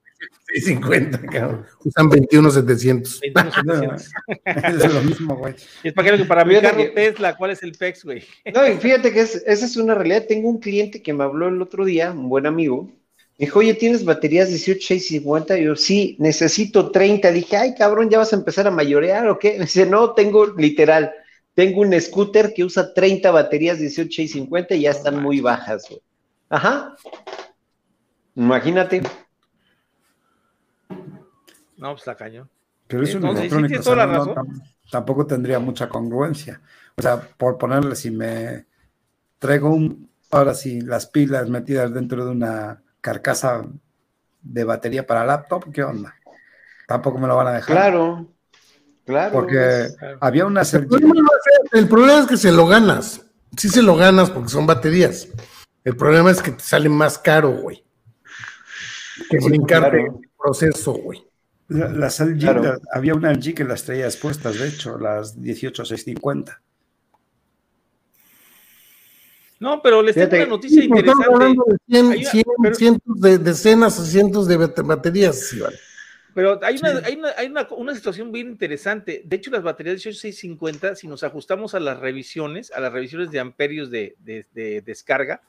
50, 0.54 1.20
cabrón. 1.26 1.66
Usan 1.84 2.08
21700. 2.08 3.20
21700. 3.34 4.10
es 4.84 4.94
lo 4.94 5.02
mismo, 5.02 5.36
güey. 5.36 5.54
Es 5.82 5.92
para 5.92 6.16
que 6.16 6.24
para 6.24 6.60
carro 6.60 6.90
Tesla, 6.94 7.36
¿cuál 7.36 7.50
es 7.50 7.62
el 7.62 7.72
PEX, 7.72 8.04
güey? 8.04 8.22
No, 8.54 8.66
y 8.66 8.76
fíjate 8.76 9.12
que 9.12 9.20
esa 9.20 9.44
es 9.46 9.76
una 9.76 9.94
realidad. 9.94 10.24
Tengo 10.26 10.48
un 10.48 10.58
cliente 10.58 11.02
que 11.02 11.12
me 11.12 11.24
habló 11.24 11.48
el 11.48 11.60
otro 11.60 11.84
día, 11.84 12.12
un 12.12 12.28
buen 12.28 12.46
amigo, 12.46 12.90
dijo, 13.38 13.60
oye, 13.60 13.74
¿tienes 13.74 14.04
baterías 14.04 14.48
18, 14.48 14.80
6, 14.82 15.08
50? 15.08 15.58
Y 15.58 15.64
yo, 15.64 15.76
sí, 15.76 16.16
necesito 16.18 16.90
30. 16.90 17.30
Dije, 17.30 17.56
ay, 17.56 17.74
cabrón, 17.74 18.10
¿ya 18.10 18.18
vas 18.18 18.32
a 18.32 18.36
empezar 18.36 18.66
a 18.66 18.70
mayorear 18.70 19.28
o 19.28 19.38
qué? 19.38 19.52
Me 19.52 19.60
dice, 19.60 19.86
no, 19.86 20.12
tengo 20.12 20.46
literal, 20.56 21.12
tengo 21.54 21.82
un 21.82 21.98
scooter 22.00 22.52
que 22.54 22.64
usa 22.64 22.92
30 22.94 23.30
baterías 23.30 23.78
18 23.78 24.22
y 24.22 24.28
50 24.28 24.74
y 24.74 24.82
ya 24.82 24.90
están 24.90 25.22
muy 25.22 25.40
bajas, 25.40 25.86
güey. 25.88 26.00
Ajá. 26.48 26.96
Imagínate. 28.34 29.02
No, 31.76 31.92
pues 31.92 32.06
la 32.06 32.16
cañón. 32.16 32.48
Pero 32.86 33.02
es 33.02 33.14
un 33.14 33.24
electrónico, 33.26 34.34
tampoco 34.90 35.26
tendría 35.26 35.58
mucha 35.58 35.88
congruencia. 35.88 36.60
O 36.96 37.02
sea, 37.02 37.20
por 37.20 37.58
ponerle, 37.58 37.94
si 37.94 38.10
me 38.10 38.66
traigo 39.38 39.70
un, 39.70 40.10
ahora 40.30 40.54
sí, 40.54 40.80
las 40.80 41.06
pilas 41.06 41.48
metidas 41.48 41.92
dentro 41.92 42.24
de 42.24 42.30
una 42.30 42.82
carcasa 43.00 43.64
de 44.42 44.64
batería 44.64 45.06
para 45.06 45.26
laptop, 45.26 45.70
¿qué 45.72 45.82
onda? 45.82 46.14
Tampoco 46.86 47.18
me 47.18 47.28
lo 47.28 47.36
van 47.36 47.48
a 47.48 47.52
dejar. 47.52 47.76
Claro, 47.76 48.32
claro. 49.04 49.32
Porque 49.32 49.88
había 50.20 50.46
una... 50.46 50.62
El 51.72 51.88
problema, 51.88 52.20
es 52.20 52.26
que 52.26 52.36
se 52.38 52.50
lo 52.50 52.66
ganas. 52.66 53.22
Sí 53.56 53.68
se 53.68 53.82
lo 53.82 53.94
ganas 53.96 54.30
porque 54.30 54.48
son 54.48 54.66
baterías. 54.66 55.28
El 55.84 55.96
problema 55.96 56.30
es 56.30 56.42
que 56.42 56.52
te 56.52 56.62
sale 56.62 56.88
más 56.88 57.18
caro, 57.18 57.50
güey. 57.50 57.84
Que 59.30 59.38
brincarte 59.38 60.00
el 60.00 60.27
proceso, 60.42 60.92
güey. 60.92 61.24
Las 61.68 62.20
había 62.20 63.14
una 63.14 63.30
LG 63.32 63.54
que 63.54 63.64
las 63.64 63.84
traía 63.84 64.06
expuestas, 64.06 64.58
de 64.58 64.68
hecho, 64.68 64.98
las 64.98 65.34
18650. 65.40 66.62
No, 69.60 69.82
pero 69.82 70.02
les 70.02 70.14
tengo 70.14 70.36
una 70.36 70.46
noticia 70.46 70.80
Sí, 70.82 70.86
interesante. 70.86 71.20
estamos 71.24 71.40
hablando 71.40 71.64
de 71.66 71.76
cien- 71.88 72.06
una- 72.06 72.30
cien- 72.30 72.44
pero- 72.62 72.74
cientos 72.76 73.20
de 73.20 73.38
decenas 73.38 73.98
o 73.98 74.04
cientos 74.04 74.46
de 74.48 74.56
bate- 74.56 74.82
baterías. 74.86 75.52
Iván. 75.52 75.72
Pero 76.34 76.60
hay, 76.62 76.76
una, 76.76 76.88
hay, 77.04 77.16
una, 77.16 77.28
hay 77.36 77.46
una, 77.48 77.66
una 77.72 77.94
situación 77.96 78.30
bien 78.30 78.46
interesante. 78.48 79.22
De 79.24 79.36
hecho, 79.36 79.50
las 79.50 79.64
baterías 79.64 79.96
18650, 79.96 80.94
si 80.94 81.08
nos 81.08 81.24
ajustamos 81.24 81.74
a 81.74 81.80
las 81.80 81.98
revisiones, 81.98 82.70
a 82.70 82.78
las 82.80 82.92
revisiones 82.92 83.32
de 83.32 83.40
amperios 83.40 83.90
de, 83.90 84.14
de- 84.20 84.46
de 84.54 84.80
descarga 84.82 85.42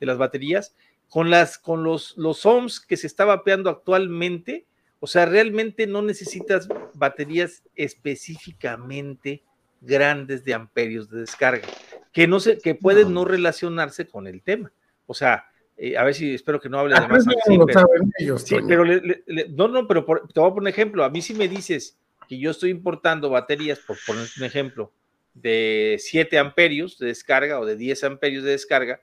de 0.00 0.06
las 0.06 0.18
baterías, 0.18 0.74
con, 1.12 1.28
las, 1.28 1.58
con 1.58 1.84
los, 1.84 2.16
los 2.16 2.46
ohms 2.46 2.80
que 2.80 2.96
se 2.96 3.06
está 3.06 3.26
vapeando 3.26 3.68
actualmente, 3.68 4.64
o 4.98 5.06
sea, 5.06 5.26
realmente 5.26 5.86
no 5.86 6.00
necesitas 6.00 6.68
baterías 6.94 7.62
específicamente 7.76 9.42
grandes 9.82 10.44
de 10.44 10.54
amperios 10.54 11.10
de 11.10 11.20
descarga, 11.20 11.68
que, 12.12 12.26
no 12.26 12.40
se, 12.40 12.58
que 12.58 12.74
pueden 12.74 13.12
no 13.12 13.24
relacionarse 13.24 14.06
con 14.06 14.26
el 14.26 14.40
tema. 14.42 14.72
O 15.06 15.12
sea, 15.12 15.44
eh, 15.76 15.96
a 15.98 16.04
ver 16.04 16.14
si 16.14 16.34
espero 16.34 16.60
que 16.60 16.68
no 16.68 16.78
hable 16.78 16.94
de 16.94 17.00
Ah, 17.00 17.08
más. 17.08 17.24
sí, 17.24 17.30
no 17.50 17.56
lo 17.58 17.66
pero- 17.66 17.80
saben 17.80 18.12
ellos, 18.18 18.42
Sí, 18.42 18.54
Toño. 18.54 18.68
pero 18.68 18.84
le- 18.84 19.00
le- 19.00 19.22
le- 19.26 19.48
no, 19.48 19.68
no, 19.68 19.86
pero 19.88 20.06
por- 20.06 20.26
te 20.28 20.38
voy 20.40 20.48
a 20.50 20.54
poner 20.54 20.62
un 20.62 20.68
ejemplo. 20.68 21.04
A 21.04 21.10
mí 21.10 21.20
si 21.20 21.34
me 21.34 21.48
dices 21.48 21.98
que 22.28 22.38
yo 22.38 22.50
estoy 22.52 22.70
importando 22.70 23.28
baterías, 23.28 23.80
por 23.80 23.98
poner 24.06 24.26
un 24.38 24.44
ejemplo, 24.44 24.92
de 25.34 25.96
7 25.98 26.38
amperios 26.38 26.98
de 26.98 27.06
descarga 27.08 27.58
o 27.58 27.66
de 27.66 27.74
10 27.76 28.04
amperios 28.04 28.44
de 28.44 28.52
descarga, 28.52 29.00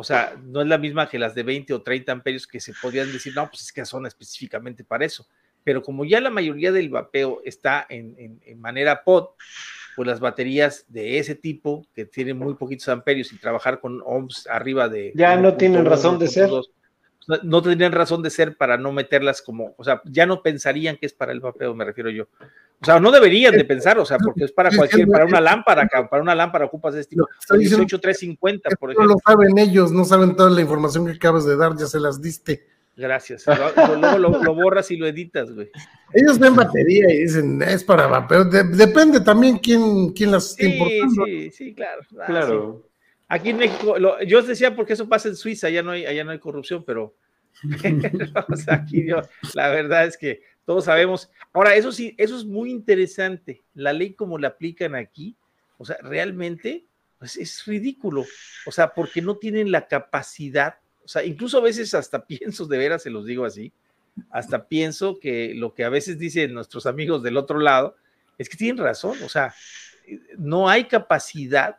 o 0.00 0.04
sea, 0.04 0.36
no 0.44 0.60
es 0.60 0.68
la 0.68 0.78
misma 0.78 1.08
que 1.08 1.18
las 1.18 1.34
de 1.34 1.42
20 1.42 1.74
o 1.74 1.82
30 1.82 2.12
amperios 2.12 2.46
que 2.46 2.60
se 2.60 2.72
podrían 2.80 3.12
decir, 3.12 3.34
no, 3.34 3.48
pues 3.48 3.62
es 3.62 3.72
que 3.72 3.84
son 3.84 4.06
específicamente 4.06 4.84
para 4.84 5.04
eso. 5.04 5.26
Pero 5.64 5.82
como 5.82 6.04
ya 6.04 6.20
la 6.20 6.30
mayoría 6.30 6.70
del 6.70 6.88
vapeo 6.88 7.40
está 7.44 7.84
en, 7.88 8.14
en- 8.16 8.40
en 8.44 8.60
manera 8.60 9.02
pod, 9.02 9.30
pues 9.96 10.06
las 10.06 10.20
baterías 10.20 10.84
de 10.86 11.18
ese 11.18 11.34
tipo, 11.34 11.84
que 11.94 12.04
tienen 12.04 12.38
muy 12.38 12.54
poquitos 12.54 12.88
amperios 12.88 13.32
y 13.32 13.38
trabajar 13.38 13.80
con 13.80 14.00
ohms 14.04 14.46
arriba 14.46 14.88
de... 14.88 15.10
Ya 15.16 15.36
no 15.36 15.56
tienen 15.56 15.84
1.1, 15.84 15.88
razón 15.88 16.18
de 16.20 16.28
ser. 16.28 16.48
1.2, 16.48 16.70
no, 17.42 17.62
tendrían 17.62 17.92
razón 17.92 18.22
de 18.22 18.30
ser 18.30 18.56
para 18.56 18.78
no 18.78 18.90
meterlas 18.92 19.42
como, 19.42 19.74
o 19.76 19.84
sea, 19.84 20.00
ya 20.06 20.24
no 20.24 20.42
pensarían 20.42 20.96
que 20.96 21.06
es 21.06 21.12
para 21.12 21.32
el 21.32 21.40
vapeo, 21.40 21.74
me 21.74 21.84
refiero 21.84 22.08
yo. 22.10 22.24
O 22.80 22.84
sea, 22.84 23.00
no 23.00 23.10
deberían 23.10 23.54
de 23.56 23.64
pensar, 23.64 23.98
o 23.98 24.04
sea, 24.06 24.18
porque 24.18 24.44
es 24.44 24.52
para 24.52 24.70
cualquier, 24.74 25.08
para 25.08 25.26
una 25.26 25.40
lámpara, 25.40 25.86
para 26.08 26.22
una 26.22 26.34
lámpara 26.34 26.64
ocupas 26.66 26.94
ese 26.94 27.08
tipo, 27.10 27.22
Lo 27.22 27.26
que 27.26 27.32
estoy 27.40 27.58
diciendo 27.58 27.84
18350, 27.84 28.70
por 28.76 28.92
Eso 28.92 29.00
no 29.00 29.06
ejemplo. 29.06 29.22
lo 29.26 29.32
saben 29.32 29.58
ellos, 29.58 29.92
no 29.92 30.04
saben 30.04 30.36
toda 30.36 30.48
la 30.50 30.60
información 30.60 31.04
que 31.06 31.12
acabas 31.12 31.44
de 31.44 31.56
dar, 31.56 31.72
ya 31.76 31.86
se 31.86 31.98
las 32.00 32.22
diste. 32.22 32.66
Gracias. 32.96 33.44
Lo- 33.46 33.96
Luego 33.96 34.18
lo, 34.18 34.42
lo 34.42 34.54
borras 34.54 34.90
y 34.90 34.96
lo 34.96 35.06
editas, 35.06 35.52
güey. 35.52 35.70
Ellos 36.14 36.38
ven 36.38 36.56
batería 36.56 37.04
y 37.12 37.18
dicen, 37.24 37.62
es 37.62 37.84
para 37.84 38.06
vapeo. 38.08 38.44
De- 38.44 38.64
depende 38.64 39.20
también 39.20 39.58
quién, 39.58 40.10
quién 40.12 40.32
las 40.32 40.50
está 40.50 40.64
Sí, 40.64 40.72
importando. 40.72 41.24
sí, 41.26 41.50
sí, 41.52 41.74
claro. 41.74 42.00
Ah, 42.20 42.46
sí. 42.48 42.87
Aquí 43.28 43.50
en 43.50 43.58
México, 43.58 43.98
lo- 43.98 44.22
yo 44.22 44.42
decía 44.42 44.74
porque 44.74 44.94
eso 44.94 45.08
pasa 45.08 45.28
en 45.28 45.36
Suiza, 45.36 45.66
allá 45.66 45.82
no 45.82 45.90
hay, 45.90 46.06
allá 46.06 46.24
no 46.24 46.30
hay 46.30 46.38
corrupción, 46.38 46.82
pero 46.84 47.14
o 48.48 48.56
sea, 48.56 48.74
aquí 48.74 49.06
yo, 49.06 49.20
la 49.54 49.68
verdad 49.68 50.06
es 50.06 50.16
que 50.16 50.42
todos 50.64 50.84
sabemos. 50.84 51.30
Ahora, 51.52 51.74
eso 51.74 51.92
sí, 51.92 52.14
eso 52.18 52.36
es 52.36 52.44
muy 52.44 52.70
interesante. 52.70 53.62
La 53.74 53.92
ley 53.92 54.14
como 54.14 54.38
la 54.38 54.48
aplican 54.48 54.94
aquí, 54.94 55.36
o 55.76 55.84
sea, 55.84 55.96
realmente 56.02 56.84
pues, 57.18 57.36
es 57.36 57.64
ridículo. 57.66 58.24
O 58.66 58.72
sea, 58.72 58.92
porque 58.94 59.22
no 59.22 59.36
tienen 59.36 59.70
la 59.72 59.86
capacidad, 59.88 60.76
o 61.04 61.08
sea, 61.08 61.24
incluso 61.24 61.58
a 61.58 61.62
veces 61.62 61.94
hasta 61.94 62.24
pienso, 62.26 62.66
de 62.66 62.78
veras 62.78 63.02
se 63.02 63.10
los 63.10 63.26
digo 63.26 63.44
así, 63.44 63.72
hasta 64.30 64.66
pienso 64.66 65.18
que 65.18 65.52
lo 65.54 65.74
que 65.74 65.84
a 65.84 65.88
veces 65.88 66.18
dicen 66.18 66.52
nuestros 66.52 66.86
amigos 66.86 67.22
del 67.22 67.36
otro 67.36 67.58
lado 67.58 67.96
es 68.36 68.48
que 68.48 68.56
tienen 68.56 68.82
razón, 68.82 69.16
o 69.24 69.28
sea, 69.28 69.54
no 70.36 70.68
hay 70.68 70.84
capacidad 70.84 71.78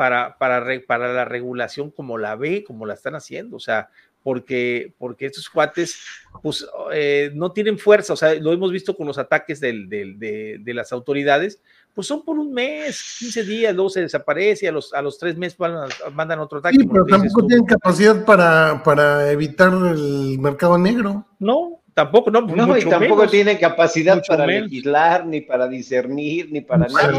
para, 0.00 0.38
para, 0.38 0.60
re- 0.60 0.80
para 0.80 1.12
la 1.12 1.26
regulación 1.26 1.90
como 1.90 2.16
la 2.16 2.34
ve, 2.34 2.64
como 2.64 2.86
la 2.86 2.94
están 2.94 3.16
haciendo, 3.16 3.56
o 3.58 3.60
sea, 3.60 3.90
porque, 4.22 4.94
porque 4.96 5.26
estos 5.26 5.50
cuates 5.50 6.00
pues, 6.42 6.66
eh, 6.94 7.30
no 7.34 7.52
tienen 7.52 7.78
fuerza, 7.78 8.14
o 8.14 8.16
sea, 8.16 8.32
lo 8.36 8.50
hemos 8.54 8.72
visto 8.72 8.96
con 8.96 9.06
los 9.06 9.18
ataques 9.18 9.60
del- 9.60 9.90
del- 9.90 10.18
de, 10.18 10.56
de 10.58 10.72
las 10.72 10.90
autoridades, 10.94 11.60
pues 11.94 12.06
son 12.06 12.24
por 12.24 12.38
un 12.38 12.50
mes, 12.50 13.16
15 13.18 13.44
días, 13.44 13.74
luego 13.74 13.90
se 13.90 14.00
desaparece, 14.00 14.68
a 14.68 14.72
los, 14.72 14.94
a 14.94 15.02
los 15.02 15.18
tres 15.18 15.36
meses 15.36 15.58
van 15.58 15.74
a- 15.74 16.10
mandan 16.14 16.38
otro 16.38 16.60
ataque. 16.60 16.78
Sí, 16.80 16.88
pero 16.90 17.04
tampoco 17.04 17.46
tienen 17.46 17.66
capacidad 17.66 18.24
para, 18.24 18.82
para 18.82 19.30
evitar 19.30 19.68
el 19.68 20.38
mercado 20.38 20.78
negro. 20.78 21.26
No, 21.38 21.82
tampoco, 21.92 22.30
no, 22.30 22.40
No, 22.40 22.78
y 22.78 22.84
tampoco 22.86 23.16
menos. 23.16 23.30
tiene 23.30 23.58
capacidad 23.58 24.22
para 24.26 24.46
menos. 24.46 24.70
legislar, 24.70 25.26
ni 25.26 25.42
para 25.42 25.68
discernir, 25.68 26.50
ni 26.50 26.62
para 26.62 26.86
nada. 26.88 27.12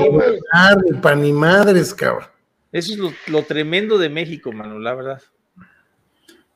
ni 0.83 0.93
para 0.99 1.15
ni 1.15 1.31
madres, 1.31 1.93
cabrón. 1.93 2.25
Eso 2.72 2.93
es 2.93 2.99
lo, 2.99 3.11
lo 3.27 3.43
tremendo 3.43 3.98
de 3.98 4.10
México, 4.10 4.52
mano, 4.52 4.80
la 4.80 4.93
verdad. 4.95 5.22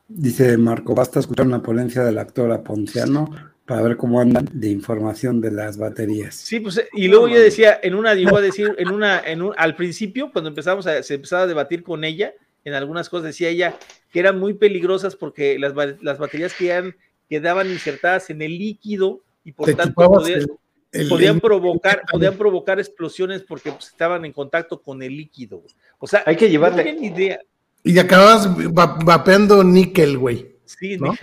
Dice 0.08 0.58
Marco, 0.58 0.94
basta 0.94 1.20
escuchar 1.20 1.48
una 1.48 1.64
ponencia 1.64 2.04
del 2.04 2.18
actor 2.20 2.52
Aponciano 2.52 3.30
para 3.66 3.82
ver 3.82 3.98
cómo 3.98 4.22
andan 4.22 4.48
de 4.54 4.70
información 4.70 5.42
de 5.42 5.52
las 5.52 5.78
baterías. 5.78 6.36
Sí, 6.36 6.60
pues, 6.60 6.80
y 6.94 7.08
luego 7.08 7.28
yo 7.28 7.40
decía, 7.40 7.80
en 7.82 7.96
una, 7.96 8.14
llegó 8.14 8.38
a 8.38 8.42
decir, 8.42 8.76
en 8.78 8.92
una, 8.92 9.20
en 9.20 9.42
un, 9.42 9.54
al 9.58 9.76
principio, 9.76 10.32
cuando 10.32 10.50
empezamos 10.50 10.86
a, 10.86 11.02
se 11.02 11.16
empezaba 11.16 11.44
a 11.44 11.48
debatir 11.48 11.82
con 11.82 12.04
ella, 12.04 12.34
en 12.64 12.74
algunas 12.74 13.10
cosas 13.10 13.26
decía 13.28 13.50
ella 13.50 13.78
que 14.12 14.20
eran 14.20 14.40
muy 14.40 14.54
peligrosas 14.54 15.16
porque 15.16 15.58
las, 15.58 15.74
las 16.02 16.18
baterías 16.20 16.54
quedan, 16.54 16.96
quedaban 17.28 17.70
insertadas 17.70 18.30
en 18.30 18.44
el 18.44 18.58
líquido 18.58 19.22
y 19.44 19.52
por 19.54 19.66
Te 19.68 19.74
tanto 19.76 20.26
el- 20.28 20.48
el- 20.96 21.10
podían 21.10 21.36
el- 21.36 21.42
provocar, 21.42 22.02
podían 22.12 22.36
provocar 22.36 22.80
explosiones 22.80 23.42
porque 23.44 23.72
pues, 23.72 23.88
estaban 23.88 24.26
en 24.26 24.32
contacto 24.34 24.82
con 24.82 25.02
el 25.04 25.16
líquido. 25.16 25.62
O 26.00 26.08
sea, 26.08 26.24
Hay 26.26 26.36
que 26.36 26.50
llevarle- 26.50 26.78
no 26.78 26.84
tienen 26.84 27.04
idea. 27.04 27.40
y 27.84 27.98
acababas 28.00 28.48
va- 28.50 28.98
vapeando 29.04 29.64
níquel, 29.64 30.18
güey. 30.18 30.56
Sí, 30.66 30.98
¿No? 30.98 31.14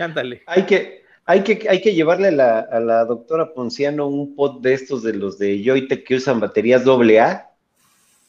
Hay 0.47 0.63
que, 0.65 1.03
hay 1.25 1.43
que, 1.43 1.67
hay 1.69 1.81
que 1.81 1.93
llevarle 1.93 2.29
a 2.29 2.31
la, 2.31 2.59
a 2.59 2.79
la 2.79 3.05
doctora 3.05 3.53
Ponciano 3.53 4.07
un 4.07 4.35
pot 4.35 4.61
de 4.61 4.73
estos 4.73 5.03
de 5.03 5.13
los 5.13 5.37
de 5.37 5.61
Joytech 5.63 6.05
que 6.05 6.15
usan 6.15 6.39
baterías 6.39 6.83
AA, 6.87 7.49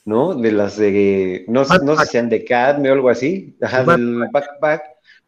¿no? 0.04 0.34
De 0.34 0.52
las 0.52 0.76
de, 0.76 1.44
no, 1.48 1.64
sé- 1.64 1.74
no 1.74 1.78
sé 1.78 1.86
Backpack. 1.86 2.06
si 2.06 2.12
sean 2.12 2.28
de 2.28 2.44
Cadme 2.44 2.90
o 2.90 2.94
algo 2.94 3.08
así, 3.08 3.56
ajá, 3.60 3.84
del 3.84 4.24
backpack, 4.32 4.82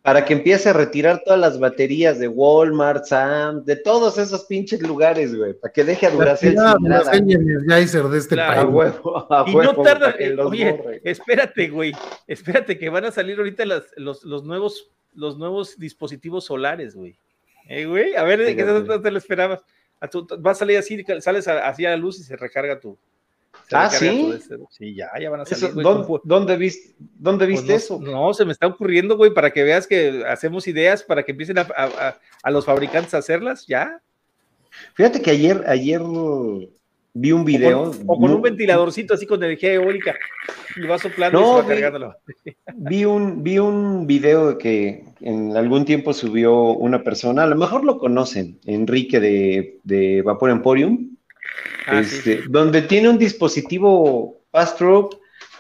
para 0.07 0.25
que 0.25 0.33
empiece 0.35 0.69
a 0.69 0.73
retirar 0.73 1.23
todas 1.25 1.39
las 1.41 1.59
baterías 1.59 2.19
de 2.21 2.29
Walmart, 2.29 3.05
Sam, 3.07 3.65
de 3.65 3.75
todos 3.77 4.17
esos 4.19 4.45
pinches 4.45 4.81
lugares, 4.81 5.35
güey, 5.37 5.53
para 5.55 5.73
que 5.73 5.83
deje 5.85 6.07
a 6.07 6.11
Duracell 6.11 6.55
La 6.55 6.73
sin 6.79 6.89
nada. 6.89 7.03
Duracell 7.03 7.29
y 7.31 7.35
Energizer 7.35 8.05
de 8.05 8.19
este 8.19 8.35
Claro. 8.37 8.53
A 8.53 8.55
país. 8.63 8.75
huevo, 8.75 9.27
a 9.33 9.45
Y 9.51 9.55
no 9.57 9.75
tarda, 9.83 10.07
para 10.07 10.17
que 10.17 10.31
los 10.31 10.47
oye, 10.53 10.73
borre. 10.73 11.01
espérate, 11.05 11.69
güey, 11.69 11.93
espérate 12.29 12.79
que 12.79 12.89
van 12.89 13.05
a 13.05 13.11
salir 13.11 13.37
ahorita 13.39 13.67
las- 13.67 13.93
los, 13.97 14.23
los 14.25 14.45
nuevos, 14.45 14.91
los 15.13 15.37
nuevos 15.39 15.77
dispositivos 15.79 16.45
solares, 16.45 16.95
güey. 16.95 17.19
Eh, 17.69 17.85
güey, 17.87 18.15
a 18.15 18.23
ver, 18.23 18.39
¿de 18.39 18.55
qué 18.55 18.63
te 18.65 19.11
lo 19.11 19.19
esperabas? 19.19 19.65
A 20.01 20.09
tu- 20.09 20.27
va 20.41 20.53
a 20.53 20.55
salir 20.55 20.79
así, 20.79 21.05
sales 21.21 21.49
a- 21.49 21.67
así 21.69 21.85
a 21.85 21.91
la 21.91 21.97
luz 21.97 22.21
y 22.21 22.23
se 22.23 22.37
recarga 22.37 22.79
tu. 22.79 22.97
Se 23.69 23.77
Ah, 23.77 23.91
¿sí? 23.91 24.33
sí, 24.71 24.95
ya, 24.95 25.09
ya 25.21 25.29
van 25.31 25.41
a 25.41 25.45
salir. 25.45 25.65
Eso, 25.65 25.75
güey, 25.75 25.85
¿dónde, 25.85 26.07
pu- 26.09 26.21
dónde 26.25 26.57
viste, 26.57 26.95
dónde 26.99 27.47
pues 27.47 27.57
viste 27.67 27.73
no, 27.73 27.77
eso? 27.77 28.01
No, 28.01 28.35
se 28.35 28.45
me 28.45 28.53
está 28.53 28.67
ocurriendo, 28.67 29.17
güey, 29.17 29.33
para 29.35 29.51
que 29.51 29.63
veas 29.65 29.87
que 29.87 30.23
hacemos 30.29 30.67
ideas 30.69 31.03
para 31.03 31.23
que 31.25 31.33
empiecen 31.33 31.59
a, 31.59 31.63
a- 31.77 31.85
a- 32.09 32.19
a 32.43 32.51
los 32.51 32.65
fabricantes 32.65 33.15
a 33.15 33.19
hacerlas, 33.19 33.67
ya. 33.67 34.01
Fíjate 34.95 35.21
que 35.23 35.31
ayer, 35.31 35.65
ayer 35.67 36.01
vi 37.15 37.33
un 37.33 37.45
video. 37.47 37.83
o 37.83 37.91
con, 37.93 38.03
o 38.07 38.19
con 38.21 38.31
no- 38.31 38.37
un 38.37 38.43
ventiladorcito 38.43 39.15
así 39.15 39.27
con 39.27 39.43
energía 39.43 39.73
eólica. 39.73 40.15
Y 40.77 40.87
va 40.87 40.99
soplando 40.99 41.41
y 41.41 41.43
se 41.45 41.49
va 41.51 41.63
güey. 41.63 41.81
cargando 41.81 41.99
la 41.99 42.17
Vi 42.75 43.05
un, 43.07 43.43
vi 43.43 43.59
un 43.59 44.07
video 44.07 44.59
que 44.59 45.05
en 45.23 45.57
algún 45.57 45.87
tiempo 45.87 46.13
subió 46.13 46.55
una 46.73 47.03
persona, 47.03 47.45
a 47.45 47.47
lo 47.47 47.57
mejor 47.57 47.85
lo 47.85 47.99
conocen, 47.99 48.59
Enrique 48.67 49.19
de, 49.19 49.79
de 49.85 50.21
Vapor 50.21 50.51
Emporium, 50.51 51.06
Ah, 51.87 52.03
sí. 52.03 52.17
este, 52.17 52.43
donde 52.49 52.83
tiene 52.83 53.09
un 53.09 53.19
dispositivo 53.19 54.41
pass-through 54.51 55.11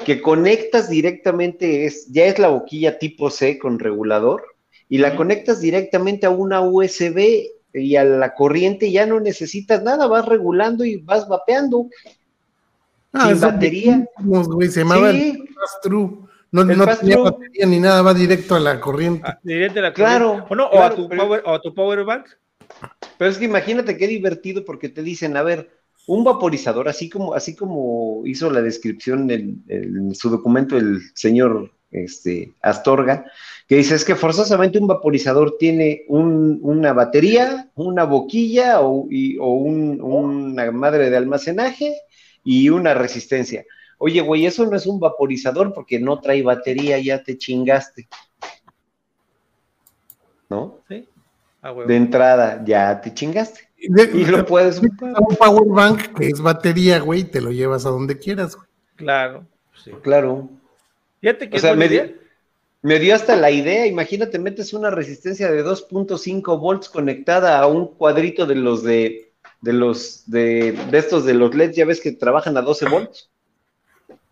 que 0.04 0.20
conectas 0.20 0.90
directamente, 0.90 1.86
es, 1.86 2.06
ya 2.12 2.26
es 2.26 2.38
la 2.38 2.48
boquilla 2.48 2.98
tipo 2.98 3.30
C 3.30 3.58
con 3.58 3.78
regulador, 3.78 4.44
y 4.88 4.98
la 4.98 5.16
conectas 5.16 5.60
directamente 5.60 6.26
a 6.26 6.30
una 6.30 6.60
USB 6.60 7.46
y 7.72 7.96
a 7.96 8.04
la 8.04 8.34
corriente 8.34 8.90
ya 8.90 9.04
no 9.06 9.20
necesitas 9.20 9.82
nada, 9.82 10.06
vas 10.06 10.26
regulando 10.26 10.84
y 10.84 10.96
vas 10.96 11.26
vapeando. 11.28 11.88
Ah, 13.12 13.28
sin 13.30 13.40
batería. 13.40 14.06
güey, 14.20 14.68
se 14.68 14.80
llamaba 14.80 15.10
el 15.10 15.16
Sí, 15.20 15.44
pass-through. 15.54 16.28
No, 16.52 16.62
El 16.62 16.78
no 16.78 16.86
tenía 16.86 17.18
batería 17.18 17.66
ni 17.66 17.80
nada, 17.80 18.02
va 18.02 18.14
directo 18.14 18.54
a 18.54 18.60
la 18.60 18.80
corriente. 18.80 19.22
Ah, 19.24 19.38
directo 19.42 19.80
a 19.80 19.82
la 19.82 19.92
Claro, 19.92 20.26
corriente. 20.28 20.52
O 20.52 20.56
no, 20.56 20.66
o, 20.66 20.70
claro, 20.70 20.86
a 20.86 20.96
tu 20.96 21.08
pero- 21.08 21.22
power, 21.22 21.42
o 21.44 21.54
a 21.54 21.60
tu 21.60 21.74
power 21.74 22.04
bank. 22.04 22.26
Pero 23.18 23.30
es 23.30 23.38
que 23.38 23.44
imagínate 23.46 23.96
qué 23.96 24.06
divertido 24.06 24.64
porque 24.64 24.88
te 24.88 25.02
dicen, 25.02 25.36
a 25.36 25.42
ver, 25.42 25.70
un 26.06 26.22
vaporizador, 26.24 26.88
así 26.88 27.08
como, 27.10 27.34
así 27.34 27.54
como 27.56 28.22
hizo 28.26 28.50
la 28.50 28.62
descripción 28.62 29.30
en, 29.30 29.64
en 29.68 30.14
su 30.14 30.30
documento 30.30 30.76
el 30.76 31.00
señor 31.14 31.72
este, 31.90 32.52
Astorga, 32.62 33.24
que 33.66 33.76
dice, 33.76 33.94
es 33.94 34.04
que 34.04 34.14
forzosamente 34.16 34.78
un 34.78 34.86
vaporizador 34.86 35.56
tiene 35.58 36.02
un- 36.08 36.58
una 36.62 36.92
batería, 36.92 37.70
una 37.74 38.04
boquilla 38.04 38.80
o, 38.82 39.06
y- 39.10 39.38
o 39.38 39.46
un- 39.54 40.00
una 40.02 40.70
madre 40.72 41.10
de 41.10 41.16
almacenaje 41.16 41.96
y 42.44 42.68
una 42.68 42.94
resistencia. 42.94 43.64
Oye, 43.98 44.20
güey, 44.20 44.46
eso 44.46 44.66
no 44.66 44.76
es 44.76 44.86
un 44.86 45.00
vaporizador 45.00 45.72
porque 45.72 45.98
no 45.98 46.20
trae 46.20 46.42
batería, 46.42 46.98
ya 46.98 47.22
te 47.22 47.38
chingaste. 47.38 48.08
¿No? 50.48 50.80
Sí. 50.88 51.08
De 51.88 51.96
entrada, 51.96 52.62
ya 52.64 53.00
te 53.00 53.12
chingaste. 53.12 53.68
Y 53.86 54.24
lo 54.24 54.44
puedes. 54.46 54.80
Un 54.80 55.36
power 55.38 55.68
bank 55.68 56.14
que 56.18 56.28
es 56.28 56.40
batería, 56.40 57.00
güey, 57.00 57.24
te 57.24 57.40
lo 57.40 57.50
llevas 57.50 57.86
a 57.86 57.90
donde 57.90 58.18
quieras, 58.18 58.56
güey. 58.56 58.68
Claro. 58.96 59.44
Sí. 59.82 59.92
Claro. 60.02 60.48
Fíjate 61.20 61.50
que 61.50 61.56
o 61.56 61.60
sea, 61.60 61.74
me 61.74 61.88
dio, 61.88 62.04
me 62.82 62.98
dio 62.98 63.14
hasta 63.14 63.36
la 63.36 63.50
idea, 63.50 63.86
imagínate, 63.86 64.38
metes 64.38 64.72
una 64.72 64.90
resistencia 64.90 65.50
de 65.50 65.64
2.5 65.64 66.60
volts 66.60 66.88
conectada 66.88 67.58
a 67.58 67.66
un 67.66 67.94
cuadrito 67.94 68.46
de 68.46 68.54
los 68.54 68.82
de, 68.82 69.32
de 69.60 69.72
los 69.72 70.30
de, 70.30 70.72
de 70.90 70.98
estos 70.98 71.24
de 71.24 71.34
los 71.34 71.54
LEDs, 71.54 71.76
ya 71.76 71.84
ves 71.84 72.00
que 72.00 72.12
trabajan 72.12 72.56
a 72.56 72.62
12 72.62 72.88
volts. 72.88 73.30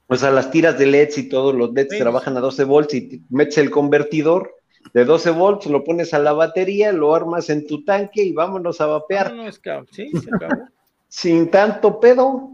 O 0.07 0.17
sea, 0.17 0.31
las 0.31 0.51
tiras 0.51 0.79
de 0.79 0.87
LEDs 0.87 1.19
y 1.19 1.29
todos 1.29 1.55
los 1.55 1.73
LEDs 1.73 1.99
trabajan 1.99 2.37
a 2.37 2.41
12 2.41 2.65
volts 2.65 2.95
y 2.95 3.23
metes 3.31 3.59
el 3.59 3.71
convertidor 3.71 4.55
de 4.93 5.05
12 5.05 5.31
volts, 5.31 5.67
lo 5.67 5.83
pones 5.83 6.15
a 6.15 6.19
la 6.19 6.33
batería, 6.33 6.93
lo 6.93 7.15
armas 7.15 7.51
en 7.51 7.67
tu 7.67 7.85
tanque 7.85 8.23
y 8.23 8.33
vámonos 8.33 8.81
a 8.81 8.87
vapear. 8.87 9.35
No, 9.35 9.45
no, 9.45 9.53
sí, 9.91 10.11
se 10.11 10.35
acabó. 10.35 10.69
Sin 11.09 11.51
tanto 11.51 12.01
pedo, 12.01 12.53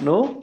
¿no? 0.00 0.40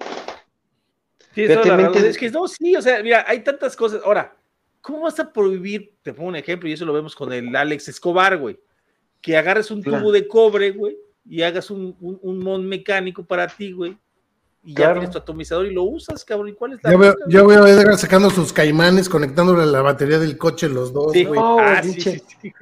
Sí, 1.33 1.43
es 1.43 2.17
que 2.17 2.29
no, 2.29 2.47
sí, 2.47 2.75
o 2.75 2.81
sea, 2.81 3.01
mira, 3.01 3.23
hay 3.27 3.41
tantas 3.41 3.75
cosas. 3.75 4.01
Ahora, 4.03 4.35
¿cómo 4.81 5.01
vas 5.01 5.19
a 5.19 5.31
prohibir? 5.31 5.95
Te 6.01 6.13
pongo 6.13 6.29
un 6.29 6.35
ejemplo, 6.35 6.67
y 6.67 6.73
eso 6.73 6.85
lo 6.85 6.93
vemos 6.93 7.15
con 7.15 7.31
el 7.31 7.55
Alex 7.55 7.87
Escobar, 7.87 8.37
güey, 8.37 8.59
que 9.21 9.37
agarres 9.37 9.71
un 9.71 9.81
tubo 9.81 10.11
de 10.11 10.27
cobre, 10.27 10.71
güey, 10.71 10.97
y 11.25 11.41
hagas 11.41 11.71
un, 11.71 11.95
un, 12.01 12.19
un 12.21 12.39
mon 12.39 12.67
mecánico 12.67 13.23
para 13.23 13.47
ti, 13.47 13.71
güey, 13.71 13.97
y 14.63 14.75
ya 14.75 14.91
tienes 14.91 15.09
tu 15.09 15.17
atomizador 15.17 15.65
y 15.65 15.73
lo 15.73 15.83
usas, 15.83 16.23
cabrón. 16.23 16.49
¿Y 16.49 16.53
cuál 16.53 16.73
es 16.73 16.79
la 16.83 16.91
yo, 16.91 16.97
veo, 16.99 17.15
yo 17.27 17.47
veo 17.47 17.63
a 17.63 17.69
Edgar 17.69 17.97
sacando 17.97 18.29
sus 18.29 18.53
caimanes, 18.53 19.09
conectándole 19.09 19.63
a 19.63 19.65
la 19.65 19.81
batería 19.81 20.19
del 20.19 20.37
coche 20.37 20.69
los 20.69 20.93
dos, 20.93 21.13
güey. 21.13 21.39
Ah, 21.39 21.81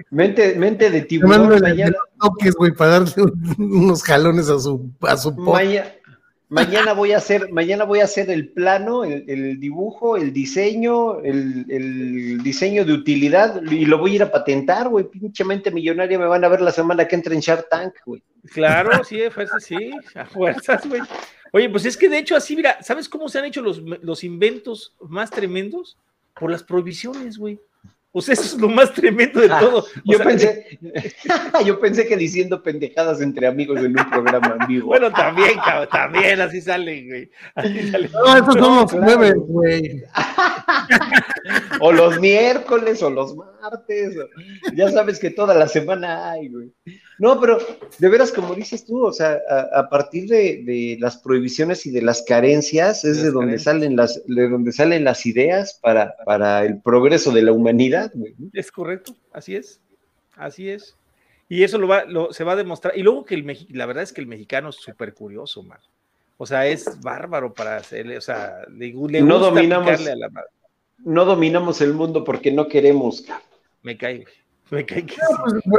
mente, 0.10 0.56
mente 0.56 0.90
de 0.90 1.02
tiburón. 1.02 1.60
Mañana... 1.62 1.96
toques, 2.22 2.56
güey, 2.56 2.72
para 2.72 3.00
darle 3.00 3.14
unos 3.58 4.02
jalones 4.04 4.50
a 4.50 4.60
su, 4.60 4.90
a 5.02 5.18
su 5.18 5.36
Mañana 6.50 6.94
voy 6.94 7.12
a 7.12 7.18
hacer, 7.18 7.52
mañana 7.52 7.84
voy 7.84 8.00
a 8.00 8.06
hacer 8.06 8.32
el 8.32 8.50
plano, 8.50 9.04
el, 9.04 9.60
dibujo, 9.60 10.18
el 10.18 10.34
diseño, 10.34 11.20
el, 11.20 12.42
diseño 12.42 12.86
de 12.86 12.94
utilidad 12.94 13.62
y 13.62 13.86
lo 13.86 14.00
voy 14.00 14.14
a 14.14 14.16
ir 14.16 14.24
a 14.24 14.32
patentar, 14.32 14.90
güey. 14.90 15.06
Pinche 15.06 15.46
mente 15.46 15.70
millonaria 15.70 16.18
me 16.18 16.26
van 16.26 16.44
a 16.44 16.48
ver 16.48 16.62
la 16.62 16.72
semana 16.72 17.08
que 17.08 17.16
entra 17.16 17.36
en 17.36 17.42
Shark 17.42 17.70
Tank, 17.70 17.94
güey. 18.04 18.24
Claro, 18.52 19.04
sí, 19.04 19.20
fuerzas, 19.30 19.64
sí, 19.64 19.92
a 20.16 20.26
fuerzas, 20.26 20.88
güey. 20.88 21.02
Oye, 21.52 21.70
pues 21.70 21.86
es 21.86 21.98
que 21.98 22.10
de 22.10 22.20
hecho 22.20 22.36
así, 22.36 22.56
mira, 22.56 22.82
¿sabes 22.84 23.10
cómo 23.10 23.30
se 23.30 23.40
han 23.40 23.46
hecho 23.46 23.62
los, 23.62 23.80
los 23.80 24.24
inventos 24.24 24.96
más 25.00 25.30
tremendos? 25.30 25.98
Por 26.40 26.52
las 26.52 26.64
prohibiciones, 26.64 27.38
güey. 27.38 27.60
Pues 28.12 28.28
eso 28.30 28.42
es 28.42 28.54
lo 28.56 28.68
más 28.68 28.92
tremendo 28.92 29.40
de 29.40 29.50
ah, 29.52 29.60
todo. 29.60 29.86
yo, 30.04 30.18
pensé, 30.18 30.80
yo 31.66 31.80
pensé 31.80 32.08
que 32.08 32.18
diciendo 32.18 32.64
pendejadas 32.64 33.22
entre 33.22 33.46
amigos 33.46 33.80
en 33.80 34.00
un 34.00 34.10
programa 34.10 34.58
amigo. 34.60 34.88
Bueno, 34.88 35.12
también, 35.12 35.60
cabrón, 35.64 35.90
también 35.92 36.42
así 36.42 36.60
salen, 36.60 37.08
güey. 37.08 37.30
No, 38.12 38.36
esos 38.36 38.54
son 38.56 38.76
los 38.78 38.92
jueves, 38.92 39.36
güey. 39.38 40.04
o 41.82 41.92
los 41.92 42.20
miércoles 42.20 43.04
o 43.04 43.12
los 43.12 43.36
martes. 43.36 44.16
ya 44.74 44.90
sabes 44.90 45.20
que 45.20 45.30
toda 45.30 45.54
la 45.54 45.68
semana 45.68 46.32
hay, 46.32 46.50
güey. 46.50 46.74
No, 47.20 47.40
pero 47.40 47.60
de 47.98 48.10
veras, 48.10 48.32
como 48.32 48.56
dices 48.56 48.86
tú, 48.86 49.06
o 49.06 49.12
sea, 49.12 49.38
a, 49.74 49.90
partir 49.90 50.30
de, 50.30 50.98
las 51.02 51.18
prohibiciones 51.18 51.86
y 51.86 51.92
de 51.92 52.02
las 52.02 52.22
carencias 52.22 53.04
es 53.04 53.22
de 53.22 53.32
donde 53.32 53.60
salen 53.60 53.98
las, 53.98 54.22
de 54.26 54.48
donde 54.48 54.72
salen 54.72 55.04
las 55.04 55.26
ideas 55.26 55.78
para, 55.82 56.16
para 56.26 56.64
el 56.64 56.82
progreso 56.82 57.32
de 57.32 57.42
la 57.42 57.52
humanidad, 57.52 57.99
güey. 58.14 58.36
Es 58.54 58.72
correcto, 58.72 59.16
así 59.32 59.56
es, 59.56 59.82
así 60.36 60.70
es. 60.70 60.96
Y 61.48 61.64
eso 61.64 61.78
lo 61.78 61.88
va, 61.88 62.06
lo, 62.06 62.32
se 62.32 62.44
va 62.44 62.54
a 62.54 62.56
demostrar. 62.56 62.98
Y 62.98 63.02
luego 63.02 63.26
que 63.26 63.36
el 63.36 63.68
la 63.72 63.86
verdad 63.86 64.04
es 64.04 64.14
que 64.14 64.22
el 64.22 64.28
mexicano 64.28 64.70
es 64.70 64.76
súper 64.76 65.14
curioso, 65.14 65.64
man. 65.64 65.80
O 66.38 66.46
sea, 66.46 66.68
es 66.68 67.02
bárbaro 67.02 67.54
para 67.54 67.78
hacerle, 67.78 68.18
o 68.18 68.22
sea, 68.22 68.62
le, 68.70 68.94
le 68.94 69.22
no 69.22 69.40
dominamos, 69.40 70.08
a 70.08 70.16
la 70.16 70.30
No 71.00 71.26
dominamos 71.26 71.82
el 71.82 71.94
mundo 71.94 72.24
porque 72.24 72.52
no 72.52 72.68
queremos. 72.68 73.26
Me 73.82 73.98
cae, 73.98 74.20
güey. 74.20 74.34
Pues, 74.70 74.86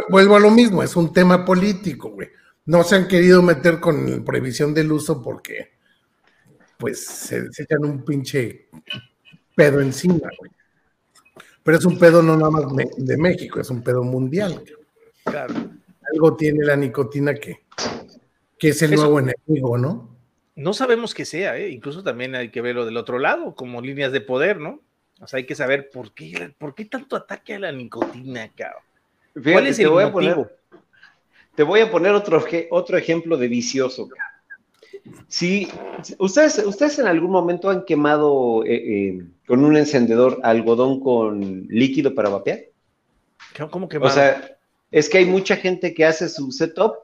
vuelvo 0.09 0.37
a 0.37 0.41
lo 0.41 0.51
mismo, 0.51 0.83
es 0.83 0.97
un 0.97 1.13
tema 1.13 1.45
político, 1.45 2.11
güey. 2.11 2.29
No 2.67 2.83
se 2.83 2.97
han 2.97 3.09
querido 3.09 3.41
meter 3.41 3.79
con 3.79 4.25
prohibición 4.25 4.75
del 4.75 4.91
uso 4.91 5.23
porque, 5.23 5.71
pues, 6.77 7.07
se, 7.07 7.47
echan 7.57 7.85
un 7.85 8.05
pinche 8.05 8.69
pedo 9.55 9.81
encima, 9.81 10.29
güey. 10.39 10.51
Pero 11.63 11.79
es 11.79 11.85
un 11.85 11.99
pedo 11.99 12.23
no 12.23 12.37
nada 12.37 12.51
más 12.51 12.65
de 12.97 13.17
México, 13.17 13.61
es 13.61 13.71
un 13.71 13.83
pedo 13.83 14.03
mundial. 14.03 14.63
Claro. 15.25 15.55
Algo 16.13 16.37
tiene 16.37 16.65
la 16.65 16.77
nicotina 16.77 17.35
que, 17.35 17.61
que 18.59 18.69
es 18.69 18.83
el 18.83 18.95
nuevo 18.95 19.21
enemigo, 19.21 19.79
¿no? 19.79 20.09
No 20.57 20.75
sabemos 20.75 21.15
qué 21.15 21.25
sea, 21.25 21.57
¿eh? 21.57 21.71
incluso 21.71 22.03
también 22.03 22.35
hay 22.35 22.51
que 22.51 22.61
verlo 22.61 22.85
del 22.85 22.97
otro 22.97 23.19
lado, 23.19 23.55
como 23.55 23.81
líneas 23.81 24.13
de 24.13 24.21
poder, 24.21 24.59
¿no? 24.59 24.81
O 25.21 25.27
sea, 25.27 25.39
hay 25.39 25.47
que 25.47 25.55
saber 25.55 25.91
por 25.91 26.13
qué, 26.13 26.55
por 26.59 26.75
qué 26.75 26.87
tanto 26.87 27.17
ataque 27.17 27.55
a 27.55 27.59
la 27.59 27.73
nicotina, 27.73 28.51
cabrón. 28.55 28.83
¿Cuál 29.35 29.67
es 29.67 29.79
el 29.79 29.85
te 29.85 29.91
voy 29.91 30.05
A 30.05 30.13
poner, 30.13 30.59
te 31.55 31.63
voy 31.63 31.81
a 31.81 31.91
poner 31.91 32.13
otro, 32.13 32.45
otro 32.71 32.97
ejemplo 32.99 33.37
de 33.37 33.49
vicioso. 33.49 34.09
Si 35.29 35.69
ustedes, 36.19 36.59
ustedes 36.65 36.99
en 36.99 37.07
algún 37.07 37.31
momento 37.31 37.71
han 37.71 37.85
quemado 37.85 38.65
eh, 38.65 38.75
eh, 38.75 39.27
con 39.51 39.65
un 39.65 39.77
encendedor 39.77 40.39
algodón 40.45 41.01
con 41.01 41.67
líquido 41.67 42.15
para 42.15 42.29
vapear. 42.29 42.67
¿Cómo 43.73 43.89
que 43.89 43.99
O 43.99 44.09
sea, 44.09 44.57
es 44.93 45.09
que 45.09 45.19
hay 45.19 45.25
mucha 45.25 45.57
gente 45.57 45.93
que 45.93 46.07
hace 46.07 46.29
su 46.29 46.53
setup, 46.53 46.95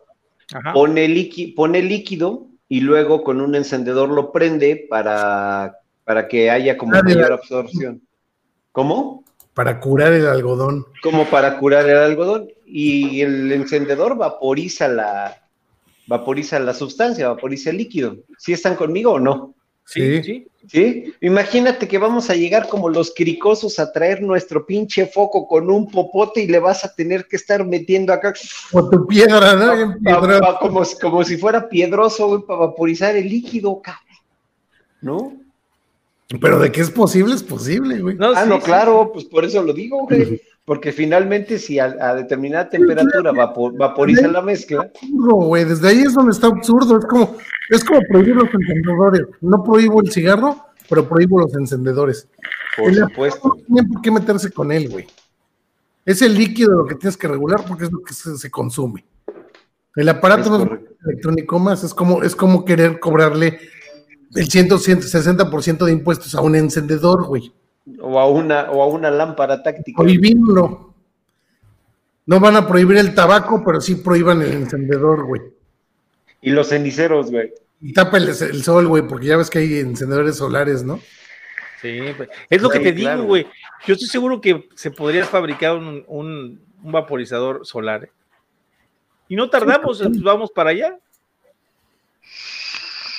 pone, 0.73 1.29
pone 1.57 1.83
líquido 1.83 2.47
y 2.69 2.83
luego 2.83 3.25
con 3.25 3.41
un 3.41 3.57
encendedor 3.57 4.11
lo 4.11 4.31
prende 4.31 4.87
para, 4.89 5.81
para 6.05 6.29
que 6.29 6.49
haya 6.49 6.79
como 6.79 6.93
mayor 6.93 7.33
absorción. 7.33 8.01
¿Cómo? 8.71 9.25
Para 9.53 9.81
curar 9.81 10.13
el 10.13 10.29
algodón. 10.29 10.87
Como 11.03 11.25
para 11.29 11.59
curar 11.59 11.91
el 11.91 11.97
algodón. 11.97 12.47
Y 12.65 13.23
el 13.23 13.51
encendedor 13.51 14.17
vaporiza 14.17 14.87
la, 14.87 15.37
vaporiza 16.07 16.61
la 16.61 16.75
sustancia, 16.75 17.27
vaporiza 17.27 17.71
el 17.71 17.79
líquido. 17.79 18.19
¿Sí 18.39 18.53
están 18.53 18.77
conmigo 18.77 19.15
o 19.15 19.19
no? 19.19 19.56
Sí, 19.87 20.23
sí. 20.23 20.47
¿Sí? 20.69 21.15
Imagínate 21.21 21.87
que 21.87 21.97
vamos 21.97 22.29
a 22.29 22.35
llegar 22.35 22.69
como 22.69 22.89
los 22.89 23.13
cricosos 23.15 23.79
a 23.79 23.93
traer 23.93 24.21
nuestro 24.21 24.67
pinche 24.67 25.07
foco 25.07 25.47
con 25.47 25.71
un 25.71 25.89
popote 25.89 26.43
y 26.43 26.49
le 26.49 26.59
vas 26.59 26.85
a 26.85 26.93
tener 26.93 27.29
que 27.29 27.37
estar 27.37 27.65
metiendo 27.65 28.13
acá. 28.13 28.35
Con 28.73 28.91
tu 28.91 29.07
piedra, 29.07 29.55
¿no? 29.55 29.95
como, 30.59 30.83
como 31.01 31.25
si 31.25 31.37
fuera 31.37 31.69
piedroso, 31.69 32.27
güey, 32.27 32.43
para 32.43 32.59
vaporizar 32.59 33.17
el 33.17 33.29
líquido, 33.29 33.81
cabrón. 33.81 34.03
¿No? 35.01 35.37
Pero 36.41 36.59
de 36.59 36.73
que 36.73 36.81
es 36.81 36.91
posible, 36.91 37.35
es 37.35 37.45
posible, 37.45 38.01
güey. 38.01 38.17
No, 38.17 38.33
ah, 38.35 38.45
no, 38.45 38.61
claro, 38.61 39.13
pues 39.13 39.25
por 39.27 39.45
eso 39.45 39.63
lo 39.63 39.73
digo, 39.73 40.05
güey. 40.07 40.43
Porque 40.67 40.93
finalmente, 40.93 41.61
si 41.61 41.79
a, 41.79 42.15
determinada 42.17 42.69
temperatura 42.69 43.31
vaporiza 43.33 44.27
la 44.27 44.43
mezcla. 44.43 44.91
No, 45.13 45.37
güey, 45.37 45.65
desde 45.65 45.89
ahí 45.89 46.01
es 46.01 46.13
donde 46.13 46.33
está 46.33 46.49
absurdo. 46.49 46.99
Es 46.99 47.07
como, 47.07 47.37
es 47.71 47.85
como 47.85 48.01
prohibir 48.11 48.35
los 48.35 48.53
encendedores. 48.53 49.27
No 49.41 49.63
prohíbo 49.63 50.03
el 50.03 50.11
cigarro, 50.11 50.67
pero 50.91 51.09
prohíbo 51.09 51.39
los 51.39 51.55
encendedores. 51.55 52.29
Por 52.77 52.93
supuesto. 52.93 53.49
No 53.49 53.55
tiene 53.55 53.89
por 53.89 54.03
qué 54.03 54.11
meterse 54.11 54.51
con 54.51 54.73
él, 54.73 54.91
güey. 54.91 55.07
Es 56.05 56.21
el 56.23 56.35
líquido 56.35 56.73
lo 56.73 56.87
que 56.87 56.97
tienes 56.97 57.17
que 57.17 57.29
regular 57.29 57.65
porque 57.67 57.85
es 57.85 57.93
lo 57.93 58.03
que 58.03 58.13
se, 58.13 58.51
consume. 58.51 59.05
El 59.95 60.09
aparato 60.09 60.51
no 60.51 60.65
es 60.65 60.81
electrónico 61.05 61.61
más, 61.61 61.85
es 61.85 61.95
como, 61.95 62.25
es 62.25 62.35
como 62.35 62.65
querer 62.65 62.99
cobrarle 62.99 63.61
el 64.35 64.49
160% 64.49 65.85
de 65.85 65.93
impuestos 65.93 66.35
a 66.35 66.41
un 66.41 66.57
encendedor, 66.57 67.25
güey. 67.25 67.53
O 68.01 68.19
a 68.19 68.29
una, 68.29 68.71
o 68.71 68.83
a 68.83 68.87
una 68.87 69.11
lámpara 69.11 69.63
táctica. 69.63 70.03
Prohibirlo. 70.03 70.95
No 72.27 72.41
van 72.41 72.57
a 72.57 72.67
prohibir 72.67 72.97
el 72.97 73.15
tabaco, 73.15 73.63
pero 73.65 73.81
sí 73.81 73.97
prohíban 73.97 74.43
el 74.43 74.53
encendedor, 74.53 75.27
güey. 75.27 75.43
Y 76.41 76.51
los 76.51 76.69
ceniceros, 76.69 77.31
güey. 77.31 77.53
Y 77.81 77.93
tapa 77.93 78.17
el, 78.17 78.35
sol, 78.35 78.89
güey, 78.89 79.07
porque 79.07 79.27
ya 79.27 79.37
ves 79.37 79.51
que 79.51 79.61
hay 79.61 79.79
encendedores 79.79 80.37
solares, 80.37 80.83
¿no? 80.83 81.01
Sí, 81.81 82.01
pues, 82.17 82.29
es 82.51 82.63
lo 82.63 82.71
que 82.71 82.81
te 82.81 82.93
digo, 82.93 83.23
güey. 83.23 83.47
Yo 83.87 83.95
estoy 83.95 84.09
seguro 84.09 84.41
que 84.41 84.69
se 84.75 84.91
podría 84.91 85.25
fabricar 85.25 85.77
un, 85.77 86.05
un, 86.09 86.61
vaporizador 86.83 87.65
solar. 87.65 88.05
¿eh? 88.05 88.11
Y 89.29 89.37
no 89.37 89.49
tardamos, 89.49 90.03
vamos 90.23 90.51
para 90.51 90.71
allá 90.71 90.99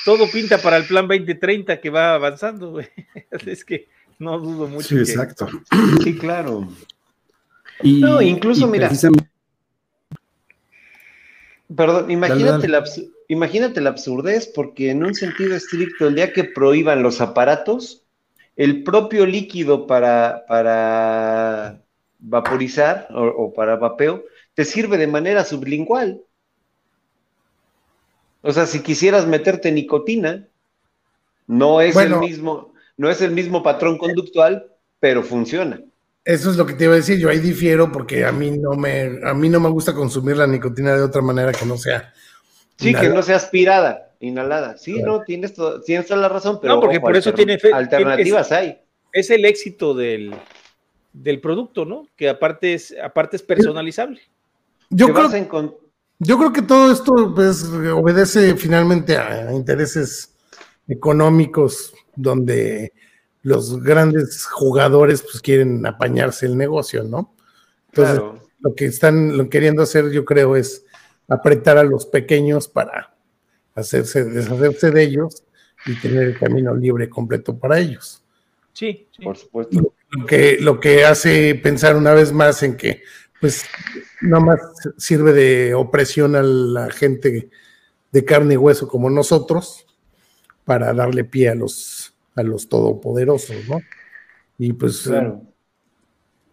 todo 0.08 0.32
pinta 0.32 0.58
para 0.58 0.78
el 0.78 0.86
plan 0.86 1.06
2030 1.06 1.82
que 1.82 1.90
va 1.90 2.14
avanzando, 2.14 2.72
güey. 2.72 2.88
Es 3.46 3.66
que 3.66 3.90
no 4.20 4.40
dudo 4.40 4.68
mucho. 4.68 4.88
Sí, 4.88 4.98
exacto. 4.98 5.48
Sí, 6.04 6.18
claro. 6.18 6.68
no, 7.84 8.22
incluso, 8.22 8.68
mira. 8.68 8.92
Perdón, 11.76 12.10
imagínate 12.10 12.68
la, 12.70 12.84
imagínate 13.28 13.82
la 13.82 13.90
absurdez, 13.90 14.48
porque 14.48 14.92
en 14.92 15.04
un 15.04 15.14
sentido 15.14 15.56
estricto, 15.56 16.08
el 16.08 16.16
día 16.16 16.32
que 16.32 16.46
prohíban 16.46 17.04
los 17.04 17.20
aparatos, 17.20 18.04
el 18.56 18.84
propio 18.84 19.26
líquido 19.26 19.86
para, 19.86 20.46
para 20.48 21.82
vaporizar 22.20 23.08
o, 23.14 23.54
para 23.54 23.76
vapeo 23.76 24.24
te 24.54 24.66
sirve 24.66 24.98
de 24.98 25.08
manera 25.08 25.44
sublingual. 25.44 26.22
O 28.42 28.52
sea, 28.52 28.66
si 28.66 28.82
quisieras 28.82 29.28
meterte 29.28 29.72
nicotina, 29.72 30.48
no 31.46 31.82
es 31.82 31.96
el 31.96 32.16
mismo, 32.18 32.74
no 32.98 33.10
es 33.10 33.22
el 33.22 33.32
mismo 33.32 33.64
patrón 33.64 33.98
conductual, 33.98 34.68
pero 35.00 35.24
funciona. 35.24 35.80
Eso 36.26 36.52
es 36.52 36.58
lo 36.58 36.66
que 36.66 36.74
te 36.74 36.84
iba 36.84 36.94
a 36.94 36.98
decir. 36.98 37.20
Yo 37.20 37.30
ahí 37.30 37.40
difiero 37.40 37.92
porque 37.92 38.26
a 38.26 38.32
mí 38.32 38.52
no 38.52 38.72
me, 38.72 39.20
a 39.24 39.34
mí 39.34 39.48
no 39.48 39.60
me 39.60 39.70
gusta 39.70 39.94
consumir 39.94 40.36
la 40.36 40.48
nicotina 40.48 40.94
de 40.94 41.04
otra 41.04 41.22
manera 41.22 41.54
que 41.54 41.66
no 41.66 41.78
sea. 41.78 42.14
Sí, 42.76 42.94
que 42.94 43.10
no 43.10 43.24
sea 43.24 43.38
aspirada, 43.38 44.14
inhalada. 44.20 44.78
Sí, 44.78 45.02
no, 45.02 45.24
tienes, 45.24 45.54
tienes 45.86 46.06
toda 46.06 46.20
la 46.20 46.30
razón, 46.30 46.60
pero 46.62 46.76
no, 46.76 46.82
porque 46.82 47.00
por 47.00 47.16
eso 47.16 47.34
tiene 47.34 47.58
alternativas 47.72 48.52
hay. 48.52 48.80
Es 49.14 49.30
el 49.30 49.46
éxito 49.46 49.94
del, 49.94 50.36
del 51.14 51.40
producto, 51.40 51.86
¿no? 51.86 52.08
Que 52.16 52.30
aparte 52.30 52.74
es, 52.74 52.94
aparte 53.02 53.38
es 53.38 53.44
personalizable. 53.44 54.22
Yo 54.90 55.14
creo, 55.14 55.80
yo 56.20 56.38
creo 56.38 56.54
que 56.54 56.62
todo 56.62 56.92
esto 56.92 57.34
pues, 57.34 57.64
obedece 57.64 58.56
finalmente 58.56 59.18
a 59.18 59.52
intereses 59.54 60.36
económicos 60.88 61.94
donde 62.18 62.92
los 63.44 63.82
grandes 63.82 64.46
jugadores 64.46 65.22
pues 65.22 65.42
quieren 65.42 65.86
apañarse 65.86 66.46
el 66.46 66.58
negocio, 66.58 67.04
¿no? 67.04 67.34
Entonces, 67.88 68.22
lo 68.60 68.76
que 68.76 68.86
están 68.86 69.50
queriendo 69.50 69.84
hacer, 69.84 70.12
yo 70.12 70.26
creo, 70.26 70.56
es 70.56 70.86
apretar 71.30 71.78
a 71.78 71.84
los 71.84 72.06
pequeños 72.06 72.68
para 72.68 73.16
hacerse, 73.76 74.26
deshacerse 74.26 74.92
de 74.92 75.04
ellos 75.04 75.44
y 75.86 75.96
tener 76.00 76.24
el 76.24 76.38
camino 76.38 76.76
libre 76.76 77.10
completo 77.10 77.58
para 77.58 77.80
ellos. 77.80 78.22
Sí, 78.74 79.08
por 79.24 79.38
supuesto. 79.38 79.94
Lo 80.10 80.26
que, 80.26 80.58
lo 80.60 80.80
que 80.80 81.06
hace 81.06 81.56
pensar 81.56 81.96
una 81.96 82.14
vez 82.14 82.32
más 82.32 82.64
en 82.64 82.78
que, 82.78 83.02
pues, 83.40 83.66
nada 84.22 84.44
más 84.44 84.60
sirve 84.98 85.34
de 85.34 85.74
opresión 85.74 86.36
a 86.36 86.42
la 86.42 86.90
gente 86.90 87.50
de 88.12 88.26
carne 88.26 88.56
y 88.56 88.58
hueso 88.58 88.88
como 88.88 89.10
nosotros 89.10 89.86
para 90.64 90.94
darle 90.94 91.24
pie 91.24 91.50
a 91.50 91.56
los 91.56 92.07
a 92.38 92.44
los 92.44 92.70
todopoderosos, 92.70 93.68
¿no? 93.68 93.82
Y 94.58 94.74
pues 94.74 95.10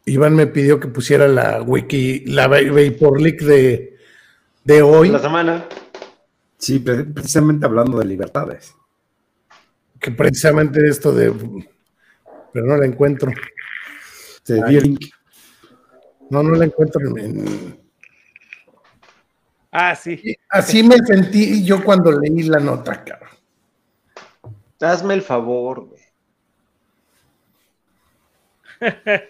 Iván 0.06 0.34
me 0.34 0.46
pidió 0.46 0.80
que 0.80 0.88
pusiera 0.88 1.28
la 1.28 1.62
wiki, 1.62 2.24
la 2.26 2.48
Vapor 2.48 3.20
Leak 3.20 3.40
de, 3.42 3.96
de 4.64 4.82
hoy. 4.82 5.10
La 5.10 5.18
semana. 5.18 5.68
Sí, 6.58 6.78
precisamente 6.78 7.66
hablando 7.66 7.98
de 7.98 8.06
libertades. 8.06 8.74
Que 10.00 10.10
precisamente 10.10 10.86
esto 10.88 11.12
de. 11.12 11.32
Pero 12.52 12.66
no 12.66 12.76
la 12.76 12.86
encuentro. 12.86 13.30
No, 16.30 16.42
no 16.42 16.54
la 16.54 16.64
encuentro 16.64 17.00
en. 17.16 17.78
Ah, 19.70 19.94
sí. 19.94 20.36
Así 20.48 20.82
me 20.82 20.96
sentí 20.98 21.64
yo 21.64 21.82
cuando 21.82 22.12
leí 22.12 22.44
la 22.44 22.60
nota, 22.60 23.02
cabrón. 23.02 23.33
Hazme 24.84 25.14
el 25.14 25.22
favor, 25.22 25.86
güey. 25.86 26.02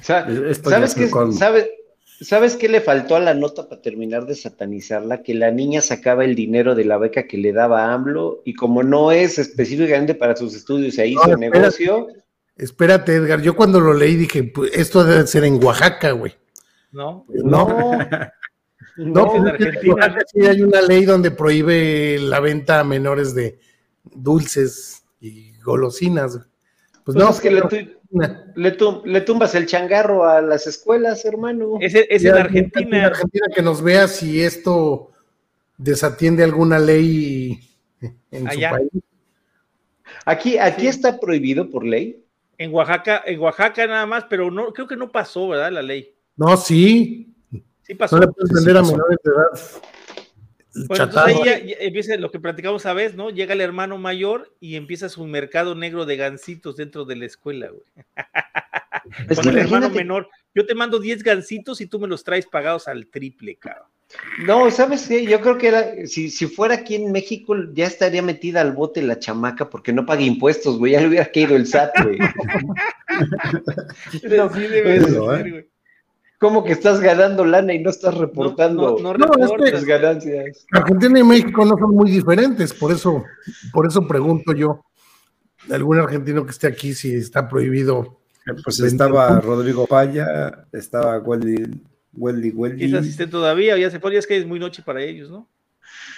¿Sabes 0.00 0.94
qué, 0.94 1.10
¿Sabes 2.20 2.56
qué 2.56 2.68
le 2.68 2.80
faltó 2.80 3.16
a 3.16 3.20
la 3.20 3.34
nota 3.34 3.68
para 3.68 3.82
terminar 3.82 4.24
de 4.26 4.34
satanizarla? 4.34 5.22
Que 5.22 5.34
la 5.34 5.50
niña 5.50 5.82
sacaba 5.82 6.24
el 6.24 6.34
dinero 6.34 6.74
de 6.74 6.84
la 6.84 6.96
beca 6.96 7.26
que 7.26 7.36
le 7.36 7.52
daba 7.52 7.92
AMLO 7.92 8.42
y 8.44 8.54
como 8.54 8.82
no 8.82 9.12
es 9.12 9.38
específicamente 9.38 10.14
para 10.14 10.34
sus 10.34 10.54
estudios, 10.54 10.98
ahí 10.98 11.12
hizo 11.12 11.36
negocio. 11.36 12.08
Espérate, 12.56 13.16
Edgar, 13.16 13.42
yo 13.42 13.54
cuando 13.54 13.80
lo 13.80 13.92
leí 13.92 14.16
dije, 14.16 14.44
pues, 14.44 14.72
esto 14.74 15.04
debe 15.04 15.26
ser 15.26 15.44
en 15.44 15.62
Oaxaca, 15.62 16.12
güey. 16.12 16.32
No. 16.90 17.26
No. 17.28 17.68
no, 18.96 19.36
en 19.36 19.48
Argentina. 19.48 20.16
sí 20.32 20.46
hay 20.46 20.62
una 20.62 20.80
ley 20.80 21.04
donde 21.04 21.30
prohíbe 21.30 22.18
la 22.18 22.40
venta 22.40 22.80
a 22.80 22.84
menores 22.84 23.34
de 23.34 23.58
dulces 24.14 25.04
y 25.20 25.58
golosinas. 25.60 26.40
Pues, 27.04 27.16
no, 27.16 27.30
es 27.30 27.40
que 27.40 27.50
le, 27.50 29.20
tumbas 29.20 29.54
el 29.54 29.66
changarro 29.66 30.28
a 30.28 30.40
las 30.42 30.66
escuelas, 30.66 31.24
hermano. 31.24 31.78
Es, 31.80 31.94
en 31.94 32.34
Argentina. 32.34 32.98
En 32.98 33.04
Argentina 33.04 33.46
que 33.54 33.62
nos 33.62 33.82
vea 33.82 34.08
si 34.08 34.42
esto 34.42 35.12
desatiende 35.78 36.42
alguna 36.42 36.78
ley 36.78 37.60
en 38.30 38.50
su 38.50 38.60
país. 38.60 38.90
Aquí, 40.24 40.58
aquí 40.58 40.88
está 40.88 41.20
prohibido 41.20 41.70
por 41.70 41.84
ley. 41.84 42.24
En 42.58 42.72
Oaxaca, 42.72 43.22
en 43.24 43.38
Oaxaca 43.38 43.86
nada 43.86 44.06
más, 44.06 44.24
pero 44.28 44.50
no, 44.50 44.72
creo 44.72 44.88
que 44.88 44.96
no 44.96 45.12
pasó, 45.12 45.48
¿verdad? 45.48 45.70
La 45.70 45.82
ley. 45.82 46.14
No, 46.36 46.56
sí. 46.56 47.34
Sí 47.82 47.94
pasó. 47.94 48.16
No 48.16 48.22
le 48.22 48.32
puedes 48.32 48.52
vender 48.52 48.76
a 48.78 48.82
menores 48.82 49.18
de 49.22 49.30
edad. 49.30 49.82
Bueno, 50.88 51.04
entonces 51.04 51.36
ahí 51.36 51.44
ya, 51.44 51.76
empieza 51.80 52.16
lo 52.16 52.30
que 52.30 52.40
platicamos 52.40 52.86
a 52.86 52.92
veces, 52.92 53.16
¿no? 53.16 53.30
Llega 53.30 53.54
el 53.54 53.60
hermano 53.60 53.98
mayor 53.98 54.54
y 54.60 54.76
empieza 54.76 55.08
su 55.08 55.24
mercado 55.26 55.74
negro 55.74 56.06
de 56.06 56.16
gancitos 56.16 56.76
dentro 56.76 57.04
de 57.04 57.16
la 57.16 57.26
escuela, 57.26 57.68
güey. 57.68 57.84
Es 59.28 59.38
Con 59.38 59.48
el 59.48 59.58
hermano 59.58 59.88
menor, 59.90 60.28
yo 60.54 60.66
te 60.66 60.74
mando 60.74 60.98
10 60.98 61.22
gancitos 61.22 61.80
y 61.80 61.86
tú 61.86 61.98
me 62.00 62.08
los 62.08 62.24
traes 62.24 62.46
pagados 62.46 62.88
al 62.88 63.06
triple, 63.06 63.56
cabrón. 63.56 63.88
No, 64.46 64.70
¿sabes 64.70 65.06
qué? 65.08 65.26
Yo 65.26 65.40
creo 65.40 65.58
que 65.58 65.68
era, 65.68 66.06
si, 66.06 66.30
si 66.30 66.46
fuera 66.46 66.74
aquí 66.74 66.94
en 66.94 67.10
México, 67.10 67.54
ya 67.72 67.86
estaría 67.86 68.22
metida 68.22 68.60
al 68.60 68.72
bote 68.72 69.02
la 69.02 69.18
chamaca 69.18 69.68
porque 69.68 69.92
no 69.92 70.06
paga 70.06 70.22
impuestos, 70.22 70.78
güey. 70.78 70.92
Ya 70.92 71.00
le 71.00 71.08
hubiera 71.08 71.30
caído 71.30 71.56
el 71.56 71.66
SAT, 71.66 71.92
güey. 72.04 72.18
no, 74.36 74.48
sí 74.54 74.60
debe 74.60 75.00
ser, 75.00 75.50
güey. 75.50 75.75
¿Cómo 76.38 76.64
que 76.64 76.72
estás 76.72 77.00
ganando 77.00 77.44
lana 77.44 77.72
y 77.72 77.78
no 77.78 77.88
estás 77.88 78.14
reportando 78.14 78.98
no, 79.00 79.14
no, 79.14 79.26
ganancias? 79.86 80.66
Argentina 80.70 81.18
y 81.18 81.24
México 81.24 81.64
no 81.64 81.78
son 81.78 81.94
muy 81.94 82.10
diferentes, 82.10 82.74
por 82.74 82.92
eso, 82.92 83.24
por 83.72 83.86
eso 83.86 84.06
pregunto 84.06 84.52
yo, 84.52 84.84
algún 85.70 85.98
argentino 85.98 86.44
que 86.44 86.50
esté 86.50 86.66
aquí 86.66 86.94
si 86.94 87.14
está 87.14 87.48
prohibido. 87.48 88.20
Eh, 88.46 88.52
pues 88.62 88.78
estaba 88.80 89.40
Rodrigo 89.40 89.86
Paya, 89.86 90.66
estaba 90.72 91.18
Welly, 91.20 91.80
Welly, 92.12 92.50
Welly. 92.50 92.84
¿Es 92.84 92.94
asistente 92.94 93.32
todavía? 93.32 93.78
Ya 93.78 93.90
se 93.90 93.98
fue, 93.98 94.12
ya 94.12 94.18
es 94.18 94.26
que 94.26 94.36
es 94.36 94.46
muy 94.46 94.58
noche 94.58 94.82
para 94.82 95.02
ellos, 95.02 95.30
¿no? 95.30 95.48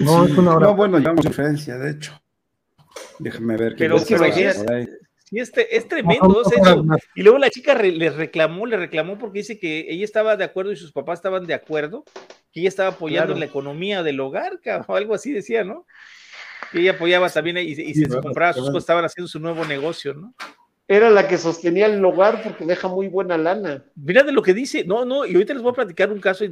No, 0.01 0.25
es 0.25 0.37
una 0.37 0.57
hora. 0.57 0.67
No, 0.67 0.75
bueno, 0.75 0.99
llevamos 0.99 1.25
diferencia, 1.25 1.79
de 1.79 1.93
hecho. 1.93 2.21
Déjame 3.19 3.57
ver. 3.57 3.77
Pero 3.79 3.97
es 3.97 4.05
que 4.05 4.17
Sí, 5.29 5.39
este, 5.39 5.77
es 5.77 5.87
tremendo. 5.87 6.43
Y 7.15 7.23
luego 7.23 7.39
la 7.39 7.51
chica 7.51 7.75
le 7.75 8.09
reclamó, 8.09 8.65
le 8.65 8.79
reclamó 8.79 9.19
porque 9.19 9.41
dice 9.41 9.59
que 9.59 9.87
ella 9.89 10.05
estaba 10.05 10.37
de 10.37 10.45
acuerdo 10.45 10.73
y 10.73 10.77
sus 10.77 10.93
papás 10.93 11.19
estaban 11.19 11.45
de 11.45 11.53
acuerdo, 11.53 12.05
que 12.51 12.61
ella 12.61 12.71
estaba 12.71 12.91
apoyando 12.91 13.35
la 13.35 13.45
economía 13.45 14.03
del 14.03 14.21
hogar, 14.21 14.59
o 14.87 14.97
algo 14.97 15.15
así 15.15 15.33
decía, 15.33 15.65
¿no? 15.65 15.85
Que 16.73 16.81
ella 16.81 16.93
apoyaba 16.93 17.29
también 17.29 17.59
y, 17.59 17.75
se 17.75 18.09
compraba 18.09 18.55
sus 18.55 18.69
cosas, 18.69 18.85
estaban 18.85 19.05
haciendo 19.05 19.29
su 19.29 19.39
nuevo 19.39 19.67
negocio, 19.67 20.15
¿no? 20.15 20.35
Era 20.91 21.11
la 21.11 21.29
que 21.29 21.37
sostenía 21.37 21.85
el 21.85 22.03
hogar 22.03 22.43
porque 22.43 22.65
deja 22.65 22.89
muy 22.89 23.09
buena 23.09 23.37
lana. 23.37 23.85
Mira 23.95 24.23
de 24.23 24.33
lo 24.33 24.41
que 24.41 24.55
dice, 24.55 24.85
no, 24.85 25.05
no, 25.05 25.27
y 25.27 25.35
ahorita 25.35 25.53
les 25.53 25.63
voy 25.63 25.73
a 25.73 25.75
platicar 25.75 26.11
un 26.11 26.21
caso, 26.21 26.47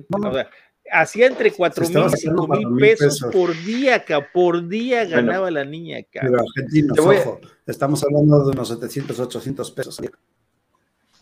hacía 0.91 1.27
entre 1.27 1.51
cuatro 1.51 1.89
mil 1.89 2.07
y 2.13 2.17
cinco 2.17 2.49
mil 2.49 2.77
pesos, 2.79 3.25
por 3.33 3.57
día, 3.65 4.05
por 4.33 4.69
día 4.69 5.05
ganaba 5.05 5.51
la 5.51 5.65
niña, 5.65 5.99
Pero 6.13 6.41
argentinos, 6.41 6.99
ojo, 6.99 7.41
estamos 7.67 8.03
hablando 8.05 8.45
de 8.45 8.53
unos 8.53 8.69
700, 8.69 9.19
800 9.19 9.71
pesos. 9.73 10.01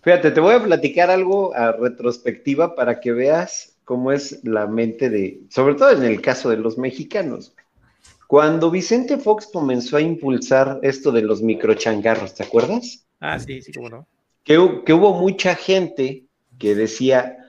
Fíjate, 0.03 0.31
te 0.31 0.41
voy 0.41 0.55
a 0.55 0.63
platicar 0.63 1.11
algo 1.11 1.55
a 1.57 1.73
retrospectiva 1.73 2.75
para 2.75 3.01
que 3.01 3.13
veas 3.13 3.77
cómo 3.85 4.13
es 4.13 4.45
la 4.45 4.67
mente 4.67 5.09
de, 5.09 5.43
sobre 5.49 5.75
todo 5.75 5.91
en 5.91 6.05
el 6.05 6.21
caso 6.21 6.51
de 6.51 6.57
los 6.57 6.77
mexicanos. 6.77 7.55
Cuando 8.27 8.71
Vicente 8.71 9.19
Fox 9.19 9.49
comenzó 9.53 9.97
a 9.97 10.01
impulsar 10.01 10.81
esto 10.83 11.13
de 11.13 11.23
los 11.23 11.43
microchangarros, 11.43 12.35
¿te 12.35 12.43
acuerdas? 12.43 13.07
Ah, 13.21 13.39
sí, 13.39 13.63
sí, 13.63 13.73
cómo 13.73 13.89
no. 13.89 14.07
Que, 14.43 14.83
que 14.85 14.93
hubo 14.93 15.15
mucha 15.15 15.55
gente 15.55 16.25
que 16.59 16.75
decía, 16.75 17.44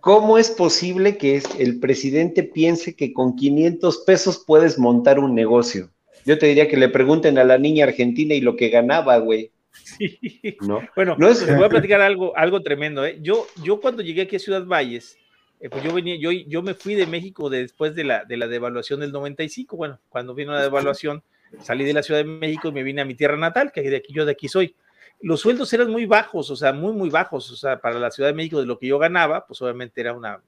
¿Cómo 0.00 0.38
es 0.38 0.50
posible 0.50 1.16
que 1.16 1.42
el 1.58 1.80
presidente 1.80 2.42
piense 2.42 2.94
que 2.94 3.12
con 3.12 3.36
500 3.36 3.98
pesos 4.06 4.44
puedes 4.46 4.78
montar 4.78 5.18
un 5.18 5.34
negocio? 5.34 5.90
Yo 6.24 6.38
te 6.38 6.46
diría 6.46 6.68
que 6.68 6.76
le 6.76 6.88
pregunten 6.88 7.38
a 7.38 7.44
la 7.44 7.58
niña 7.58 7.84
argentina 7.84 8.34
y 8.34 8.40
lo 8.40 8.56
que 8.56 8.68
ganaba, 8.68 9.16
güey. 9.18 9.50
Sí. 9.72 10.18
¿No? 10.60 10.80
Bueno, 10.94 11.16
no 11.18 11.28
les 11.28 11.56
voy 11.56 11.64
a 11.64 11.68
platicar 11.68 12.00
algo, 12.00 12.36
algo 12.36 12.62
tremendo. 12.62 13.04
¿eh? 13.04 13.18
Yo, 13.22 13.46
yo 13.62 13.80
cuando 13.80 14.02
llegué 14.02 14.22
aquí 14.22 14.36
a 14.36 14.40
Ciudad 14.40 14.66
Valles, 14.66 15.16
eh, 15.60 15.70
pues 15.70 15.82
yo 15.82 15.92
venía, 15.92 16.16
yo, 16.16 16.30
yo 16.30 16.62
me 16.62 16.74
fui 16.74 16.94
de 16.94 17.06
México 17.06 17.48
después 17.48 17.94
de 17.94 18.04
la, 18.04 18.24
de 18.24 18.36
la 18.36 18.48
devaluación 18.48 19.00
del 19.00 19.12
95. 19.12 19.76
Bueno, 19.76 19.98
cuando 20.10 20.34
vino 20.34 20.52
la 20.52 20.62
devaluación, 20.62 21.22
salí 21.60 21.84
de 21.84 21.94
la 21.94 22.02
Ciudad 22.02 22.20
de 22.20 22.24
México 22.24 22.68
y 22.68 22.72
me 22.72 22.82
vine 22.82 23.00
a 23.00 23.06
mi 23.06 23.14
tierra 23.14 23.36
natal, 23.36 23.72
que 23.72 23.82
de 23.82 23.96
aquí 23.96 24.12
yo 24.12 24.26
de 24.26 24.32
aquí 24.32 24.48
soy 24.48 24.76
los 25.22 25.40
sueldos 25.40 25.72
eran 25.72 25.90
muy 25.90 26.06
bajos, 26.06 26.50
o 26.50 26.56
sea, 26.56 26.72
muy, 26.72 26.92
muy 26.92 27.10
bajos, 27.10 27.50
o 27.50 27.56
sea, 27.56 27.80
para 27.80 27.98
la 27.98 28.10
Ciudad 28.10 28.28
de 28.28 28.34
México 28.34 28.60
de 28.60 28.66
lo 28.66 28.78
que 28.78 28.86
yo 28.88 28.98
ganaba, 28.98 29.46
pues 29.46 29.60
obviamente 29.62 30.00
era 30.00 30.12
una 30.12 30.40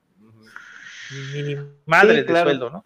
ni 1.34 1.56
madre 1.86 2.22
de 2.22 2.42
sueldo, 2.42 2.70
¿no? 2.70 2.84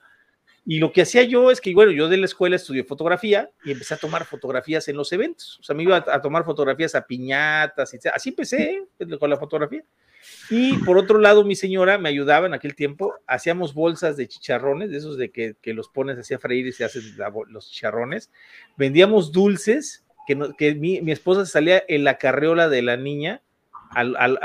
Y 0.71 0.81
lo 0.81 0.93
que 0.93 1.01
hacía 1.01 1.23
yo 1.23 1.51
es 1.51 1.63
que, 1.63 1.73
bueno, 1.73 1.93
yo 1.93 2.11
de 2.11 2.19
la 2.19 2.27
escuela 2.27 2.57
estudié 2.57 2.85
fotografía 2.85 3.51
y 3.65 3.73
empecé 3.73 3.95
a 3.95 3.97
tomar 3.97 4.27
fotografías 4.27 4.87
en 4.89 4.99
los 4.99 5.11
eventos. 5.15 5.59
O 5.61 5.63
sea, 5.63 5.75
me 5.75 5.83
iba 5.83 5.97
a, 5.97 6.21
tomar 6.21 6.45
fotografías 6.45 6.95
a 6.95 7.07
piñatas, 7.07 7.95
y 7.95 7.99
así 8.13 8.29
empecé 8.29 8.83
con 9.19 9.31
la 9.31 9.39
fotografía. 9.39 9.83
Y 10.51 10.77
por 10.85 10.99
otro 10.99 11.21
lado, 11.21 11.43
mi 11.43 11.57
señora 11.57 11.97
me 11.97 12.11
ayudaba 12.11 12.47
en 12.47 12.53
aquel 12.53 12.75
tiempo, 12.75 13.15
hacíamos 13.27 13.73
bolsas 13.73 14.19
de 14.19 14.29
chicharrones, 14.29 14.91
de 14.91 14.99
esos 14.99 15.17
de 15.17 15.31
que, 15.31 15.57
los 15.73 15.89
pones 15.89 16.19
así 16.19 16.35
a 16.35 16.39
freír 16.39 16.67
y 16.67 16.73
se 16.73 16.85
hacen 16.85 17.03
los 17.49 17.71
chicharrones. 17.71 18.31
Vendíamos 18.77 19.33
dulces, 19.33 20.05
que, 20.29 20.39
que 20.57 20.75
mi, 20.77 21.01
mi 21.01 21.11
esposa 21.11 21.45
salía 21.47 21.83
en 21.89 22.05
la 22.05 22.19
carreola 22.19 22.69
de 22.69 22.83
la 22.83 22.97
niña 22.97 23.43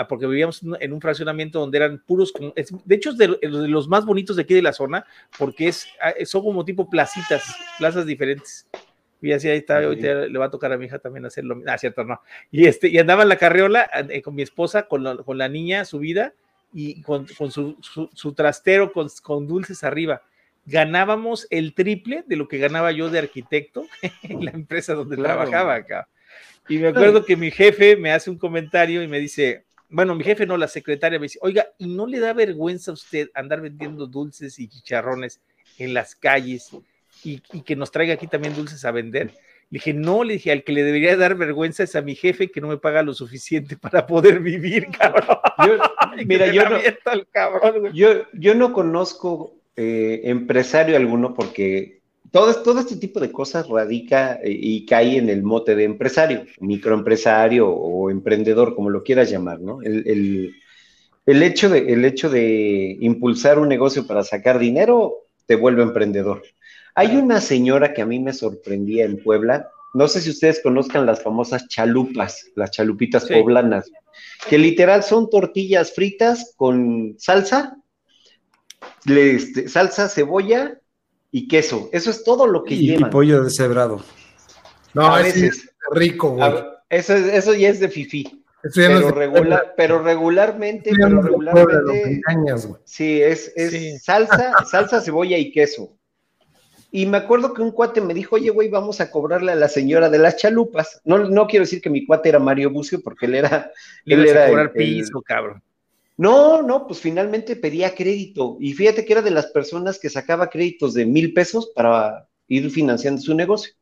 porque 0.10 0.28
vivíamos 0.28 0.62
en 0.80 0.94
un 0.94 1.02
fraccionamiento 1.02 1.60
donde 1.60 1.78
eran 1.78 2.02
puros, 2.06 2.34
de 2.86 2.96
hecho 2.96 3.12
es 3.12 3.18
de, 3.18 3.38
los 3.42 3.88
más 3.88 4.06
bonitos 4.06 4.36
de 4.36 4.44
aquí 4.44 4.54
de 4.54 4.62
la 4.62 4.74
zona, 4.74 5.06
porque 5.38 5.68
es, 5.68 5.88
ah, 6.02 6.14
son 6.26 6.44
como 6.44 6.64
tipo 6.66 6.90
placitas, 6.90 7.44
plazas 7.78 8.06
diferentes. 8.06 8.68
Y 9.22 9.32
así 9.32 9.48
ahí 9.48 9.60
está, 9.60 9.78
hoy 9.78 9.96
le 9.98 10.38
va 10.38 10.46
a 10.46 10.52
tocar 10.52 10.74
a 10.74 10.78
mi 10.78 10.86
hija 10.86 11.00
también 11.00 11.26
hacerlo. 11.26 11.62
Ah, 11.66 11.78
cierto, 11.78 12.04
no. 12.04 12.20
Y, 12.52 12.66
este, 12.66 12.90
y 12.90 12.98
andaba 12.98 13.24
en 13.24 13.30
la 13.30 13.38
carriola 13.38 13.90
eh, 14.10 14.22
con 14.22 14.36
mi 14.36 14.42
esposa, 14.42 14.88
con 14.88 15.04
la, 15.04 15.16
con 15.16 15.38
la 15.38 15.48
niña 15.48 15.86
subida 15.86 16.34
y 16.74 17.02
con, 17.04 17.26
con 17.38 17.50
su, 17.50 17.78
su, 17.82 18.34
trastero 18.34 18.92
con, 18.92 19.08
con, 19.22 19.48
dulces 19.48 19.84
arriba. 19.86 20.24
Ganábamos 20.66 21.48
el 21.50 21.74
triple 21.74 22.24
de 22.26 22.36
lo 22.36 22.48
que 22.48 22.58
ganaba 22.58 22.92
yo 22.92 23.10
de 23.10 23.20
arquitecto 23.20 23.86
en 24.24 24.46
la 24.46 24.52
empresa 24.52 24.94
donde 24.94 25.18
trabajaba 25.18 25.76
acá. 25.76 26.08
Y 26.70 26.78
me 26.78 26.88
acuerdo 26.88 27.26
que 27.26 27.36
mi 27.36 27.52
jefe 27.52 27.98
me 27.98 28.12
hace 28.12 28.30
un 28.30 28.38
comentario 28.38 29.04
y 29.04 29.08
me 29.08 29.20
dice, 29.20 29.66
bueno, 29.90 30.16
mi 30.16 30.24
jefe 30.24 30.46
no, 30.46 30.58
la 30.58 30.68
secretaria 30.68 31.20
me 31.20 31.26
dice, 31.26 31.40
oiga, 31.42 31.68
¿y 31.78 31.88
no 31.88 32.08
le 32.08 32.20
da 32.20 32.34
vergüenza 32.34 32.92
a 32.92 32.94
usted 32.94 33.30
andar 33.34 33.62
vendiendo 33.62 34.08
dulces 34.08 34.58
y 34.60 34.68
chicharrones 34.68 35.42
en 35.78 35.94
las 35.94 36.16
calles 36.16 36.72
y, 37.24 37.40
que 37.40 37.76
nos 37.76 37.92
traiga 37.92 38.14
aquí 38.14 38.28
también 38.28 38.56
dulces 38.56 38.86
a 38.86 38.92
vender? 38.92 39.28
Le 39.70 39.78
dije, 39.78 39.94
no, 39.94 40.24
le 40.24 40.34
dije, 40.34 40.52
al 40.52 40.64
que 40.64 40.72
le 40.72 40.84
debería 40.84 41.18
dar 41.18 41.36
vergüenza 41.36 41.84
es 41.84 41.96
a 41.96 42.02
mi 42.02 42.16
jefe 42.16 42.50
que 42.50 42.62
no 42.62 42.70
me 42.70 42.78
paga 42.78 43.04
lo 43.04 43.14
suficiente 43.14 43.76
para 43.76 44.08
poder 44.08 44.40
vivir, 44.40 44.88
cabrón. 44.98 45.38
Yo, 45.66 45.78
mira, 46.26 46.48
yo 46.48 46.70
no, 46.70 46.80
yo, 47.92 48.26
yo 48.34 48.56
no 48.56 48.72
conozco 48.72 49.63
eh, 49.76 50.22
empresario 50.26 50.96
alguno 50.96 51.34
porque 51.34 52.04
todo, 52.34 52.80
este 52.80 52.96
tipo 52.96 53.20
de 53.20 53.32
cosas 53.32 53.68
radica 53.68 54.40
eh, 54.44 54.58
y 54.60 54.86
cae 54.86 55.18
en 55.18 55.30
el 55.30 55.44
mote 55.44 55.76
de 55.76 55.84
empresario, 55.84 56.46
microempresario 56.60 57.70
o 57.70 58.10
emprendedor, 58.10 58.76
como 58.76 58.90
lo 58.90 59.04
quieras 59.04 59.30
llamar, 59.30 59.62
¿no? 59.62 59.82
El, 59.84 60.52
hecho 61.26 61.70
de, 61.70 61.94
el 61.94 62.04
hecho 62.06 62.32
de 62.32 62.98
impulsar 63.02 63.60
un 63.60 63.70
negocio 63.70 64.08
para 64.08 64.24
sacar 64.24 64.58
dinero 64.58 65.28
te 65.46 65.56
vuelve 65.56 65.84
emprendedor. 65.84 66.42
Hay 66.96 67.16
una 67.16 67.40
señora 67.40 67.94
que 67.94 68.02
a 68.02 68.08
mí 68.08 68.20
me 68.20 68.34
sorprendía 68.34 69.06
en 69.06 69.22
Puebla, 69.22 69.70
no 69.94 70.08
sé 70.08 70.22
si 70.22 70.32
ustedes 70.32 70.60
conozcan 70.64 71.06
las 71.06 71.22
famosas 71.22 71.68
chalupas, 71.68 72.48
las 72.56 72.72
chalupitas 72.72 73.26
poblanas, 73.26 73.92
que 74.50 74.58
literal 74.58 75.04
son 75.04 75.30
tortillas 75.30 75.94
fritas 75.94 76.54
con 76.58 77.16
salsa, 77.20 77.78
este, 79.06 79.68
salsa, 79.68 80.10
cebolla 80.10 80.80
y 81.32 81.48
queso. 81.48 81.90
Eso 81.92 82.10
es 82.12 82.24
todo 82.24 82.48
lo 82.48 82.64
que 82.64 82.78
lleva. 82.78 83.08
Y 83.08 83.12
pollo 83.12 83.44
deshebrado. 83.44 84.02
No, 84.94 85.08
a 85.08 85.22
veces. 85.22 85.64
Es 85.64 85.70
rico, 85.92 86.30
güey. 86.30 86.52
Eso, 86.90 87.16
eso 87.16 87.54
ya 87.54 87.70
es 87.70 87.80
de 87.80 87.90
fifi. 87.90 88.44
pero, 88.76 89.12
regular, 89.12 89.74
pero 89.76 90.02
regularmente, 90.02 90.92
pero 90.96 91.22
regularmente. 91.22 92.22
sí, 92.86 93.22
es, 93.22 93.52
es 93.56 94.04
salsa, 94.04 94.54
salsa, 94.70 95.02
cebolla 95.02 95.38
y 95.38 95.52
queso. 95.52 95.98
Y 96.92 97.08
me 97.08 97.18
acuerdo 97.18 97.56
que 97.56 97.64
un 97.64 97.72
cuate 97.72 98.02
me 98.02 98.14
dijo, 98.14 98.36
oye, 98.36 98.52
güey, 98.52 98.70
vamos 98.70 99.02
a 99.02 99.10
cobrarle 99.10 99.52
a 99.52 99.56
la 99.56 99.68
señora 99.68 100.12
de 100.12 100.20
las 100.20 100.38
chalupas. 100.38 101.02
No, 101.04 101.18
no 101.18 101.48
quiero 101.48 101.66
decir 101.66 101.82
que 101.82 101.90
mi 101.90 102.06
cuate 102.06 102.30
era 102.30 102.38
Mario 102.38 102.70
Bucio, 102.70 103.02
porque 103.02 103.26
él 103.26 103.34
era. 103.34 103.72
él 104.06 104.28
era 104.28 104.48
cobrar 104.48 104.72
piso, 104.74 105.20
cabrón. 105.24 105.64
No, 106.18 106.62
no, 106.62 106.86
pues 106.86 107.00
finalmente 107.00 107.56
pedía 107.56 107.96
crédito. 107.96 108.58
Y 108.60 108.74
fíjate 108.74 109.04
que 109.04 109.14
era 109.14 109.22
de 109.22 109.32
las 109.32 109.48
personas 109.48 110.00
que 110.00 110.10
sacaba 110.10 110.50
créditos 110.50 110.94
de 110.94 111.06
mil 111.06 111.34
pesos 111.34 111.72
para 111.76 112.28
ir 112.48 112.70
financiando 112.70 113.22
su 113.22 113.34
negocio. 113.34 113.74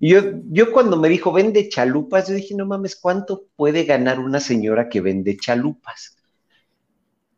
Y 0.00 0.10
yo, 0.10 0.20
yo 0.50 0.72
cuando 0.72 0.96
me 0.96 1.08
dijo, 1.08 1.32
vende 1.32 1.68
chalupas, 1.68 2.28
yo 2.28 2.34
dije, 2.34 2.54
no 2.54 2.66
mames, 2.66 2.96
¿cuánto 2.96 3.46
puede 3.56 3.84
ganar 3.84 4.18
una 4.18 4.40
señora 4.40 4.88
que 4.88 5.00
vende 5.00 5.36
chalupas? 5.36 6.16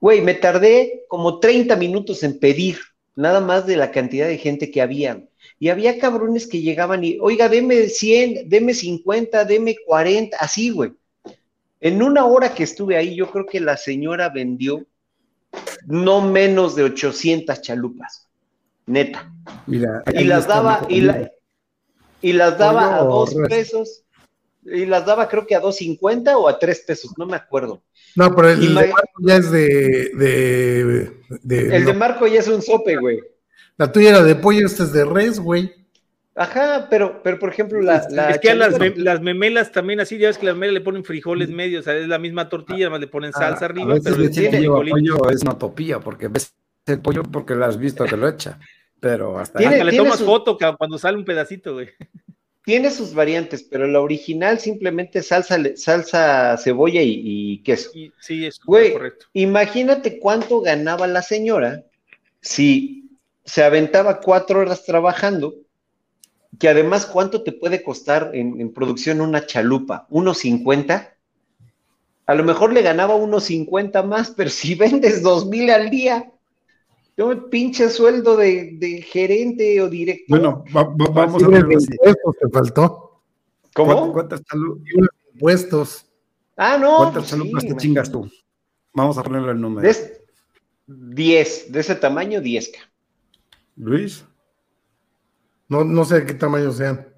Güey, 0.00 0.20
me 0.20 0.34
tardé 0.34 1.04
como 1.08 1.40
30 1.40 1.76
minutos 1.76 2.22
en 2.22 2.38
pedir, 2.38 2.78
nada 3.16 3.40
más 3.40 3.66
de 3.66 3.76
la 3.76 3.90
cantidad 3.90 4.26
de 4.26 4.38
gente 4.38 4.70
que 4.70 4.82
había. 4.82 5.24
Y 5.58 5.68
había 5.68 5.98
cabrones 5.98 6.46
que 6.46 6.60
llegaban 6.60 7.04
y, 7.04 7.18
oiga, 7.20 7.48
deme 7.48 7.88
100, 7.88 8.48
deme 8.48 8.74
50, 8.74 9.44
deme 9.44 9.76
40, 9.86 10.36
así, 10.38 10.70
güey. 10.70 10.92
En 11.84 12.02
una 12.02 12.24
hora 12.24 12.54
que 12.54 12.64
estuve 12.64 12.96
ahí, 12.96 13.14
yo 13.14 13.30
creo 13.30 13.44
que 13.44 13.60
la 13.60 13.76
señora 13.76 14.30
vendió 14.30 14.86
no 15.84 16.22
menos 16.22 16.74
de 16.74 16.84
800 16.84 17.60
chalupas, 17.60 18.26
neta. 18.86 19.30
y 19.66 20.24
las 20.24 20.46
daba, 20.46 20.86
y, 20.88 21.06
y, 22.22 22.32
las 22.32 22.56
daba 22.56 22.96
a 22.96 23.02
dos 23.02 23.34
pesos, 23.50 24.02
y 24.64 24.86
las 24.86 25.04
daba 25.04 25.28
creo 25.28 25.46
que 25.46 25.56
a 25.56 25.60
2.50 25.60 26.34
o 26.36 26.48
a 26.48 26.58
tres 26.58 26.84
pesos, 26.86 27.12
no 27.18 27.26
me 27.26 27.36
acuerdo. 27.36 27.82
No, 28.16 28.34
pero 28.34 28.48
el, 28.48 28.60
de 28.60 28.86
Marco 28.86 29.12
ya 29.20 29.36
es 29.36 29.50
de. 29.50 31.12
el 31.50 31.84
de 31.84 31.92
Marco 31.92 32.26
ya 32.26 32.40
es 32.40 32.48
un 32.48 32.62
sope, 32.62 32.96
güey. 32.96 33.20
La 33.76 33.92
tuya 33.92 34.08
era 34.08 34.22
de 34.22 34.36
pollo, 34.36 34.64
esta 34.64 34.84
es 34.84 34.92
de 34.94 35.04
res, 35.04 35.38
güey. 35.38 35.83
Ajá, 36.36 36.88
pero, 36.90 37.22
pero 37.22 37.38
por 37.38 37.50
ejemplo, 37.50 37.80
la. 37.80 37.98
es 38.30 38.40
que 38.40 38.54
las, 38.54 38.76
las, 38.96 39.20
memelas 39.20 39.70
también 39.70 40.00
así, 40.00 40.18
ya 40.18 40.28
ves 40.28 40.38
que 40.38 40.46
las 40.46 40.56
memelas 40.56 40.74
le 40.74 40.80
ponen 40.80 41.04
frijoles 41.04 41.48
medios, 41.50 41.82
o 41.82 41.84
sea, 41.84 41.96
es 41.96 42.08
la 42.08 42.18
misma 42.18 42.48
tortilla, 42.48 42.86
además 42.86 43.00
le 43.00 43.06
ponen 43.06 43.30
ah, 43.34 43.38
salsa 43.38 43.66
arriba. 43.66 43.94
pero 44.02 44.16
le 44.16 44.28
tiene 44.30 44.66
pollo 44.66 45.30
es 45.30 45.42
una 45.42 45.52
utopía, 45.52 46.00
porque 46.00 46.26
ves 46.26 46.52
el 46.86 47.00
pollo 47.00 47.22
porque 47.22 47.54
lo 47.54 47.64
has 47.64 47.78
visto 47.78 48.04
que 48.04 48.16
lo 48.16 48.28
echa. 48.28 48.58
Pero 48.98 49.38
hasta 49.38 49.58
¿Tiene, 49.58 49.84
le 49.84 49.96
tomas 49.96 50.22
foto 50.22 50.58
cuando 50.78 50.98
sale 50.98 51.18
un 51.18 51.24
pedacito, 51.24 51.74
güey. 51.74 51.90
Tiene 52.64 52.90
sus 52.90 53.12
variantes, 53.12 53.62
pero 53.62 53.86
la 53.86 54.00
original 54.00 54.58
simplemente 54.58 55.22
salsa, 55.22 55.58
salsa 55.76 56.56
cebolla 56.56 57.02
y, 57.02 57.62
queso. 57.62 57.90
sí, 58.18 58.46
es 58.46 58.58
correcto. 58.58 59.26
Imagínate 59.34 60.18
cuánto 60.18 60.62
ganaba 60.62 61.06
la 61.06 61.20
señora 61.20 61.84
si 62.40 63.18
se 63.44 63.62
aventaba 63.62 64.20
cuatro 64.20 64.60
horas 64.60 64.84
trabajando 64.84 65.54
que 66.58 66.68
además, 66.68 67.06
¿cuánto 67.06 67.42
te 67.42 67.52
puede 67.52 67.82
costar 67.82 68.30
en, 68.34 68.72
producción 68.72 69.20
una 69.20 69.46
chalupa? 69.46 70.06
¿1.50? 70.10 71.10
A 72.26 72.34
lo 72.34 72.44
mejor 72.44 72.72
le 72.72 72.82
ganaba 72.82 73.14
unos 73.14 73.44
50 73.44 74.02
más, 74.02 74.30
pero 74.30 74.50
si 74.50 74.74
vendes 74.74 75.22
dos 75.22 75.46
mil 75.46 75.70
al 75.70 75.90
día, 75.90 76.30
yo 77.16 77.28
me 77.28 77.36
pinche 77.36 77.88
sueldo 77.90 78.36
de, 78.36 79.04
gerente 79.06 79.80
o 79.80 79.88
director. 79.88 80.40
Bueno, 80.40 80.64
vamos 80.72 81.42
a 81.42 81.48
ver. 81.48 81.66
Impuestos 81.70 82.36
te 82.40 82.48
faltó. 82.48 83.20
¿Cómo? 83.74 84.12
¿Cuántas 84.12 84.42
chalupas? 84.44 84.84
Impuestos. 85.32 86.06
Ah, 86.56 86.78
no. 86.78 86.96
¿Cuántas 86.96 87.28
chalupas 87.28 87.66
te 87.66 87.76
chingas 87.76 88.10
tú? 88.10 88.30
Vamos 88.92 89.18
a 89.18 89.22
ponerle 89.22 89.52
el 89.52 89.60
número. 89.60 89.88
10, 90.86 91.72
de 91.72 91.80
ese 91.80 91.94
tamaño, 91.94 92.40
10. 92.40 92.72
Luis. 93.76 94.24
No, 95.68 95.84
no 95.84 96.04
sé 96.04 96.24
qué 96.26 96.34
tamaño 96.34 96.72
sean. 96.72 97.14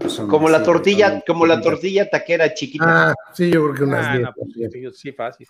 Pues 0.00 0.16
como 0.28 0.48
la 0.48 0.62
tortilla, 0.62 1.22
como 1.26 1.46
la 1.46 1.60
tortilla 1.60 2.08
taquera 2.08 2.52
chiquita. 2.52 3.10
Ah, 3.10 3.14
sí, 3.32 3.50
yo 3.50 3.62
creo 3.64 3.74
que 3.74 3.84
unas 3.84 4.16
10. 4.16 4.28
Ah, 4.28 4.34
pues, 4.34 4.98
sí, 4.98 5.12
fácil. 5.12 5.46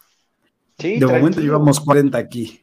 de 0.78 1.06
momento 1.06 1.40
llevamos 1.40 1.80
40 1.80 2.18
aquí. 2.18 2.60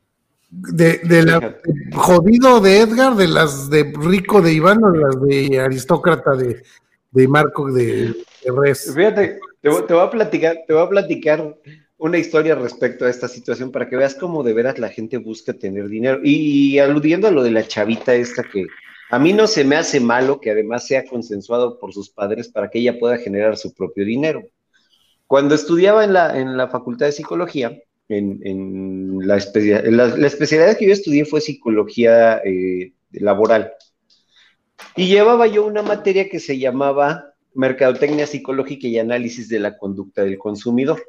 De, 0.51 0.97
de 1.03 1.23
la 1.23 1.57
jodido 1.93 2.59
de 2.59 2.79
Edgar, 2.79 3.15
de 3.15 3.27
las 3.27 3.69
de 3.69 3.93
rico 4.01 4.41
de 4.41 4.53
Iván 4.53 4.83
o 4.83 4.89
las 4.89 5.21
de 5.21 5.59
aristócrata 5.59 6.31
de, 6.31 6.63
de 7.11 7.27
Marco 7.27 7.71
de, 7.71 8.15
de 8.43 8.51
Res. 8.57 8.91
Fíjate, 8.95 9.39
te, 9.61 9.69
te, 9.69 9.93
voy 9.93 10.03
a 10.03 10.09
platicar, 10.09 10.57
te 10.65 10.73
voy 10.73 10.81
a 10.81 10.89
platicar 10.89 11.55
una 11.97 12.17
historia 12.17 12.55
respecto 12.55 13.05
a 13.05 13.11
esta 13.11 13.27
situación 13.27 13.71
para 13.71 13.87
que 13.87 13.97
veas 13.97 14.15
cómo 14.15 14.41
de 14.41 14.53
veras 14.53 14.79
la 14.79 14.89
gente 14.89 15.17
busca 15.17 15.53
tener 15.53 15.87
dinero. 15.87 16.19
y 16.23 16.79
aludiendo 16.79 17.27
a 17.27 17.31
lo 17.31 17.43
de 17.43 17.51
la 17.51 17.67
chavita 17.67 18.15
esta 18.15 18.41
que, 18.41 18.65
a 19.09 19.19
mí 19.19 19.33
no 19.33 19.47
se 19.47 19.63
me 19.63 19.75
hace 19.75 19.99
malo 19.99 20.39
que 20.39 20.51
además 20.51 20.85
sea 20.85 21.05
consensuado 21.05 21.79
por 21.79 21.93
sus 21.93 22.09
padres 22.09 22.47
para 22.47 22.69
que 22.69 22.79
ella 22.79 22.99
pueda 22.99 23.17
generar 23.17 23.57
su 23.57 23.73
propio 23.73 24.05
dinero. 24.05 24.43
Cuando 25.25 25.55
estudiaba 25.55 26.03
en 26.03 26.13
la, 26.13 26.39
en 26.39 26.57
la 26.57 26.67
Facultad 26.67 27.07
de 27.07 27.11
Psicología, 27.11 27.75
en, 28.07 29.19
la, 29.21 29.37
especialidad 29.37 30.77
que 30.77 30.87
yo 30.87 30.93
estudié 30.93 31.25
fue 31.25 31.41
psicología 31.41 32.41
eh, 32.43 32.93
laboral. 33.11 33.71
Y 34.95 35.07
llevaba 35.07 35.47
yo 35.47 35.65
una 35.65 35.81
materia 35.81 36.29
que 36.29 36.39
se 36.39 36.57
llamaba 36.57 37.33
Mercadotecnia 37.53 38.27
Psicológica 38.27 38.87
y 38.87 38.99
Análisis 38.99 39.49
de 39.49 39.59
la 39.59 39.77
Conducta 39.77 40.23
del 40.23 40.37
Consumidor. 40.37 41.03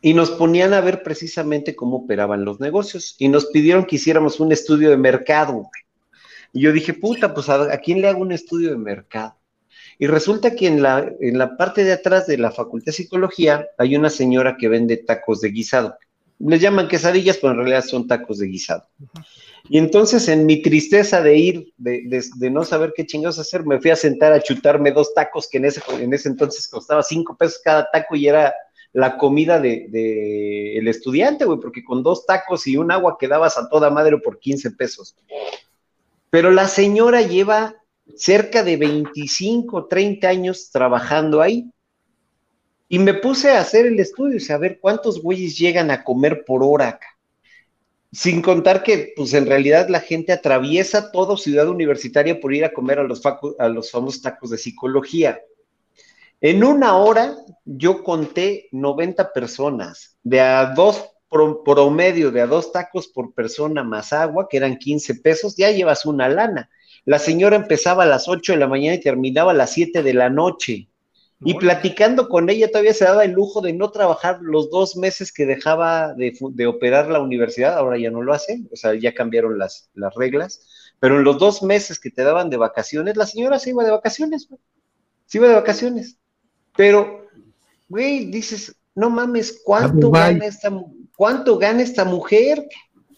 y 0.00 0.14
nos 0.14 0.30
ponían 0.30 0.74
a 0.74 0.80
ver 0.80 1.02
precisamente 1.02 1.74
cómo 1.74 1.96
operaban 1.96 2.44
los 2.44 2.60
negocios 2.60 3.16
y 3.18 3.28
nos 3.28 3.46
pidieron 3.46 3.84
que 3.84 3.96
hiciéramos 3.96 4.38
un 4.38 4.52
estudio 4.52 4.90
de 4.90 4.96
mercado. 4.96 5.68
Y 6.52 6.62
yo 6.62 6.72
dije, 6.72 6.94
puta, 6.94 7.34
pues 7.34 7.48
¿a, 7.48 7.76
quién 7.78 8.00
le 8.00 8.08
hago 8.08 8.20
un 8.20 8.32
estudio 8.32 8.70
de 8.70 8.78
mercado? 8.78 9.36
Y 9.98 10.06
resulta 10.06 10.54
que 10.54 10.66
en 10.66 10.82
la, 10.82 11.12
en 11.20 11.38
la 11.38 11.56
parte 11.56 11.84
de 11.84 11.92
atrás 11.92 12.26
de 12.26 12.38
la 12.38 12.50
Facultad 12.50 12.86
de 12.86 12.92
Psicología 12.92 13.66
hay 13.78 13.96
una 13.96 14.10
señora 14.10 14.56
que 14.56 14.68
vende 14.68 14.96
tacos 14.96 15.40
de 15.40 15.50
guisado. 15.50 15.96
Les 16.38 16.60
llaman 16.60 16.86
quesadillas, 16.86 17.38
pero 17.38 17.52
en 17.52 17.58
realidad 17.58 17.84
son 17.84 18.06
tacos 18.06 18.38
de 18.38 18.46
guisado. 18.46 18.88
Y 19.68 19.76
entonces, 19.78 20.28
en 20.28 20.46
mi 20.46 20.62
tristeza 20.62 21.20
de 21.20 21.36
ir, 21.36 21.72
de, 21.76 22.50
no 22.50 22.64
saber 22.64 22.92
qué 22.96 23.04
chingados 23.04 23.38
hacer, 23.38 23.66
me 23.66 23.80
fui 23.80 23.90
a 23.90 23.96
sentar 23.96 24.32
a 24.32 24.40
chutarme 24.40 24.92
dos 24.92 25.12
tacos 25.14 25.48
que 25.48 25.58
en 25.58 25.66
ese, 25.66 25.82
en 26.00 26.14
ese 26.14 26.28
entonces 26.28 26.68
costaba 26.68 27.02
cinco 27.02 27.36
pesos 27.36 27.60
cada 27.62 27.90
taco 27.90 28.16
y 28.16 28.28
era 28.28 28.54
la 28.92 29.18
comida 29.18 29.60
del 29.60 29.90
de, 29.90 30.78
el 30.78 30.88
estudiante, 30.88 31.44
güey, 31.44 31.58
porque 31.60 31.84
con 31.84 32.02
dos 32.02 32.24
tacos 32.24 32.66
y 32.66 32.76
un 32.76 32.90
agua 32.90 33.18
quedabas 33.18 33.58
a 33.58 33.68
toda 33.68 33.90
madre 33.90 34.16
por 34.18 34.38
15 34.38 34.70
pesos. 34.72 35.16
Pero 36.30 36.50
la 36.50 36.68
señora 36.68 37.22
lleva 37.22 37.76
cerca 38.16 38.62
de 38.62 38.76
25, 38.76 39.86
30 39.86 40.28
años 40.28 40.70
trabajando 40.70 41.40
ahí. 41.40 41.70
Y 42.88 42.98
me 42.98 43.14
puse 43.14 43.50
a 43.50 43.60
hacer 43.60 43.86
el 43.86 44.00
estudio, 44.00 44.38
a 44.54 44.58
ver 44.58 44.78
cuántos 44.80 45.22
güeyes 45.22 45.58
llegan 45.58 45.90
a 45.90 46.04
comer 46.04 46.44
por 46.46 46.62
hora 46.62 46.88
acá. 46.88 47.06
Sin 48.10 48.40
contar 48.40 48.82
que, 48.82 49.12
pues 49.14 49.34
en 49.34 49.46
realidad 49.46 49.88
la 49.90 50.00
gente 50.00 50.32
atraviesa 50.32 51.12
toda 51.12 51.36
ciudad 51.36 51.68
universitaria 51.68 52.40
por 52.40 52.54
ir 52.54 52.64
a 52.64 52.72
comer 52.72 52.98
a 52.98 53.02
los, 53.02 53.22
a 53.58 53.68
los 53.68 53.90
famosos 53.90 54.22
tacos 54.22 54.50
de 54.50 54.56
psicología. 54.56 55.38
En 56.40 56.64
una 56.64 56.96
hora 56.96 57.36
yo 57.66 58.02
conté 58.02 58.68
90 58.72 59.32
personas, 59.32 60.16
de 60.22 60.40
a 60.40 60.72
dos 60.74 61.10
promedio, 61.28 62.30
de 62.30 62.40
a 62.40 62.46
dos 62.46 62.72
tacos 62.72 63.08
por 63.08 63.34
persona 63.34 63.82
más 63.84 64.12
agua, 64.12 64.48
que 64.48 64.56
eran 64.56 64.78
15 64.78 65.16
pesos, 65.16 65.56
ya 65.56 65.70
llevas 65.70 66.06
una 66.06 66.28
lana. 66.28 66.70
La 67.04 67.18
señora 67.18 67.56
empezaba 67.56 68.04
a 68.04 68.06
las 68.06 68.28
8 68.28 68.52
de 68.52 68.58
la 68.58 68.68
mañana 68.68 68.94
y 68.94 69.00
terminaba 69.00 69.52
a 69.52 69.54
las 69.54 69.72
7 69.72 70.02
de 70.02 70.14
la 70.14 70.30
noche. 70.30 70.88
Y 71.40 71.54
platicando 71.54 72.28
con 72.28 72.50
ella 72.50 72.68
todavía 72.68 72.92
se 72.92 73.04
daba 73.04 73.24
el 73.24 73.30
lujo 73.30 73.60
de 73.60 73.72
no 73.72 73.92
trabajar 73.92 74.40
los 74.42 74.70
dos 74.70 74.96
meses 74.96 75.32
que 75.32 75.46
dejaba 75.46 76.12
de, 76.14 76.66
operar 76.66 77.08
la 77.08 77.20
universidad, 77.20 77.78
ahora 77.78 77.96
ya 77.96 78.10
no 78.10 78.22
lo 78.22 78.32
hace, 78.32 78.62
o 78.72 78.76
sea, 78.76 78.94
ya 78.94 79.14
cambiaron 79.14 79.56
las, 79.56 79.88
las 79.94 80.12
reglas, 80.16 80.66
pero 80.98 81.16
en 81.16 81.22
los 81.22 81.38
dos 81.38 81.62
meses 81.62 82.00
que 82.00 82.10
te 82.10 82.24
daban 82.24 82.50
de 82.50 82.56
vacaciones, 82.56 83.16
la 83.16 83.24
señora 83.24 83.60
se 83.60 83.70
iba 83.70 83.84
de 83.84 83.92
vacaciones, 83.92 84.48
se 85.26 85.38
iba 85.38 85.46
de 85.46 85.54
vacaciones. 85.54 86.18
Pero, 86.76 87.28
güey, 87.88 88.26
dices, 88.26 88.74
no 88.96 89.08
mames, 89.08 89.60
¿cuánto 89.64 90.10
gana 90.10 90.44
esta, 90.44 90.70
cuánto 91.18 91.58
gana 91.58 91.82
esta 91.82 92.04
mujer? 92.04 92.64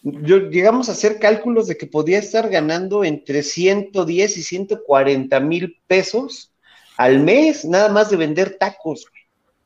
Yo, 0.02 0.48
llegamos 0.48 0.88
a 0.88 0.92
hacer 0.92 1.18
cálculos 1.18 1.66
de 1.66 1.76
que 1.76 1.86
podía 1.86 2.18
estar 2.18 2.48
ganando 2.48 3.04
entre 3.04 3.42
110 3.42 4.38
y 4.38 4.42
140 4.42 5.40
mil 5.40 5.76
pesos 5.86 6.54
al 6.96 7.20
mes, 7.20 7.66
nada 7.66 7.90
más 7.90 8.08
de 8.08 8.16
vender 8.16 8.56
tacos, 8.58 9.06
güey. 9.10 9.20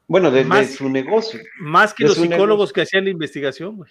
Bueno, 0.09 0.31
de, 0.31 0.67
su 0.67 0.89
negocio. 0.89 1.41
Más 1.61 1.95
que 1.95 2.05
los 2.05 2.17
psicólogos 2.17 2.73
que 2.73 2.83
hacían 2.83 3.05
la 3.05 3.11
investigación, 3.11 3.77
güey. 3.77 3.91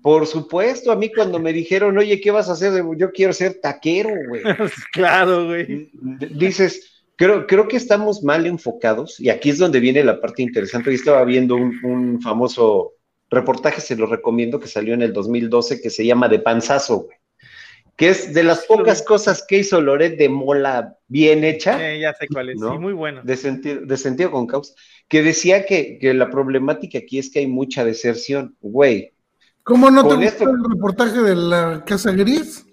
Por 0.00 0.26
supuesto, 0.26 0.92
a 0.92 0.96
mí 0.96 1.12
cuando 1.12 1.40
me 1.40 1.52
dijeron, 1.52 1.98
oye, 1.98 2.20
¿qué 2.20 2.30
vas 2.30 2.48
a 2.48 2.52
hacer? 2.52 2.82
Yo 2.96 3.10
quiero 3.10 3.32
ser 3.32 3.60
taquero, 3.60 4.10
güey. 4.28 4.42
claro, 4.92 5.48
güey. 5.48 5.90
Dices, 6.30 6.92
Creo, 7.16 7.46
creo 7.46 7.68
que 7.68 7.76
estamos 7.76 8.22
mal 8.22 8.46
enfocados 8.46 9.20
y 9.20 9.28
aquí 9.28 9.50
es 9.50 9.58
donde 9.58 9.80
viene 9.80 10.02
la 10.02 10.20
parte 10.20 10.42
interesante. 10.42 10.90
Yo 10.90 10.96
estaba 10.96 11.24
viendo 11.24 11.54
un, 11.54 12.20
famoso 12.22 12.94
reportaje, 13.32 13.80
se 13.80 13.96
lo 13.96 14.06
recomiendo, 14.06 14.60
que 14.60 14.68
salió 14.68 14.94
en 14.94 15.02
el 15.02 15.12
2012, 15.12 15.80
que 15.80 15.90
se 15.90 16.06
llama 16.06 16.28
De 16.28 16.38
Panzazo, 16.38 17.08
que 17.96 18.10
es 18.10 18.32
de 18.32 18.42
las 18.44 18.64
pocas 18.66 19.02
cosas 19.02 19.44
que 19.46 19.58
hizo 19.58 19.80
Loret 19.80 20.16
de 20.18 20.28
Mola 20.28 20.96
bien 21.08 21.42
hecha. 21.44 21.78
ya 21.96 22.12
sé 22.14 22.28
cuál 22.28 22.50
es, 22.50 22.60
sí, 22.60 22.78
muy 22.78 22.92
bueno. 22.92 23.22
De 23.24 23.36
sentido, 23.36 23.80
de 23.80 23.96
sentido 23.96 24.30
con 24.30 24.46
causa, 24.46 24.74
que 25.08 25.22
decía 25.22 25.64
que, 25.66 25.98
la 26.14 26.30
problemática 26.30 26.98
aquí 26.98 27.18
es 27.18 27.30
que 27.30 27.40
hay 27.40 27.46
mucha 27.46 27.84
deserción, 27.84 28.56
güey. 28.60 29.12
¿Cómo 29.62 29.90
no 29.90 30.06
te 30.06 30.16
gustó 30.16 30.44
el 30.44 30.64
reportaje 30.70 31.20
de 31.20 31.36
la 31.36 31.84
Casa 31.86 32.12
Gris? 32.12 32.66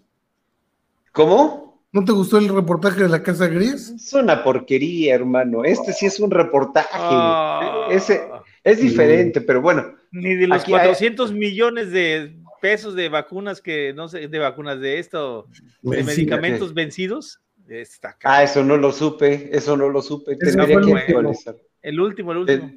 ¿Cómo? 1.11 1.84
¿No 1.91 2.03
te 2.03 2.11
gustó 2.11 2.38
el 2.38 2.49
reportaje 2.49 3.03
de 3.03 3.10
la 3.10 3.23
Casa 3.23 3.48
Gris? 3.48 3.90
Es 3.90 4.14
una 4.14 4.44
porquería, 4.44 5.15
hermano. 5.15 5.64
Este 5.64 5.94
sí 5.94 6.06
es 6.06 6.19
un 6.19 6.31
reportaje. 6.31 6.90
Ah. 6.94 7.88
Ese 7.91 8.27
es 8.64 8.81
diferente, 8.81 9.41
pero 9.41 9.61
bueno. 9.61 9.99
Ni 10.11 10.36
de 10.36 10.48
los 10.48 10.64
400 10.64 11.31
millones 11.34 11.91
de 11.91 12.36
pesos 12.61 12.95
de 12.95 13.10
vacunas 13.10 13.61
que, 13.61 13.94
no 13.94 14.07
sé, 14.07 14.27
de 14.27 14.40
vacunas 14.40 14.80
de 14.80 14.99
esto, 14.99 15.48
de 15.81 16.03
medicamentos 16.03 16.73
vencidos. 16.73 17.40
Está 17.68 18.18
ah, 18.23 18.41
eso 18.41 18.64
no 18.64 18.77
lo 18.77 18.91
supe, 18.91 19.49
eso 19.56 19.77
no 19.77 19.90
lo 19.90 20.02
supe. 20.02 20.36
Tendría 20.36 20.65
que 20.65 20.94
actualizar. 20.94 21.56
El 21.84 21.99
último, 21.99 22.31
el 22.31 22.38
último. 22.40 22.72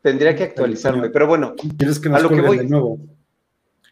Tendría 0.00 0.34
que 0.34 0.44
actualizarme, 0.44 1.10
pero 1.10 1.26
bueno. 1.26 1.54
¿Quieres 1.76 2.00
que 2.00 2.08
nos 2.08 2.18
a 2.18 2.22
lo 2.22 2.28
que 2.30 2.40
voy, 2.40 2.58
de 2.58 2.64
nuevo? 2.64 2.98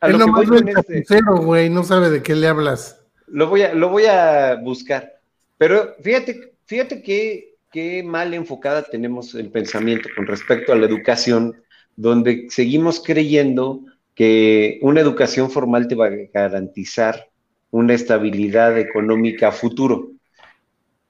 A 0.01 0.09
lo 0.09 0.19
que 0.19 0.24
voy 0.31 0.74
este 0.89 1.20
güey, 1.20 1.69
no 1.69 1.85
sabe 1.85 2.11
de 2.11 2.23
qué 2.23 2.35
le 2.35 2.48
hablas. 2.48 3.01
Lo 3.27 3.48
voy 3.48 3.62
a, 3.62 3.74
lo 3.74 3.90
voy 3.90 4.07
a 4.07 4.57
buscar. 4.57 5.20
Pero 5.59 5.94
fíjate, 6.02 6.55
fíjate 6.65 7.02
qué, 7.02 7.55
qué 7.70 8.02
mal 8.02 8.32
enfocada 8.32 8.82
tenemos 8.82 9.35
el 9.35 9.51
pensamiento 9.51 10.09
con 10.16 10.27
respecto 10.27 10.73
a 10.73 10.77
la 10.77 10.86
educación, 10.86 11.62
donde 12.01 12.47
seguimos 12.48 13.02
creyendo 13.05 13.81
que 14.14 14.78
una 14.81 15.01
educación 15.01 15.51
formal 15.51 15.86
te 15.86 15.94
va 15.94 16.06
a 16.06 16.10
garantizar 16.32 17.28
una 17.70 17.93
estabilidad 17.93 18.78
económica 18.78 19.48
a 19.48 19.52
futuro. 19.52 20.10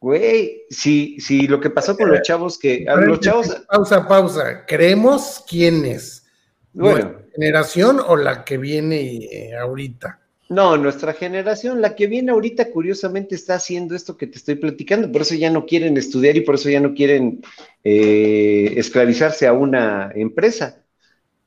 Güey, 0.01 0.63
si, 0.69 1.21
si 1.21 1.47
lo 1.47 1.61
que 1.61 1.71
pasó 1.71 1.97
con 1.97 2.11
los 2.11 2.23
chavos 2.23 2.59
que... 2.59 2.85
los 3.07 3.21
chavos... 3.21 3.65
Pausa, 3.69 4.09
pausa. 4.09 4.67
¿Creemos 4.67 5.45
quiénes? 5.49 6.27
Bueno. 6.73 7.19
generación 7.35 8.01
o 8.05 8.17
la 8.17 8.45
que 8.45 8.59
viene 8.59 9.25
eh, 9.31 9.57
ahorita? 9.57 10.21
No, 10.51 10.77
nuestra 10.77 11.13
generación, 11.13 11.81
la 11.81 11.95
que 11.95 12.09
viene 12.09 12.33
ahorita, 12.33 12.73
curiosamente 12.73 13.37
está 13.37 13.55
haciendo 13.55 13.95
esto 13.95 14.17
que 14.17 14.27
te 14.27 14.37
estoy 14.37 14.57
platicando, 14.57 15.13
por 15.13 15.23
eso 15.23 15.37
ya 15.37 15.49
no 15.49 15.65
quieren 15.65 15.97
estudiar 15.97 16.37
y 16.37 16.41
por 16.41 16.57
eso 16.57 16.69
ya 16.69 16.81
no 16.81 16.93
quieren 16.93 17.41
eh, 17.85 18.75
esclavizarse 18.77 19.47
a 19.47 19.53
una 19.53 20.11
empresa. 20.13 20.83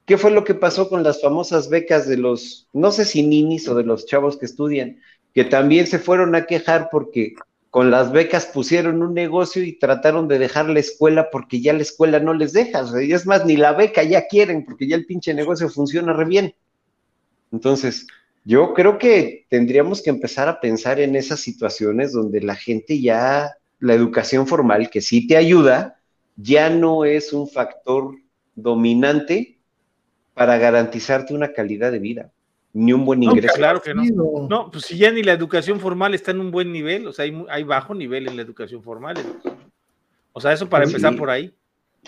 ¿Qué 0.06 0.18
fue 0.18 0.32
lo 0.32 0.46
que 0.46 0.54
pasó 0.56 0.88
con 0.88 1.04
las 1.04 1.22
famosas 1.22 1.70
becas 1.70 2.08
de 2.08 2.16
los, 2.16 2.70
no 2.72 2.94
sé 2.94 3.04
si 3.04 3.24
ninis 3.24 3.68
o 3.68 3.76
de 3.76 3.84
los 3.84 4.06
chavos 4.06 4.38
que 4.38 4.46
estudian, 4.46 5.02
que 5.34 5.44
también 5.44 5.86
se 5.86 6.00
fueron 6.00 6.34
a 6.36 6.46
quejar 6.46 6.88
porque 6.90 7.34
con 7.72 7.92
las 7.92 8.14
becas 8.14 8.46
pusieron 8.46 9.04
un 9.04 9.14
negocio 9.14 9.64
y 9.64 9.78
trataron 9.80 10.30
de 10.30 10.40
dejar 10.40 10.70
la 10.70 10.80
escuela 10.80 11.28
porque 11.30 11.60
ya 11.60 11.74
la 11.74 11.82
escuela 11.82 12.22
no 12.22 12.34
les 12.34 12.54
deja, 12.54 12.88
sea, 12.88 13.02
es 13.02 13.26
más, 13.26 13.46
ni 13.46 13.58
la 13.58 13.74
beca 13.74 14.02
ya 14.04 14.28
quieren 14.28 14.64
porque 14.64 14.88
ya 14.88 14.96
el 14.96 15.06
pinche 15.06 15.34
negocio 15.34 15.68
funciona 15.68 16.14
re 16.14 16.24
bien. 16.24 16.56
Entonces, 17.52 18.08
yo 18.46 18.74
creo 18.74 18.98
que 18.98 19.46
tendríamos 19.50 20.02
que 20.02 20.10
empezar 20.10 20.50
a 20.50 20.60
pensar 20.60 21.00
en 21.00 21.16
esas 21.16 21.40
situaciones 21.40 22.12
donde 22.12 22.42
la 22.42 22.56
gente 22.56 23.00
ya, 23.00 23.54
la 23.80 23.94
educación 23.94 24.48
formal, 24.48 24.90
que 24.90 25.02
sí 25.02 25.28
te 25.28 25.38
ayuda, 25.38 26.00
ya 26.36 26.70
no 26.70 27.06
es 27.06 27.32
un 27.32 27.48
factor 27.48 28.16
dominante 28.56 29.58
para 30.34 30.58
garantizarte 30.58 31.34
una 31.34 31.54
calidad 31.54 31.92
de 31.92 32.00
vida, 32.00 32.32
ni 32.74 32.92
un 32.92 33.06
buen 33.06 33.24
ingreso. 33.24 33.54
claro 33.56 33.82
que 33.82 33.94
no. 33.94 34.04
No, 34.50 34.72
pues 34.72 34.86
si 34.86 34.98
ya 34.98 35.12
ni 35.12 35.24
la 35.24 35.34
educación 35.34 35.80
formal 35.80 36.14
está 36.14 36.32
en 36.32 36.42
un 36.42 36.52
buen 36.52 36.72
nivel, 36.72 37.08
o 37.08 37.14
sea, 37.14 37.26
hay, 37.50 37.64
bajo 37.64 37.94
nivel 37.94 38.28
en 38.28 38.36
la 38.36 38.42
educación 38.42 38.84
formal. 38.84 39.16
O 40.34 40.42
sea, 40.42 40.52
eso 40.52 40.68
para 40.68 40.86
empezar 40.86 41.16
por 41.16 41.30
ahí. 41.30 41.54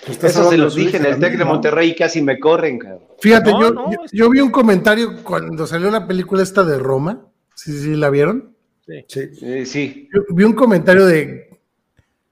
Eso 0.08 0.50
se 0.50 0.58
los 0.58 0.76
dije 0.76 0.98
en 0.98 1.06
el 1.06 1.20
TEC 1.20 1.38
de 1.38 1.46
Monterrey 1.46 1.92
y 1.92 1.96
casi 1.96 2.22
me 2.22 2.40
corren, 2.40 2.80
cabrón. 2.80 3.02
Fíjate, 3.20 3.52
yo, 4.12 4.30
vi 4.30 4.40
un 4.40 4.52
comentario 4.52 5.24
cuando 5.24 5.66
salió 5.66 5.90
la 5.90 6.06
película 6.06 6.44
esta 6.44 6.64
de 6.64 6.78
Roma. 6.78 7.26
¿Sí, 7.56 7.72
sí 7.78 7.96
la 7.96 8.10
vieron? 8.10 8.56
Sí. 9.08 9.66
sí. 9.66 10.10
vi 10.30 10.44
un 10.44 10.54
comentario 10.54 11.06
de, 11.06 11.50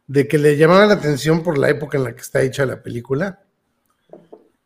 de 0.08 0.28
que 0.28 0.38
le 0.38 0.58
llamaba 0.58 0.86
la 0.86 0.94
atención 0.96 1.42
por 1.42 1.58
la 1.58 1.70
época 1.70 1.98
en 1.98 2.04
la 2.04 2.14
que 2.14 2.22
está 2.22 2.42
hecha 2.42 2.66
la 2.66 2.84
película. 2.84 3.40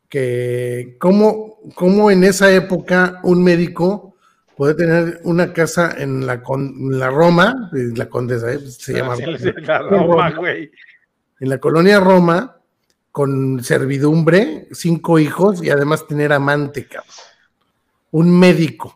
Que 0.10 0.98
cómo, 0.99 1.60
cómo 1.76 2.11
en 2.11 2.24
esa 2.24 2.52
época 2.52 3.19
un 3.24 3.44
médico 3.44 4.15
puede 4.56 4.74
tener 4.74 5.22
una 5.24 5.53
casa 5.53 5.95
en 5.98 6.26
la, 6.26 6.41
la 6.90 7.10
Roma, 7.10 7.69
la 7.72 8.10
Condesa, 8.10 8.52
¿eh? 8.52 8.60
se 8.60 8.94
llama. 8.94 9.15
Roma, 9.90 10.32
güey. 10.32 10.72
En 11.40 11.49
la 11.49 11.60
colonia 11.60 11.99
Roma, 11.99 12.57
con 13.18 13.64
servidumbre, 13.64 14.68
cinco 14.73 15.18
hijos 15.18 15.64
y 15.64 15.72
además 15.72 16.06
tener 16.06 16.31
amante, 16.31 16.85
cabrón. 16.85 17.15
Un 18.11 18.39
médico. 18.39 18.95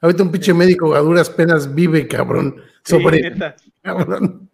Ahorita 0.00 0.22
un 0.22 0.30
pinche 0.30 0.54
médico 0.54 0.94
a 0.94 1.00
duras 1.00 1.28
penas 1.28 1.74
vive, 1.74 2.08
cabrón. 2.08 2.56
Sobre. 2.82 3.34
cabrón. 3.82 4.48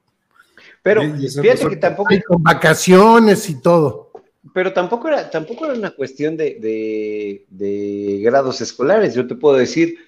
Pero 0.82 1.02
fíjate 1.02 1.68
que 1.68 1.76
tampoco. 1.76 2.12
con 2.26 2.42
vacaciones 2.42 3.48
y 3.48 3.60
todo. 3.60 4.10
pero 4.52 4.72
tampoco 4.72 5.06
era, 5.06 5.30
tampoco 5.30 5.66
era 5.66 5.74
una 5.74 5.92
cuestión 5.92 6.36
de, 6.36 7.46
de, 7.48 8.20
grados 8.24 8.60
escolares. 8.60 9.14
Yo 9.14 9.24
te 9.28 9.36
puedo 9.36 9.55
decir, 9.55 9.98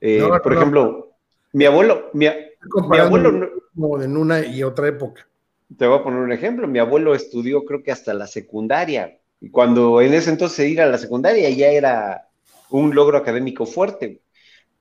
eh, 0.00 0.20
por 0.42 0.52
ejemplo, 0.52 1.12
mi 1.52 1.64
abuelo, 1.64 2.10
mi, 2.12 2.26
abuelo 2.26 3.52
como 3.72 4.02
en 4.02 4.16
una 4.16 4.44
y 4.44 4.64
otra 4.64 4.88
época. 4.88 5.29
Te 5.76 5.86
voy 5.86 5.98
a 5.98 6.02
poner 6.02 6.20
un 6.20 6.32
ejemplo. 6.32 6.66
Mi 6.66 6.78
abuelo 6.78 7.14
estudió, 7.14 7.64
creo 7.64 7.82
que 7.82 7.92
hasta 7.92 8.14
la 8.14 8.26
secundaria. 8.26 9.18
Y 9.40 9.50
cuando 9.50 10.00
en 10.00 10.14
ese 10.14 10.30
entonces 10.30 10.68
ir 10.68 10.80
a 10.80 10.86
la 10.86 10.98
secundaria 10.98 11.48
ya 11.50 11.68
era 11.68 12.28
un 12.70 12.94
logro 12.94 13.18
académico 13.18 13.66
fuerte. 13.66 14.22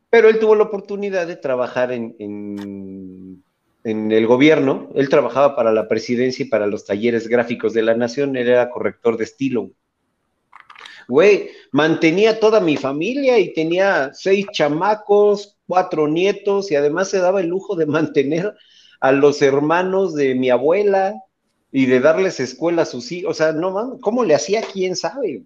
Pero 0.10 0.28
él 0.30 0.40
tuvo 0.40 0.56
la 0.56 0.64
oportunidad 0.64 1.28
de 1.28 1.36
trabajar 1.36 1.92
en, 1.92 2.16
en, 2.20 4.12
el 4.12 4.28
gobierno. 4.28 4.90
Él 4.96 5.10
trabajaba 5.10 5.56
para 5.56 5.72
la 5.72 5.88
presidencia 5.88 6.46
y 6.46 6.50
para 6.50 6.68
los 6.68 6.86
talleres 6.86 7.28
gráficos 7.28 7.74
de 7.74 7.84
la 7.84 7.96
nación. 7.96 8.36
Él 8.36 8.50
era 8.50 8.70
corrector 8.70 9.18
de 9.18 9.24
estilo. 9.24 9.72
Güey, 11.08 11.50
mantenía 11.72 12.40
toda 12.40 12.60
mi 12.60 12.78
familia 12.78 13.40
y 13.40 13.54
tenía 13.54 14.12
seis 14.14 14.46
chamacos, 14.52 15.58
cuatro 15.68 16.08
nietos 16.08 16.72
y 16.72 16.76
además 16.76 17.10
se 17.10 17.20
daba 17.20 17.42
el 17.42 17.48
lujo 17.48 17.76
de 17.76 17.86
mantener 17.88 18.54
a 19.00 19.12
los 19.12 19.42
hermanos 19.42 20.16
de 20.16 20.36
mi 20.36 20.50
abuela 20.50 21.16
y 21.72 21.86
de 21.86 22.00
darles 22.00 22.40
escuela 22.40 22.84
a 22.84 22.86
sus 22.86 23.12
hijos. 23.12 23.32
O 23.32 23.34
sea, 23.34 23.52
no, 23.52 23.98
¿cómo 24.02 24.24
le 24.24 24.36
hacía? 24.36 24.62
¿Quién 24.62 24.96
sabe? 24.96 25.44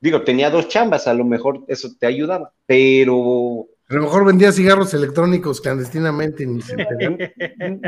Digo, 0.00 0.22
tenía 0.22 0.50
dos 0.50 0.68
chambas, 0.68 1.06
a 1.06 1.14
lo 1.14 1.24
mejor 1.24 1.64
eso 1.68 1.90
te 1.98 2.06
ayudaba, 2.06 2.52
pero 2.66 3.68
a 3.90 3.94
lo 3.94 4.02
mejor 4.02 4.24
vendía 4.24 4.52
cigarros 4.52 4.94
electrónicos 4.94 5.60
clandestinamente. 5.60 6.46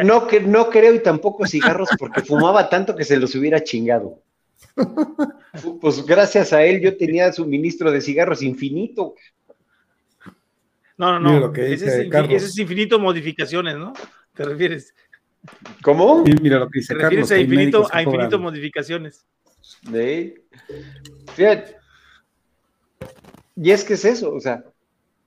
no, 0.05 0.27
que, 0.27 0.41
no 0.41 0.69
creo 0.69 0.95
y 0.95 0.99
tampoco 0.99 1.47
cigarros 1.47 1.89
porque 1.97 2.23
fumaba 2.23 2.69
tanto 2.69 2.97
que 2.97 3.05
se 3.05 3.17
los 3.19 3.37
hubiera 3.37 3.63
chingado. 3.63 4.21
Pues 5.81 6.05
gracias 6.05 6.53
a 6.53 6.65
él 6.65 6.81
yo 6.81 6.97
tenía 6.97 7.33
suministro 7.33 7.93
de 7.93 8.01
cigarros 8.01 8.43
infinito. 8.43 9.15
No, 10.97 11.21
no, 11.21 11.41
no. 11.41 11.55
ese, 11.55 12.09
es, 12.09 12.59
infinito 12.59 12.99
modificaciones, 12.99 13.77
¿no? 13.77 13.93
¿Te 14.35 14.45
refieres? 14.45 14.95
¿Cómo? 15.83 16.25
mira 16.41 16.59
lo 16.59 16.69
que 16.69 16.81
dice 16.81 16.95
¿Te 16.95 17.01
refieres 17.01 17.31
a 17.31 17.39
infinito, 17.39 17.89
a 17.91 18.03
infinito 18.03 18.39
modificaciones. 18.39 19.27
Fíjate. 21.35 21.77
Y 23.57 23.71
es 23.71 23.85
que 23.85 23.95
es 23.95 24.05
eso, 24.05 24.33
o 24.33 24.41
sea, 24.41 24.65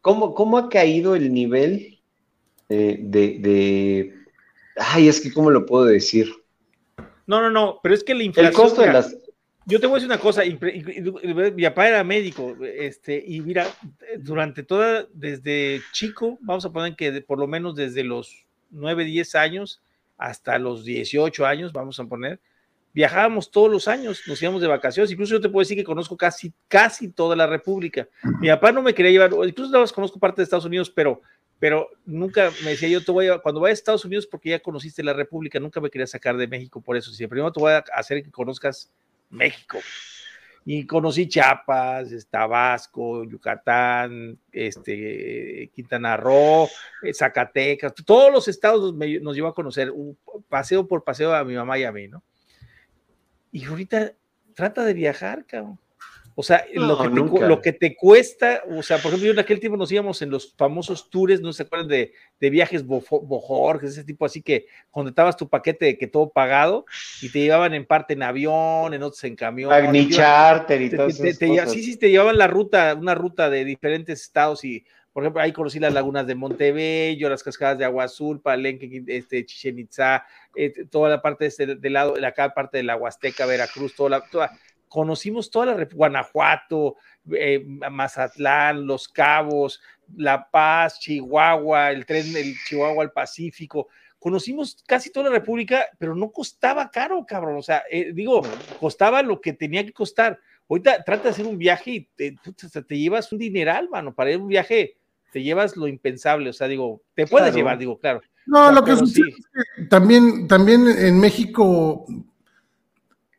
¿Cómo, 0.06 0.58
ha 0.60 0.70
caído 0.70 1.16
el 1.16 1.34
nivel 1.34 2.00
eh, 2.70 3.00
de, 3.02 4.14
Ay, 4.76 5.08
es 5.08 5.20
que, 5.20 5.34
¿cómo 5.34 5.50
lo 5.50 5.66
puedo 5.66 5.86
decir? 5.86 6.32
No, 7.26 7.42
no, 7.42 7.50
no, 7.50 7.80
pero 7.82 7.96
es 7.96 8.04
que 8.04 8.14
la 8.14 8.22
inflación... 8.22 8.54
El 8.54 8.56
costo 8.56 8.82
de 8.84 8.94
las... 8.94 9.18
Yo 9.66 9.80
te 9.80 9.88
voy 9.88 9.94
a 9.94 9.96
decir 9.96 10.10
una 10.12 10.20
cosa, 10.20 10.44
mi 10.46 11.64
papá 11.64 11.88
era 11.88 12.04
médico, 12.04 12.56
este, 12.62 13.24
y 13.26 13.42
mira, 13.42 13.66
durante 14.20 14.62
toda, 14.62 15.08
desde 15.12 15.82
chico, 15.92 16.38
vamos 16.42 16.64
a 16.66 16.72
poner 16.72 16.96
que 16.96 17.12
por 17.22 17.40
lo 17.40 17.48
menos 17.48 17.76
desde 17.76 18.04
los 18.04 18.46
9, 18.70 19.06
10 19.06 19.34
años 19.34 19.82
hasta 20.18 20.58
los 20.60 20.86
18 20.86 21.46
años, 21.46 21.74
vamos 21.74 22.00
a 22.00 22.06
poner, 22.06 22.40
viajábamos 22.94 23.52
todos 23.52 23.70
los 23.70 23.88
años, 23.88 24.22
nos 24.26 24.42
íbamos 24.42 24.62
de 24.62 24.68
vacaciones, 24.68 25.12
incluso 25.12 25.36
yo 25.36 25.42
te 25.42 25.50
puedo 25.50 25.64
decir 25.64 25.78
que 25.78 25.84
conozco 25.84 26.16
casi, 26.16 26.54
casi 26.68 27.10
toda 27.10 27.36
la 27.36 27.46
República. 27.46 28.08
Mi 28.40 28.48
papá 28.48 28.72
no 28.72 28.82
me 28.82 28.94
quería 28.94 29.12
llevar, 29.12 29.32
incluso 29.48 29.72
nada 29.72 29.84
más 29.84 29.92
conozco 29.92 30.20
parte 30.20 30.38
de 30.38 30.44
Estados 30.44 30.66
Unidos, 30.66 30.90
pero, 30.90 31.22
pero 31.60 31.90
nunca 32.06 32.52
me 32.64 32.72
decía 32.72 32.88
yo, 32.88 33.04
te 33.04 33.12
voy 33.12 33.28
a, 33.28 33.40
cuando 33.40 33.60
vayas 33.60 33.80
a 33.80 33.82
Estados 33.82 34.06
Unidos 34.06 34.26
porque 34.26 34.50
ya 34.50 34.60
conociste 34.62 35.04
la 35.04 35.14
República, 35.14 35.60
nunca 35.60 35.82
me 35.82 35.90
quería 35.90 36.08
sacar 36.08 36.38
de 36.38 36.48
México 36.48 36.82
por 36.82 36.96
eso, 36.96 37.12
si 37.12 37.28
primero 37.28 37.52
te 37.52 37.60
voy 37.60 37.74
a 37.74 37.84
hacer 37.94 38.24
que 38.24 38.32
conozcas 38.32 38.90
México. 39.30 39.80
Y 40.68 40.88
conocí 40.88 41.28
Chiapas, 41.28 42.28
Tabasco, 42.28 43.24
Yucatán, 43.24 44.40
este, 44.52 45.70
Quintana 45.74 46.18
Roo, 46.18 46.68
eh, 47.04 47.14
Zacatecas, 47.14 47.94
todos 48.04 48.32
los 48.32 48.48
estados 48.48 48.96
nos 48.96 49.36
llevó 49.36 49.50
a 49.50 49.54
conocer, 49.54 49.92
un 49.92 50.18
paseo 50.50 50.88
por 50.88 51.04
paseo 51.04 51.36
a 51.36 51.44
mi 51.44 51.54
mamá 51.54 51.78
y 51.78 51.84
a 51.84 51.92
mí, 51.92 52.08
¿no? 52.08 52.24
Y 53.52 53.66
ahorita 53.66 54.14
trata 54.56 54.84
de 54.84 54.94
viajar, 54.96 55.46
cabrón. 55.46 55.80
O 56.38 56.44
sea, 56.44 56.66
lo, 56.74 56.98
que 56.98 57.08
te, 57.08 57.48
lo, 57.48 57.62
que 57.62 57.72
te, 57.72 57.96
cuesta, 57.96 58.62
o 58.70 58.84
sea, 58.84 58.98
por 58.98 59.08
ejemplo, 59.08 59.28
yo 59.28 59.32
en 59.32 59.40
aquel 59.40 59.62
tiempo 59.62 59.78
nos 59.78 59.90
íbamos 59.90 60.22
en 60.22 60.30
los 60.30 60.54
famosos 60.58 61.10
tours, 61.10 61.40
no 61.40 61.54
se 61.54 61.64
acuerdan 61.64 61.88
de, 61.88 62.12
de 62.42 62.50
viajes 62.50 62.86
Bojorges, 62.86 63.92
ese 63.92 64.04
tipo 64.04 64.26
así 64.26 64.42
que 64.42 64.66
estabas 65.08 65.38
tu 65.38 65.48
paquete 65.48 65.86
de 65.86 65.98
que 65.98 66.08
todo 66.08 66.30
pagado 66.30 66.86
y 67.22 67.30
te 67.30 67.40
llevaban 67.40 67.74
en 67.74 67.86
parte 67.86 68.14
en 68.14 68.24
avión, 68.24 68.94
en 68.94 69.02
otros 69.04 69.24
en 69.24 69.38
camión. 69.38 69.70
Magni 69.70 70.10
Charter 70.10 70.82
y 70.82 70.90
todo 70.90 71.08
eso. 71.08 71.24
Sí, 71.24 71.84
sí, 71.84 71.98
te 71.98 72.10
llevaban 72.10 72.38
la 72.38 72.48
ruta, 72.48 72.94
una 72.96 73.16
ruta 73.16 73.50
de 73.50 73.64
diferentes 73.64 74.22
estados 74.22 74.66
y 74.66 74.84
por 75.14 75.24
ejemplo, 75.24 75.42
ahí 75.42 75.54
conocí 75.54 75.80
las 75.80 75.94
lagunas 75.94 76.28
de 76.28 76.36
Montebello, 76.36 77.30
las 77.30 77.42
cascadas 77.42 77.78
de 77.78 77.86
Agua 77.86 78.04
Azul, 78.04 78.42
Palenque, 78.42 79.02
este, 79.08 79.46
Chichen 79.46 79.80
Itza, 79.80 80.26
eh, 80.54 80.74
toda 80.92 81.10
la 81.10 81.22
parte 81.22 81.46
de 81.46 81.48
este, 81.48 81.76
del 81.78 81.94
lado, 81.94 82.18
la 82.18 82.28
acá 82.28 82.54
parte 82.54 82.76
de 82.76 82.84
la 82.84 82.98
Huasteca, 82.98 83.46
Veracruz, 83.46 83.96
toda 83.96 84.10
la, 84.10 84.30
toda, 84.30 84.52
conocimos 84.88 85.50
toda 85.50 85.68
la 85.68 85.86
Guanajuato, 85.86 86.96
eh, 87.32 87.64
Mazatlán, 87.92 88.86
Los 88.86 89.08
Cabos, 89.08 89.82
La 90.16 90.50
Paz, 90.50 91.00
Chihuahua, 91.00 91.92
el 91.92 92.06
tren 92.06 92.32
del 92.34 92.56
Chihuahua 92.68 93.04
al 93.04 93.12
Pacífico. 93.12 93.88
Conocimos 94.20 94.84
casi 94.88 95.12
toda 95.12 95.30
la 95.30 95.36
República, 95.36 95.86
pero 96.00 96.16
no 96.16 96.32
costaba 96.32 96.90
caro, 96.90 97.26
cabrón. 97.26 97.58
O 97.58 97.62
sea, 97.62 97.84
eh, 97.92 98.12
digo, 98.14 98.42
costaba 98.80 99.22
lo 99.22 99.40
que 99.42 99.54
tenía 99.54 99.86
que 99.86 99.94
costar. 99.94 100.40
Ahorita 100.68 101.04
trata 101.04 101.24
de 101.24 101.30
hacer 101.30 101.46
un 101.46 101.58
viaje 101.58 101.92
y 101.92 102.10
te, 102.16 102.36
te 102.88 102.98
llevas 102.98 103.32
un 103.32 103.38
dineral, 103.38 103.90
mano, 103.90 104.16
para 104.16 104.32
ir 104.32 104.38
un 104.38 104.48
viaje 104.48 104.98
te 105.36 105.44
llevas 105.44 105.76
lo 105.76 105.90
impensable, 105.90 106.50
o 106.50 106.54
sea, 106.54 106.70
digo, 106.70 107.02
te 107.14 107.28
puedes 107.28 107.54
llevar, 107.54 107.78
digo, 107.78 108.00
claro. 108.00 108.22
No, 108.46 108.72
lo 108.72 108.86
que 108.86 108.96
sucede 108.96 109.28
es 109.28 109.46
que 109.76 109.84
también, 109.90 110.48
también 110.48 110.88
en 110.88 111.20
México 111.20 112.06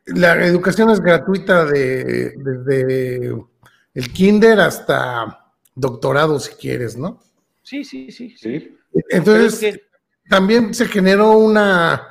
la 0.07 0.45
educación 0.45 0.89
es 0.89 0.99
gratuita 0.99 1.65
de, 1.65 2.33
desde 2.37 3.45
el 3.93 4.13
kinder 4.13 4.59
hasta 4.59 5.51
doctorado, 5.75 6.39
si 6.39 6.53
quieres, 6.53 6.97
¿no? 6.97 7.21
Sí, 7.61 7.83
sí, 7.83 8.11
sí. 8.11 8.35
sí. 8.37 8.77
Entonces, 9.09 9.81
también 10.29 10.73
se 10.73 10.87
generó 10.87 11.31
una, 11.37 12.07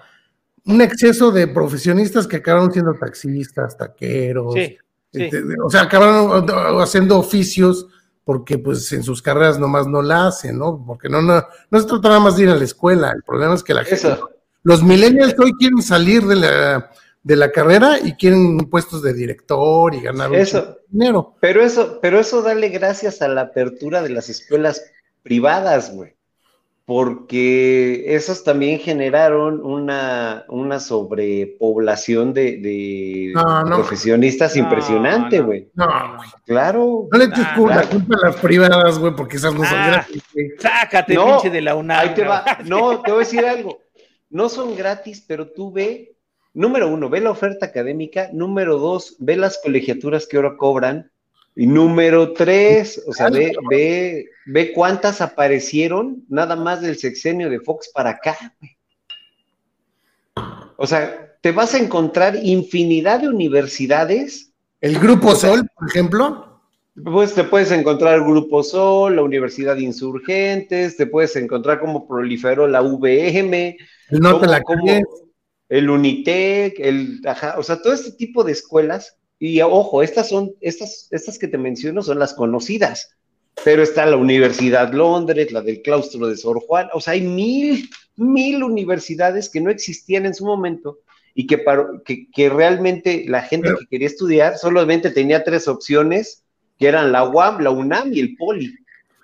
un 0.64 0.80
exceso 0.80 1.30
de 1.30 1.48
profesionistas 1.48 2.26
que 2.26 2.36
acabaron 2.36 2.72
siendo 2.72 2.94
taxistas, 2.94 3.76
taqueros. 3.76 4.54
Sí, 4.54 4.76
este, 5.12 5.42
o 5.64 5.70
sea, 5.70 5.82
acabaron 5.82 6.46
haciendo 6.80 7.18
oficios 7.18 7.86
porque 8.24 8.58
pues 8.58 8.92
en 8.92 9.02
sus 9.02 9.22
carreras 9.22 9.58
nomás 9.58 9.86
no 9.86 10.02
la 10.02 10.26
hacen, 10.26 10.58
¿no? 10.58 10.84
Porque 10.84 11.08
no, 11.08 11.22
no, 11.22 11.44
no 11.70 11.80
se 11.80 11.86
trata 11.86 12.08
nada 12.08 12.20
más 12.20 12.36
de 12.36 12.42
ir 12.42 12.48
a 12.50 12.56
la 12.56 12.64
escuela, 12.64 13.12
el 13.12 13.22
problema 13.22 13.54
es 13.54 13.62
que 13.62 13.72
la 13.72 13.84
gente, 13.84 14.18
los 14.64 14.82
millennials 14.82 15.36
hoy 15.38 15.52
quieren 15.52 15.80
salir 15.80 16.26
de 16.26 16.34
la, 16.34 16.90
de 17.26 17.36
la 17.36 17.50
carrera 17.50 17.98
y 18.02 18.12
quieren 18.12 18.58
puestos 18.70 19.02
de 19.02 19.12
director 19.12 19.94
y 19.94 20.00
ganar 20.00 20.32
eso, 20.34 20.78
dinero. 20.88 21.34
Pero 21.40 21.62
eso, 21.62 21.98
pero 22.00 22.20
eso 22.20 22.40
dale 22.40 22.68
gracias 22.68 23.20
a 23.20 23.28
la 23.28 23.42
apertura 23.42 24.00
de 24.00 24.10
las 24.10 24.28
escuelas 24.28 24.92
privadas, 25.22 25.92
güey 25.92 26.16
porque 26.86 28.14
esos 28.14 28.44
también 28.44 28.78
generaron 28.78 29.60
una, 29.60 30.44
una 30.46 30.78
sobrepoblación 30.78 32.32
de, 32.32 33.32
profesionistas 33.66 34.56
impresionante, 34.56 35.40
güey. 35.40 35.68
No, 35.74 35.86
Claro. 36.44 37.08
No 37.10 37.18
le 37.18 37.24
eches 37.24 37.38
la 37.38 37.82
culpa 37.88 38.14
a 38.22 38.26
las 38.28 38.36
privadas, 38.36 39.00
güey, 39.00 39.16
porque 39.16 39.36
esas 39.36 39.52
no 39.52 39.64
son 39.64 39.76
ah, 39.76 39.88
gratis. 39.88 40.22
Sácate, 40.60 41.16
pinche 41.16 41.50
de 41.50 41.60
la 41.60 41.74
UNAM. 41.74 41.98
Ahí 41.98 42.14
te 42.14 42.24
va. 42.24 42.44
No, 42.64 43.02
te 43.02 43.10
voy 43.10 43.22
a 43.22 43.24
decir 43.24 43.44
algo. 43.44 43.80
No 44.30 44.48
son 44.48 44.76
gratis, 44.76 45.24
pero 45.26 45.48
tú 45.48 45.72
ve, 45.72 46.15
número 46.56 46.88
uno, 46.88 47.08
ve 47.08 47.20
la 47.20 47.30
oferta 47.30 47.66
académica. 47.66 48.30
Número 48.32 48.78
dos, 48.78 49.16
ve 49.18 49.36
las 49.36 49.60
colegiaturas 49.62 50.26
que 50.26 50.36
ahora 50.36 50.56
cobran. 50.56 51.10
Y 51.54 51.66
número 51.66 52.32
tres, 52.32 53.02
o 53.06 53.12
sea, 53.12 53.30
ve, 53.30 53.52
ve, 53.70 54.26
ve 54.46 54.72
cuántas 54.72 55.20
aparecieron 55.20 56.24
nada 56.28 56.56
más 56.56 56.82
del 56.82 56.98
sexenio 56.98 57.48
de 57.48 57.60
Fox 57.60 57.90
para 57.94 58.10
acá. 58.10 58.36
O 60.76 60.86
sea, 60.86 61.36
te 61.40 61.52
vas 61.52 61.74
a 61.74 61.78
encontrar 61.78 62.36
infinidad 62.42 63.20
de 63.20 63.28
universidades. 63.28 64.52
¿El 64.80 64.98
Grupo 64.98 65.34
Sol, 65.34 65.66
por 65.78 65.88
ejemplo? 65.88 66.60
Pues 67.02 67.34
te 67.34 67.44
puedes 67.44 67.70
encontrar 67.70 68.20
Grupo 68.20 68.62
Sol, 68.62 69.16
la 69.16 69.22
Universidad 69.22 69.76
de 69.76 69.82
Insurgentes, 69.82 70.96
te 70.96 71.06
puedes 71.06 71.36
encontrar 71.36 71.80
cómo 71.80 72.08
proliferó 72.08 72.66
la 72.66 72.80
VM, 72.80 73.76
el 74.10 74.20
Norte 74.20 74.46
la 74.46 74.62
el 75.68 75.90
Unitec, 75.90 76.78
el, 76.78 77.20
o 77.56 77.62
sea, 77.62 77.82
todo 77.82 77.92
este 77.92 78.12
tipo 78.12 78.44
de 78.44 78.52
escuelas 78.52 79.16
y 79.38 79.60
ojo, 79.60 80.02
estas 80.02 80.28
son, 80.28 80.52
estas, 80.60 81.08
estas 81.10 81.38
que 81.38 81.48
te 81.48 81.58
menciono 81.58 82.02
son 82.02 82.18
las 82.18 82.34
conocidas, 82.34 83.16
pero 83.64 83.82
está 83.82 84.06
la 84.06 84.16
Universidad 84.16 84.92
Londres, 84.92 85.52
la 85.52 85.60
del 85.60 85.82
claustro 85.82 86.26
de 86.26 86.36
Sor 86.36 86.60
Juan, 86.60 86.88
o 86.94 87.00
sea, 87.00 87.14
hay 87.14 87.22
mil, 87.22 87.90
mil 88.16 88.62
universidades 88.62 89.50
que 89.50 89.60
no 89.60 89.70
existían 89.70 90.24
en 90.26 90.34
su 90.34 90.44
momento 90.46 90.98
y 91.34 91.46
que, 91.46 91.62
que, 92.04 92.30
que, 92.30 92.48
realmente 92.48 93.24
la 93.28 93.42
gente 93.42 93.68
que 93.78 93.86
quería 93.86 94.06
estudiar 94.06 94.56
solamente 94.56 95.10
tenía 95.10 95.44
tres 95.44 95.68
opciones, 95.68 96.44
que 96.78 96.88
eran 96.88 97.12
la 97.12 97.24
UAM, 97.24 97.60
la 97.60 97.70
UNAM 97.70 98.12
y 98.12 98.20
el 98.20 98.36
POLI. 98.36 98.74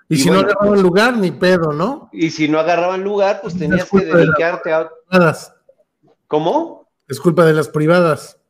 Y, 0.09 0.17
si 0.17 0.29
no 0.29 0.39
agarraban 0.39 0.81
lugar, 0.81 1.17
ni 1.17 1.31
pedo, 1.31 1.73
¿no? 1.73 2.09
Y 2.11 2.29
si 2.29 2.47
no 2.47 2.59
agarraban 2.59 3.03
lugar, 3.03 3.39
pues 3.41 3.57
tenías 3.57 3.89
que 3.89 4.05
dedicarte 4.05 4.71
a... 4.71 4.89
¿Cómo? 6.33 6.89
Es 7.07 7.19
culpa 7.19 7.45
de 7.45 7.53
las 7.53 7.69
privadas. 7.69 8.41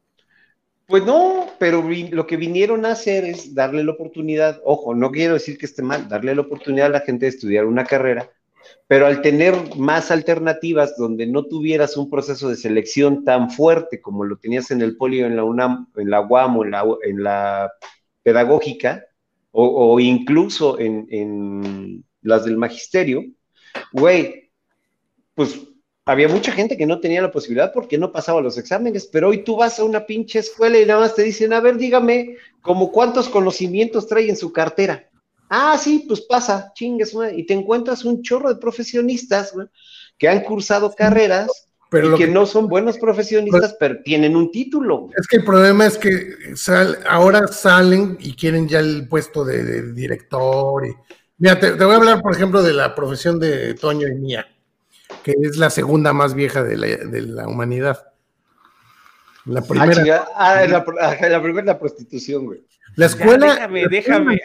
Pues 0.88 1.04
no, 1.04 1.48
pero 1.60 1.84
lo 2.12 2.26
que 2.26 2.38
vinieron 2.38 2.86
a 2.86 2.94
hacer 2.94 3.26
es 3.26 3.54
darle 3.54 3.84
la 3.84 3.92
oportunidad, 3.92 4.62
ojo, 4.64 4.96
no 4.96 5.12
quiero 5.12 5.34
decir 5.34 5.58
que 5.58 5.66
esté 5.66 5.82
mal, 5.82 6.08
darle 6.08 6.34
la 6.34 6.44
oportunidad 6.44 6.86
a 6.86 6.92
la 6.92 7.00
gente 7.02 7.26
de 7.26 7.32
estudiar 7.32 7.66
una 7.66 7.84
carrera, 7.84 8.30
pero 8.88 9.06
al 9.06 9.22
tener 9.22 9.76
más 9.76 10.12
alternativas 10.12 10.96
donde 10.96 11.28
no 11.28 11.44
tuvieras 11.44 11.98
un 11.98 12.10
proceso 12.10 12.48
de 12.48 12.56
selección 12.56 13.26
tan 13.26 13.52
fuerte 13.52 14.00
como 14.00 14.24
lo 14.24 14.38
tenías 14.38 14.72
en 14.72 14.82
el 14.82 14.96
polio, 14.96 15.26
en 15.26 15.36
la 15.36 15.44
UNAM, 15.44 15.88
en 15.98 16.10
la 16.10 16.22
UAM 16.22 16.60
o 16.60 16.64
en 16.64 17.22
la, 17.22 17.70
pedagógica, 18.24 19.04
o, 19.52 20.00
incluso 20.00 20.80
en, 20.80 21.06
en 21.10 22.06
las 22.22 22.46
del 22.46 22.56
magisterio, 22.56 23.26
güey, 23.92 24.54
pues 25.36 25.73
había 26.06 26.28
mucha 26.28 26.52
gente 26.52 26.78
que 26.78 26.86
no 26.86 27.00
tenía 27.00 27.22
la 27.22 27.32
posibilidad 27.32 27.72
porque 27.74 27.98
no 27.98 28.12
pasaba 28.12 28.42
los 28.42 28.58
exámenes, 28.58 29.08
pero 29.08 29.30
hoy 29.30 29.44
tú 29.44 29.56
vas 29.56 29.80
a 29.80 29.84
una 29.84 30.06
pinche 30.06 30.40
escuela 30.40 30.78
y 30.78 30.86
nada 30.86 31.02
más 31.02 31.16
te 31.16 31.24
dicen, 31.24 31.54
a 31.54 31.62
ver, 31.62 31.78
dígame, 31.78 32.36
como 32.62 32.92
cuántos 32.92 33.30
conocimientos 33.30 34.08
trae 34.08 34.30
en 34.30 34.36
su 34.36 34.52
cartera. 34.52 35.10
Ah, 35.50 35.78
sí, 35.78 36.06
pues 36.08 36.22
pasa, 36.22 36.72
chingues, 36.76 37.16
y 37.36 37.46
te 37.46 37.54
encuentras 37.54 38.04
un 38.04 38.22
chorro 38.22 38.50
de 38.50 38.60
profesionistas 38.60 39.54
que 40.18 40.28
han 40.28 40.42
cursado 40.42 40.94
carreras 40.94 41.68
pero 41.90 42.16
y 42.16 42.18
que, 42.18 42.28
no 42.28 42.48
son 42.48 42.68
buenos 42.68 42.98
profesionistas, 42.98 43.76
pero 43.80 44.02
tienen 44.04 44.36
un 44.36 44.52
título. 44.52 45.10
Es 45.16 45.28
que 45.28 45.38
el 45.38 45.44
problema 45.44 45.86
es 45.86 46.00
que 46.00 46.34
ahora 47.08 47.46
salen 47.48 48.18
y 48.20 48.36
quieren 48.36 48.68
ya 48.68 48.80
el 48.80 49.08
puesto 49.08 49.46
de, 49.46 49.94
director. 49.94 50.88
Y, 50.88 50.96
mira, 51.38 51.60
te, 51.60 51.72
voy 51.74 51.94
a 51.94 51.98
hablar, 51.98 52.22
por 52.24 52.34
ejemplo, 52.34 52.64
de 52.64 52.74
la 52.74 52.96
profesión 52.96 53.40
de 53.40 53.76
Toño 53.76 54.08
y 54.08 54.16
mía 54.16 54.48
que 55.24 55.34
es 55.42 55.58
la 55.58 55.70
segunda 55.70 56.14
más 56.14 56.34
vieja 56.34 56.64
de 56.64 56.78
la, 56.78 57.48
humanidad. 57.48 58.12
La 59.46 59.62
ah, 59.62 59.64
primera. 59.68 60.28
Ah, 60.36 60.66
la, 60.68 61.42
primera 61.42 61.66
la 61.66 61.80
prostitución, 61.80 62.46
güey. 62.46 62.64
La 62.96 63.08
escuela. 63.08 63.54
déjame, 63.56 63.88
déjame. 63.88 64.42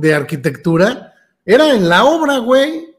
De, 0.00 0.14
arquitectura 0.14 1.14
era 1.44 1.74
en 1.74 1.88
la 1.88 2.04
obra, 2.04 2.38
güey. 2.38 2.94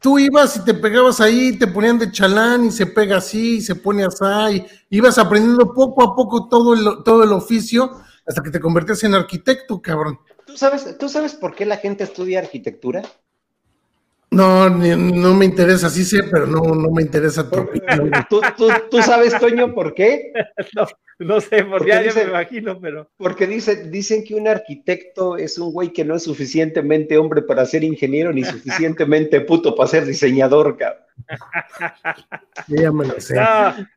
Tú 0.00 0.18
ibas 0.18 0.56
y 0.56 0.64
te 0.64 0.72
pegabas 0.72 1.20
ahí, 1.20 1.58
te 1.58 1.66
ponían 1.66 1.98
de 1.98 2.10
chalán 2.10 2.64
y 2.66 2.70
se 2.70 2.86
pega 2.86 3.18
así, 3.18 3.56
y 3.56 3.60
se 3.60 3.74
pone 3.74 4.04
así, 4.04 4.64
y 4.88 4.96
ibas 4.96 5.18
aprendiendo 5.18 5.74
poco 5.74 6.02
a 6.02 6.16
poco 6.16 6.48
todo 6.48 6.72
el, 6.72 7.04
todo 7.04 7.22
el 7.22 7.32
oficio 7.32 8.00
hasta 8.26 8.42
que 8.42 8.50
te 8.50 8.60
convertías 8.60 9.02
en 9.04 9.14
arquitecto, 9.14 9.82
cabrón. 9.82 10.18
¿Tú 10.46 10.56
sabes, 10.56 10.96
¿Tú 10.98 11.08
sabes 11.08 11.34
por 11.34 11.54
qué 11.54 11.66
la 11.66 11.76
gente 11.76 12.04
estudia 12.04 12.38
arquitectura? 12.38 13.02
No, 14.32 14.70
no 14.70 15.34
me 15.34 15.44
interesa, 15.44 15.90
sí 15.90 16.04
sé, 16.04 16.22
pero 16.30 16.46
no, 16.46 16.60
no 16.60 16.90
me 16.92 17.02
interesa 17.02 17.50
¿Tú, 18.30 18.40
tú, 18.88 19.02
sabes, 19.02 19.36
Toño, 19.38 19.74
por 19.74 19.92
qué? 19.92 20.32
No, 20.76 20.86
no 21.18 21.40
sé, 21.40 21.64
porque, 21.64 21.88
ya, 21.88 22.02
me 22.14 22.22
imagino, 22.22 22.80
pero. 22.80 23.10
Porque 23.16 23.46
dice, 23.46 23.88
dicen 23.90 24.24
que 24.24 24.34
un 24.34 24.46
arquitecto 24.46 25.36
es 25.36 25.58
un 25.58 25.72
güey 25.72 25.92
que 25.92 26.04
no 26.04 26.14
es 26.14 26.22
suficientemente 26.22 27.18
hombre 27.18 27.42
para 27.42 27.66
ser 27.66 27.82
ingeniero, 27.82 28.32
ni 28.32 28.44
suficientemente 28.44 29.40
puto 29.40 29.74
para 29.74 29.88
ser 29.88 30.06
diseñador, 30.06 30.76
cabrón. 30.76 31.04
Ya 32.68 32.92
me 32.92 33.06
lo 33.06 33.20
sé. 33.20 33.34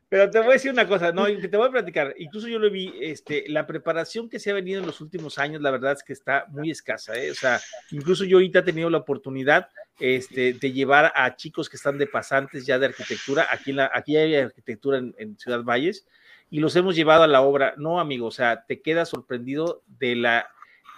pero 0.08 0.30
te 0.30 0.38
voy 0.38 0.48
a 0.48 0.52
decir 0.52 0.70
una 0.70 0.86
cosa, 0.86 1.12
no, 1.12 1.26
te 1.26 1.56
voy 1.56 1.68
a 1.68 1.70
platicar. 1.70 2.14
Incluso 2.18 2.48
yo 2.48 2.58
lo 2.58 2.70
vi, 2.70 2.92
este, 3.00 3.44
la 3.48 3.66
preparación 3.66 4.28
que 4.28 4.38
se 4.38 4.50
ha 4.50 4.54
venido 4.54 4.80
en 4.80 4.86
los 4.86 5.00
últimos 5.00 5.38
años, 5.38 5.62
la 5.62 5.70
verdad 5.70 5.92
es 5.92 6.02
que 6.02 6.12
está 6.12 6.46
muy 6.48 6.70
escasa, 6.70 7.16
¿eh? 7.16 7.30
O 7.30 7.34
sea, 7.34 7.60
incluso 7.90 8.24
yo 8.24 8.38
ahorita 8.38 8.58
he 8.60 8.62
tenido 8.62 8.90
la 8.90 8.98
oportunidad 8.98 9.68
este, 10.00 10.54
de 10.54 10.72
llevar 10.72 11.12
a 11.14 11.36
chicos 11.36 11.68
que 11.68 11.76
están 11.76 11.98
de 11.98 12.06
pasantes 12.06 12.66
ya 12.66 12.78
de 12.78 12.86
arquitectura. 12.86 13.46
Aquí, 13.50 13.72
la, 13.72 13.90
aquí 13.94 14.16
hay 14.16 14.34
arquitectura 14.36 14.98
en, 14.98 15.38
Ciudad 15.38 15.62
Valles 15.62 16.06
y 16.50 16.60
los 16.60 16.74
hemos 16.76 16.96
llevado 16.96 17.22
a 17.22 17.28
la 17.28 17.42
obra. 17.42 17.74
No, 17.76 18.00
amigo, 18.00 18.26
o 18.26 18.32
sea, 18.32 18.64
te 18.66 18.80
quedas 18.82 19.08
sorprendido 19.08 19.82
de, 19.86 20.16
la, 20.16 20.48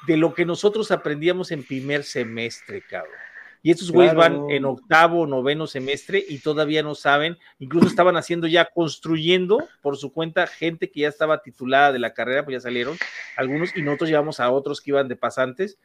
de 0.07 0.17
lo 0.17 0.35
que 0.35 0.45
nosotros 0.45 0.91
aprendíamos 0.91 1.51
en 1.51 1.65
primer 1.65 2.05
semestre, 2.05 2.83
cabrón. 2.83 3.15
Y 3.63 3.73
estos 3.73 3.91
güeyes 3.91 4.15
van 4.15 4.49
en 4.49 4.65
octavo, 4.65 5.27
noveno 5.27 5.67
semestre 5.67 6.25
y 6.29 6.39
todavía 6.39 6.85
no 6.85 6.95
saben, 6.95 7.37
incluso 7.59 7.89
estaban 7.89 8.17
haciendo 8.17 8.47
ya, 8.47 8.67
construyendo 8.67 9.67
por 9.83 9.97
su 9.97 10.13
cuenta 10.13 10.47
gente 10.47 10.89
que 10.89 11.01
ya 11.01 11.09
estaba 11.09 11.43
titulada 11.43 11.91
de 11.91 11.99
la 11.99 12.15
carrera, 12.15 12.45
pues 12.45 12.55
ya 12.55 12.61
salieron 12.61 12.97
algunos 13.37 13.77
y 13.77 13.83
nosotros 13.83 14.09
llevamos 14.09 14.39
a 14.39 14.51
otros 14.51 14.81
que 14.81 14.93
iban 14.93 15.09
de 15.09 15.17
pasantes 15.17 15.79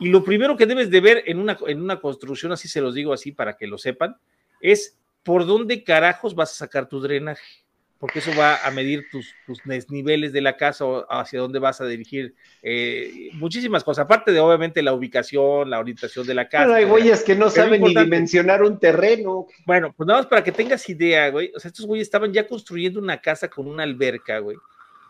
y 0.00 0.08
lo 0.08 0.24
primero 0.24 0.56
que 0.56 0.66
debes 0.66 0.90
de 0.90 1.00
ver 1.00 1.22
en 1.26 1.38
una, 1.38 1.56
en 1.66 1.80
una 1.80 2.00
construcción, 2.00 2.52
así 2.52 2.68
se 2.68 2.80
los 2.80 2.94
digo 2.94 3.12
así 3.12 3.32
para 3.32 3.56
que 3.56 3.66
lo 3.66 3.78
sepan, 3.78 4.16
es 4.60 4.96
por 5.22 5.46
dónde 5.46 5.84
carajos 5.84 6.34
vas 6.34 6.52
a 6.52 6.54
sacar 6.54 6.88
tu 6.88 7.00
drenaje, 7.00 7.64
porque 7.98 8.20
eso 8.20 8.30
va 8.38 8.64
a 8.64 8.70
medir 8.70 9.06
tus, 9.10 9.34
tus 9.44 9.60
niveles 9.90 10.32
de 10.32 10.40
la 10.40 10.56
casa 10.56 10.84
o 10.84 11.06
hacia 11.10 11.40
dónde 11.40 11.58
vas 11.58 11.80
a 11.80 11.86
dirigir 11.86 12.34
eh, 12.62 13.30
muchísimas 13.34 13.84
cosas, 13.84 14.04
aparte 14.04 14.32
de 14.32 14.40
obviamente 14.40 14.82
la 14.82 14.94
ubicación, 14.94 15.68
la 15.68 15.80
orientación 15.80 16.26
de 16.26 16.34
la 16.34 16.48
casa. 16.48 16.64
Pero 16.64 16.76
hay 16.76 16.84
güeyes 16.84 17.22
que 17.24 17.34
no 17.34 17.50
saben 17.50 17.82
ni 17.82 17.94
dimensionar 17.94 18.62
un 18.62 18.78
terreno. 18.78 19.46
Bueno, 19.66 19.92
pues 19.96 20.06
nada 20.06 20.20
más 20.20 20.28
para 20.28 20.44
que 20.44 20.52
tengas 20.52 20.88
idea, 20.88 21.28
güey, 21.30 21.52
o 21.54 21.60
sea, 21.60 21.68
estos 21.68 21.86
güeyes 21.86 22.06
estaban 22.06 22.32
ya 22.32 22.46
construyendo 22.46 23.00
una 23.00 23.20
casa 23.20 23.48
con 23.48 23.66
una 23.66 23.82
alberca, 23.82 24.38
güey, 24.38 24.56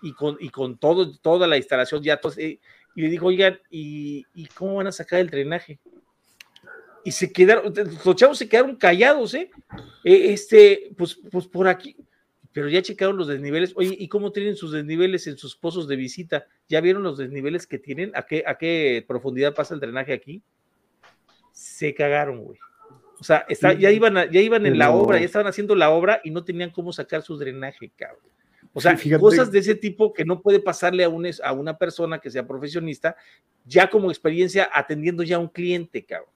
y 0.03 0.13
con, 0.15 0.37
y 0.41 0.49
con 0.49 0.79
todo, 0.79 1.17
toda 1.19 1.47
la 1.47 1.57
instalación 1.59 2.03
ya, 2.03 2.19
eh, 2.39 2.59
y 2.95 3.03
le 3.03 3.09
dijo, 3.09 3.27
oigan, 3.27 3.59
¿y, 3.71 4.25
cómo 4.55 4.77
van 4.77 4.89
a 4.89 4.93
sacar 4.93 5.21
el 5.21 5.31
drenaje? 5.31 5.79
Y 7.05 7.13
se 7.13 7.33
quedaron, 7.33 7.73
los 8.05 8.17
chavos 8.17 8.39
se 8.39 8.49
quedaron 8.49 8.77
callados, 8.77 9.35
¿eh? 9.35 9.51
¿eh? 10.05 10.33
Este, 10.33 10.91
pues, 10.97 11.19
pues 11.31 11.47
por 11.47 11.69
aquí, 11.69 11.97
pero 12.53 12.69
ya 12.69 12.83
checaron 12.83 13.17
los 13.17 13.29
desniveles. 13.29 13.73
Oye, 13.77 13.95
¿y 13.99 14.09
cómo 14.09 14.33
tienen 14.33 14.57
sus 14.57 14.73
desniveles 14.73 15.27
en 15.27 15.39
sus 15.39 15.57
pozos 15.57 15.87
de 15.87 15.97
visita? 15.97 16.47
¿Ya 16.69 16.81
vieron 16.81 17.03
los 17.03 17.17
desniveles 17.17 17.67
que 17.67 17.79
tienen? 17.79 18.11
¿A 18.15 18.23
qué, 18.27 18.43
a 18.47 18.59
qué 18.59 19.05
profundidad 19.07 19.55
pasa 19.55 19.75
el 19.75 19.81
drenaje 19.81 20.13
aquí? 20.13 20.43
Se 21.53 21.95
cagaron, 21.95 22.45
güey. 22.45 22.59
O 23.21 23.25
sea, 23.25 23.47
ya 23.49 23.91
iban, 23.91 24.31
ya 24.31 24.41
iban 24.41 24.65
en 24.65 24.79
la 24.79 24.91
obra, 24.91 25.19
ya 25.19 25.25
estaban 25.25 25.49
haciendo 25.49 25.75
la 25.75 25.91
obra 25.91 26.21
y 26.23 26.31
no 26.31 26.45
tenían 26.45 26.71
cómo 26.71 26.93
sacar 26.93 27.23
su 27.23 27.37
drenaje, 27.37 27.91
cabrón. 27.97 28.31
O 28.73 28.81
sea, 28.81 28.97
cosas 29.19 29.51
de 29.51 29.59
ese 29.59 29.75
tipo 29.75 30.13
que 30.13 30.25
no 30.25 30.41
puede 30.41 30.61
pasarle 30.61 31.05
a, 31.05 31.09
un, 31.09 31.27
a 31.43 31.53
una 31.53 31.77
persona 31.79 32.19
que 32.19 32.31
sea 32.31 32.47
profesionista, 32.47 33.17
ya 33.65 33.91
como 33.91 34.11
experiencia 34.11 34.69
atendiendo 34.73 35.23
ya 35.23 35.37
a 35.37 35.41
un 35.41 35.49
cliente, 35.49 36.05
cabrón. 36.05 36.31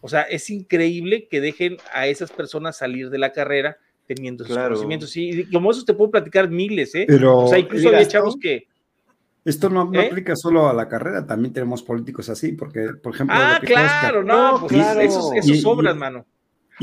O 0.00 0.08
sea, 0.08 0.22
es 0.22 0.50
increíble 0.50 1.28
que 1.28 1.40
dejen 1.40 1.78
a 1.92 2.06
esas 2.06 2.30
personas 2.30 2.76
salir 2.76 3.10
de 3.10 3.18
la 3.18 3.32
carrera 3.32 3.78
teniendo 4.06 4.44
esos 4.44 4.56
conocimientos. 4.56 5.16
Y 5.16 5.50
como 5.50 5.70
eso 5.70 5.84
te 5.84 5.94
puedo 5.94 6.10
platicar 6.10 6.48
miles, 6.48 6.94
¿eh? 6.94 7.04
Pero, 7.08 7.40
o 7.40 7.48
sea, 7.48 7.58
incluso 7.58 7.88
había 7.88 8.06
chavos 8.06 8.36
que. 8.40 8.68
Esto 9.44 9.70
no, 9.70 9.92
¿Eh? 9.94 10.06
aplica 10.06 10.34
solo 10.34 10.68
a 10.68 10.74
la 10.74 10.88
carrera, 10.88 11.24
también 11.24 11.52
tenemos 11.52 11.82
políticos 11.82 12.28
así, 12.28 12.52
porque, 12.52 12.90
por 13.00 13.14
ejemplo. 13.14 13.36
Ah, 13.38 13.60
claro, 13.62 14.24
no, 14.24 14.58
pues 14.60 14.72
claro. 14.72 15.00
esos, 15.00 15.96
mano. 15.96 16.26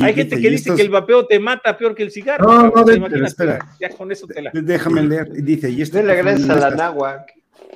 Hay 0.02 0.14
gente 0.14 0.40
que 0.40 0.50
dice 0.50 0.74
que 0.76 0.82
el 0.82 0.90
vapeo 0.90 1.26
te 1.26 1.40
mata 1.40 1.78
peor 1.78 1.94
que 1.94 2.04
el 2.04 2.12
cigarro. 2.12 2.52
No, 2.52 2.72
no, 2.72 2.84
de, 2.84 3.26
espera. 3.26 3.60
Ya 3.80 3.90
con 3.90 4.12
eso 4.12 4.28
te 4.28 4.42
la... 4.42 4.52
Déjame 4.54 5.04
leer. 5.04 5.32
Dice, 5.32 5.70
y 5.70 5.82
esto. 5.82 6.02
la 6.02 6.14
a 6.14 6.24
la 6.24 6.72
náhuac. 6.72 7.32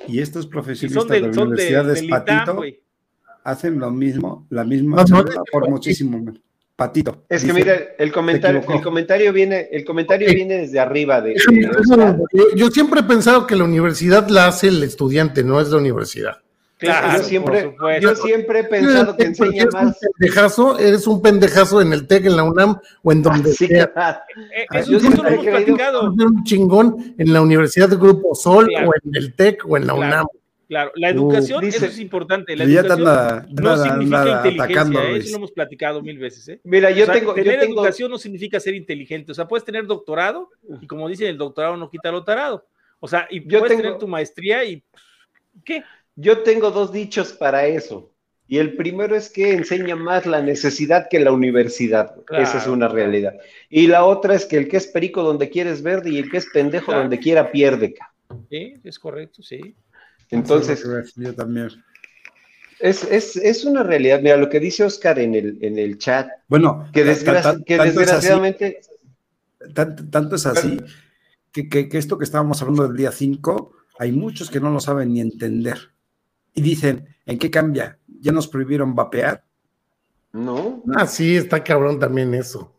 Y 0.06 0.20
estos 0.20 0.46
profesionistas 0.46 1.08
de, 1.08 1.20
la 1.20 1.28
Universidad 1.28 1.84
de, 1.84 2.08
Patito 2.08 2.62
hacen 3.44 3.78
lo 3.78 3.90
mismo, 3.90 4.46
la 4.50 4.64
misma 4.64 5.04
por 5.50 5.68
muchísimo 5.68 6.18
menos. 6.18 6.40
Patito. 6.76 7.24
Es 7.28 7.44
que 7.44 7.52
mira, 7.52 7.76
el 7.98 8.12
comentario, 8.12 8.62
el 8.68 8.80
comentario 8.80 9.32
viene, 9.32 9.68
el 9.72 9.84
comentario 9.84 10.32
viene 10.32 10.58
desde 10.58 10.78
arriba 10.78 11.20
de, 11.20 11.34
yo 12.54 12.68
siempre 12.68 13.00
he 13.00 13.02
pensado 13.02 13.48
que 13.48 13.56
la 13.56 13.64
universidad 13.64 14.28
la 14.28 14.46
hace 14.46 14.68
el 14.68 14.84
estudiante, 14.84 15.42
no 15.42 15.60
es 15.60 15.70
la 15.70 15.78
universidad. 15.78 16.38
Claro, 16.78 17.18
yo 17.18 17.24
siempre, 17.24 17.76
yo 18.00 18.14
siempre 18.14 18.60
he 18.60 18.64
pensado 18.64 19.16
que 19.16 19.24
enseña 19.24 19.66
más. 19.72 19.98
Pendejazo, 20.16 20.78
eres 20.78 21.06
un 21.08 21.20
pendejazo 21.20 21.82
en 21.82 21.92
el 21.92 22.06
TEC, 22.06 22.26
en 22.26 22.36
la 22.36 22.44
UNAM 22.44 22.78
o 23.02 23.12
en 23.12 23.22
donde 23.22 23.52
sea. 23.52 23.90
Eh, 24.54 24.66
eh, 24.72 24.84
yo 24.88 25.00
siempre 25.00 25.22
lo 25.22 25.28
hemos 25.28 25.44
platicado. 25.44 26.12
Un 26.12 26.44
chingón 26.44 27.14
en 27.18 27.32
la 27.32 27.42
Universidad 27.42 27.88
de 27.88 27.96
Grupo 27.96 28.34
Sol 28.34 28.68
o 28.72 28.92
en 29.02 29.16
el 29.16 29.34
TEC 29.34 29.68
o 29.68 29.76
en 29.76 29.86
la 29.88 29.94
UNAM. 29.94 30.26
Claro, 30.68 30.92
la 30.96 31.08
educación, 31.08 31.64
eso 31.64 31.86
es 31.86 31.98
importante. 31.98 32.54
La 32.54 32.64
educación 32.64 33.48
no 33.50 33.76
significa 33.78 34.48
inteligencia, 34.48 35.02
¿eh? 35.02 35.16
eso 35.16 35.30
lo 35.30 35.36
hemos 35.38 35.52
platicado 35.52 36.02
mil 36.02 36.18
veces. 36.18 36.46
¿eh? 36.48 36.60
Mira, 36.62 36.90
yo 36.90 37.10
tengo. 37.10 37.32
Tener 37.32 37.64
educación 37.64 38.10
no 38.10 38.18
significa 38.18 38.60
ser 38.60 38.74
inteligente. 38.74 39.32
O 39.32 39.34
sea, 39.34 39.48
puedes 39.48 39.64
tener 39.64 39.86
doctorado 39.86 40.50
y, 40.80 40.86
como 40.86 41.08
dicen, 41.08 41.28
el 41.28 41.38
doctorado 41.38 41.76
no 41.78 41.88
quita 41.88 42.12
lo 42.12 42.22
tarado. 42.22 42.66
O 43.00 43.08
sea, 43.08 43.26
y 43.30 43.40
puedes 43.40 43.76
tener 43.76 43.96
tu 43.96 44.06
maestría 44.06 44.62
y. 44.64 44.84
¿Qué? 45.64 45.82
Yo 46.20 46.42
tengo 46.42 46.72
dos 46.72 46.90
dichos 46.90 47.32
para 47.32 47.66
eso. 47.66 48.10
Y 48.48 48.58
el 48.58 48.74
primero 48.74 49.14
es 49.14 49.30
que 49.30 49.52
enseña 49.52 49.94
más 49.94 50.26
la 50.26 50.42
necesidad 50.42 51.06
que 51.08 51.20
la 51.20 51.30
universidad. 51.30 52.12
Esa 52.30 52.58
es 52.58 52.66
una 52.66 52.88
realidad. 52.88 53.34
Y 53.68 53.86
la 53.86 54.04
otra 54.04 54.34
es 54.34 54.44
que 54.44 54.56
el 54.56 54.68
que 54.68 54.78
es 54.78 54.88
perico 54.88 55.22
donde 55.22 55.48
quieres 55.48 55.80
verde 55.80 56.10
y 56.10 56.18
el 56.18 56.28
que 56.28 56.38
es 56.38 56.46
pendejo 56.52 56.92
donde 56.92 57.20
quiera 57.20 57.52
pierde. 57.52 57.94
Sí, 58.50 58.74
es 58.82 58.98
correcto, 58.98 59.44
sí. 59.44 59.76
Entonces, 60.30 60.84
yo 61.14 61.34
también. 61.34 61.68
Es, 62.80 63.04
es, 63.04 63.36
es, 63.36 63.64
una 63.64 63.84
realidad. 63.84 64.20
Mira, 64.20 64.36
lo 64.36 64.48
que 64.48 64.58
dice 64.58 64.82
Oscar 64.82 65.20
en 65.20 65.36
el, 65.36 65.58
en 65.60 65.78
el 65.78 65.98
chat. 65.98 66.28
Bueno, 66.48 66.88
que, 66.92 67.04
desgraciadamente. 67.04 68.80
tanto, 70.10 70.34
es 70.34 70.46
así 70.46 70.80
que, 71.52 71.68
que, 71.68 71.98
esto 71.98 72.18
que 72.18 72.24
estábamos 72.24 72.60
hablando 72.60 72.88
del 72.88 72.96
día 72.96 73.12
5, 73.12 73.72
hay 74.00 74.10
muchos 74.10 74.50
que 74.50 74.58
no 74.58 74.70
lo 74.70 74.80
saben 74.80 75.12
ni 75.12 75.20
entender. 75.20 75.92
Y 76.54 76.62
dicen, 76.62 77.08
¿en 77.26 77.38
qué 77.38 77.50
cambia? 77.50 77.98
¿Ya 78.20 78.32
nos 78.32 78.48
prohibieron 78.48 78.94
vapear? 78.94 79.44
No. 80.32 80.82
Ah, 80.96 81.06
sí, 81.06 81.36
está 81.36 81.62
cabrón 81.62 81.98
también 81.98 82.34
eso. 82.34 82.74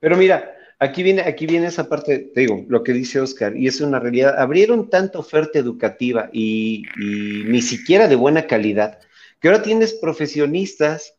Pero 0.00 0.16
mira, 0.16 0.54
aquí 0.78 1.02
viene, 1.02 1.22
aquí 1.22 1.46
viene 1.46 1.66
esa 1.66 1.88
parte, 1.88 2.30
te 2.34 2.40
digo, 2.40 2.64
lo 2.68 2.82
que 2.82 2.92
dice 2.92 3.20
Oscar, 3.20 3.56
y 3.56 3.66
es 3.66 3.80
una 3.80 3.98
realidad. 3.98 4.38
Abrieron 4.38 4.88
tanta 4.90 5.18
oferta 5.18 5.58
educativa 5.58 6.30
y, 6.32 6.84
y 6.98 7.44
ni 7.44 7.62
siquiera 7.62 8.08
de 8.08 8.16
buena 8.16 8.46
calidad, 8.46 8.98
que 9.40 9.48
ahora 9.48 9.62
tienes 9.62 9.94
profesionistas 9.94 11.14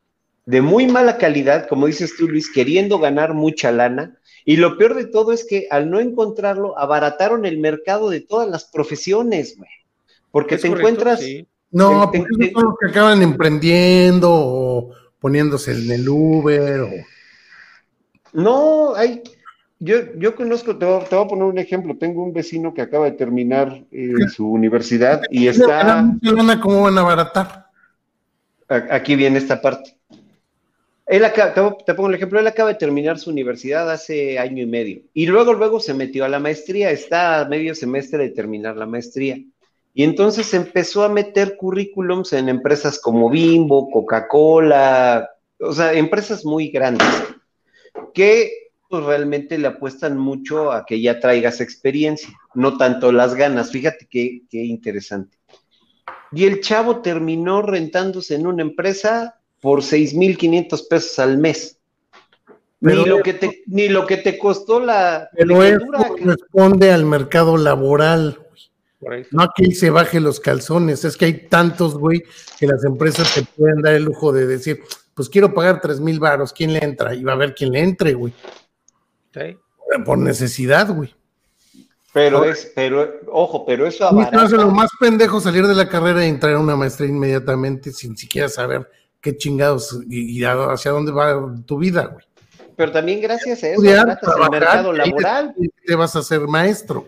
de 0.45 0.61
muy 0.61 0.87
mala 0.87 1.17
calidad, 1.17 1.67
como 1.67 1.87
dices 1.87 2.15
tú, 2.17 2.27
Luis, 2.27 2.49
queriendo 2.49 2.99
ganar 2.99 3.33
mucha 3.33 3.71
lana. 3.71 4.17
Y 4.45 4.55
lo 4.55 4.77
peor 4.77 4.95
de 4.95 5.05
todo 5.05 5.33
es 5.33 5.45
que 5.45 5.67
al 5.69 5.89
no 5.89 5.99
encontrarlo, 5.99 6.79
abarataron 6.79 7.45
el 7.45 7.57
mercado 7.57 8.09
de 8.09 8.21
todas 8.21 8.47
las 8.49 8.63
profesiones, 8.63 9.57
güey. 9.57 9.69
Porque 10.31 10.57
te 10.57 10.67
encuentras. 10.67 11.21
No, 11.71 12.11
porque 12.11 12.51
son 12.51 12.63
los 12.63 12.75
que 12.79 12.87
acaban 12.89 13.21
emprendiendo 13.21 14.29
o 14.31 14.91
poniéndose 15.19 15.71
en 15.73 15.91
el 15.91 16.07
Uber. 16.07 16.81
O... 16.81 16.89
No, 18.33 18.95
hay. 18.95 19.21
Yo, 19.79 19.97
yo 20.15 20.35
conozco, 20.35 20.75
te 20.77 20.85
voy, 20.85 21.03
te 21.07 21.15
voy, 21.15 21.25
a 21.25 21.27
poner 21.27 21.43
un 21.43 21.59
ejemplo. 21.59 21.95
Tengo 21.97 22.23
un 22.23 22.33
vecino 22.33 22.73
que 22.73 22.81
acaba 22.81 23.05
de 23.05 23.11
terminar 23.11 23.83
eh, 23.91 24.27
su 24.33 24.51
universidad 24.51 25.21
y 25.29 25.47
está. 25.47 26.15
¿Cómo 26.61 26.83
van 26.83 26.97
a 26.97 27.01
abaratar? 27.01 27.67
Aquí 28.67 29.15
viene 29.15 29.37
esta 29.37 29.61
parte. 29.61 29.97
Él 31.05 31.23
acaba, 31.23 31.53
te, 31.85 31.93
pongo 31.93 32.09
el 32.09 32.15
ejemplo, 32.15 32.37
él 32.37 32.47
acaba 32.47 32.69
de 32.69 32.75
terminar 32.75 33.17
su 33.17 33.29
universidad 33.29 33.89
hace 33.89 34.37
año 34.37 34.61
y 34.61 34.65
medio 34.65 35.01
y 35.13 35.25
luego, 35.25 35.53
luego 35.53 35.79
se 35.79 35.93
metió 35.93 36.25
a 36.25 36.29
la 36.29 36.39
maestría, 36.39 36.91
está 36.91 37.39
a 37.39 37.45
medio 37.45 37.73
semestre 37.75 38.17
de 38.17 38.29
terminar 38.29 38.75
la 38.75 38.85
maestría. 38.85 39.39
Y 39.97 40.03
entonces 40.03 40.53
empezó 40.53 41.03
a 41.03 41.09
meter 41.09 41.57
currículums 41.57 42.31
en 42.33 42.49
empresas 42.49 42.99
como 42.99 43.31
Bimbo, 43.31 43.89
Coca-Cola, 43.89 45.27
o 45.59 45.73
sea, 45.73 45.91
empresas 45.93 46.45
muy 46.45 46.67
grandes, 46.67 47.07
que 48.13 48.69
pues, 48.87 49.03
realmente 49.03 49.57
le 49.57 49.69
apuestan 49.69 50.15
mucho 50.15 50.71
a 50.71 50.85
que 50.85 51.01
ya 51.01 51.19
traigas 51.19 51.61
experiencia, 51.61 52.29
no 52.53 52.77
tanto 52.77 53.11
las 53.11 53.33
ganas. 53.33 53.71
Fíjate 53.71 54.07
qué, 54.07 54.43
qué 54.51 54.63
interesante. 54.65 55.39
Y 56.31 56.45
el 56.45 56.61
chavo 56.61 57.01
terminó 57.01 57.63
rentándose 57.63 58.35
en 58.35 58.45
una 58.45 58.61
empresa 58.61 59.39
por 59.61 59.79
6.500 59.79 60.87
pesos 60.87 61.17
al 61.17 61.39
mes. 61.39 61.79
ni, 62.81 62.93
lo 62.93 63.23
que 63.23 63.33
te, 63.33 63.63
ni 63.65 63.89
lo 63.89 64.05
que 64.05 64.17
te 64.17 64.37
costó 64.37 64.79
la... 64.79 65.27
Pero 65.35 65.63
eso 65.63 65.87
responde 66.19 66.91
al 66.91 67.03
mercado 67.03 67.57
laboral. 67.57 68.43
No 69.31 69.49
que 69.55 69.71
se 69.71 69.89
baje 69.89 70.19
los 70.19 70.39
calzones, 70.39 71.05
es 71.05 71.17
que 71.17 71.25
hay 71.25 71.47
tantos, 71.47 71.97
güey, 71.97 72.23
que 72.59 72.65
las 72.65 72.83
empresas 72.83 73.33
te 73.33 73.43
pueden 73.43 73.81
dar 73.81 73.93
el 73.93 74.03
lujo 74.03 74.31
de 74.31 74.47
decir, 74.47 74.81
pues 75.13 75.29
quiero 75.29 75.53
pagar 75.53 75.81
tres 75.81 75.99
mil 75.99 76.19
varos, 76.19 76.51
¿quién 76.51 76.73
le 76.73 76.83
entra? 76.83 77.13
Y 77.13 77.23
va 77.23 77.33
a 77.33 77.37
ver 77.37 77.53
quién 77.53 77.71
le 77.71 77.81
entre, 77.81 78.13
güey. 78.13 78.33
Por 80.03 80.17
necesidad, 80.17 80.89
güey. 80.93 81.13
Pero 82.13 82.45
es, 82.45 82.71
pero, 82.73 83.19
ojo, 83.31 83.63
pero 83.63 83.85
eso 83.85 84.07
abarata. 84.07 84.47
lo 84.47 84.71
más 84.71 84.89
pendejo 84.99 85.39
salir 85.39 85.67
de 85.67 85.75
la 85.75 85.87
carrera 85.87 86.25
y 86.25 86.29
entrar 86.29 86.55
a 86.55 86.59
una 86.59 86.75
maestría 86.75 87.09
inmediatamente 87.09 87.91
sin 87.91 88.17
siquiera 88.17 88.49
saber 88.49 88.89
qué 89.21 89.37
chingados 89.37 89.99
y, 90.09 90.43
hacia 90.43 90.91
dónde 90.91 91.11
va 91.11 91.53
tu 91.65 91.77
vida, 91.77 92.05
güey. 92.07 92.25
Pero 92.75 92.91
también 92.91 93.21
gracias 93.21 93.63
a 93.63 93.69
eso 93.69 93.81
abaratas 93.81 94.35
el 94.35 94.49
mercado 94.51 94.93
laboral. 94.93 95.55
Te, 95.85 95.95
vas 95.95 96.15
a 96.15 96.23
ser 96.23 96.41
maestro. 96.41 97.07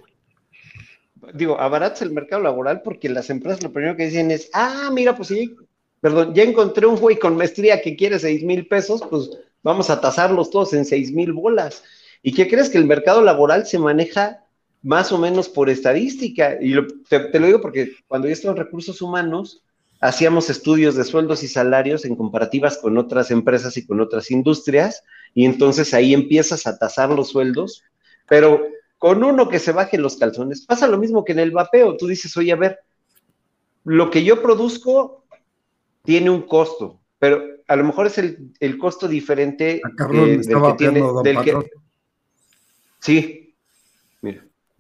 Digo, 1.34 1.60
abaratas 1.60 2.02
el 2.02 2.12
mercado 2.12 2.42
laboral 2.42 2.82
porque 2.82 3.10
las 3.10 3.30
empresas 3.30 3.64
lo 3.64 3.72
primero 3.72 3.96
que 3.96 4.06
dicen 4.06 4.32
es, 4.32 4.50
ah, 4.54 4.90
mira, 4.92 5.16
pues 5.16 5.30
sí, 5.30 5.56
perdón, 6.02 6.34
ya 6.34 6.44
encontré 6.44 6.86
un 6.86 6.98
güey 6.98 7.18
con 7.18 7.38
maestría 7.38 7.82
que 7.82 7.96
quiere 7.96 8.20
seis 8.20 8.44
mil 8.44 8.68
pesos, 8.68 9.02
pues 9.10 9.30
vamos 9.64 9.90
a 9.90 10.02
tasarlos 10.02 10.50
todos 10.50 10.74
en 10.74 10.86
seis 10.86 11.12
mil 11.12 11.34
bolas. 11.34 11.84
¿Y 12.22 12.34
qué 12.34 12.48
crees 12.48 12.70
que 12.70 12.78
el 12.78 12.86
mercado 12.86 13.22
laboral 13.22 13.66
se 13.66 13.80
maneja 13.80 14.44
más 14.82 15.12
o 15.12 15.18
menos 15.18 15.50
por 15.50 15.70
estadística. 15.70 16.58
Y 16.62 16.76
te, 17.08 17.40
lo 17.40 17.48
digo 17.48 17.62
porque 17.62 17.94
cuando 18.08 18.28
yo 18.28 18.34
estaba 18.34 18.54
en 18.54 18.64
recursos 18.64 19.02
humanos, 19.02 19.64
hacíamos 20.00 20.50
estudios 20.50 20.96
de 20.96 21.04
sueldos 21.04 21.44
y 21.44 21.48
salarios 21.48 22.06
en 22.06 22.16
comparativas 22.16 22.78
con 22.78 22.98
otras 22.98 23.32
empresas 23.32 23.76
y 23.78 23.86
con 23.86 24.00
otras 24.00 24.32
industrias, 24.32 25.04
y 25.34 25.46
entonces 25.46 25.94
ahí 25.94 26.14
empiezas 26.14 26.66
a 26.68 26.78
tasar 26.78 27.10
los 27.10 27.30
sueldos, 27.30 27.84
pero 28.28 28.66
con 29.00 29.24
uno 29.24 29.48
que 29.48 29.60
se 29.60 29.72
baje 29.72 29.98
los 29.98 30.18
calzones, 30.18 30.66
pasa 30.66 30.88
lo 30.88 30.98
mismo 30.98 31.24
que 31.24 31.32
en 31.32 31.40
el 31.40 31.52
vapeo. 31.52 31.96
Tú 31.96 32.06
dices, 32.06 32.36
oye, 32.36 32.52
a 32.52 32.58
ver, 32.58 32.80
lo 33.86 34.12
que 34.12 34.24
yo 34.24 34.42
produzco 34.42 35.24
tiene 36.04 36.30
un 36.30 36.44
costo, 36.44 37.00
pero 37.18 37.42
a 37.68 37.76
lo 37.78 37.86
mejor 37.86 38.08
es 38.08 38.18
el, 38.18 38.78
costo 38.78 39.08
diferente 39.08 39.82
ah, 39.84 40.08
eh, 40.14 40.42
del 40.44 40.62
que 40.62 40.74
tiene. 40.78 41.02
Del 41.24 41.42
que, 41.42 41.72
sí, 43.00 43.56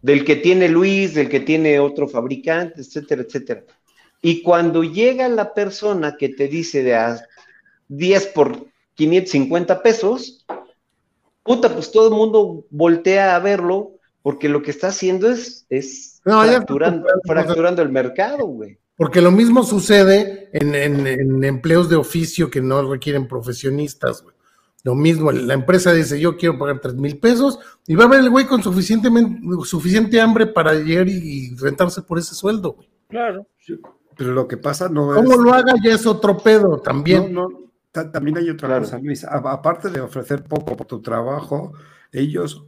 del 0.01 0.25
que 0.25 0.35
tiene 0.35 0.67
Luis, 0.67 1.13
del 1.13 1.29
que 1.29 1.39
tiene 1.39 1.79
otro 1.79 2.07
fabricante, 2.07 2.81
etcétera, 2.81 3.21
etcétera. 3.21 3.63
Y 4.21 4.41
cuando 4.41 4.83
llega 4.83 5.29
la 5.29 5.53
persona 5.53 6.17
que 6.17 6.29
te 6.29 6.49
dice 6.49 6.83
de 6.83 6.95
a 6.95 7.25
10 7.87 8.27
por 8.27 8.67
550 8.95 9.81
pesos, 9.81 10.45
puta, 11.43 11.73
pues 11.73 11.89
todo 11.91 12.09
el 12.09 12.15
mundo 12.15 12.65
voltea 12.69 13.35
a 13.35 13.39
verlo 13.39 13.98
porque 14.29 14.47
lo 14.47 14.61
que 14.61 14.69
está 14.69 14.89
haciendo 14.89 15.27
es, 15.27 15.65
es 15.71 16.21
fracturando, 16.23 17.81
el 17.81 17.89
mercado, 17.89 18.45
güey. 18.45 18.77
Porque 18.95 19.21
lo 19.21 19.31
mismo 19.31 19.63
sucede 19.63 20.51
en, 20.53 20.75
en 20.75 21.43
empleos 21.43 21.89
de 21.89 21.95
oficio 21.95 22.51
que 22.51 22.61
no 22.61 22.87
requieren 22.87 23.27
profesionistas, 23.27 24.21
güey. 24.21 24.35
Lo 24.83 24.93
mismo, 24.93 25.31
la 25.31 25.55
empresa 25.55 25.93
dice, 25.93 26.19
yo 26.19 26.37
quiero 26.37 26.59
pagar 26.59 26.79
tres 26.79 26.93
mil 26.93 27.17
pesos 27.17 27.57
y 27.87 27.95
va 27.95 28.03
a 28.03 28.05
haber 28.05 28.19
el 28.19 28.29
güey 28.29 28.45
con 28.45 28.61
suficientemente, 28.61 29.41
suficiente 29.63 30.21
hambre 30.21 30.45
para 30.45 30.75
llegar 30.75 31.07
y, 31.09 31.55
rentarse 31.55 32.03
por 32.03 32.19
ese 32.19 32.35
sueldo. 32.35 32.73
Güey. 32.73 32.87
Claro. 33.07 33.47
Pero 34.15 34.33
lo 34.33 34.47
que 34.47 34.57
pasa 34.57 34.89
no 34.89 35.15
es... 35.15 35.23
¿Cómo 35.23 35.41
lo 35.41 35.55
haga 35.55 35.73
ya 35.83 35.95
es 35.95 36.05
otro 36.05 36.37
pedo 36.37 36.77
también? 36.77 37.33
No, 37.33 37.49
no, 37.49 38.11
también 38.11 38.37
hay 38.37 38.51
otra 38.51 38.77
cosa, 38.77 38.99
Luis. 38.99 39.23
aparte 39.23 39.89
de 39.89 40.01
ofrecer 40.01 40.43
poco 40.43 40.77
por 40.77 40.85
tu 40.85 41.01
trabajo, 41.01 41.73
ellos 42.11 42.67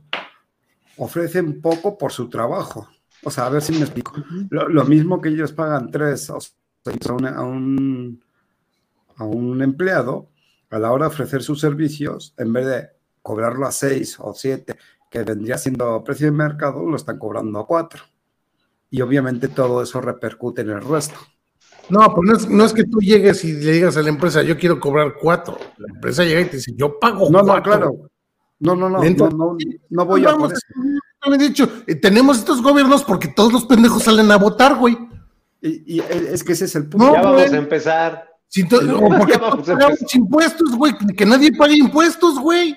ofrecen 0.98 1.62
poco 1.62 1.98
por 1.98 2.12
su 2.12 2.30
trabajo. 2.30 2.88
O 3.24 3.30
sea, 3.30 3.46
a 3.46 3.50
ver 3.50 3.62
si 3.62 3.74
me 3.74 3.82
explico. 3.82 4.14
Lo, 4.50 4.86
mismo 4.86 5.22
que 5.22 5.30
ellos 5.30 5.52
pagan 5.52 5.92
tres 5.92 6.30
a, 6.30 6.38
a, 6.38 7.44
un, 7.44 8.24
a 9.16 9.24
un 9.24 9.62
empleado, 9.62 10.30
a 10.70 10.80
la 10.80 10.92
hora 10.92 11.06
de 11.06 11.14
ofrecer 11.14 11.44
sus 11.44 11.60
servicios, 11.60 12.34
en 12.38 12.52
vez 12.54 12.66
de 12.66 12.90
cobrarlo 13.22 13.68
a 13.68 13.72
6 13.72 14.18
o 14.20 14.34
7, 14.34 14.76
que 15.10 15.24
vendría 15.24 15.58
siendo 15.58 16.04
precio 16.04 16.28
de 16.28 16.32
mercado, 16.32 16.84
lo 16.84 16.96
están 16.96 17.20
cobrando 17.20 17.60
a 17.60 17.68
4. 17.68 18.04
Y 18.90 19.02
obviamente 19.02 19.48
todo 19.48 19.84
eso 19.84 20.02
repercute 20.02 20.62
en 20.62 20.72
el 20.72 20.82
resto. 20.82 21.20
No, 21.90 22.14
pues 22.16 22.48
no 22.50 22.64
es, 22.64 22.74
que 22.74 22.86
tú 22.86 23.00
llegues 23.00 23.44
y 23.44 23.54
le 23.54 23.74
digas 23.74 23.98
a 23.98 24.02
la 24.02 24.10
empresa, 24.10 24.42
yo 24.44 24.58
quiero 24.58 24.80
cobrar 24.80 25.16
4. 25.20 25.58
La 25.78 25.94
empresa 25.94 26.24
llega 26.24 26.42
y 26.42 26.46
te 26.46 26.58
dice, 26.58 26.74
yo 26.76 26.98
pago 27.00 27.30
No, 27.30 27.42
no, 27.42 27.62
claro. 27.62 28.11
No, 28.62 28.76
no, 28.76 28.90
no, 28.90 29.04
no, 29.04 29.58
no, 29.90 30.06
voy 30.06 30.24
a 30.26 30.38
poner. 30.38 30.58
Me 31.28 31.38
dicho, 31.38 31.68
eh, 31.88 31.96
tenemos 31.96 32.38
estos 32.38 32.62
gobiernos 32.62 33.04
porque 33.04 33.28
todos 33.28 33.52
los 33.52 33.66
pendejos 33.66 34.04
salen 34.04 34.32
a 34.32 34.38
votar, 34.38 34.76
güey. 34.76 34.98
Y, 35.62 36.00
es 36.00 36.44
que 36.44 36.54
ese 36.54 36.66
es 36.66 36.76
el 36.76 36.88
punto. 36.88 37.14
ya 37.14 37.22
vamos 37.24 37.52
a 37.52 37.58
empezar. 37.58 38.32
Si 38.48 38.64
o 38.64 39.10
porque 39.18 39.40
pagamos 39.40 40.16
impuestos, 40.16 40.76
güey, 40.76 40.94
que 41.18 41.26
nadie 41.26 41.52
pague 41.56 41.76
impuestos, 41.76 42.40
güey. 42.40 42.76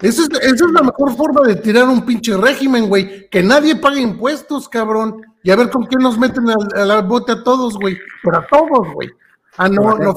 Esa 0.00 0.22
es, 0.22 0.28
esa 0.30 0.64
es 0.64 0.72
la 0.72 0.82
mejor 0.82 1.16
forma 1.16 1.40
de 1.42 1.56
tirar 1.56 1.88
un 1.88 2.06
pinche 2.06 2.36
régimen, 2.36 2.88
güey. 2.88 3.28
Que 3.30 3.42
nadie 3.42 3.76
pague 3.76 4.00
impuestos, 4.00 4.68
cabrón. 4.68 5.22
Y 5.42 5.50
a 5.50 5.56
ver 5.56 5.70
con 5.70 5.86
qué 5.86 5.96
nos 5.96 6.18
meten 6.18 6.44
al, 6.48 7.02
bote 7.02 7.32
a 7.32 7.42
todos, 7.42 7.76
güey. 7.76 7.98
Pero 8.22 8.38
a 8.38 8.46
todos, 8.46 8.94
güey. 8.94 9.10
Ah, 9.56 9.68
no, 9.68 9.98
no, 9.98 10.14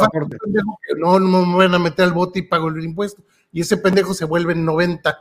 no, 0.98 1.20
no 1.20 1.46
me 1.46 1.58
van 1.58 1.74
a 1.74 1.80
meter 1.80 2.06
al 2.06 2.14
bote 2.14 2.40
y 2.40 2.44
pago 2.44 2.70
el 2.70 2.84
impuesto. 2.84 3.24
Y 3.52 3.62
ese 3.62 3.78
pendejo 3.78 4.14
se 4.14 4.26
vuelve 4.26 4.54
en 4.54 4.66
90, 4.66 5.18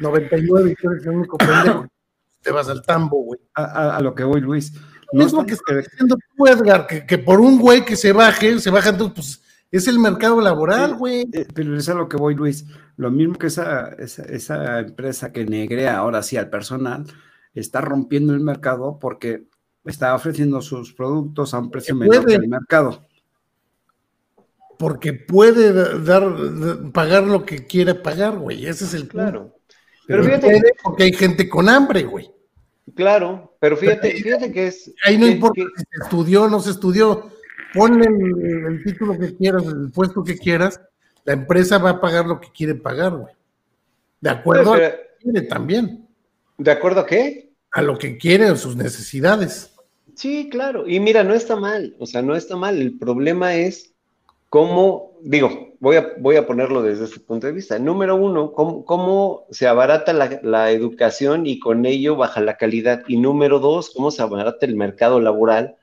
99 0.00 0.70
y 0.70 0.74
tú 0.74 0.90
eres 0.90 1.06
el 1.06 1.10
único 1.10 1.38
pendejo. 1.38 1.86
Te 2.42 2.52
vas 2.52 2.68
al 2.68 2.82
tambo, 2.82 3.24
güey. 3.24 3.40
A, 3.54 3.96
a, 3.96 4.00
lo 4.00 4.14
que 4.14 4.22
voy, 4.22 4.40
Luis 4.40 4.72
No 5.12 5.24
es 5.24 5.32
lo 5.32 5.44
que 5.44 5.54
está 5.54 5.74
diciendo 5.76 6.16
tú, 6.36 6.46
Edgar, 6.46 6.86
que, 6.86 7.04
que, 7.04 7.18
por 7.18 7.40
un 7.40 7.58
güey 7.58 7.84
que 7.84 7.96
se 7.96 8.12
baje, 8.12 8.60
se 8.60 8.70
baja, 8.70 8.90
entonces, 8.90 9.14
pues 9.14 9.48
es 9.70 9.86
el 9.86 9.98
mercado 9.98 10.40
laboral, 10.40 10.94
güey. 10.94 11.28
Eh, 11.32 11.46
pero 11.54 11.76
es 11.76 11.88
a 11.88 11.94
lo 11.94 12.08
que 12.08 12.16
voy, 12.16 12.34
Luis. 12.34 12.64
Lo 12.96 13.10
mismo 13.10 13.36
que 13.36 13.48
esa, 13.48 13.88
esa, 13.98 14.22
esa, 14.24 14.80
empresa 14.80 15.32
que 15.32 15.44
negrea 15.44 15.98
ahora 15.98 16.22
sí 16.22 16.36
al 16.36 16.48
personal, 16.48 17.04
está 17.54 17.80
rompiendo 17.80 18.32
el 18.32 18.40
mercado 18.40 18.98
porque 18.98 19.48
está 19.84 20.14
ofreciendo 20.14 20.60
sus 20.62 20.94
productos 20.94 21.54
a 21.54 21.58
un 21.58 21.70
precio 21.70 21.94
menor 21.94 22.24
que 22.24 22.34
el 22.34 22.48
mercado. 22.48 23.07
Porque 24.78 25.12
puede 25.12 26.02
dar, 26.04 26.34
pagar 26.92 27.24
lo 27.24 27.44
que 27.44 27.66
quiere 27.66 27.94
pagar, 27.94 28.38
güey. 28.38 28.66
Ese 28.66 28.84
es 28.84 28.94
el 28.94 29.08
claro. 29.08 29.58
Pero 30.06 30.24
fíjate, 30.24 30.62
porque 30.82 31.02
hay 31.04 31.12
gente 31.12 31.48
con 31.48 31.68
hambre, 31.68 32.04
güey. 32.04 32.30
Claro, 32.94 33.56
pero 33.60 33.76
fíjate, 33.76 34.12
fíjate 34.12 34.52
que 34.52 34.68
es. 34.68 34.92
Ahí 35.04 35.18
no 35.18 35.26
importa 35.26 35.62
si 35.76 35.84
se 35.84 36.04
estudió 36.04 36.44
o 36.44 36.48
no 36.48 36.60
se 36.60 36.70
estudió. 36.70 37.30
Ponle 37.74 38.06
el, 38.06 38.82
título 38.82 39.18
que 39.18 39.36
quieras, 39.36 39.64
el 39.66 39.90
puesto 39.92 40.24
que 40.24 40.38
quieras, 40.38 40.80
la 41.24 41.34
empresa 41.34 41.76
va 41.76 41.90
a 41.90 42.00
pagar 42.00 42.24
lo 42.26 42.40
que 42.40 42.48
quiere 42.50 42.74
pagar, 42.74 43.12
güey. 43.12 43.34
De 44.20 44.30
acuerdo 44.30 44.72
a 44.72 44.76
lo 44.76 44.82
que 44.82 44.96
quiere 45.20 45.42
también. 45.42 46.08
¿De 46.56 46.70
acuerdo 46.70 47.00
a 47.00 47.06
qué? 47.06 47.52
A 47.70 47.82
lo 47.82 47.98
que 47.98 48.16
quiere, 48.16 48.46
a 48.46 48.56
sus 48.56 48.74
necesidades. 48.74 49.74
Sí, 50.14 50.48
claro. 50.50 50.88
Y 50.88 50.98
mira, 50.98 51.22
no 51.22 51.34
está 51.34 51.56
mal, 51.56 51.94
o 51.98 52.06
sea, 52.06 52.22
no 52.22 52.34
está 52.34 52.56
mal. 52.56 52.80
El 52.80 52.98
problema 52.98 53.54
es 53.54 53.92
cómo, 54.48 55.12
digo, 55.22 55.74
voy 55.80 55.96
a, 55.96 56.14
voy 56.18 56.36
a 56.36 56.46
ponerlo 56.46 56.82
desde 56.82 57.04
este 57.04 57.20
punto 57.20 57.46
de 57.46 57.52
vista. 57.52 57.78
Número 57.78 58.16
uno, 58.16 58.52
cómo, 58.52 59.46
se 59.50 59.66
abarata 59.66 60.12
la, 60.12 60.40
la, 60.42 60.70
educación 60.70 61.46
y 61.46 61.58
con 61.58 61.86
ello 61.86 62.16
baja 62.16 62.40
la 62.40 62.56
calidad. 62.56 63.02
Y 63.08 63.18
número 63.18 63.58
dos, 63.58 63.92
cómo 63.94 64.10
se 64.10 64.22
abarata 64.22 64.66
el 64.66 64.76
mercado 64.76 65.20
laboral, 65.20 65.76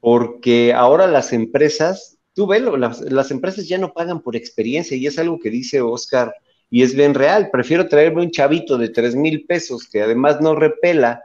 porque 0.00 0.72
ahora 0.72 1.06
las 1.06 1.32
empresas, 1.32 2.18
tú 2.34 2.46
velo, 2.46 2.76
las, 2.76 3.00
las 3.00 3.30
empresas 3.30 3.68
ya 3.68 3.78
no 3.78 3.92
pagan 3.92 4.20
por 4.20 4.36
experiencia 4.36 4.96
y 4.96 5.06
es 5.06 5.18
algo 5.18 5.38
que 5.38 5.50
dice 5.50 5.80
Oscar 5.80 6.34
y 6.70 6.82
es 6.82 6.94
bien 6.94 7.14
real. 7.14 7.50
Prefiero 7.50 7.88
traerme 7.88 8.22
un 8.22 8.30
chavito 8.30 8.78
de 8.78 8.88
tres 8.88 9.14
mil 9.14 9.46
pesos 9.46 9.88
que 9.88 10.02
además 10.02 10.40
no 10.40 10.54
repela 10.54 11.22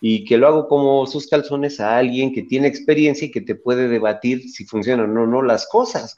y 0.00 0.24
que 0.24 0.38
lo 0.38 0.48
hago 0.48 0.68
como 0.68 1.06
sus 1.06 1.28
calzones 1.28 1.78
a 1.78 1.98
alguien 1.98 2.32
que 2.32 2.42
tiene 2.42 2.68
experiencia 2.68 3.26
y 3.26 3.30
que 3.30 3.42
te 3.42 3.54
puede 3.54 3.88
debatir 3.88 4.48
si 4.48 4.64
funcionan 4.64 5.16
o 5.16 5.26
no 5.26 5.42
las 5.42 5.68
cosas, 5.68 6.16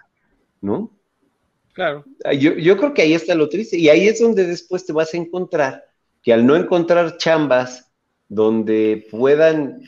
¿no? 0.61 0.97
Claro. 1.73 2.05
Yo, 2.39 2.53
yo 2.55 2.77
creo 2.77 2.95
que 2.95 3.03
ahí 3.03 3.15
está 3.15 3.35
lo 3.35 3.49
triste 3.49 3.79
y 3.79 3.89
ahí 3.89 4.07
es 4.07 4.21
donde 4.21 4.47
después 4.47 4.87
te 4.87 4.93
vas 4.93 5.13
a 5.15 5.17
encontrar 5.17 5.85
que 6.23 6.33
al 6.33 6.47
no 6.47 6.55
encontrar 6.55 7.17
chambas 7.17 7.91
donde 8.29 9.07
puedan 9.11 9.83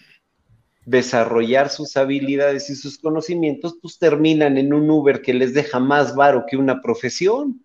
desarrollar 0.85 1.71
sus 1.71 1.97
habilidades 1.97 2.69
y 2.69 2.75
sus 2.75 2.99
conocimientos, 2.99 3.79
pues 3.81 3.99
terminan 3.99 4.59
en 4.59 4.75
un 4.75 4.91
Uber 4.91 5.23
que 5.23 5.33
les 5.33 5.55
deja 5.55 5.79
más 5.79 6.15
varo 6.15 6.45
que 6.49 6.57
una 6.57 6.83
profesión. 6.83 7.63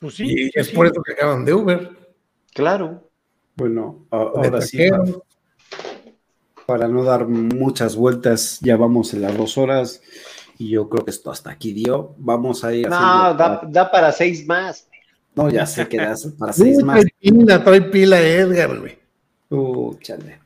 Pues 0.00 0.14
sí, 0.14 0.26
y 0.26 0.50
es 0.58 0.70
por 0.70 0.86
eso 0.86 1.02
que 1.02 1.12
acaban 1.12 1.44
de 1.44 1.54
Uber. 1.54 1.90
Claro. 2.54 3.07
Bueno, 3.58 4.06
ahora 4.12 4.60
sí, 4.60 4.88
para, 6.64 6.86
no 6.86 7.02
dar 7.02 7.26
muchas 7.26 7.96
vueltas, 7.96 8.60
ya 8.60 8.76
vamos 8.76 9.12
en 9.14 9.22
las 9.22 9.36
dos 9.36 9.58
horas 9.58 10.00
y 10.58 10.70
yo 10.70 10.88
creo 10.88 11.04
que 11.04 11.10
esto 11.10 11.32
hasta 11.32 11.50
aquí 11.50 11.72
dio. 11.72 12.14
Vamos 12.18 12.62
a 12.62 12.72
ir. 12.72 12.88
No, 12.88 13.34
da, 13.34 13.90
para 13.90 14.12
seis 14.12 14.46
más. 14.46 14.86
No, 15.34 15.50
ya 15.50 15.66
sé 15.66 15.88
que 15.88 15.96
da 15.96 16.14
para 16.38 16.52
seis 16.52 16.84
más. 16.84 17.00
Trae 17.00 17.12
pila, 17.18 17.64
trae 17.64 17.82
pila 17.82 18.20
Edgar, 18.20 18.78
güey. 18.78 18.96
Uh, 19.50 19.92
chale. 20.02 20.38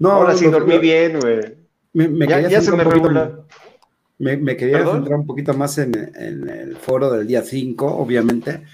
No, 0.00 0.10
ahora 0.10 0.34
sí 0.34 0.46
dormí 0.46 0.78
bien, 0.78 1.20
güey. 1.20 1.54
Me, 1.92 2.26
ya, 2.26 2.60
se 2.60 2.72
me 2.72 2.82
regula. 2.82 3.44
Me, 4.18 4.36
me, 4.38 4.56
quería 4.56 4.84
centrar 4.84 5.20
un 5.20 5.26
poquito 5.26 5.54
más 5.54 5.78
en, 5.78 5.94
en, 5.94 6.48
el 6.48 6.76
foro 6.76 7.12
del 7.12 7.28
día 7.28 7.42
5, 7.42 7.86
obviamente, 7.86 8.64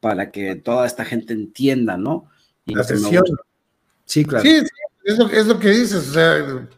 para 0.00 0.30
que 0.30 0.54
toda 0.54 0.86
esta 0.86 1.04
gente 1.04 1.34
entienda, 1.34 1.98
¿no? 1.98 2.30
La 2.66 2.84
sesión. 2.84 3.24
Sí, 4.04 4.24
claro. 4.24 4.44
Sí, 4.44 4.62
es, 5.04 5.46
lo, 5.46 5.58
que 5.58 5.70
dices. 5.70 6.08
O 6.08 6.12
sea, 6.12 6.68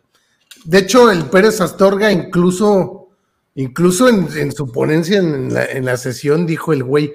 de 0.65 0.79
hecho, 0.79 1.11
el 1.11 1.27
Pérez 1.27 1.61
Astorga 1.61 2.11
incluso, 2.11 3.11
incluso 3.55 4.09
en, 4.09 4.53
su 4.53 4.71
ponencia 4.71 5.19
en 5.19 5.53
la, 5.53 5.65
en 5.65 5.85
la, 5.85 5.97
sesión 5.97 6.47
dijo 6.47 6.73
el 6.73 6.85
güey 6.85 7.15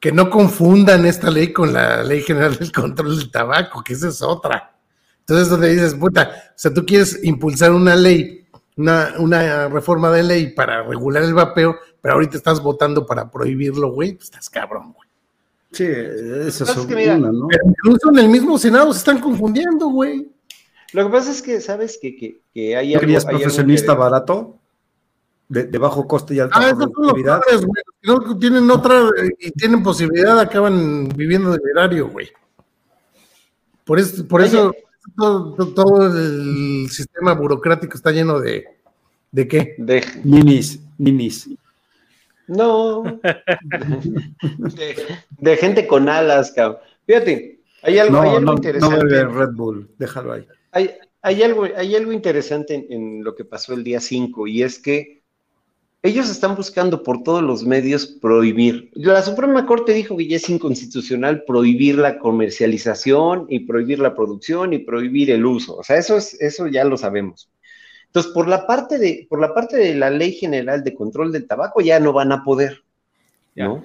que 0.00 0.12
no 0.12 0.30
confundan 0.30 1.04
esta 1.04 1.30
ley 1.30 1.52
con 1.52 1.74
la 1.74 2.02
ley 2.02 2.22
general 2.22 2.56
del 2.56 2.72
control 2.72 3.18
del 3.18 3.30
tabaco, 3.30 3.84
que 3.84 3.92
esa 3.92 4.08
es 4.08 4.22
otra. 4.22 4.78
Entonces, 5.20 5.50
donde 5.50 5.68
dices, 5.68 5.94
puta, 5.94 6.32
o 6.48 6.58
sea, 6.58 6.72
tú 6.72 6.84
quieres 6.86 7.22
impulsar 7.22 7.70
una 7.72 7.94
ley, 7.94 8.48
una, 8.76 9.14
una 9.18 9.68
reforma 9.68 10.10
de 10.10 10.22
ley 10.22 10.54
para 10.54 10.82
regular 10.82 11.22
el 11.22 11.34
vapeo, 11.34 11.76
pero 12.00 12.14
ahorita 12.14 12.38
estás 12.38 12.62
votando 12.62 13.06
para 13.06 13.30
prohibirlo, 13.30 13.92
güey, 13.92 14.14
pues 14.14 14.24
estás 14.24 14.48
cabrón, 14.48 14.92
güey. 14.94 14.99
Sí, 15.72 15.84
eso 15.84 16.64
es 16.64 16.76
una, 16.76 17.30
¿no? 17.30 17.46
Pero 17.48 17.64
incluso 17.68 18.10
en 18.10 18.18
el 18.18 18.28
mismo 18.28 18.58
Senado 18.58 18.92
se 18.92 18.98
están 18.98 19.20
confundiendo, 19.20 19.88
güey. 19.88 20.28
Lo 20.92 21.04
que 21.04 21.12
pasa 21.12 21.30
es 21.30 21.42
que, 21.42 21.60
¿sabes? 21.60 21.98
Que, 22.00 22.16
que, 22.16 22.40
que 22.52 22.76
hay 22.76 22.94
algo. 22.94 23.00
¿Querías 23.00 23.24
profesionista 23.24 23.94
barato? 23.94 24.56
De, 25.48 25.64
de, 25.64 25.78
bajo 25.78 26.06
coste 26.06 26.34
y 26.34 26.40
alta 26.40 26.56
ah, 26.60 26.74
productividad. 26.76 27.40
No, 28.02 28.38
tienen 28.38 28.70
otra 28.70 29.08
y 29.38 29.50
tienen 29.50 29.82
posibilidad, 29.82 30.38
acaban 30.38 31.08
viviendo 31.08 31.50
del 31.50 31.62
erario, 31.72 32.08
güey. 32.08 32.30
Por, 33.84 33.98
eso, 33.98 34.26
por 34.28 34.42
eso 34.42 34.72
todo, 35.16 35.74
todo, 35.74 36.06
el 36.06 36.88
sistema 36.90 37.34
burocrático 37.34 37.96
está 37.96 38.12
lleno 38.12 38.38
de. 38.38 38.64
¿De 39.32 39.46
qué? 39.46 39.74
De 39.78 40.04
ninis, 40.24 40.80
ninis. 40.98 41.48
No. 42.50 43.04
de, 45.38 45.56
gente 45.56 45.86
con 45.86 46.08
alas, 46.08 46.50
cabrón. 46.50 46.80
Fíjate, 47.06 47.60
hay 47.82 47.98
algo, 47.98 48.20
hay 48.20 48.36
algo 48.36 48.52
interesante. 48.54 49.04
No 49.04 49.30
Red 49.30 49.52
Bull, 49.52 49.88
déjalo 49.98 50.32
ahí. 50.32 50.46
Hay, 50.72 50.90
hay, 51.22 51.42
algo, 51.44 51.68
hay 51.76 51.94
algo 51.94 52.12
interesante 52.12 52.86
en, 52.90 53.22
lo 53.22 53.36
que 53.36 53.44
pasó 53.44 53.72
el 53.72 53.84
día 53.84 54.00
5 54.00 54.48
y 54.48 54.64
es 54.64 54.80
que 54.80 55.22
ellos 56.02 56.28
están 56.28 56.56
buscando 56.56 57.04
por 57.04 57.22
todos 57.22 57.42
los 57.42 57.64
medios 57.64 58.06
prohibir. 58.06 58.90
La 58.94 59.22
Suprema 59.22 59.64
Corte 59.64 59.92
dijo 59.92 60.16
que 60.16 60.26
ya 60.26 60.36
es 60.36 60.50
inconstitucional 60.50 61.44
prohibir 61.44 61.98
la 61.98 62.18
comercialización 62.18 63.46
y 63.48 63.60
prohibir 63.60 64.00
la 64.00 64.16
producción 64.16 64.72
y 64.72 64.78
prohibir 64.78 65.30
el 65.30 65.46
uso. 65.46 65.76
O 65.76 65.84
sea, 65.84 65.98
eso, 65.98 66.16
es, 66.16 66.34
eso 66.40 66.66
ya 66.66 66.84
lo 66.84 66.96
sabemos. 66.96 67.48
Entonces, 68.10 68.32
por 68.32 68.48
la 68.48 68.66
parte 68.66 68.98
de, 68.98 69.26
por 69.30 69.40
la 69.40 69.54
parte 69.54 69.76
de 69.76 69.94
la 69.94 70.10
ley 70.10 70.32
general 70.32 70.82
de 70.82 70.94
control 70.94 71.30
del 71.30 71.46
tabaco 71.46 71.80
ya 71.80 72.00
no 72.00 72.12
van 72.12 72.32
a 72.32 72.42
poder, 72.42 72.82
¿no? 73.54 73.84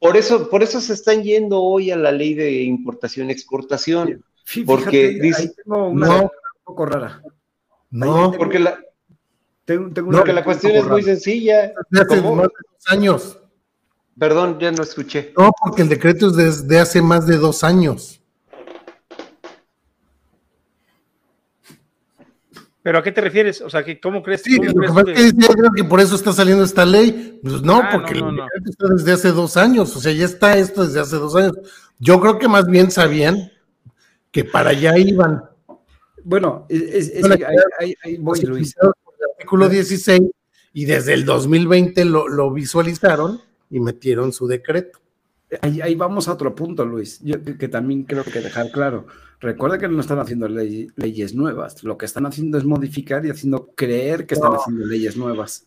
Por 0.00 0.16
eso, 0.16 0.50
por 0.50 0.64
eso 0.64 0.80
se 0.80 0.92
están 0.92 1.22
yendo 1.22 1.62
hoy 1.62 1.92
a 1.92 1.96
la 1.96 2.10
ley 2.10 2.34
de 2.34 2.62
importación 2.62 3.28
y 3.28 3.32
exportación. 3.32 4.24
porque 4.66 5.18
dice, 5.20 5.54
una 5.66 6.22
un 6.22 6.30
poco 6.64 6.86
rara. 6.86 7.22
No, 7.90 8.32
porque 8.32 8.58
la, 8.58 8.76
porque 9.64 10.32
la 10.32 10.44
cuestión 10.44 10.72
es 10.72 10.84
muy 10.84 11.04
sencilla. 11.04 11.72
Hace 11.92 12.20
más 12.22 12.38
de 12.38 12.46
dos 12.48 12.88
años. 12.88 13.40
Perdón, 14.18 14.58
ya 14.58 14.72
no 14.72 14.82
escuché. 14.82 15.32
No, 15.38 15.52
porque 15.64 15.82
el 15.82 15.88
decreto 15.88 16.26
es 16.26 16.36
desde 16.36 16.80
hace 16.80 17.00
más 17.00 17.26
de 17.28 17.36
dos 17.36 17.62
años. 17.62 18.20
¿Pero 22.84 22.98
a 22.98 23.02
qué 23.02 23.12
te 23.12 23.22
refieres? 23.22 23.62
O 23.62 23.70
sea, 23.70 23.82
¿cómo 24.02 24.22
crees, 24.22 24.42
sí, 24.42 24.58
¿cómo 24.58 25.02
crees 25.04 25.32
que... 25.74 25.84
por 25.84 26.00
eso 26.00 26.16
está 26.16 26.34
saliendo 26.34 26.64
esta 26.64 26.84
ley. 26.84 27.40
Pues 27.42 27.62
no, 27.62 27.76
ah, 27.78 27.88
porque 27.90 28.22
está 28.66 28.88
desde 28.94 29.12
hace 29.12 29.32
dos 29.32 29.56
años. 29.56 29.96
O 29.96 30.00
sea, 30.00 30.12
ya 30.12 30.26
está 30.26 30.58
esto 30.58 30.84
desde 30.84 31.00
hace 31.00 31.16
dos 31.16 31.34
años. 31.34 31.54
Yo 31.98 32.20
creo 32.20 32.38
que 32.38 32.46
más 32.46 32.66
bien 32.66 32.90
sabían 32.90 33.50
que 34.30 34.44
para 34.44 34.70
allá 34.70 34.98
iban. 34.98 35.44
Bueno, 36.24 36.66
es, 36.68 37.10
ahí, 37.78 38.18
voy, 38.18 38.42
Luis. 38.42 38.74
El 38.78 38.90
artículo 39.32 39.70
16 39.70 40.20
y 40.74 40.84
desde 40.84 41.14
el 41.14 41.24
2020 41.24 42.04
lo, 42.04 42.28
lo 42.28 42.52
visualizaron 42.52 43.40
y 43.70 43.80
metieron 43.80 44.30
su 44.30 44.46
decreto. 44.46 44.98
Ahí, 45.62 45.94
vamos 45.94 46.28
a 46.28 46.32
otro 46.32 46.54
punto, 46.54 46.84
Luis, 46.84 47.20
yo, 47.22 47.36
que, 47.42 47.68
también 47.68 48.04
creo 48.04 48.24
que 48.24 48.40
dejar 48.40 48.70
claro. 48.70 49.06
Recuerda 49.40 49.78
que 49.78 49.88
no 49.88 50.00
están 50.00 50.18
haciendo 50.18 50.48
leyes 50.48 51.34
nuevas, 51.34 51.82
lo 51.84 51.98
que 51.98 52.06
están 52.06 52.26
haciendo 52.26 52.56
es 52.58 52.64
modificar 52.64 53.24
y 53.26 53.30
haciendo 53.30 53.70
creer 53.74 54.26
que 54.26 54.34
están 54.34 54.54
haciendo 54.54 54.86
leyes 54.86 55.16
nuevas. 55.16 55.66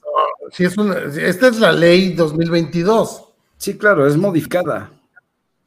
sí 0.51 0.63
es 0.65 0.75
esta 1.17 1.47
es 1.47 1.59
la 1.59 1.71
ley 1.71 2.13
2022. 2.13 3.25
Sí, 3.57 3.77
claro, 3.77 4.07
es 4.07 4.17
modificada. 4.17 4.91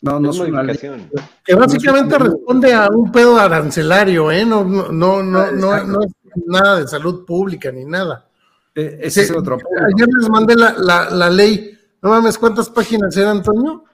No, 0.00 0.18
no 0.18 0.30
es 0.30 0.38
modificación. 0.38 1.10
Que 1.44 1.54
básicamente 1.54 2.18
responde 2.18 2.72
a 2.72 2.88
un 2.88 3.12
pedo 3.12 3.36
arancelario, 3.38 4.30
¿eh? 4.30 4.44
No, 4.44 4.64
no, 4.64 5.22
no, 5.22 5.50
no, 5.52 5.84
no, 5.84 6.02
es 6.02 6.12
nada 6.46 6.80
de 6.80 6.88
salud 6.88 7.24
pública 7.24 7.70
ni 7.70 7.84
nada. 7.84 8.26
E, 8.74 8.98
ese 9.02 9.22
es 9.22 9.30
otro 9.30 9.58
punto. 9.58 9.84
Ayer 9.94 10.08
les 10.18 10.28
mandé 10.30 10.54
la, 10.56 10.74
la, 10.78 11.10
la 11.10 11.28
ley. 11.28 11.78
No 12.02 12.10
mames, 12.10 12.38
¿cuántas 12.38 12.70
páginas 12.70 13.14
eran, 13.16 13.38
Antonio? 13.38 13.84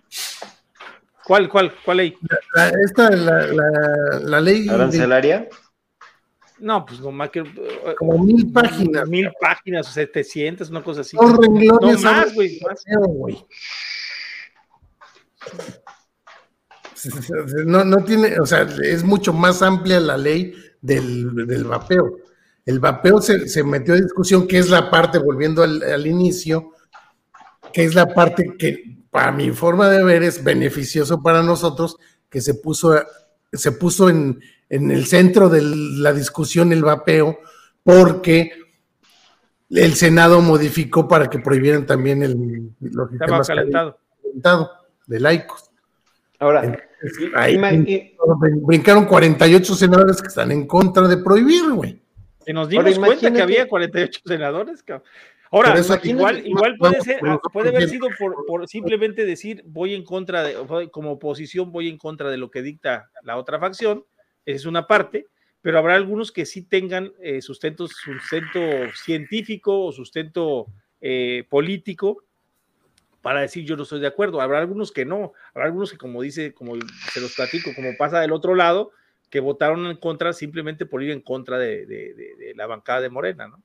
¿Cuál, 1.27 1.49
cuál, 1.49 1.75
cuál 1.85 1.97
ley? 1.97 2.17
La, 2.55 2.69
esta, 2.85 3.11
la, 3.11 3.47
la, 3.49 4.21
la 4.21 4.41
ley. 4.41 4.69
¿Arancelaria? 4.69 5.49
No, 6.61 6.87
pues 6.87 7.01
no 7.01 7.11
más 7.11 7.31
que. 7.31 7.43
Como 7.99 8.23
mil 8.23 8.53
páginas. 8.53 9.09
Mil 9.09 9.33
páginas, 9.41 9.89
o 9.89 9.91
700, 9.91 10.71
una 10.71 10.85
cosa 10.85 11.01
así. 11.01 11.17
Dos 11.17 11.37
renglones. 11.37 12.03
No 12.03 12.11
más, 12.13 12.33
güey. 12.33 12.61
No, 17.67 17.85
no 17.85 18.05
tiene, 18.05 18.39
o 18.39 18.47
sea, 18.47 18.63
es 18.83 19.03
mucho 19.03 19.33
más 19.33 19.63
amplia 19.63 19.99
la 19.99 20.17
ley 20.17 20.55
del, 20.81 21.47
del 21.47 21.65
vapeo. 21.65 22.19
El 22.65 22.79
vapeo 22.79 23.21
se, 23.21 23.49
se, 23.49 23.65
metió 23.65 23.95
a 23.95 23.99
discusión, 23.99 24.47
que 24.47 24.59
es 24.59 24.71
la 24.71 24.91
parte, 24.91 25.19
volviendo 25.19 25.63
al, 25.63 25.83
al, 25.83 26.07
inicio, 26.07 26.73
que 27.73 27.85
es 27.85 27.95
la 27.95 28.13
parte 28.13 28.55
que, 28.59 28.96
para 29.17 29.33
mi 29.33 29.51
forma 29.51 29.89
de 29.89 30.05
ver, 30.05 30.23
es 30.23 30.45
beneficioso 30.45 31.23
para 31.23 31.43
nosotros, 31.43 31.97
que 32.29 32.43
se 32.43 32.53
puso, 32.53 33.03
se 33.51 33.73
puso 33.73 34.11
en, 34.11 34.39
en 34.69 34.91
el 34.91 35.07
centro 35.07 35.49
de 35.49 35.63
la 35.63 36.13
discusión 36.13 36.71
el 36.71 36.83
vapeo, 36.83 37.39
porque 37.83 38.53
el 39.71 39.95
Senado 39.95 40.43
modificó 40.43 41.09
para 41.09 41.31
que 41.31 41.39
prohibieran 41.39 41.87
también 41.87 42.23
el 42.23 42.73
los 42.79 43.09
sistemas 43.09 43.47
calentado. 43.47 43.99
calentado 44.21 44.71
de 45.07 45.21
laicos. 45.21 45.71
Ahora, 46.39 46.65
Entonces, 46.65 47.31
ahí 47.37 47.59
brincaron 48.67 49.07
48 49.07 49.75
senadores 49.77 50.21
que 50.21 50.29
están 50.29 50.53
en 50.53 50.67
contra 50.67 51.09
de 51.09 51.17
prohibir, 51.17 51.73
güey. 51.73 52.03
Y 52.47 52.53
nos 52.53 52.69
dimos 52.69 52.85
Ahora, 52.85 53.07
cuenta 53.07 53.33
que 53.33 53.41
había 53.41 53.67
48 53.67 54.21
senadores, 54.27 54.83
cabrón. 54.83 55.09
Ahora, 55.57 55.75
igual, 56.03 56.47
igual 56.47 56.77
puede 56.77 57.01
ser, 57.01 57.19
puede 57.51 57.71
haber 57.71 57.89
sido 57.89 58.09
por, 58.19 58.45
por, 58.45 58.69
simplemente 58.69 59.25
decir 59.25 59.63
voy 59.65 59.95
en 59.95 60.05
contra 60.05 60.43
de, 60.43 60.91
como 60.91 61.13
oposición 61.13 61.73
voy 61.73 61.89
en 61.89 61.97
contra 61.97 62.29
de 62.29 62.37
lo 62.37 62.51
que 62.51 62.61
dicta 62.61 63.11
la 63.23 63.39
otra 63.39 63.59
facción, 63.59 64.05
esa 64.45 64.57
es 64.57 64.67
una 64.67 64.87
parte, 64.87 65.27
pero 65.63 65.79
habrá 65.79 65.95
algunos 65.95 66.31
que 66.31 66.45
sí 66.45 66.61
tengan 66.61 67.11
eh, 67.23 67.41
sustento, 67.41 67.89
sustento 67.89 68.61
científico 69.03 69.87
o 69.87 69.93
sustento 69.93 70.67
eh, 71.01 71.47
político 71.49 72.23
para 73.23 73.41
decir 73.41 73.65
yo 73.65 73.79
no 73.79 73.85
estoy 73.85 74.01
de 74.01 74.09
acuerdo. 74.09 74.43
Habrá 74.43 74.59
algunos 74.59 74.93
que 74.93 75.07
no, 75.07 75.33
habrá 75.55 75.65
algunos 75.65 75.91
que 75.91 75.97
como 75.97 76.21
dice, 76.21 76.53
como 76.53 76.75
se 77.13 77.21
los 77.23 77.35
platico, 77.35 77.71
como 77.75 77.97
pasa 77.97 78.21
del 78.21 78.33
otro 78.33 78.55
lado, 78.55 78.91
que 79.31 79.41
votaron 79.41 79.87
en 79.87 79.97
contra 79.97 80.35
simplemente 80.35 80.85
por 80.85 81.03
ir 81.03 81.13
en 81.13 81.23
contra 81.23 81.57
de, 81.57 81.87
de, 81.87 82.13
de, 82.13 82.37
de 82.37 82.55
la 82.55 82.67
bancada 82.67 83.01
de 83.01 83.09
Morena, 83.09 83.49
¿no? 83.49 83.63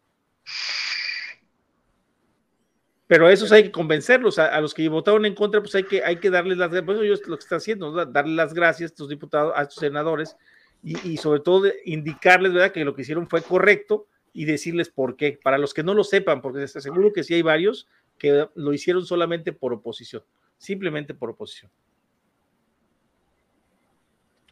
Pero 3.11 3.27
a 3.27 3.33
esos 3.33 3.51
hay 3.51 3.63
que 3.63 3.71
convencerlos, 3.73 4.39
a, 4.39 4.55
a, 4.55 4.61
los 4.61 4.73
que 4.73 4.87
votaron 4.87 5.25
en 5.25 5.35
contra, 5.35 5.59
pues 5.59 5.75
hay 5.75 5.83
que, 5.83 6.01
hay 6.01 6.15
que 6.15 6.29
darles 6.29 6.57
las 6.57 6.69
gracias, 6.69 6.85
por 6.85 6.95
eso 6.95 7.03
yo 7.03 7.29
lo 7.29 7.35
que 7.35 7.43
está 7.43 7.57
haciendo, 7.57 7.91
¿no? 7.91 8.05
darles 8.05 8.35
las 8.37 8.53
gracias 8.53 8.89
a 8.89 8.93
estos 8.93 9.09
diputados, 9.09 9.51
a 9.53 9.63
estos 9.63 9.79
senadores, 9.79 10.37
y, 10.81 11.09
y, 11.09 11.17
sobre 11.17 11.41
todo 11.41 11.67
indicarles, 11.83 12.53
¿verdad?, 12.53 12.71
que 12.71 12.85
lo 12.85 12.95
que 12.95 13.01
hicieron 13.01 13.27
fue 13.27 13.41
correcto 13.41 14.07
y 14.31 14.45
decirles 14.45 14.87
por 14.87 15.17
qué. 15.17 15.37
Para 15.43 15.57
los 15.57 15.73
que 15.73 15.83
no 15.83 15.93
lo 15.93 16.05
sepan, 16.05 16.41
porque 16.41 16.59
les 16.59 16.73
aseguro 16.73 17.11
que 17.11 17.25
sí 17.25 17.33
hay 17.33 17.41
varios 17.41 17.85
que 18.17 18.47
lo 18.55 18.71
hicieron 18.71 19.05
solamente 19.05 19.51
por 19.51 19.73
oposición, 19.73 20.23
simplemente 20.57 21.13
por 21.13 21.31
oposición. 21.31 21.69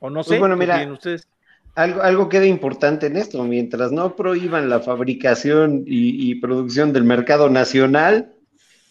O 0.02 0.10
no 0.10 0.22
sé, 0.22 0.32
pues 0.32 0.40
bueno, 0.42 0.58
mira, 0.58 0.86
ustedes. 0.92 1.30
Algo, 1.76 2.02
algo 2.02 2.28
queda 2.28 2.46
importante 2.46 3.08
en 3.08 3.16
esto, 3.16 3.42
mientras 3.46 3.94
no 3.94 4.18
prohíban 4.18 4.68
la 4.68 4.82
fabricación 4.82 5.86
y, 5.88 6.30
y 6.30 6.36
producción 6.36 6.92
del 6.92 7.06
mercado 7.06 7.50
nacional, 7.50 8.36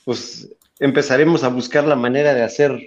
pues 0.09 0.49
empezaremos 0.79 1.45
a 1.45 1.49
buscar 1.49 1.85
la 1.85 1.95
manera 1.95 2.33
de 2.33 2.43
hacer 2.43 2.81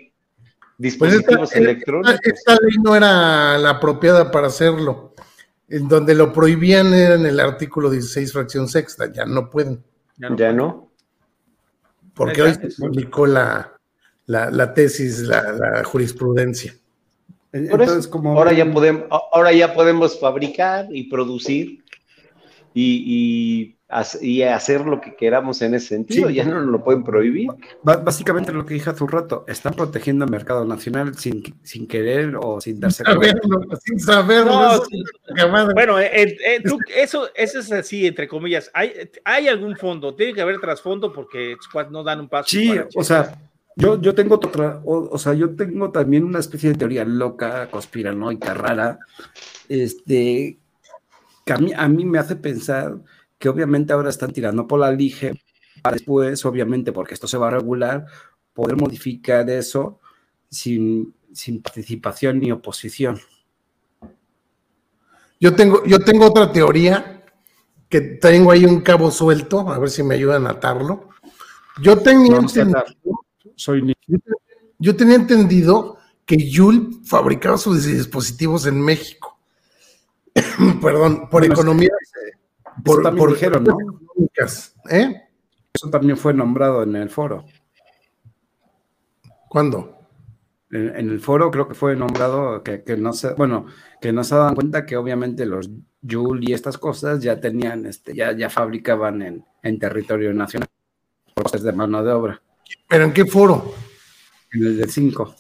dispositivos 0.80 1.38
pues 1.38 1.52
esta, 1.52 1.60
electrónicos. 1.60 2.20
Esta, 2.24 2.54
ley 2.54 2.78
no 2.84 2.96
era 2.96 3.60
la 3.60 3.70
apropiada 3.70 4.32
para 4.32 4.48
hacerlo. 4.48 5.14
En 5.70 5.88
donde 5.88 6.16
lo 6.16 6.34
prohibían 6.34 6.96
era 6.96 7.14
en 7.14 7.28
el 7.28 7.40
artículo 7.40 7.92
16, 7.92 8.34
fracción 8.34 8.68
sexta. 8.68 9.12
Ya 9.12 9.28
no 9.28 9.52
pueden. 9.52 9.84
Ya 10.18 10.30
no. 10.32 10.36
Ya 10.36 10.52
no. 10.52 10.92
Porque 12.16 12.42
hoy 12.42 12.56
se 12.56 12.70
publicó 12.70 13.28
la, 13.28 13.72
la, 14.26 14.50
la 14.50 14.74
tesis, 14.74 15.20
la, 15.20 15.52
la, 15.52 15.84
jurisprudencia. 15.84 16.76
Entonces, 17.52 18.08
como... 18.08 18.36
ahora, 18.36 18.52
ya 18.52 18.74
podemos, 18.74 19.04
ahora 19.32 19.54
ya 19.54 19.76
podemos 19.76 20.20
fabricar 20.20 20.88
y 20.90 21.04
producir 21.04 21.84
y, 22.74 23.04
y 23.06 23.78
y 24.22 24.44
hacer 24.44 24.82
lo 24.82 25.02
que 25.02 25.16
queramos 25.16 25.62
en 25.62 25.76
ese 25.76 25.88
sentido, 25.88 26.30
sí. 26.30 26.36
ya 26.36 26.46
no 26.46 26.62
nos 26.62 26.66
lo 26.66 26.84
pueden 26.84 27.04
prohibir. 27.04 27.50
Básicamente 27.84 28.54
lo 28.54 28.66
que 28.66 28.76
dije 28.76 28.90
hace 28.90 29.04
un 29.04 29.10
rato, 29.10 29.44
están 29.48 29.74
protegiendo 29.74 30.26
el 30.26 30.32
mercado 30.32 30.64
nacional 30.66 31.16
sin, 31.18 31.44
sin 31.64 31.88
querer 31.88 32.36
o 32.40 32.62
sin 32.62 32.80
darse 32.80 33.04
cuenta. 33.04 33.42
Sin 33.84 34.00
saberlo. 34.00 34.52
No, 34.52 34.86
sí. 34.86 35.04
Bueno, 35.74 36.00
eh, 36.00 36.38
eh, 36.46 36.62
tú, 36.64 36.80
eso, 36.96 37.30
eso 37.36 37.60
es 37.60 37.72
así, 37.72 38.08
entre 38.08 38.28
comillas. 38.28 38.72
¿Hay, 38.74 38.94
hay 39.26 39.48
algún 39.48 39.76
fondo, 39.76 40.16
tiene 40.16 40.34
que 40.34 40.42
haber 40.42 40.60
trasfondo 40.60 41.12
porque 41.12 41.56
no 41.90 42.04
dan 42.04 42.22
un 42.22 42.30
paso. 42.30 42.50
Sí, 42.50 42.74
o 42.96 43.04
sea, 43.04 43.38
yo, 43.76 44.00
yo 44.02 44.14
tengo 44.16 44.36
otra, 44.36 44.82
o, 44.86 45.10
o, 45.12 45.18
sea, 45.18 45.34
yo 45.34 45.56
tengo 45.56 45.92
también 45.92 46.24
una 46.24 46.40
especie 46.40 46.70
de 46.70 46.78
teoría 46.78 47.04
loca, 47.06 47.68
conspiranoica, 47.70 48.54
rara, 48.54 49.00
este, 49.70 50.58
que 51.46 51.54
a 51.54 51.58
mí, 51.58 51.72
a 51.76 51.88
mí 51.88 52.06
me 52.06 52.20
hace 52.20 52.36
pensar 52.36 52.98
que 53.42 53.50
obviamente 53.50 53.92
ahora 53.92 54.12
están 54.12 54.32
tirando 54.32 54.68
por 54.68 54.80
la 54.80 54.92
lige, 54.92 55.34
para 55.82 55.96
después, 55.96 56.46
obviamente, 56.46 56.92
porque 56.92 57.16
esto 57.16 57.28
se 57.28 57.38
va 57.38 57.48
a 57.48 57.52
regular, 57.52 58.06
poder 58.54 58.78
modificar 58.78 59.50
eso 59.50 60.00
sin, 60.48 61.14
sin 61.34 61.62
participación 61.64 62.40
ni 62.40 62.52
oposición. 62.52 63.20
Yo 65.40 65.56
tengo, 65.56 65.84
yo 65.86 66.00
tengo 66.00 66.28
otra 66.28 66.52
teoría 66.52 67.26
que 67.90 68.02
tengo 68.02 68.52
ahí 68.52 68.64
un 68.64 68.82
cabo 68.82 69.10
suelto, 69.10 69.68
a 69.72 69.80
ver 69.80 69.90
si 69.90 70.04
me 70.04 70.14
ayudan 70.14 70.46
a 70.46 70.52
atarlo. 70.52 71.10
Yo 71.82 71.98
tenía 71.98 72.38
entendido, 72.38 72.84
Soy 73.56 73.96
yo, 74.78 74.96
tenía 74.96 75.16
entendido 75.16 75.98
que 76.26 76.38
Yul 76.38 77.02
fabricaba 77.06 77.58
sus 77.58 77.86
dispositivos 77.86 78.68
en 78.68 78.80
México. 78.80 79.40
Perdón, 80.82 81.28
por 81.30 81.44
economía. 81.44 81.90
Por, 82.84 83.04
también 83.04 83.26
por 83.26 83.34
dijeron, 83.34 83.64
¿no? 83.64 83.78
¿Eh? 84.90 85.22
Eso 85.74 85.90
también 85.90 86.18
fue 86.18 86.34
nombrado 86.34 86.84
en 86.84 86.96
el 86.96 87.10
foro. 87.10 87.46
¿Cuándo? 89.50 89.98
En, 90.72 90.96
en 90.96 91.10
el 91.10 91.20
foro 91.20 91.52
creo 91.52 91.68
que 91.68 91.74
fue 91.74 91.96
nombrado 91.96 92.64
que, 92.64 92.84
que, 92.84 92.98
no 92.98 93.14
se, 93.14 93.34
bueno, 93.34 93.66
que 94.00 94.14
no 94.14 94.24
se 94.24 94.36
daban 94.36 94.56
cuenta 94.56 94.86
que 94.86 94.98
obviamente 94.98 95.46
los 95.46 95.70
Joule 96.02 96.50
y 96.50 96.54
estas 96.54 96.78
cosas 96.78 97.22
ya 97.22 97.40
tenían, 97.40 97.86
este, 97.86 98.16
ya, 98.16 98.32
ya 98.32 98.50
fabricaban 98.50 99.22
en, 99.22 99.46
en 99.62 99.80
territorio 99.80 100.34
nacional, 100.34 100.70
costes 101.36 101.64
de 101.64 101.74
mano 101.74 102.04
de 102.04 102.12
obra. 102.12 102.42
¿Pero 102.88 103.06
en 103.06 103.14
qué 103.14 103.26
foro? 103.26 103.74
En 104.54 104.66
el 104.66 104.78
del 104.78 104.90
5. 104.90 105.36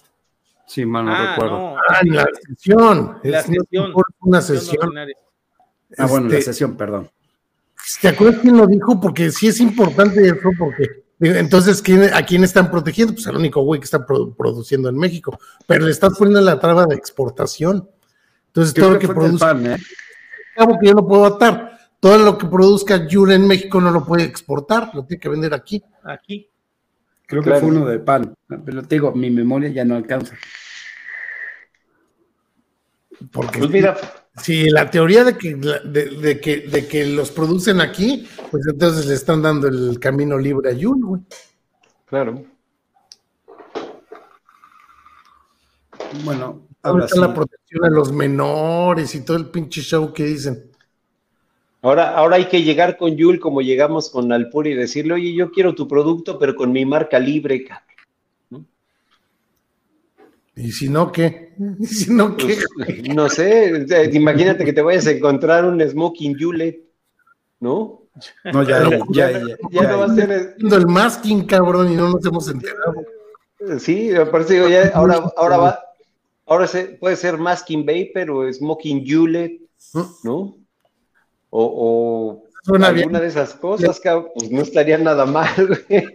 Sí, 0.68 0.86
mal 0.86 1.06
no 1.06 1.12
ah, 1.14 1.32
recuerdo. 1.32 1.58
No. 1.58 1.78
Ah, 1.78 2.00
en 2.02 2.16
la 2.16 2.28
sesión. 2.48 3.20
La 3.24 3.40
es 3.40 3.46
sesión. 3.46 3.94
Una 4.22 4.42
sesión. 4.42 4.90
Ah, 5.98 6.06
bueno, 6.08 6.28
Este, 6.28 6.38
la 6.38 6.42
sesión, 6.44 6.78
perdón. 6.78 7.10
¿Te 8.02 8.08
acuerdas 8.08 8.41
quién 8.41 8.58
lo 8.58 8.68
dijo? 8.68 8.99
Porque 8.99 9.32
sí 9.32 9.48
es 9.48 9.60
importante 9.60 10.26
eso, 10.28 10.49
porque 10.58 11.02
entonces, 11.20 11.82
¿quién, 11.84 12.14
¿a 12.14 12.24
quién 12.24 12.44
están 12.44 12.72
protegiendo? 12.72 13.14
Pues 13.14 13.28
al 13.28 13.38
único 13.38 13.62
güey 13.62 13.80
que 13.80 13.86
está 13.86 14.06
produ 14.06 14.34
produciendo 14.36 14.90
en 14.90 14.98
México, 14.98 15.38
pero 15.68 15.86
le 15.86 15.91
estás 15.91 16.18
poniendo 16.18 16.41
la 16.41 16.60
traba 16.60 16.86
de 16.88 16.95
exportación. 16.95 17.88
Entonces, 18.48 18.74
Yo 18.74 18.84
todo 18.84 18.94
lo 18.94 18.99
que 18.99 19.08
produzca, 19.08 19.53
PAN, 19.53 19.74
¿eh? 19.74 19.78
cabo 20.56 20.80
que 20.80 20.88
yo 20.88 20.94
no 20.95 21.08
puedo 21.08 21.26
atar, 21.26 21.78
todo 21.99 22.18
lo 22.18 22.38
que 22.38 22.48
produzca 22.48 23.08
Yura 23.08 23.36
en 23.36 23.45
México 23.45 23.80
no 23.80 23.91
lo 23.91 24.03
puede 24.03 24.24
exportar, 24.24 24.90
lo 24.95 25.06
tiene 25.06 25.22
que 25.22 25.30
vender 25.30 25.53
aquí. 25.53 25.84
Aquí. 26.03 26.49
Creo 27.28 27.44
que 27.44 27.52
fue 27.52 27.70
uno 27.70 27.86
de 27.86 27.99
PAN. 27.99 28.36
Pero 28.66 28.82
te 28.82 28.95
digo, 28.95 29.14
mi 29.14 29.30
memoria 29.30 29.70
ya 29.70 29.86
no 29.86 29.95
alcanza. 29.95 30.36
Porque 33.32 33.60
Pues 33.60 33.70
mira, 33.70 33.95
si 34.44 34.70
la 34.70 34.90
teoría 34.90 35.24
de 35.24 35.38
que, 35.38 35.56
de, 35.56 36.06
de 36.18 36.40
que, 36.40 36.58
de 36.62 36.88
que 36.88 37.06
los 37.06 37.32
producen 37.32 37.82
aquí, 37.82 38.28
pues 38.50 38.64
entonces 38.68 39.06
le 39.06 39.14
están 39.14 39.42
dando 39.42 39.68
el 39.68 40.00
camino 40.00 40.38
libre 40.38 40.70
a 40.72 40.74
Yul, 40.74 41.04
güey. 41.06 41.22
claro. 42.06 42.44
Bueno, 46.26 46.68
ahora 46.84 47.06
Ahora 47.06 47.08
sí. 47.08 47.20
la 47.20 47.34
protección 47.34 47.86
a 47.86 47.90
los 47.90 48.12
menores 48.12 49.16
y 49.16 49.24
todo 49.24 49.38
el 49.38 49.46
pinche 49.50 49.82
show 49.82 50.12
que 50.12 50.26
dicen. 50.26 50.70
Ahora, 51.84 52.16
ahora 52.16 52.36
hay 52.36 52.46
que 52.46 52.64
llegar 52.64 52.98
con 52.98 53.16
Yul 53.16 53.40
como 53.40 53.62
llegamos 53.62 54.10
con 54.10 54.32
Alpur 54.32 54.68
y 54.68 54.74
decirle, 54.76 55.14
oye, 55.16 55.34
yo 55.34 55.52
quiero 55.52 55.74
tu 55.74 55.88
producto, 55.88 56.38
pero 56.38 56.56
con 56.56 56.72
mi 56.72 56.86
marca 56.86 57.18
libre, 57.18 57.64
cabrón. 57.64 57.91
Y 60.62 60.72
si 60.72 60.90
no, 60.90 61.12
¿qué? 61.12 61.54
Y 61.80 61.86
si 61.86 62.14
no, 62.14 62.36
¿qué? 62.38 62.58
Pues, 62.76 63.10
no 63.10 63.30
sé, 63.30 63.86
imagínate 64.14 64.66
que 64.66 64.74
te 64.74 64.82
vayas 64.82 65.08
a 65.08 65.12
encontrar 65.12 65.66
un 65.66 65.82
smoking 65.82 66.38
Yulet, 66.38 66.80
¿no? 67.60 68.04
No, 68.52 68.64
ya, 68.68 68.90
ya, 68.90 69.00
ya, 69.12 69.32
ya, 69.32 69.58
Ya 69.72 69.84
no 69.84 70.00
va 70.00 70.06
a 70.06 70.16
ser. 70.16 70.56
El 70.60 70.88
masking, 70.88 71.46
cabrón, 71.46 71.92
y 71.92 71.96
no 71.96 72.10
nos 72.10 72.26
hemos 72.26 72.48
enterado. 72.50 73.06
Sí, 73.80 74.12
parece 74.32 74.60
que 74.60 74.72
ya, 74.72 74.92
ahora, 74.94 75.24
ahora 75.38 75.58
va, 75.58 75.80
ahora 76.48 76.68
se, 76.68 76.86
puede 76.86 77.16
ser 77.16 77.38
Masking 77.38 77.86
Vapor 77.86 78.32
o 78.32 78.52
Smoking 78.52 79.04
Yulet, 79.04 79.62
¿no? 80.24 80.58
O, 81.52 82.44
o 82.66 82.76
alguna 82.76 83.20
de 83.20 83.28
esas 83.28 83.54
cosas, 83.54 84.02
pues 84.34 84.52
no 84.52 84.62
estaría 84.62 84.98
nada 84.98 85.26
mal, 85.26 85.50
güey. 85.58 86.06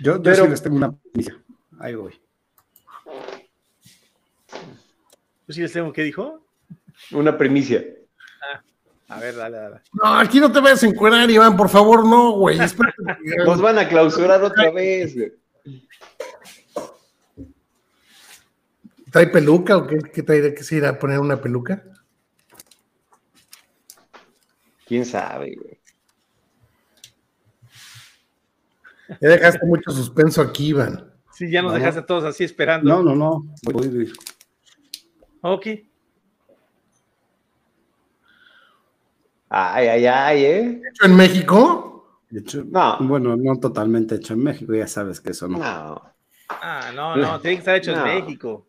Yo, 0.00 0.20
yo 0.22 0.34
sí 0.34 0.48
les 0.48 0.62
tengo 0.62 0.76
una. 0.76 0.94
Ahí 1.78 1.94
voy. 1.94 2.14
¿Yo 5.48 5.54
sí 5.54 5.62
les 5.62 5.72
tengo 5.72 5.92
qué 5.94 6.02
dijo? 6.02 6.44
Una 7.10 7.38
primicia. 7.38 7.82
Ah, 9.08 9.16
a 9.16 9.18
ver, 9.18 9.34
dale, 9.34 9.56
dale. 9.56 9.80
No, 9.94 10.18
aquí 10.18 10.40
no 10.40 10.52
te 10.52 10.60
vayas 10.60 10.82
a 10.82 10.86
encuerar, 10.86 11.30
Iván, 11.30 11.56
por 11.56 11.70
favor, 11.70 12.06
no, 12.06 12.32
güey. 12.32 12.58
Nos 13.46 13.60
van 13.62 13.78
a 13.78 13.88
clausurar 13.88 14.42
otra 14.42 14.70
vez, 14.70 15.14
güey. 15.14 15.32
¿Trae 19.10 19.26
peluca 19.28 19.78
o 19.78 19.86
qué, 19.86 19.98
qué 20.12 20.22
trae? 20.22 20.54
¿Que 20.54 20.62
se 20.62 20.76
irá 20.76 20.90
a 20.90 20.98
poner 20.98 21.18
una 21.18 21.40
peluca? 21.40 21.82
¿Quién 24.86 25.06
sabe, 25.06 25.56
güey? 25.58 25.80
Ya 29.18 29.28
dejaste 29.30 29.64
mucho 29.64 29.90
suspenso 29.92 30.42
aquí, 30.42 30.68
Iván. 30.68 31.10
Sí, 31.32 31.50
ya 31.50 31.62
nos 31.62 31.72
dejaste 31.72 32.02
todos 32.02 32.24
así 32.24 32.44
esperando. 32.44 32.86
No, 32.90 33.02
no, 33.02 33.14
no. 33.16 33.46
Voy, 33.62 33.88
voy. 33.88 34.12
Ok. 35.42 35.66
Ay, 39.50 39.86
ay, 39.88 40.06
ay, 40.06 40.44
¿eh? 40.44 40.82
¿Hecho 40.90 41.06
en 41.06 41.16
México? 41.16 41.84
Hecho, 42.30 42.64
No. 42.64 42.98
Bueno, 43.00 43.36
no 43.36 43.58
totalmente 43.58 44.16
hecho 44.16 44.34
en 44.34 44.42
México, 44.42 44.74
ya 44.74 44.86
sabes 44.86 45.20
que 45.20 45.30
eso 45.30 45.48
no. 45.48 45.58
No. 45.58 46.02
Ah, 46.50 46.90
no, 46.94 47.16
no, 47.16 47.40
tiene 47.40 47.56
que 47.56 47.60
estar 47.60 47.76
hecho 47.76 47.92
No. 47.92 48.06
en 48.06 48.14
México. 48.26 48.66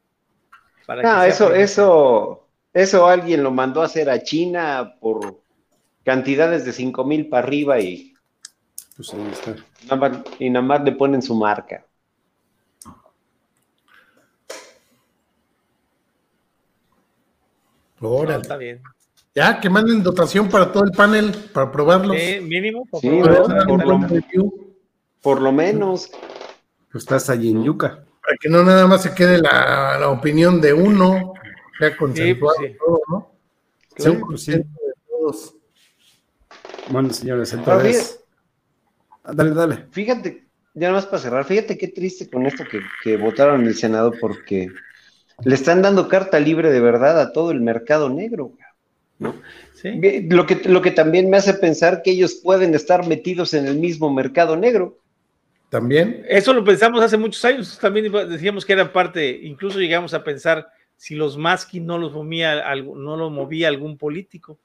Para 0.86 1.04
No, 1.04 1.22
que 1.24 1.30
eso, 1.30 1.54
eso, 1.54 2.48
eso 2.74 3.06
alguien 3.08 3.44
lo 3.44 3.52
mandó 3.52 3.82
a 3.82 3.86
hacer 3.86 4.10
a 4.10 4.22
China 4.24 4.96
por 5.02 5.42
cantidades 6.06 6.66
de 6.66 6.72
5 6.74 7.04
mil 7.04 7.28
para 7.28 7.46
arriba 7.46 7.80
y 7.80 8.14
Pues 8.96 9.14
ahí 9.14 9.28
está. 9.32 9.56
nada, 9.84 9.96
más, 9.96 10.22
y 10.40 10.50
nada 10.50 10.66
más 10.66 10.84
le 10.84 10.94
ponen 10.94 11.22
su 11.22 11.36
marca. 11.36 11.86
No, 18.00 18.10
Órale. 18.10 18.42
está 18.42 18.58
bien. 18.58 18.82
Ya, 19.36 19.60
que 19.60 19.70
manden 19.70 20.02
dotación 20.04 20.50
para 20.50 20.72
todo 20.72 20.84
el 20.86 20.92
panel, 20.92 21.32
para 21.54 21.72
probarlos. 21.72 22.16
Eh, 22.20 22.42
mínimo, 22.42 22.86
por 22.90 23.00
Sí, 23.02 23.10
¿no? 23.10 23.20
lo 25.40 25.52
menos. 25.52 26.10
Pues 26.92 27.04
estás 27.04 27.30
allí 27.30 27.52
en 27.52 27.64
Yuca. 27.64 28.04
para 28.22 28.38
que 28.40 28.50
no 28.50 28.64
nada 28.64 28.88
más 28.88 29.04
se 29.04 29.14
quede 29.14 29.38
la, 29.40 29.98
la 30.00 30.10
opinión 30.10 30.60
de 30.60 30.74
uno, 30.74 31.34
sea 31.78 31.96
consensuado 31.96 32.56
pues 32.58 32.72
sí. 32.72 32.78
todo, 32.84 33.02
¿no? 33.10 33.32
Sí, 33.96 34.04
Sea 34.04 34.12
un 34.12 34.22
pues 34.22 34.46
de 34.48 34.66
todos. 35.08 35.56
Bueno, 36.90 37.14
señores, 37.14 37.54
entonces. 37.54 38.24
Dale, 39.24 39.52
dale. 39.52 39.86
Fíjate, 39.92 40.48
ya 40.74 40.88
nada 40.88 40.94
más 40.94 41.06
para 41.06 41.22
cerrar, 41.22 41.46
fíjate 41.46 41.78
qué 41.78 41.90
triste 41.90 42.30
con 42.30 42.46
esto 42.48 42.64
que, 42.70 42.80
que 43.04 43.16
votaron 43.18 43.62
en 43.62 43.68
el 43.68 43.76
Senado 43.76 44.12
porque 44.20 44.70
le 45.44 45.56
están 45.56 45.82
dando 45.82 46.08
carta 46.08 46.40
libre 46.40 46.72
de 46.72 46.80
verdad 46.82 47.20
a 47.20 47.32
todo 47.34 47.52
el 47.52 47.62
mercado 47.62 48.10
negro. 48.10 48.52
Sí. 49.74 49.92
Ve, 49.98 50.26
Lo 50.30 50.46
que, 50.46 50.56
lo 50.66 50.82
que 50.82 50.92
también 50.92 51.30
me 51.30 51.38
hace 51.38 51.54
pensar 51.54 52.02
que 52.02 52.12
ellos 52.12 52.36
pueden 52.44 52.74
estar 52.76 53.08
metidos 53.08 53.54
en 53.54 53.66
el 53.68 53.78
mismo 53.78 54.12
mercado 54.14 54.56
negro. 54.58 54.98
También. 55.70 56.26
Eso 56.28 56.54
lo 56.54 56.64
pensamos 56.64 57.02
hace 57.02 57.16
muchos 57.18 57.44
años, 57.46 57.78
también 57.80 58.12
decíamos 58.30 58.66
que 58.66 58.74
eran 58.74 58.92
parte, 58.92 59.30
incluso 59.44 59.80
llegamos 59.80 60.14
a 60.14 60.24
pensar 60.24 60.68
si 60.98 61.16
los 61.16 61.38
Masky 61.38 61.80
no 61.80 61.98
los 61.98 62.12
movía, 62.12 62.68
algo- 62.68 62.96
no 62.96 63.16
lo 63.16 63.30
movía 63.30 63.68
algún 63.68 63.98
político. 63.98 64.58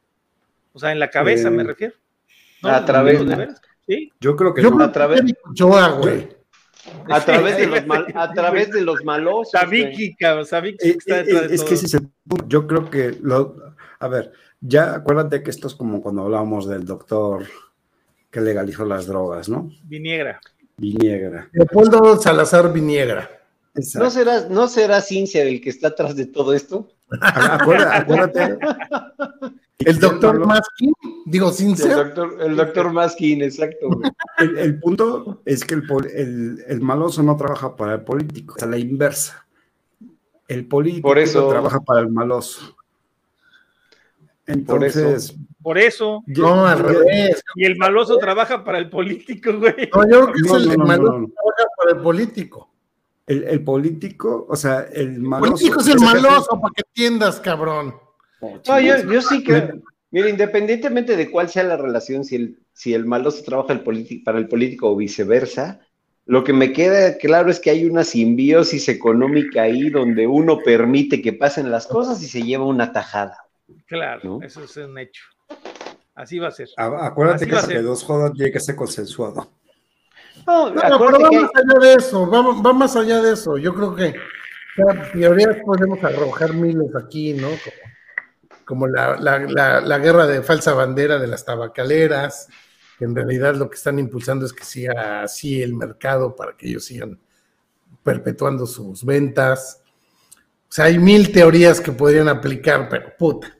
O 0.72 0.78
sea, 0.78 0.92
en 0.92 0.98
la 0.98 1.10
cabeza 1.10 1.48
Eh, 1.48 1.50
me 1.52 1.62
refiero. 1.62 1.94
a 2.62 2.80
¿No? 2.80 2.84
través- 2.86 3.18
¿De 3.26 3.36
veras? 3.36 3.60
Sí. 3.86 4.10
Yo 4.18 4.34
creo 4.34 4.54
que 4.54 4.62
Yo 4.62 4.70
no. 4.70 4.76
creo 4.76 4.88
a 4.88 4.92
través- 4.92 5.22
Ochoa, 5.48 5.88
güey. 5.90 6.26
A 7.08 7.24
través 7.24 7.56
de 7.56 7.66
los, 7.66 7.86
mal- 7.86 8.06
a 8.14 8.32
través 8.32 8.70
de 8.70 8.80
los 8.82 9.00
güey. 9.00 9.44
Sabiki, 9.50 10.14
cabrón, 10.16 10.46
Sabiki 10.46 10.88
Eh, 10.88 10.96
está 10.98 11.20
eh, 11.20 11.24
detrás 11.24 11.48
de 11.48 11.54
es 11.54 11.60
todo. 11.60 11.68
que 11.68 11.74
ese 11.74 11.86
es 11.86 11.94
el 11.94 12.08
punto. 12.28 12.44
Yo 12.48 12.66
creo 12.66 12.90
que 12.90 13.18
lo, 13.22 13.74
a 13.98 14.08
ver, 14.08 14.32
ya 14.60 14.94
acuérdate 14.94 15.42
que 15.42 15.50
esto 15.50 15.68
es 15.68 15.74
como 15.74 16.02
cuando 16.02 16.22
hablábamos 16.22 16.68
del 16.68 16.84
doctor 16.84 17.44
que 18.30 18.40
legalizó 18.40 18.84
las 18.84 19.06
drogas, 19.06 19.48
¿no? 19.48 19.70
Viniegra. 19.84 20.40
Viniegra. 20.76 21.48
Leopoldo 21.52 22.20
Salazar 22.20 22.72
Viniegra. 22.72 23.30
¿No 23.94 24.10
será, 24.10 24.48
¿No 24.48 24.68
será 24.68 25.00
Cincia 25.00 25.42
el 25.42 25.60
que 25.60 25.70
está 25.70 25.88
atrás 25.88 26.14
de 26.16 26.26
todo 26.26 26.52
esto? 26.54 26.88
Acuérdate, 27.20 27.96
acuérdate. 27.96 28.58
El 29.78 29.98
doctor 29.98 30.46
Maskin, 30.46 30.92
digo, 31.26 31.48
El 31.48 31.54
sincero. 31.54 32.04
doctor, 32.04 32.36
el 32.40 32.56
doctor 32.56 32.92
Maskin, 32.92 33.42
exacto. 33.42 33.88
güey. 33.88 34.10
El, 34.38 34.58
el 34.58 34.80
punto 34.80 35.42
es 35.44 35.64
que 35.64 35.74
el, 35.74 35.82
el, 36.14 36.64
el 36.66 36.80
maloso 36.80 37.22
no 37.22 37.36
trabaja 37.36 37.74
para 37.76 37.94
el 37.94 38.02
político, 38.02 38.54
es 38.56 38.62
a 38.62 38.66
la 38.66 38.78
inversa. 38.78 39.46
El 40.48 40.66
político 40.66 41.08
Por 41.08 41.18
eso- 41.18 41.48
trabaja 41.48 41.80
para 41.80 42.00
el 42.00 42.08
maloso. 42.10 42.76
Entonces, 44.46 45.34
Por 45.62 45.78
eso. 45.78 46.22
ya- 46.26 46.42
No, 46.42 46.66
al 46.66 46.78
revés. 46.78 47.42
Y 47.54 47.64
el 47.64 47.76
maloso 47.76 48.18
trabaja 48.18 48.62
para 48.62 48.78
el 48.78 48.90
político, 48.90 49.52
güey. 49.58 49.88
No, 49.94 50.02
yo 50.08 50.26
creo 50.26 50.32
que 50.32 50.40
No, 50.42 50.56
es 50.56 50.62
el 50.64 50.68
no, 50.68 50.74
no, 50.76 50.84
malo 50.86 51.02
no, 51.12 51.18
no. 51.20 51.26
que 51.28 51.32
trabaja 51.32 51.68
para 51.78 51.90
el 51.92 52.02
político. 52.02 52.70
El, 53.26 53.44
el 53.44 53.64
político, 53.64 54.46
o 54.48 54.56
sea, 54.56 54.86
el 54.92 55.08
El 55.14 55.20
maloso. 55.20 55.52
político 55.52 55.80
es 55.80 55.86
el 55.88 56.00
maloso, 56.00 56.60
para 56.60 56.72
que 56.74 56.82
entiendas, 56.88 57.40
cabrón. 57.40 57.94
No, 58.40 58.80
yo, 58.80 59.10
yo 59.10 59.22
sí 59.22 59.42
creo. 59.42 59.80
Mira, 60.10 60.28
independientemente 60.28 61.16
de 61.16 61.30
cuál 61.30 61.48
sea 61.48 61.64
la 61.64 61.76
relación, 61.76 62.24
si 62.24 62.36
el, 62.36 62.58
si 62.72 62.94
el 62.94 63.04
maloso 63.06 63.42
trabaja 63.44 63.72
el 63.72 63.80
para 64.24 64.38
el 64.38 64.48
político 64.48 64.90
o 64.90 64.96
viceversa, 64.96 65.80
lo 66.26 66.44
que 66.44 66.52
me 66.52 66.72
queda 66.72 67.16
claro 67.18 67.50
es 67.50 67.58
que 67.58 67.70
hay 67.70 67.84
una 67.84 68.04
simbiosis 68.04 68.88
económica 68.88 69.62
ahí 69.62 69.90
donde 69.90 70.26
uno 70.26 70.58
permite 70.64 71.20
que 71.20 71.32
pasen 71.32 71.70
las 71.70 71.86
cosas 71.86 72.22
y 72.22 72.28
se 72.28 72.42
lleva 72.42 72.64
una 72.64 72.92
tajada. 72.92 73.38
Claro, 73.86 74.20
¿No? 74.22 74.42
eso 74.42 74.62
es 74.62 74.76
un 74.76 74.96
hecho. 74.98 75.22
Así 76.14 76.38
va 76.38 76.48
a 76.48 76.52
ser. 76.52 76.68
A- 76.76 77.06
Acuérdate 77.06 77.44
Así 77.56 77.66
que 77.68 77.74
que 77.74 77.82
dos 77.82 78.04
jodan 78.04 78.32
tiene 78.34 78.52
que 78.52 78.60
ser 78.60 78.76
consensuado. 78.76 79.50
No, 80.46 80.70
No, 80.70 80.98
pero 80.98 81.20
va 81.20 81.30
que 81.30 81.40
más 81.40 81.50
allá 81.54 81.78
de 81.80 81.94
eso, 81.94 82.30
va, 82.30 82.42
va 82.62 82.72
más 82.72 82.96
allá 82.96 83.22
de 83.22 83.32
eso. 83.32 83.56
Yo 83.56 83.74
creo 83.74 83.94
que 83.94 84.14
ya, 84.76 85.12
teorías 85.12 85.56
podemos 85.64 86.02
arrojar 86.02 86.52
miles 86.54 86.90
aquí, 86.96 87.32
¿no? 87.34 87.48
Como, 87.48 87.60
como 88.64 88.86
la, 88.88 89.16
la- 89.16 89.38
la- 89.38 89.80
la 89.80 89.98
guerra 89.98 90.26
de 90.26 90.42
falsa 90.42 90.74
bandera 90.74 91.18
de 91.18 91.26
las 91.26 91.44
tabacaleras, 91.44 92.48
que 92.98 93.04
en 93.04 93.14
realidad 93.14 93.54
lo 93.54 93.68
que 93.70 93.76
están 93.76 93.98
impulsando 93.98 94.46
es 94.46 94.52
que 94.52 94.64
siga 94.64 95.22
así 95.22 95.62
el 95.62 95.74
mercado 95.74 96.34
para 96.36 96.56
que 96.56 96.68
ellos 96.68 96.84
sigan 96.84 97.18
perpetuando 98.02 98.66
sus 98.66 99.04
ventas. 99.04 99.80
O 100.68 100.72
sea, 100.74 100.86
hay 100.86 100.98
mil 100.98 101.32
teorías 101.32 101.80
que 101.80 101.92
podrían 101.92 102.28
aplicar, 102.28 102.88
pero 102.88 103.12
puta. 103.16 103.56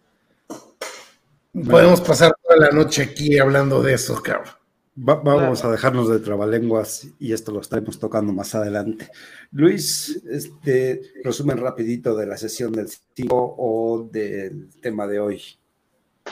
Podemos 1.70 2.00
pasar 2.00 2.32
toda 2.42 2.56
la 2.56 2.70
noche 2.70 3.02
aquí 3.02 3.38
hablando 3.38 3.80
de 3.80 3.94
eso, 3.94 4.20
cabrón. 4.20 4.52
Va- 4.96 5.16
vamos 5.16 5.64
a 5.64 5.70
dejarnos 5.72 6.08
de 6.08 6.20
trabalenguas 6.20 7.08
y 7.18 7.32
esto 7.32 7.50
lo 7.50 7.60
estaremos 7.60 7.98
tocando 7.98 8.32
más 8.32 8.54
adelante. 8.54 9.08
Luis, 9.50 10.22
este 10.30 11.00
resumen 11.24 11.58
rapidito 11.58 12.14
de 12.16 12.26
la 12.26 12.36
sesión 12.36 12.72
del 12.72 12.88
5 13.14 13.56
o 13.58 14.08
del 14.12 14.68
tema 14.80 15.06
de 15.08 15.18
hoy. 15.18 15.42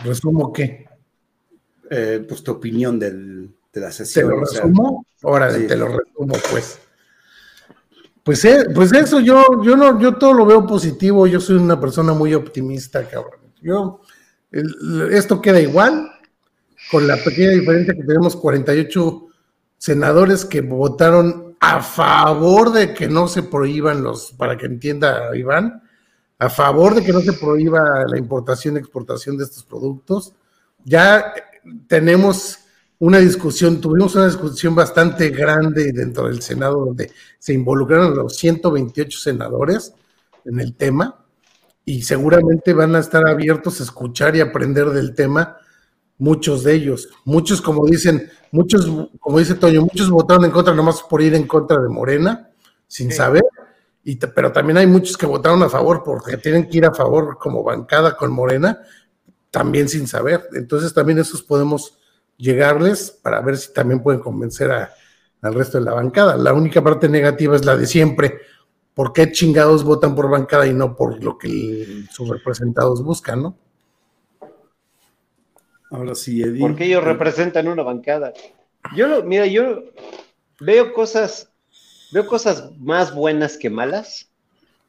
¿Resumo 0.04 0.52
qué? 0.52 0.86
Eh, 1.90 2.24
pues 2.28 2.42
tu 2.44 2.52
opinión 2.52 2.98
del- 3.00 3.50
de 3.72 3.80
la 3.80 3.88
¿Te 3.88 3.92
sesión. 3.94 4.30
lo 4.30 4.42
o 4.42 4.46
sea, 4.46 4.62
resumo? 4.62 5.06
Órale, 5.22 5.58
sí. 5.60 5.66
te 5.66 5.76
lo 5.76 5.88
resumo, 5.88 6.34
pues. 6.50 6.78
Pues, 8.22 8.44
eh, 8.44 8.66
pues 8.72 8.92
eso, 8.92 9.18
yo, 9.18 9.44
yo 9.64 9.76
no, 9.76 9.98
yo 10.00 10.14
todo 10.14 10.32
lo 10.34 10.46
veo 10.46 10.64
positivo, 10.64 11.26
yo 11.26 11.40
soy 11.40 11.56
una 11.56 11.80
persona 11.80 12.12
muy 12.12 12.32
optimista, 12.34 13.02
cabrón. 13.08 13.40
Yo, 13.60 14.00
el- 14.52 15.08
esto 15.12 15.40
queda 15.40 15.60
igual, 15.60 16.11
con 16.92 17.08
la 17.08 17.16
pequeña 17.16 17.52
diferencia 17.52 17.94
que 17.94 18.04
tenemos 18.04 18.36
48 18.36 19.26
senadores 19.78 20.44
que 20.44 20.60
votaron 20.60 21.56
a 21.58 21.80
favor 21.80 22.70
de 22.70 22.92
que 22.92 23.08
no 23.08 23.28
se 23.28 23.42
prohíban 23.42 24.02
los, 24.02 24.32
para 24.32 24.58
que 24.58 24.66
entienda 24.66 25.34
Iván, 25.34 25.82
a 26.38 26.50
favor 26.50 26.94
de 26.94 27.02
que 27.02 27.14
no 27.14 27.20
se 27.20 27.32
prohíba 27.32 28.04
la 28.06 28.18
importación 28.18 28.76
y 28.76 28.80
exportación 28.80 29.38
de 29.38 29.44
estos 29.44 29.64
productos. 29.64 30.34
Ya 30.84 31.32
tenemos 31.86 32.58
una 32.98 33.18
discusión, 33.18 33.80
tuvimos 33.80 34.14
una 34.14 34.26
discusión 34.26 34.74
bastante 34.74 35.30
grande 35.30 35.92
dentro 35.92 36.28
del 36.28 36.42
Senado 36.42 36.84
donde 36.84 37.10
se 37.38 37.54
involucraron 37.54 38.14
los 38.14 38.36
128 38.36 39.18
senadores 39.18 39.94
en 40.44 40.60
el 40.60 40.74
tema 40.74 41.24
y 41.86 42.02
seguramente 42.02 42.74
van 42.74 42.94
a 42.96 42.98
estar 42.98 43.26
abiertos 43.26 43.80
a 43.80 43.84
escuchar 43.84 44.36
y 44.36 44.40
aprender 44.40 44.90
del 44.90 45.14
tema 45.14 45.56
muchos 46.22 46.62
de 46.62 46.74
ellos. 46.74 47.08
Muchos, 47.24 47.60
como 47.60 47.84
dicen, 47.84 48.30
muchos, 48.52 48.88
como 49.18 49.40
dice 49.40 49.56
Toño, 49.56 49.80
muchos 49.80 50.08
votaron 50.08 50.44
en 50.44 50.52
contra 50.52 50.72
nomás 50.72 51.02
por 51.02 51.20
ir 51.20 51.34
en 51.34 51.48
contra 51.48 51.80
de 51.80 51.88
Morena. 51.88 52.48
sin 52.86 53.10
saber. 53.10 53.42
Y 54.04 54.16
pero 54.16 54.52
también 54.52 54.76
hay 54.76 54.86
muchos 54.86 55.16
que 55.16 55.26
votaron 55.26 55.62
a 55.62 55.68
favor 55.68 56.02
porque 56.04 56.36
tienen 56.36 56.68
que 56.68 56.78
ir 56.78 56.86
a 56.86 56.94
favor 56.94 57.38
como 57.38 57.64
bancada 57.64 58.16
con 58.16 58.30
Morena, 58.30 58.80
también 59.50 59.88
sin 59.88 60.06
saber. 60.06 60.48
Entonces 60.52 60.94
también 60.94 61.18
esos 61.18 61.42
podemos 61.42 61.98
llegarles 62.36 63.10
para 63.10 63.40
ver 63.40 63.56
si 63.56 63.72
también 63.72 64.00
pueden 64.00 64.20
convencer 64.20 64.70
al 64.70 65.54
resto 65.54 65.78
de 65.78 65.84
la 65.84 65.94
bancada. 65.94 66.36
La 66.36 66.52
única 66.52 66.84
parte 66.84 67.08
negativa 67.08 67.56
es 67.56 67.64
la 67.64 67.76
de 67.76 67.86
siempre. 67.86 68.38
¿Por 68.94 69.12
qué 69.12 69.32
chingados 69.32 69.82
votan 69.82 70.14
por 70.14 70.30
bancada 70.30 70.66
y 70.68 70.74
no 70.74 70.94
por 70.94 71.22
lo 71.24 71.36
que 71.36 72.04
sus 72.12 72.28
representados 72.28 73.02
buscan, 73.02 73.42
no? 73.42 73.58
Ahora 75.92 76.14
sí, 76.14 76.42
Eddie. 76.42 76.60
Porque 76.60 76.86
ellos 76.86 77.04
representan 77.04 77.68
una 77.68 77.82
bancada. 77.82 78.32
Yo 78.96 79.06
lo, 79.06 79.22
mira, 79.22 79.46
yo 79.46 79.84
veo 80.58 80.92
cosas, 80.94 81.50
veo 82.12 82.26
cosas 82.26 82.70
más 82.78 83.14
buenas 83.14 83.58
que 83.58 83.68
malas, 83.68 84.30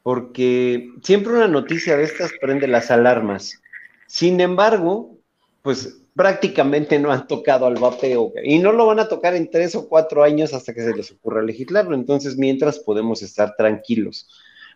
porque 0.02 0.90
siempre 1.02 1.34
una 1.34 1.46
noticia 1.46 1.96
de 1.96 2.04
estas 2.04 2.32
prende 2.40 2.66
las 2.66 2.90
alarmas. 2.90 3.60
Sin 4.06 4.40
embargo, 4.40 5.18
pues 5.60 5.98
prácticamente 6.16 6.98
no 6.98 7.12
han 7.12 7.26
tocado 7.26 7.66
al 7.66 7.74
vapeo 7.74 8.32
y 8.42 8.58
no 8.58 8.72
lo 8.72 8.86
van 8.86 9.00
a 9.00 9.08
tocar 9.08 9.34
en 9.34 9.50
tres 9.50 9.74
o 9.74 9.88
cuatro 9.88 10.22
años 10.22 10.54
hasta 10.54 10.72
que 10.72 10.82
se 10.82 10.94
les 10.94 11.12
ocurra 11.12 11.42
legislarlo. 11.42 11.94
Entonces, 11.94 12.38
mientras 12.38 12.78
podemos 12.78 13.22
estar 13.22 13.56
tranquilos. 13.56 14.28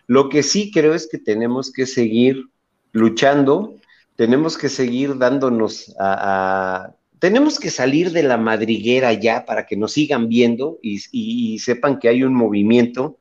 Lo 0.06 0.28
que 0.28 0.42
sí 0.42 0.70
creo 0.72 0.94
es 0.94 1.08
que 1.08 1.18
tenemos 1.18 1.72
que 1.72 1.86
seguir 1.86 2.44
luchando, 2.92 3.76
tenemos 4.18 4.58
que 4.58 4.68
seguir 4.68 5.16
dándonos 5.16 5.94
a, 5.96 6.92
tenemos 7.20 7.60
que 7.60 7.70
salir 7.70 8.10
de 8.10 8.24
la 8.24 8.36
madriguera 8.36 9.12
ya 9.12 9.46
para 9.46 9.64
que 9.64 9.76
nos 9.76 9.92
sigan 9.92 10.28
viendo 10.28 10.80
y, 10.82 11.56
sepan 11.60 12.00
que 12.00 12.08
hay 12.08 12.24
un 12.24 12.34
movimiento 12.34 13.16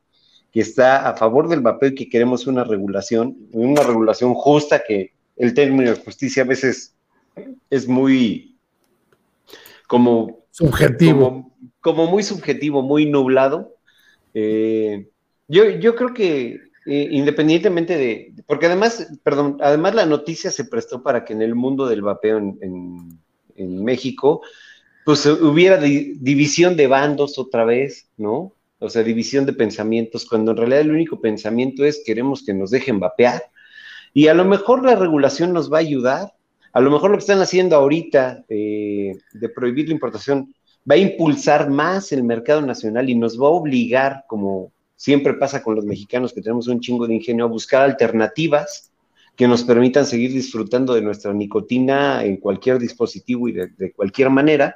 que 0.51 0.59
está 0.61 1.07
a 1.07 1.15
favor 1.15 1.49
del 1.49 1.61
vapeo 1.61 1.89
y 1.89 1.95
que 1.95 2.09
queremos 2.09 2.47
una 2.47 2.63
regulación, 2.63 3.37
una 3.51 3.83
regulación 3.83 4.33
justa 4.33 4.81
que 4.87 5.11
el 5.35 5.53
término 5.53 5.91
de 5.91 5.97
justicia 5.97 6.41
a 6.41 6.47
veces 6.47 6.95
es 7.69 7.87
muy 7.87 8.55
como 9.85 10.45
subjetivo. 10.49 11.51
Como, 11.79 12.07
muy 12.07 12.23
subjetivo, 12.23 12.81
muy 12.81 13.05
nublado. 13.05 13.75
Eh, 14.33 15.07
yo, 15.47 15.69
yo 15.69 15.95
creo 15.95 16.15
que 16.15 16.66
eh, 16.89 17.09
independientemente 17.11 17.97
de, 17.97 18.33
porque 18.45 18.67
además, 18.67 19.09
perdón, 19.21 19.57
además 19.59 19.93
la 19.93 20.05
noticia 20.05 20.51
se 20.51 20.63
prestó 20.63 21.03
para 21.03 21.25
que 21.25 21.33
en 21.33 21.41
el 21.41 21.53
mundo 21.53 21.85
del 21.85 22.01
vapeo 22.01 22.37
en, 22.37 23.19
México, 23.83 24.41
pues 25.03 25.25
hubiera 25.25 25.77
división 25.77 26.77
de 26.77 26.87
bandos 26.87 27.39
otra 27.39 27.65
vez, 27.65 28.07
¿no? 28.15 28.53
O 28.79 28.89
sea, 28.89 29.03
división 29.03 29.45
de 29.47 29.53
pensamientos, 29.53 30.25
cuando 30.25 30.51
en 30.51 30.57
realidad 30.57 30.81
el 30.81 30.91
único 30.91 31.19
pensamiento 31.19 31.83
es 31.83 32.03
queremos 32.05 32.45
que 32.45 32.53
nos 32.53 32.69
dejen 32.69 32.99
vapear. 32.99 33.41
Y 34.13 34.27
a 34.27 34.35
lo 34.35 34.45
mejor 34.45 34.85
la 34.85 34.95
regulación 34.95 35.53
nos 35.53 35.73
va 35.73 35.77
a 35.77 35.81
ayudar, 35.81 36.33
a 36.71 36.79
lo 36.79 36.91
mejor 36.91 37.09
lo 37.09 37.17
que 37.17 37.21
están 37.21 37.41
haciendo 37.41 37.75
ahorita 37.75 38.45
eh, 38.47 39.17
de 39.33 39.49
prohibir 39.49 39.87
la 39.87 39.93
importación 39.93 40.53
va 40.89 40.95
a 40.95 40.99
impulsar 40.99 41.69
más 41.69 42.11
el 42.11 42.23
mercado 42.23 42.61
nacional 42.61 43.09
y 43.09 43.15
nos 43.15 43.41
va 43.41 43.47
a 43.47 43.51
obligar, 43.51 44.23
como 44.27 44.71
siempre 44.97 45.35
pasa 45.35 45.63
con 45.63 45.75
los 45.75 45.85
mexicanos 45.85 46.33
que 46.33 46.41
tenemos 46.41 46.67
un 46.67 46.81
chingo 46.81 47.07
de 47.07 47.15
ingenio, 47.15 47.45
a 47.45 47.47
buscar 47.47 47.83
alternativas 47.83 48.91
que 49.37 49.47
nos 49.47 49.63
permitan 49.63 50.05
seguir 50.05 50.33
disfrutando 50.33 50.93
de 50.93 51.01
nuestra 51.01 51.31
nicotina 51.31 52.25
en 52.25 52.37
cualquier 52.37 52.79
dispositivo 52.79 53.47
y 53.47 53.53
de, 53.53 53.93
cualquier 53.95 54.29
manera. 54.29 54.75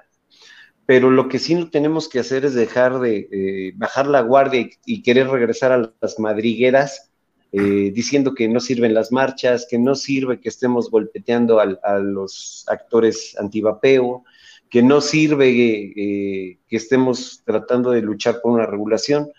Pero 0.85 1.11
lo 1.11 1.27
que 1.27 1.39
sí 1.39 1.56
no 1.56 1.69
tenemos 1.69 2.07
que 2.07 2.19
hacer 2.19 2.45
es 2.45 2.53
dejar 2.53 2.99
de 2.99 3.73
bajar 3.76 4.07
la 4.07 4.22
guardia 4.22 4.69
y 4.85 5.02
querer 5.02 5.27
regresar 5.27 5.72
a 5.73 5.91
las 5.99 6.19
madrigueras 6.19 7.11
eh, 7.53 7.91
diciendo 7.93 8.34
que 8.34 8.48
no 8.48 8.61
sirven 8.61 8.93
las 8.93 9.11
marchas, 9.11 9.68
que 9.69 9.77
no 9.77 9.95
sirve 9.95 10.39
que 10.39 10.48
estemos 10.48 10.89
golpeteando 10.89 11.60
a 11.60 11.99
los 11.99 12.64
actores 12.68 13.35
antivapeo, 13.38 14.23
que 14.69 14.81
no 14.81 15.02
sirve 15.02 15.49
eh, 15.49 16.60
que 16.65 16.77
estemos 16.77 17.41
tratando 17.45 17.91
de 17.91 18.02
luchar 18.02 18.39
por 18.41 18.53
una 18.53 18.65
regulación. 18.65 19.30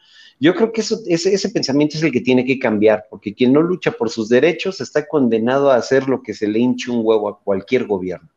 Yo 0.42 0.56
creo 0.56 0.72
que 0.72 0.80
eso, 0.80 0.98
ese, 1.06 1.48
pensamiento 1.50 1.96
es 1.96 2.02
el 2.02 2.10
que 2.10 2.20
tiene 2.20 2.44
que 2.44 2.58
cambiar, 2.58 3.06
porque 3.08 3.32
quien 3.32 3.52
no 3.52 3.62
lucha 3.62 3.92
por 3.92 4.10
sus 4.10 4.28
derechos 4.28 4.80
está 4.80 5.06
condenado 5.06 5.70
a 5.70 5.76
hacer 5.76 6.08
lo 6.08 6.20
que 6.20 6.34
se 6.34 6.48
le 6.48 6.58
hinche 6.58 6.90
un 6.90 7.02
huevo 7.04 7.28
a 7.28 7.38
cualquier 7.38 7.86
gobierno. 7.86 8.28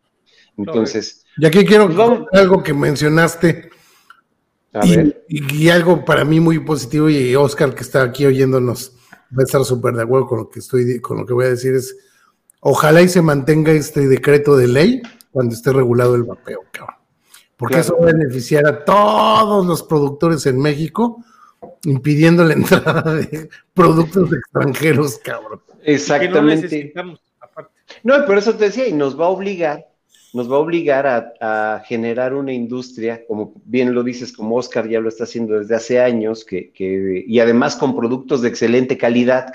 Entonces. 0.55 1.25
Y 1.39 1.47
aquí 1.47 1.65
quiero 1.65 1.87
pues 1.87 2.19
algo 2.33 2.61
que 2.61 2.75
mencionaste. 2.75 3.71
y, 5.29 5.69
algo 5.69 6.05
para 6.05 6.23
mí 6.23 6.39
muy 6.39 6.59
positivo, 6.59 7.09
y 7.09 7.35
Oscar 7.35 7.73
que 7.73 7.81
está 7.81 8.03
aquí 8.03 8.23
oyéndonos 8.23 8.91
va 9.35 9.41
a 9.41 9.43
estar 9.43 9.65
súper 9.65 9.95
de 9.95 10.03
acuerdo 10.03 10.27
con 10.27 10.37
lo 10.37 10.49
que 10.51 10.59
estoy, 10.59 10.99
con 11.01 11.17
lo 11.17 11.25
que 11.25 11.33
voy 11.33 11.45
a 11.45 11.49
decir 11.49 11.73
es, 11.73 11.97
ojalá 12.59 13.01
y 13.01 13.09
se 13.09 13.23
mantenga 13.23 13.71
este 13.71 14.07
decreto 14.07 14.55
de 14.55 14.67
ley 14.67 15.01
cuando 15.31 15.55
esté 15.55 15.73
regulado 15.73 16.13
el 16.13 16.21
vapeo, 16.21 16.65
cabrón. 16.71 16.97
Porque 17.57 17.79
eso 17.79 17.97
va 17.97 18.09
a 18.09 18.13
beneficiar 18.13 18.67
a 18.67 18.85
todos 18.85 19.65
los 19.65 19.81
productores 19.81 20.45
en 20.45 20.59
México, 20.59 21.23
impidiendo 21.83 22.43
la 22.43 22.53
entrada 22.59 23.15
de 23.15 23.49
productos 23.73 24.31
extranjeros, 24.33 25.17
cabrón. 25.19 25.61
Exactamente. 25.83 26.93
No, 26.95 27.17
no, 28.03 28.25
por 28.25 28.37
eso 28.37 28.55
te 28.55 28.65
decía, 28.65 28.87
y 28.87 28.93
nos 28.93 29.19
va 29.19 29.25
a 29.25 29.29
obligar 29.29 29.85
nos 30.35 30.51
va 30.51 30.57
a 30.57 30.59
obligar 30.59 31.07
a, 31.39 31.81
generar 31.85 32.33
una 32.33 32.51
industria, 32.51 33.25
como 33.25 33.53
bien 33.63 33.93
lo 33.93 34.03
dices, 34.03 34.33
como 34.33 34.57
Oscar 34.57 34.89
ya 34.89 34.99
lo 34.99 35.07
está 35.07 35.23
haciendo 35.23 35.57
desde 35.57 35.75
hace 35.75 36.01
años, 36.01 36.43
que, 36.43 36.73
y 37.25 37.39
además 37.39 37.77
con 37.77 37.95
productos 37.95 38.41
de 38.41 38.49
excelente 38.49 38.97
calidad 38.97 39.45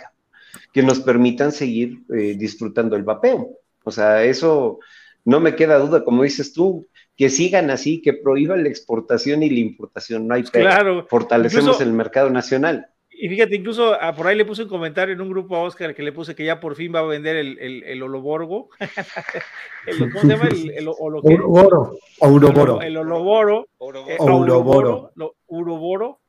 que 0.72 0.82
nos 0.82 1.00
permitan 1.00 1.52
seguir 1.52 1.98
eh, 2.08 2.34
disfrutando 2.34 2.96
el 2.96 3.02
vapeo. 3.02 3.50
O 3.84 3.90
sea, 3.90 4.24
eso 4.24 4.78
no 5.22 5.38
me 5.38 5.54
queda 5.54 5.78
duda, 5.78 6.02
como 6.02 6.22
dices 6.22 6.54
tú, 6.54 6.86
que 7.20 7.28
sigan 7.28 7.68
así, 7.68 8.00
que 8.00 8.14
prohíban 8.14 8.62
la 8.62 8.70
exportación 8.70 9.42
y 9.42 9.50
la 9.50 9.60
importación, 9.60 10.26
no 10.26 10.36
hay 10.36 10.42
claro. 10.42 11.06
Fortalecemos 11.06 11.78
el 11.82 11.92
mercado 11.92 12.30
nacional. 12.30 12.86
Y 13.10 13.28
fíjate, 13.28 13.56
incluso 13.56 13.94
ah, 14.00 14.14
por 14.16 14.26
ahí 14.26 14.38
le 14.38 14.46
puse 14.46 14.62
un 14.62 14.70
comentario 14.70 15.14
en 15.14 15.20
un 15.20 15.28
grupo 15.28 15.54
a 15.54 15.60
Oscar 15.60 15.94
que 15.94 16.02
le 16.02 16.12
puse 16.12 16.34
que 16.34 16.46
ya 16.46 16.60
por 16.60 16.76
fin 16.76 16.94
va 16.94 17.00
a 17.00 17.02
vender 17.02 17.36
el, 17.36 17.58
el, 17.58 17.82
el 17.82 18.02
Oloborgo. 18.02 18.70
el, 19.86 19.98
¿Cómo 19.98 20.20
se 20.22 20.26
llama? 20.28 20.48
El, 20.48 20.70
el 20.70 20.88
Uroboro. 20.88 21.98
Uroboro. 22.20 22.80
El 22.80 22.96
Oloboro. 22.96 23.66
Uroboro. 23.78 25.12
Uroboro. 25.46 26.20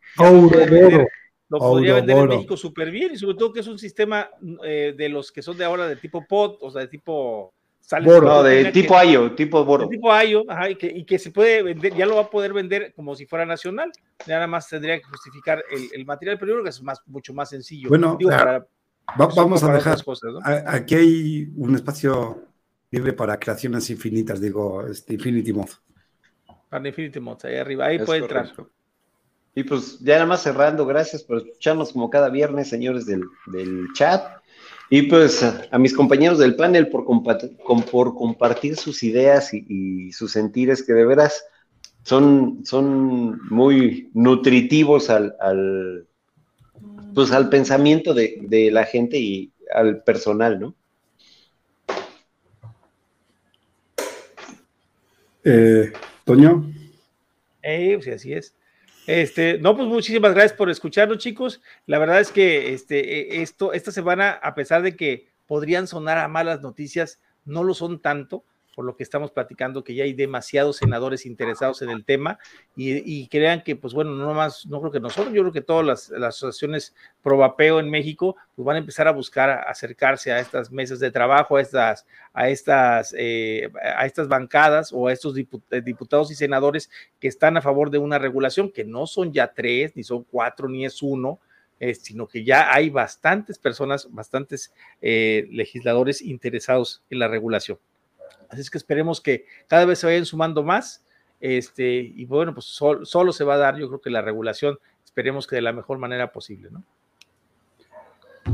Lo 1.47 1.57
podría 1.57 1.93
vender 1.95 2.17
en 2.17 2.27
México 2.27 2.57
súper 2.57 2.91
bien 2.91 3.13
y 3.13 3.17
sobre 3.17 3.37
todo 3.37 3.53
que 3.53 3.61
es 3.61 3.67
un 3.67 3.79
sistema 3.79 4.29
eh, 4.65 4.93
de 4.97 5.07
los 5.07 5.31
que 5.31 5.41
son 5.41 5.57
de 5.57 5.63
ahora 5.63 5.87
de 5.87 5.95
tipo 5.95 6.25
pod, 6.27 6.57
o 6.59 6.69
sea, 6.69 6.81
de 6.81 6.89
tipo 6.89 7.53
no, 8.03 8.43
de 8.43 8.71
tipo 8.71 8.97
Ayo, 8.97 9.33
tipo 9.33 9.63
Boro. 9.65 9.85
De 9.85 9.89
tipo 9.95 10.11
Ayo, 10.11 10.43
ajá, 10.47 10.69
y 10.69 10.75
que, 10.75 10.87
y 10.87 11.03
que, 11.03 11.19
se 11.19 11.31
puede 11.31 11.61
vender, 11.61 11.93
ya 11.95 12.05
lo 12.05 12.15
va 12.15 12.21
a 12.21 12.29
poder 12.29 12.53
vender 12.53 12.93
como 12.95 13.15
si 13.15 13.25
fuera 13.25 13.45
nacional. 13.45 13.91
Nada 14.27 14.47
más 14.47 14.67
tendría 14.69 14.97
que 14.97 15.03
justificar 15.03 15.63
el, 15.69 15.89
el 15.93 16.05
material, 16.05 16.37
pero 16.37 16.49
yo 16.49 16.53
creo 16.55 16.63
que 16.63 16.69
es 16.69 16.81
más, 16.81 17.01
mucho 17.05 17.33
más 17.33 17.49
sencillo. 17.49 17.89
Bueno, 17.89 18.17
vamos 19.17 19.63
a 19.63 19.73
dejar. 19.73 20.03
Cosas, 20.03 20.31
¿no? 20.33 20.39
Aquí 20.43 20.95
hay 20.95 21.51
un 21.55 21.75
espacio 21.75 22.47
libre 22.91 23.13
para 23.13 23.39
creaciones 23.39 23.89
infinitas, 23.89 24.41
digo, 24.41 24.85
este 24.85 25.13
Infinity 25.13 25.53
Mod. 25.53 25.69
Para 26.69 26.87
Infinity 26.87 27.19
Mod, 27.19 27.45
ahí 27.45 27.55
arriba, 27.55 27.85
ahí 27.85 27.99
puede 27.99 28.21
entrar. 28.21 28.51
Y 29.53 29.63
pues 29.63 29.99
ya 29.99 30.15
nada 30.15 30.27
más 30.27 30.43
cerrando, 30.43 30.85
gracias 30.85 31.23
por 31.23 31.37
escucharnos 31.37 31.91
como 31.91 32.09
cada 32.09 32.29
viernes, 32.29 32.69
señores 32.69 33.05
del, 33.05 33.23
del 33.47 33.87
chat. 33.93 34.40
Y 34.93 35.03
pues 35.03 35.41
a, 35.41 35.79
mis 35.79 35.93
compañeros 35.93 36.37
del 36.37 36.57
panel 36.57 36.89
por, 36.89 37.05
por 37.89 38.13
compartir 38.13 38.75
sus 38.75 39.03
ideas 39.03 39.53
y, 39.53 40.11
sus 40.11 40.33
sentires 40.33 40.83
que 40.83 40.91
de 40.91 41.05
veras 41.05 41.45
son, 42.03 42.65
son 42.65 43.39
muy 43.49 44.09
nutritivos 44.13 45.09
al, 45.09 45.33
al, 45.39 46.07
pues 47.15 47.31
al 47.31 47.47
pensamiento 47.47 48.13
de, 48.13 48.69
la 48.69 48.83
gente 48.83 49.17
y 49.17 49.53
al 49.73 50.03
personal, 50.03 50.59
¿no? 50.59 50.75
Eh, 55.45 55.93
Toño. 56.25 56.69
Eh, 57.63 57.97
pues 57.97 58.13
así 58.13 58.33
es. 58.33 58.53
Este, 59.07 59.57
no, 59.57 59.75
pues 59.75 59.87
muchísimas 59.87 60.33
gracias 60.33 60.53
por 60.53 60.69
escucharnos, 60.69 61.17
chicos. 61.17 61.61
La 61.85 61.99
verdad 61.99 62.19
es 62.19 62.31
que 62.31 62.73
este, 62.73 63.37
e, 63.37 63.41
esto, 63.41 63.73
esta 63.73 63.91
semana, 63.91 64.31
a 64.31 64.53
pesar 64.53 64.81
de 64.81 64.95
que 64.95 65.27
podrían 65.47 65.87
sonar 65.87 66.17
a 66.17 66.27
malas 66.27 66.61
noticias, 66.61 67.19
no 67.43 67.63
lo 67.63 67.73
son 67.73 68.01
tanto 68.01 68.45
por 68.75 68.85
lo 68.85 68.95
que 68.95 69.03
estamos 69.03 69.31
platicando, 69.31 69.83
que 69.83 69.95
ya 69.95 70.03
hay 70.03 70.13
demasiados 70.13 70.77
senadores 70.77 71.25
interesados 71.25 71.81
en 71.81 71.89
el 71.89 72.05
tema 72.05 72.39
y, 72.75 73.27
crean 73.27 73.63
que, 73.63 73.75
pues 73.75 73.93
bueno, 73.93 74.11
no 74.11 74.33
más, 74.33 74.65
no 74.65 74.79
creo 74.79 74.91
que 74.91 74.99
nosotros, 74.99 75.33
yo 75.33 75.41
creo 75.41 75.53
que 75.53 75.61
todas 75.61 75.85
las, 75.85 76.11
asociaciones 76.11 76.95
pro 77.21 77.37
vapeo 77.37 77.79
en 77.79 77.89
México, 77.89 78.35
pues 78.55 78.65
van 78.65 78.75
a 78.75 78.79
empezar 78.79 79.07
a 79.07 79.11
buscar 79.11 79.49
acercarse 79.67 80.31
a 80.31 80.39
estas 80.39 80.71
mesas 80.71 80.99
de 80.99 81.11
trabajo, 81.11 81.57
a 81.57 81.61
estas, 81.61 82.05
a 82.33 82.49
estas, 82.49 83.13
eh, 83.17 83.69
a 83.95 84.05
estas 84.05 84.27
bancadas 84.27 84.91
o 84.93 85.07
a 85.07 85.13
estos 85.13 85.35
eh, 85.37 85.81
diputados 85.81 86.31
y 86.31 86.35
senadores 86.35 86.89
que 87.19 87.27
están 87.27 87.57
a 87.57 87.61
favor 87.61 87.89
de 87.89 87.97
una 87.97 88.19
regulación, 88.19 88.71
que 88.71 88.83
no 88.83 89.07
son 89.07 89.33
ya 89.33 89.53
tres, 89.53 89.95
ni 89.95 90.03
son 90.03 90.23
cuatro, 90.23 90.67
ni 90.67 90.85
es 90.85 91.01
uno, 91.01 91.39
eh, 91.81 91.95
sino 91.95 92.27
que 92.27 92.43
ya 92.43 92.71
hay 92.71 92.91
bastantes 92.91 93.57
personas, 93.57 94.07
bastantes 94.11 94.71
eh, 95.01 95.47
legisladores 95.49 96.21
interesados 96.21 97.01
en 97.09 97.17
la 97.17 97.27
regulación. 97.27 97.79
Así 98.49 98.61
es 98.61 98.69
que 98.69 98.77
esperemos 98.77 99.21
que 99.21 99.45
cada 99.67 99.85
vez 99.85 99.99
se 99.99 100.07
vayan 100.07 100.25
sumando 100.25 100.63
más. 100.63 101.05
Este, 101.39 101.93
y 101.93 102.25
bueno, 102.25 102.53
pues 102.53 102.65
solo 102.65 103.33
se 103.33 103.43
va 103.43 103.55
a 103.55 103.57
dar, 103.57 103.77
yo 103.77 103.87
creo 103.87 104.01
que 104.01 104.09
la 104.11 104.21
regulación, 104.21 104.77
esperemos 105.03 105.47
que 105.47 105.55
de 105.55 105.63
la 105.63 105.73
mejor 105.73 105.97
manera 105.97 106.31
posible, 106.31 106.69
¿no? 106.71 106.83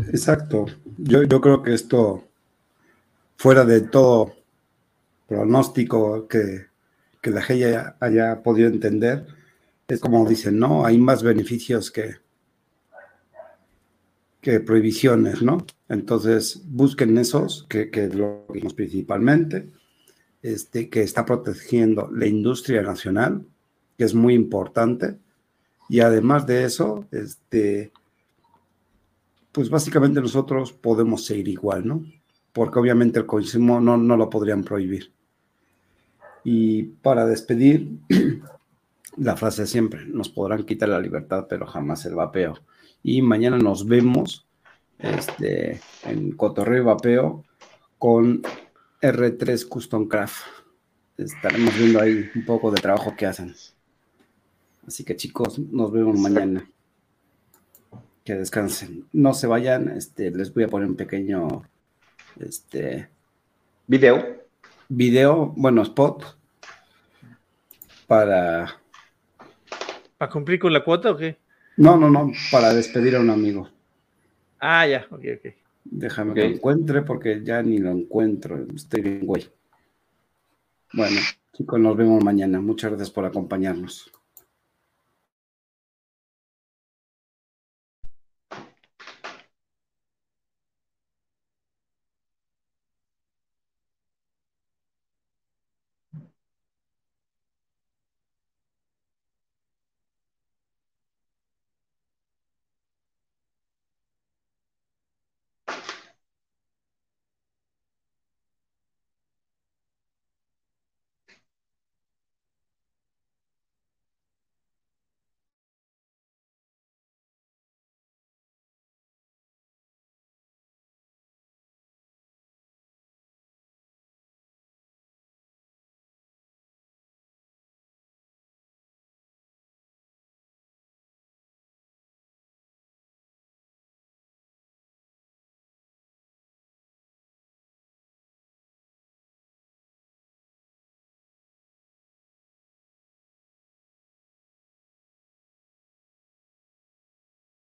Exacto. 0.07 0.65
Yo, 0.97 1.23
yo 1.23 1.41
creo 1.41 1.61
que 1.61 1.73
esto, 1.73 2.23
fuera 3.35 3.65
de 3.65 3.81
todo 3.81 4.33
pronóstico 5.27 6.27
que, 6.27 6.67
que 7.21 7.31
la 7.31 7.41
gente 7.41 7.65
haya, 7.65 7.97
haya 7.99 8.41
podido 8.41 8.69
entender, 8.69 9.27
es 9.87 9.99
como 9.99 10.27
dicen, 10.27 10.59
¿no? 10.59 10.85
Hay 10.85 10.97
más 10.97 11.23
beneficios 11.23 11.91
que, 11.91 12.15
que 14.41 14.59
prohibiciones, 14.59 15.41
¿no? 15.41 15.65
Entonces, 15.89 16.61
busquen 16.65 17.17
esos, 17.17 17.65
que, 17.69 17.89
que 17.89 18.07
lo 18.07 18.45
vimos 18.53 18.73
principalmente, 18.73 19.69
este, 20.41 20.89
que 20.89 21.01
está 21.01 21.25
protegiendo 21.25 22.09
la 22.11 22.27
industria 22.27 22.81
nacional, 22.81 23.45
que 23.97 24.03
es 24.03 24.13
muy 24.13 24.33
importante, 24.33 25.17
y 25.89 26.01
además 26.01 26.45
de 26.45 26.65
eso, 26.65 27.05
este, 27.11 27.91
pues 29.51 29.69
básicamente 29.69 30.21
nosotros 30.21 30.73
podemos 30.73 31.25
seguir 31.25 31.47
igual, 31.47 31.87
¿no? 31.87 32.05
Porque 32.53 32.79
obviamente 32.79 33.19
el 33.19 33.25
consumo 33.25 33.79
no, 33.79 33.97
no 33.97 34.17
lo 34.17 34.29
podrían 34.29 34.63
prohibir. 34.63 35.11
Y 36.43 36.83
para 36.83 37.25
despedir, 37.25 37.99
la 39.17 39.35
frase 39.35 39.65
siempre, 39.65 40.05
nos 40.05 40.29
podrán 40.29 40.63
quitar 40.63 40.89
la 40.89 40.99
libertad, 40.99 41.47
pero 41.49 41.65
jamás 41.65 42.05
el 42.05 42.15
vapeo. 42.15 42.59
Y 43.07 43.21
mañana 43.21 43.57
nos 43.57 43.87
vemos 43.87 44.45
este, 44.99 45.79
en 46.03 46.33
Cotorreo 46.33 46.81
y 46.81 46.85
Vapeo 46.85 47.45
con 47.97 48.41
R3 49.01 49.65
Custom 49.69 50.09
Craft. 50.09 50.43
Estaremos 51.15 51.73
viendo 51.77 52.01
ahí 52.01 52.29
un 52.35 52.43
poco 52.43 52.69
de 52.69 52.81
trabajo 52.81 53.15
que 53.15 53.25
hacen. 53.25 53.55
Así 54.85 55.05
que 55.05 55.15
chicos, 55.15 55.57
nos 55.57 55.89
vemos 55.93 56.19
mañana. 56.19 56.69
Que 58.25 58.35
descansen. 58.35 59.07
No 59.13 59.33
se 59.33 59.47
vayan, 59.47 59.87
este, 59.87 60.29
les 60.29 60.53
voy 60.53 60.65
a 60.65 60.67
poner 60.67 60.89
un 60.89 60.97
pequeño 60.97 61.63
este 62.41 63.07
video. 63.87 64.43
Video, 64.89 65.53
bueno, 65.55 65.81
spot 65.83 66.37
para 68.05 68.81
¿Para 70.17 70.29
cumplir 70.29 70.59
con 70.59 70.73
la 70.73 70.83
cuota 70.83 71.11
o 71.11 71.15
qué? 71.15 71.46
No, 71.77 71.95
no, 71.95 72.09
no, 72.09 72.31
para 72.51 72.73
despedir 72.73 73.15
a 73.15 73.19
un 73.19 73.29
amigo. 73.29 73.69
Ah, 74.59 74.87
ya, 74.87 75.05
ok, 75.11 75.23
ok. 75.37 75.53
Déjame 75.85 76.33
que 76.33 76.41
lo 76.41 76.55
encuentre 76.55 77.01
porque 77.03 77.41
ya 77.43 77.61
ni 77.61 77.77
lo 77.77 77.91
encuentro. 77.91 78.65
Estoy 78.75 79.01
bien, 79.01 79.25
güey. 79.25 79.47
Bueno, 80.93 81.19
chicos, 81.53 81.79
nos 81.79 81.95
vemos 81.95 82.23
mañana. 82.23 82.59
Muchas 82.59 82.91
gracias 82.91 83.11
por 83.11 83.25
acompañarnos. 83.25 84.11